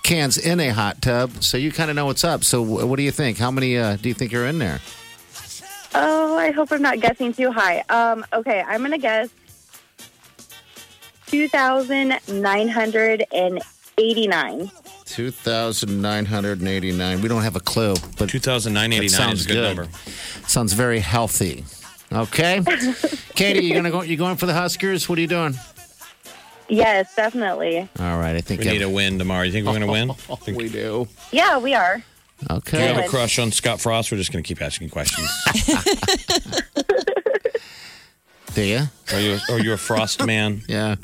cans 0.02 0.36
in 0.36 0.58
a 0.60 0.70
hot 0.70 1.00
tub. 1.02 1.42
So 1.42 1.56
you 1.58 1.70
kind 1.72 1.90
of 1.90 1.96
know 1.96 2.06
what's 2.06 2.24
up. 2.24 2.42
So 2.44 2.64
wh- 2.64 2.88
what 2.88 2.96
do 2.96 3.02
you 3.02 3.12
think? 3.12 3.38
How 3.38 3.50
many 3.50 3.76
uh, 3.78 3.96
do 3.96 4.08
you 4.08 4.14
think 4.14 4.32
are 4.34 4.46
in 4.46 4.58
there? 4.58 4.80
Oh, 5.94 6.36
I 6.36 6.50
hope 6.50 6.70
I'm 6.72 6.82
not 6.82 7.00
guessing 7.00 7.32
too 7.32 7.50
high. 7.50 7.82
Um, 7.88 8.24
okay, 8.32 8.62
I'm 8.66 8.82
gonna 8.82 8.98
guess 8.98 9.28
two 11.28 11.48
thousand 11.48 12.18
nine 12.28 12.68
hundred 12.68 13.24
and 13.32 13.60
eighty-nine. 13.98 14.70
2,989. 15.06 17.22
We 17.22 17.28
don't 17.28 17.42
have 17.42 17.56
a 17.56 17.60
clue, 17.60 17.94
but 18.18 18.28
2,989 18.28 19.08
sounds 19.08 19.40
is 19.40 19.46
a 19.46 19.48
good, 19.48 19.54
good. 19.54 19.76
number. 19.78 19.90
sounds 20.46 20.74
very 20.74 21.00
healthy. 21.00 21.64
Okay, 22.12 22.60
Katie, 23.34 23.64
you 23.64 23.72
gonna 23.72 23.90
go? 23.90 24.02
You 24.02 24.18
going 24.18 24.36
for 24.36 24.44
the 24.44 24.52
Huskers? 24.52 25.08
What 25.08 25.16
are 25.16 25.22
you 25.22 25.26
doing? 25.26 25.54
Yes, 26.68 27.14
definitely. 27.14 27.88
All 27.98 28.18
right, 28.18 28.36
I 28.36 28.42
think 28.42 28.60
We 28.60 28.66
need 28.66 28.82
a 28.82 28.90
win 28.90 29.18
tomorrow. 29.18 29.44
You 29.44 29.52
think 29.52 29.64
we're 29.66 29.72
going 29.72 29.86
to 29.86 29.90
win? 29.90 30.12
Think- 30.40 30.58
we 30.58 30.68
do. 30.68 31.08
Yeah, 31.32 31.56
we 31.58 31.72
are. 31.74 32.02
Okay. 32.50 32.76
Do 32.76 32.82
you 32.82 32.88
have 32.92 33.04
a 33.06 33.08
crush 33.08 33.38
on 33.38 33.50
Scott 33.50 33.80
Frost? 33.80 34.12
We're 34.12 34.18
just 34.18 34.30
going 34.30 34.44
to 34.44 34.46
keep 34.46 34.60
asking 34.62 34.90
questions. 34.90 35.26
Do 38.54 38.62
you? 38.62 38.80
Are 39.12 39.20
you 39.20 39.38
are 39.50 39.58
you 39.58 39.72
a 39.72 39.76
Frost 39.76 40.24
man? 40.24 40.62
Yeah. 40.68 40.94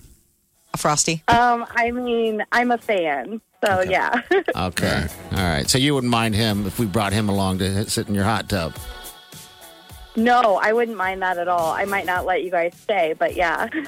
A 0.75 0.77
frosty. 0.77 1.23
Um, 1.29 1.65
I 1.71 1.93
mean, 1.93 2.45
I'm 2.51 2.73
a 2.73 2.79
fan, 2.79 3.41
so 3.65 3.83
yeah. 3.83 4.21
Okay. 4.57 5.07
All 5.33 5.39
right. 5.39 5.71
So 5.71 5.79
you 5.79 5.95
wouldn't 5.95 6.11
mind 6.11 6.35
him 6.35 6.67
if 6.67 6.79
we 6.81 6.87
brought 6.87 7.13
him 7.13 7.29
along 7.29 7.59
to 7.59 7.89
sit 7.89 8.09
in 8.09 8.15
your 8.15 8.25
hot 8.25 8.49
tub? 8.49 8.75
No, 10.17 10.61
I 10.63 10.73
wouldn't 10.73 10.97
mind 10.97 11.23
that 11.23 11.39
at 11.39 11.49
all. 11.49 11.73
I 11.73 11.87
might 11.87 12.07
not 12.07 12.25
let 12.25 12.45
you 12.45 12.51
guys 12.51 12.73
stay, 12.81 13.15
but 13.19 13.35
yeah. 13.35 13.69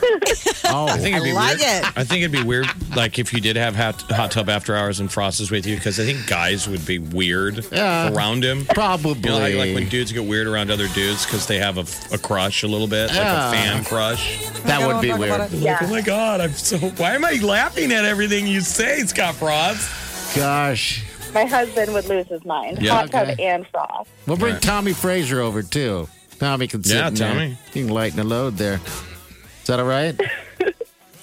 Oh, 0.69 0.89
I 0.89 0.97
think 0.99 1.15
it'd 1.15 1.23
be 1.25 1.31
I 1.31 1.35
like 1.35 1.59
weird. 1.59 1.85
it. 1.85 1.93
I 1.97 2.03
think 2.03 2.23
it'd 2.23 2.33
be 2.33 2.43
weird, 2.43 2.67
like 2.97 3.21
if 3.21 3.33
you 3.33 3.41
did 3.41 3.55
have 3.55 3.77
hot, 3.77 4.01
hot 4.11 4.33
tub 4.33 4.49
after 4.49 4.75
hours 4.75 4.99
and 4.99 5.11
Frost 5.13 5.39
is 5.41 5.49
with 5.53 5.65
you, 5.65 5.77
because 5.77 6.01
I 6.01 6.05
think 6.05 6.27
guys 6.27 6.69
would 6.69 6.85
be 6.85 6.99
weird 6.99 7.65
Yeah. 7.71 8.13
around 8.13 8.45
him. 8.45 8.65
probably. 8.67 9.15
You 9.21 9.27
know, 9.29 9.39
like, 9.39 9.55
like 9.55 9.75
when 9.77 9.89
dudes 9.89 10.11
get 10.11 10.25
weird 10.25 10.49
around 10.49 10.73
other 10.73 10.89
dudes 10.89 11.25
because 11.25 11.47
they 11.47 11.59
have 11.59 11.79
a, 11.79 12.15
a 12.15 12.19
crush 12.19 12.65
a 12.65 12.67
little 12.67 12.89
bit, 12.89 13.09
like 13.11 13.19
a 13.19 13.51
fan 13.53 13.85
crush. 13.85 14.45
that 14.65 14.85
would 14.85 15.01
be 15.01 15.13
weird. 15.13 15.31
about. 15.37 15.53
Yeah. 15.53 15.75
Like, 15.75 15.83
oh 15.83 15.91
my 15.93 15.99
oh, 16.01 16.03
god, 16.03 16.41
I'm 16.41 16.53
so. 16.53 16.79
Why 16.79 17.15
am 17.15 17.25
I 17.25 17.35
laughing 17.35 17.93
at 17.93 18.05
everything 18.05 18.49
you 18.49 18.61
say, 18.61 18.99
Scott 19.05 19.37
Frost? 19.37 20.35
Gosh. 20.35 21.05
My 21.33 21.45
husband 21.45 21.93
would 21.93 22.07
lose 22.07 22.27
his 22.27 22.45
mind. 22.45 22.83
Yeah. 22.83 22.93
Hot 22.93 23.11
tub 23.13 23.29
Okay. 23.29 23.47
and 23.47 23.67
frost. 23.69 24.11
We'll 24.27 24.37
bring 24.37 24.55
Right. 24.55 24.63
Tommy 24.63 24.93
Frazier 24.95 25.41
over 25.41 25.63
too. 25.63 26.09
Tommy 26.39 26.67
can 26.69 26.83
sit 26.85 26.97
Yeah, 26.97 27.09
in 27.09 27.15
there. 27.15 27.33
Tommy. 27.33 27.59
He 27.73 27.81
can 27.83 27.89
lighten 27.89 28.17
the 28.19 28.25
load 28.25 28.57
there. 28.57 28.75
Is 28.75 29.67
that 29.67 29.81
all 29.81 29.87
right? 29.87 30.19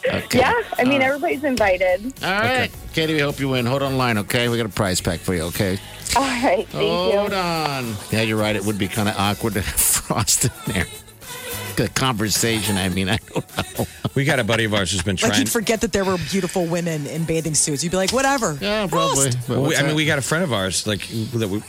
Okay. 0.06 0.40
Yeah, 0.40 0.62
I 0.78 0.84
mean, 0.84 1.02
everybody's 1.02 1.46
invited. 1.46 2.04
All 2.22 2.30
right. 2.30 2.70
Katie, 2.94 3.14
we 3.14 3.22
hope 3.22 3.40
you 3.40 3.48
win. 3.48 3.66
Hold 3.66 3.84
on 3.84 3.98
line, 3.98 4.18
okay? 4.18 4.50
We 4.50 4.58
got 4.58 4.66
a 4.66 4.70
prize 4.70 5.00
pack 5.00 5.22
for 5.22 5.34
you, 5.34 5.44
okay? 5.44 5.80
All 6.18 6.24
right, 6.24 6.68
thank 6.68 6.90
Hold 6.90 7.32
you. 7.32 7.38
on. 7.38 7.96
Yeah, 8.12 8.22
you're 8.24 8.38
right. 8.38 8.54
It 8.54 8.66
would 8.66 8.78
be 8.78 8.90
kind 8.90 9.08
of 9.08 9.16
awkward 9.18 9.54
to 9.54 9.62
have 9.62 9.74
Frost 9.80 10.44
in 10.44 10.52
there. 10.68 10.86
The 11.78 11.88
conversation. 11.88 12.76
I 12.76 12.90
mean, 12.90 13.08
I 13.08 13.16
don't 13.34 13.80
know. 13.80 13.86
We 14.14 14.26
got 14.26 14.40
a 14.40 14.44
buddy 14.44 14.66
of 14.66 14.74
ours 14.74 14.92
who's 14.92 15.02
been 15.04 15.16
trying. 15.16 15.32
Like 15.32 15.40
you'd 15.40 15.50
forget 15.50 15.80
that 15.80 15.94
there 15.94 16.04
were 16.04 16.18
beautiful 16.30 16.66
women 16.66 17.08
in 17.08 17.24
bathing 17.24 17.56
suits. 17.56 17.82
You'd 17.82 17.92
be 17.92 17.98
like, 17.98 18.12
whatever. 18.12 18.58
Yeah, 18.60 18.86
probably. 18.88 19.32
Well, 19.48 19.64
we, 19.64 19.76
I 19.78 19.84
mean, 19.84 19.96
we 19.96 20.06
got 20.06 20.20
a 20.20 20.22
friend 20.22 20.44
of 20.44 20.52
ours 20.52 20.86
like 20.86 21.08
that 21.08 21.48
we, 21.48 21.64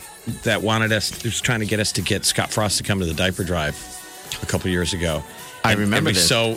that 0.45 0.63
wanted 0.63 0.93
us 0.93 1.23
was 1.25 1.41
trying 1.41 1.61
to 1.61 1.67
get 1.67 1.81
us 1.81 1.93
to 1.93 2.03
get 2.03 2.25
Scott 2.25 2.51
Frost 2.51 2.79
to 2.79 2.85
come 2.85 2.99
to 3.01 3.07
the 3.07 3.15
diaper 3.15 3.45
drive 3.45 3.77
a 4.43 4.47
couple 4.47 4.71
years 4.71 4.93
ago. 4.95 5.23
I 5.65 5.73
And- 5.73 5.81
remember 5.81 6.09
and 6.11 6.17
we 6.17 6.21
this. 6.21 6.29
so 6.29 6.57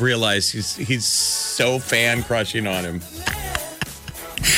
realized 0.00 0.52
he's 0.52 0.74
he's 0.76 1.04
so 1.04 1.78
fan 1.78 2.22
crushing 2.24 2.66
on 2.66 2.84
him. 2.84 3.00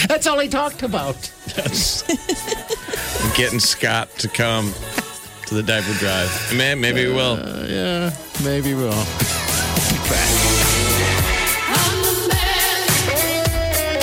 That's 0.08 0.26
all 0.26 0.38
he 0.38 0.48
talked 0.48 0.82
about. 0.82 1.14
Getting 3.36 3.60
Scott 3.60 4.10
to 4.18 4.28
come 4.28 4.72
to 5.46 5.54
the 5.54 5.62
diaper 5.62 5.92
drive. 5.98 6.30
Man, 6.54 6.80
maybe 6.80 7.06
we 7.06 7.12
will. 7.12 7.34
Uh, 7.40 7.64
yeah, 7.68 8.14
maybe 8.42 8.74
we'll. 8.74 9.04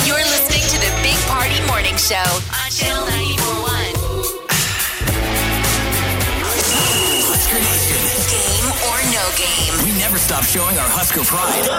You're 0.05 0.22
listening 0.30 0.61
to 0.69 0.77
the 0.77 0.91
Big 1.01 1.17
Party 1.26 1.57
Morning 1.65 1.95
Show 1.97 2.22
stop 10.26 10.43
showing 10.43 10.76
our 10.81 10.89
Husker 10.89 11.22
pride. 11.22 11.69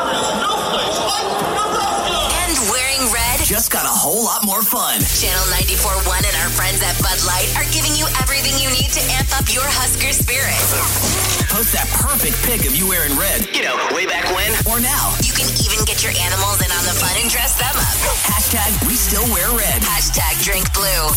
And 2.47 2.55
wearing 2.71 3.03
red. 3.11 3.43
Just 3.43 3.73
got 3.73 3.87
a 3.87 3.91
whole 3.91 4.23
lot 4.23 4.47
more 4.47 4.63
fun. 4.63 5.03
Channel 5.03 5.51
941 5.51 6.23
and 6.23 6.37
our 6.39 6.51
friends 6.55 6.79
at 6.79 6.95
Bud 7.03 7.19
Light 7.27 7.51
are 7.59 7.67
giving 7.75 7.99
you 7.99 8.07
everything 8.23 8.55
you 8.63 8.71
need 8.71 8.95
to 8.95 9.03
amp 9.19 9.35
up 9.35 9.51
your 9.51 9.67
Husker 9.67 10.15
spirit. 10.15 11.46
Post 11.57 11.73
that 11.73 11.89
perfect 12.05 12.37
pic 12.45 12.69
of 12.69 12.77
you 12.77 12.85
wearing 12.85 13.17
red. 13.17 13.49
You 13.57 13.65
know, 13.65 13.81
way 13.97 14.05
back 14.05 14.29
when. 14.29 14.53
Or 14.69 14.77
now. 14.77 15.17
You 15.25 15.33
can 15.33 15.49
even 15.57 15.89
get 15.89 16.05
your 16.05 16.13
animals 16.13 16.61
in 16.61 16.69
on 16.69 16.85
the 16.85 16.93
fun 16.93 17.17
and 17.17 17.33
dress 17.33 17.57
them 17.57 17.73
up. 17.73 17.97
Hashtag 18.29 18.77
we 18.85 18.93
still 18.93 19.25
wear 19.33 19.49
red. 19.57 19.81
Hashtag 19.81 20.37
drink 20.45 20.69
blue. 20.77 21.09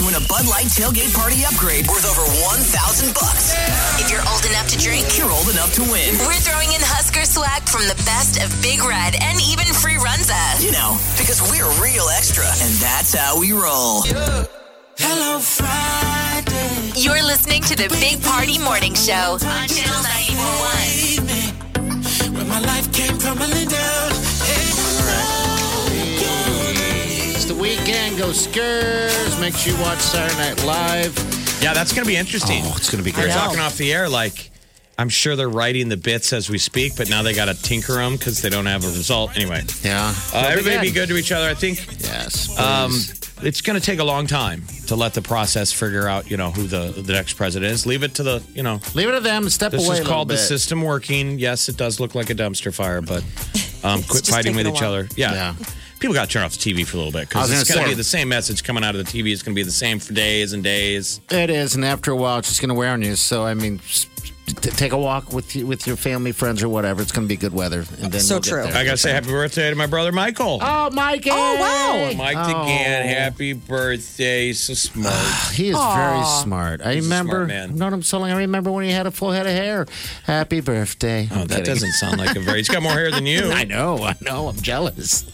To 0.00 0.08
win 0.08 0.16
a 0.16 0.24
Bud 0.24 0.48
Light 0.48 0.72
tailgate 0.72 1.12
party 1.12 1.44
upgrade 1.44 1.84
worth 1.92 2.08
over 2.08 2.24
1,000 2.24 3.12
bucks. 3.12 3.52
If 4.00 4.08
you're 4.08 4.24
old 4.32 4.48
enough 4.48 4.72
to 4.72 4.80
drink, 4.80 5.12
You're 5.20 5.28
old 5.28 5.52
enough 5.52 5.76
to 5.76 5.84
win. 5.84 6.16
we're 6.24 6.40
throwing 6.40 6.72
in 6.72 6.80
Husker 6.80 7.28
swag 7.28 7.60
from 7.68 7.84
the 7.84 7.98
best 8.08 8.40
of 8.40 8.48
Big 8.64 8.80
Red 8.80 9.12
and 9.20 9.44
even 9.44 9.68
free 9.76 10.00
Runza. 10.00 10.40
You 10.64 10.72
know, 10.72 10.96
because 11.20 11.44
we're 11.52 11.68
real 11.84 12.08
extra. 12.16 12.48
And 12.48 12.72
that's 12.80 13.12
how 13.12 13.36
we 13.36 13.52
roll. 13.52 14.08
Hello, 14.98 15.38
Friday. 15.38 16.92
You're 17.00 17.22
listening 17.22 17.62
to 17.62 17.76
the 17.76 17.88
Big 18.00 18.22
Party 18.22 18.58
Morning 18.58 18.94
Show 18.94 19.38
on 19.40 19.68
Channel 19.68 20.02
941. 21.18 22.34
When 22.36 22.48
my 22.48 22.60
life 22.60 22.92
came 22.92 23.18
crumbling 23.18 23.68
down. 23.68 24.10
It's 27.34 27.44
the 27.46 27.54
weekend. 27.54 28.18
Go 28.18 28.28
Skurs. 28.30 29.40
Make 29.40 29.54
sure 29.54 29.74
you 29.74 29.80
watch 29.82 29.98
Saturday 30.00 30.36
Night 30.38 30.64
Live. 30.64 31.14
Yeah, 31.62 31.72
that's 31.74 31.92
going 31.92 32.04
to 32.04 32.08
be 32.08 32.16
interesting. 32.16 32.62
Oh, 32.64 32.74
it's 32.76 32.90
going 32.90 33.02
to 33.02 33.04
be 33.04 33.12
We 33.12 33.16
were 33.22 33.28
great. 33.28 33.34
talking 33.34 33.60
off 33.60 33.76
the 33.76 33.92
air, 33.92 34.08
like 34.08 34.50
I'm 35.02 35.08
sure 35.08 35.34
they're 35.34 35.48
writing 35.48 35.88
the 35.88 35.96
bits 35.96 36.32
as 36.32 36.48
we 36.48 36.58
speak, 36.58 36.94
but 36.96 37.10
now 37.10 37.22
they 37.24 37.34
got 37.34 37.46
to 37.46 37.60
tinker 37.60 37.94
them 37.94 38.12
because 38.16 38.40
they 38.40 38.48
don't 38.50 38.66
have 38.66 38.84
a 38.84 38.88
result. 38.88 39.34
Anyway, 39.36 39.64
Yeah. 39.82 40.14
uh, 40.32 40.46
everybody 40.48 40.78
be 40.90 40.92
good 40.94 41.08
to 41.08 41.16
each 41.16 41.32
other. 41.32 41.48
I 41.48 41.54
think 41.54 41.84
Yes. 42.00 42.56
um, 42.56 42.96
it's 43.42 43.60
going 43.62 43.76
to 43.78 43.84
take 43.84 43.98
a 43.98 44.04
long 44.04 44.28
time 44.28 44.62
to 44.86 44.94
let 44.94 45.12
the 45.14 45.20
process 45.22 45.72
figure 45.72 46.06
out, 46.06 46.30
you 46.30 46.36
know, 46.36 46.52
who 46.52 46.68
the 46.68 46.92
the 47.02 47.12
next 47.12 47.32
president 47.34 47.72
is. 47.72 47.84
Leave 47.84 48.04
it 48.04 48.14
to 48.14 48.22
the, 48.22 48.40
you 48.54 48.62
know, 48.62 48.80
Leave 48.94 49.08
it 49.08 49.12
to 49.12 49.20
them. 49.20 49.50
Step 49.50 49.72
this 49.72 49.84
away. 49.84 49.96
is 49.98 50.06
a 50.06 50.08
called 50.08 50.28
the 50.28 50.38
system 50.38 50.82
working. 50.82 51.36
Yes, 51.40 51.68
it 51.68 51.76
does 51.76 51.98
look 51.98 52.14
like 52.14 52.30
a 52.30 52.34
dumpster 52.36 52.72
fire, 52.72 53.00
but 53.02 53.24
um, 53.82 54.04
quit 54.04 54.24
fighting 54.24 54.54
with 54.54 54.68
each 54.68 54.82
other. 54.82 55.08
Yeah. 55.16 55.32
Yeah. 55.34 55.54
People 55.98 56.14
got 56.14 56.26
to 56.28 56.32
turn 56.32 56.42
off 56.42 56.52
the 56.56 56.58
TV 56.74 56.84
for 56.84 56.96
a 56.96 56.98
little 56.98 57.12
bit 57.12 57.28
because 57.28 57.50
it's 57.52 57.68
gonna 57.68 57.82
going 57.82 57.84
to 57.84 57.90
say- 57.90 57.94
be 57.94 57.96
the 57.96 58.04
same 58.04 58.28
message 58.28 58.64
coming 58.64 58.82
out 58.84 58.94
of 58.96 59.04
the 59.04 59.10
TV. 59.22 59.32
It's 59.32 59.42
going 59.42 59.54
to 59.54 59.58
be 59.58 59.62
the 59.64 59.70
same 59.70 59.98
for 60.00 60.12
days 60.12 60.52
and 60.52 60.62
days. 60.62 61.20
It 61.30 61.48
is, 61.48 61.74
and 61.76 61.84
after 61.84 62.10
a 62.10 62.16
while, 62.16 62.38
it's 62.38 62.48
just 62.48 62.60
going 62.60 62.70
to 62.70 62.74
wear 62.74 62.90
on 62.90 63.02
you. 63.02 63.14
So, 63.14 63.44
I 63.44 63.54
mean, 63.54 63.80
s- 63.88 64.06
t- 64.46 64.70
take 64.70 64.92
a 64.92 64.98
walk 64.98 65.32
with 65.32 65.54
you, 65.56 65.66
with 65.66 65.86
your 65.86 65.96
family, 65.96 66.32
friends, 66.32 66.62
or 66.62 66.68
whatever. 66.68 67.02
It's 67.02 67.12
going 67.12 67.26
to 67.26 67.28
be 67.28 67.36
good 67.36 67.52
weather, 67.52 67.84
and 68.00 68.12
then 68.12 68.20
So 68.20 68.34
we'll 68.36 68.40
get 68.42 68.50
true. 68.50 68.62
there. 68.64 68.74
I 68.76 68.84
got 68.84 68.92
to 68.92 68.96
say 68.96 69.12
happy 69.12 69.28
birthday 69.28 69.70
to 69.70 69.76
my 69.76 69.86
brother 69.86 70.12
Michael. 70.12 70.58
Oh, 70.60 70.90
Mikey! 70.90 71.30
Oh, 71.32 71.56
wow. 71.60 72.16
Mike 72.16 72.36
Oh. 72.36 72.40
DeGan, 72.40 73.04
happy 73.04 73.52
birthday. 73.52 74.46
He's 74.48 74.60
so 74.60 74.74
smart. 74.74 75.14
Ah, 75.14 75.52
he 75.54 75.68
is 75.68 75.76
very 75.76 76.24
smart. 76.42 76.80
I 76.82 76.94
He's 76.94 77.04
a 77.04 77.08
remember. 77.08 77.32
smart 77.36 77.48
man. 77.48 77.70
I've 77.70 77.76
known 77.76 77.92
him 77.94 78.02
so 78.02 78.18
long. 78.18 78.30
I 78.30 78.36
remember 78.38 78.70
when 78.72 78.84
he 78.84 78.90
had 78.90 79.06
a 79.06 79.10
full 79.10 79.30
head 79.32 79.46
of 79.46 79.52
hair. 79.52 79.86
Happy 80.24 80.60
birthday! 80.60 81.28
Oh, 81.30 81.42
I'm 81.42 81.46
that 81.48 81.58
kidding. 81.58 81.64
doesn't 81.74 81.92
sound 81.92 82.18
like 82.18 82.36
a 82.36 82.40
very. 82.40 82.58
He's 82.58 82.68
got 82.68 82.82
more 82.82 82.92
hair 82.92 83.10
than 83.10 83.26
you. 83.26 83.50
I 83.50 83.64
know. 83.64 83.98
I 84.02 84.14
know. 84.20 84.48
I'm 84.48 84.56
jealous. 84.56 85.24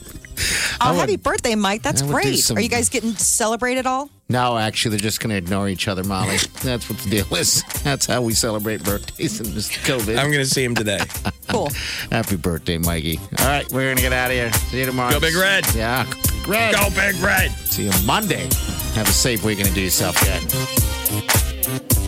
Oh, 0.80 0.94
happy 0.94 1.16
birthday, 1.16 1.54
Mike. 1.54 1.82
That's 1.82 2.02
I 2.02 2.06
would 2.06 2.10
do 2.10 2.22
great. 2.22 2.38
some- 2.38 2.56
Are 2.56 2.60
you 2.60 2.68
guys 2.68 2.88
getting 2.88 3.14
to 3.14 3.20
celebrate 3.24 3.78
at 3.78 3.86
all? 3.86 4.10
No, 4.30 4.58
actually, 4.58 4.90
they're 4.90 5.00
just 5.00 5.20
going 5.20 5.30
to 5.30 5.36
ignore 5.36 5.68
each 5.68 5.88
other, 5.88 6.04
Molly. 6.04 6.36
That's 6.62 6.88
what 6.90 6.98
the 6.98 7.08
deal 7.10 7.34
is. 7.34 7.62
That's 7.82 8.04
how 8.06 8.20
we 8.22 8.34
celebrate 8.34 8.84
birthdays 8.84 9.40
in 9.40 9.54
this 9.54 9.70
COVID. 9.70 10.18
I'm 10.18 10.30
going 10.30 10.44
to 10.44 10.46
see 10.46 10.64
him 10.64 10.74
today. 10.74 11.00
Cool. 11.48 11.70
Happy 12.12 12.36
birthday, 12.36 12.76
Mikey. 12.76 13.18
All 13.38 13.46
right, 13.46 13.64
we're 13.72 13.84
going 13.86 13.96
to 13.96 14.02
get 14.02 14.12
out 14.12 14.26
of 14.30 14.36
here. 14.36 14.52
See 14.52 14.80
you 14.80 14.84
tomorrow. 14.84 15.12
Go 15.12 15.20
Big 15.20 15.34
Red. 15.34 15.64
Yeah. 15.74 16.04
Big 16.04 16.46
Red. 16.46 16.74
Go 16.74 16.90
Big 16.90 17.16
Red. 17.22 17.50
See 17.52 17.84
you 17.84 17.92
Monday. 18.04 18.42
Have 18.92 19.08
a 19.08 19.12
safe 19.12 19.42
weekend 19.42 19.68
and 19.68 19.74
do 19.74 19.80
yourself 19.80 20.14
good. 20.22 22.07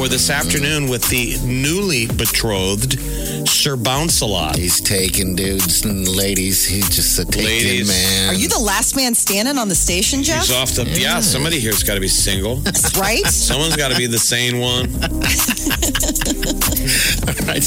Or 0.00 0.08
this 0.08 0.30
afternoon 0.30 0.88
with 0.88 1.06
the 1.10 1.36
newly 1.44 2.06
betrothed 2.06 2.98
Sir 3.46 3.76
Bounce 3.76 4.22
a 4.22 4.26
Lot. 4.26 4.56
He's 4.56 4.80
taking 4.80 5.36
dudes 5.36 5.84
and 5.84 6.08
ladies. 6.08 6.64
He's 6.64 6.88
just 6.88 7.18
a 7.18 7.26
taking 7.26 7.44
Ladies. 7.44 7.88
man. 7.88 8.30
Are 8.30 8.34
you 8.34 8.48
the 8.48 8.58
last 8.60 8.96
man 8.96 9.14
standing 9.14 9.58
on 9.58 9.68
the 9.68 9.74
station, 9.74 10.22
Jeff? 10.22 10.46
He's 10.46 10.56
off 10.56 10.70
the. 10.70 10.84
Yeah, 10.98 11.20
somebody 11.20 11.60
here's 11.60 11.82
got 11.82 11.96
to 11.96 12.00
be 12.00 12.08
single. 12.08 12.62
right? 12.98 13.26
Someone's 13.26 13.76
got 13.76 13.92
to 13.92 13.98
be 13.98 14.06
the 14.06 14.18
sane 14.18 14.58
one. 14.58 14.88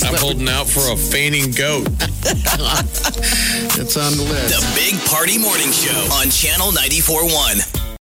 I'm 0.04 0.16
holding 0.16 0.50
out 0.50 0.66
for 0.68 0.92
a 0.92 0.98
fainting 0.98 1.52
goat. 1.52 1.86
it's 3.78 3.96
on 3.96 4.18
the 4.18 4.24
list. 4.24 4.50
The 4.50 4.66
Big 4.74 5.00
Party 5.06 5.38
Morning 5.38 5.72
Show 5.72 6.10
on 6.12 6.32
Channel 6.32 6.72
94.1. 6.72 7.84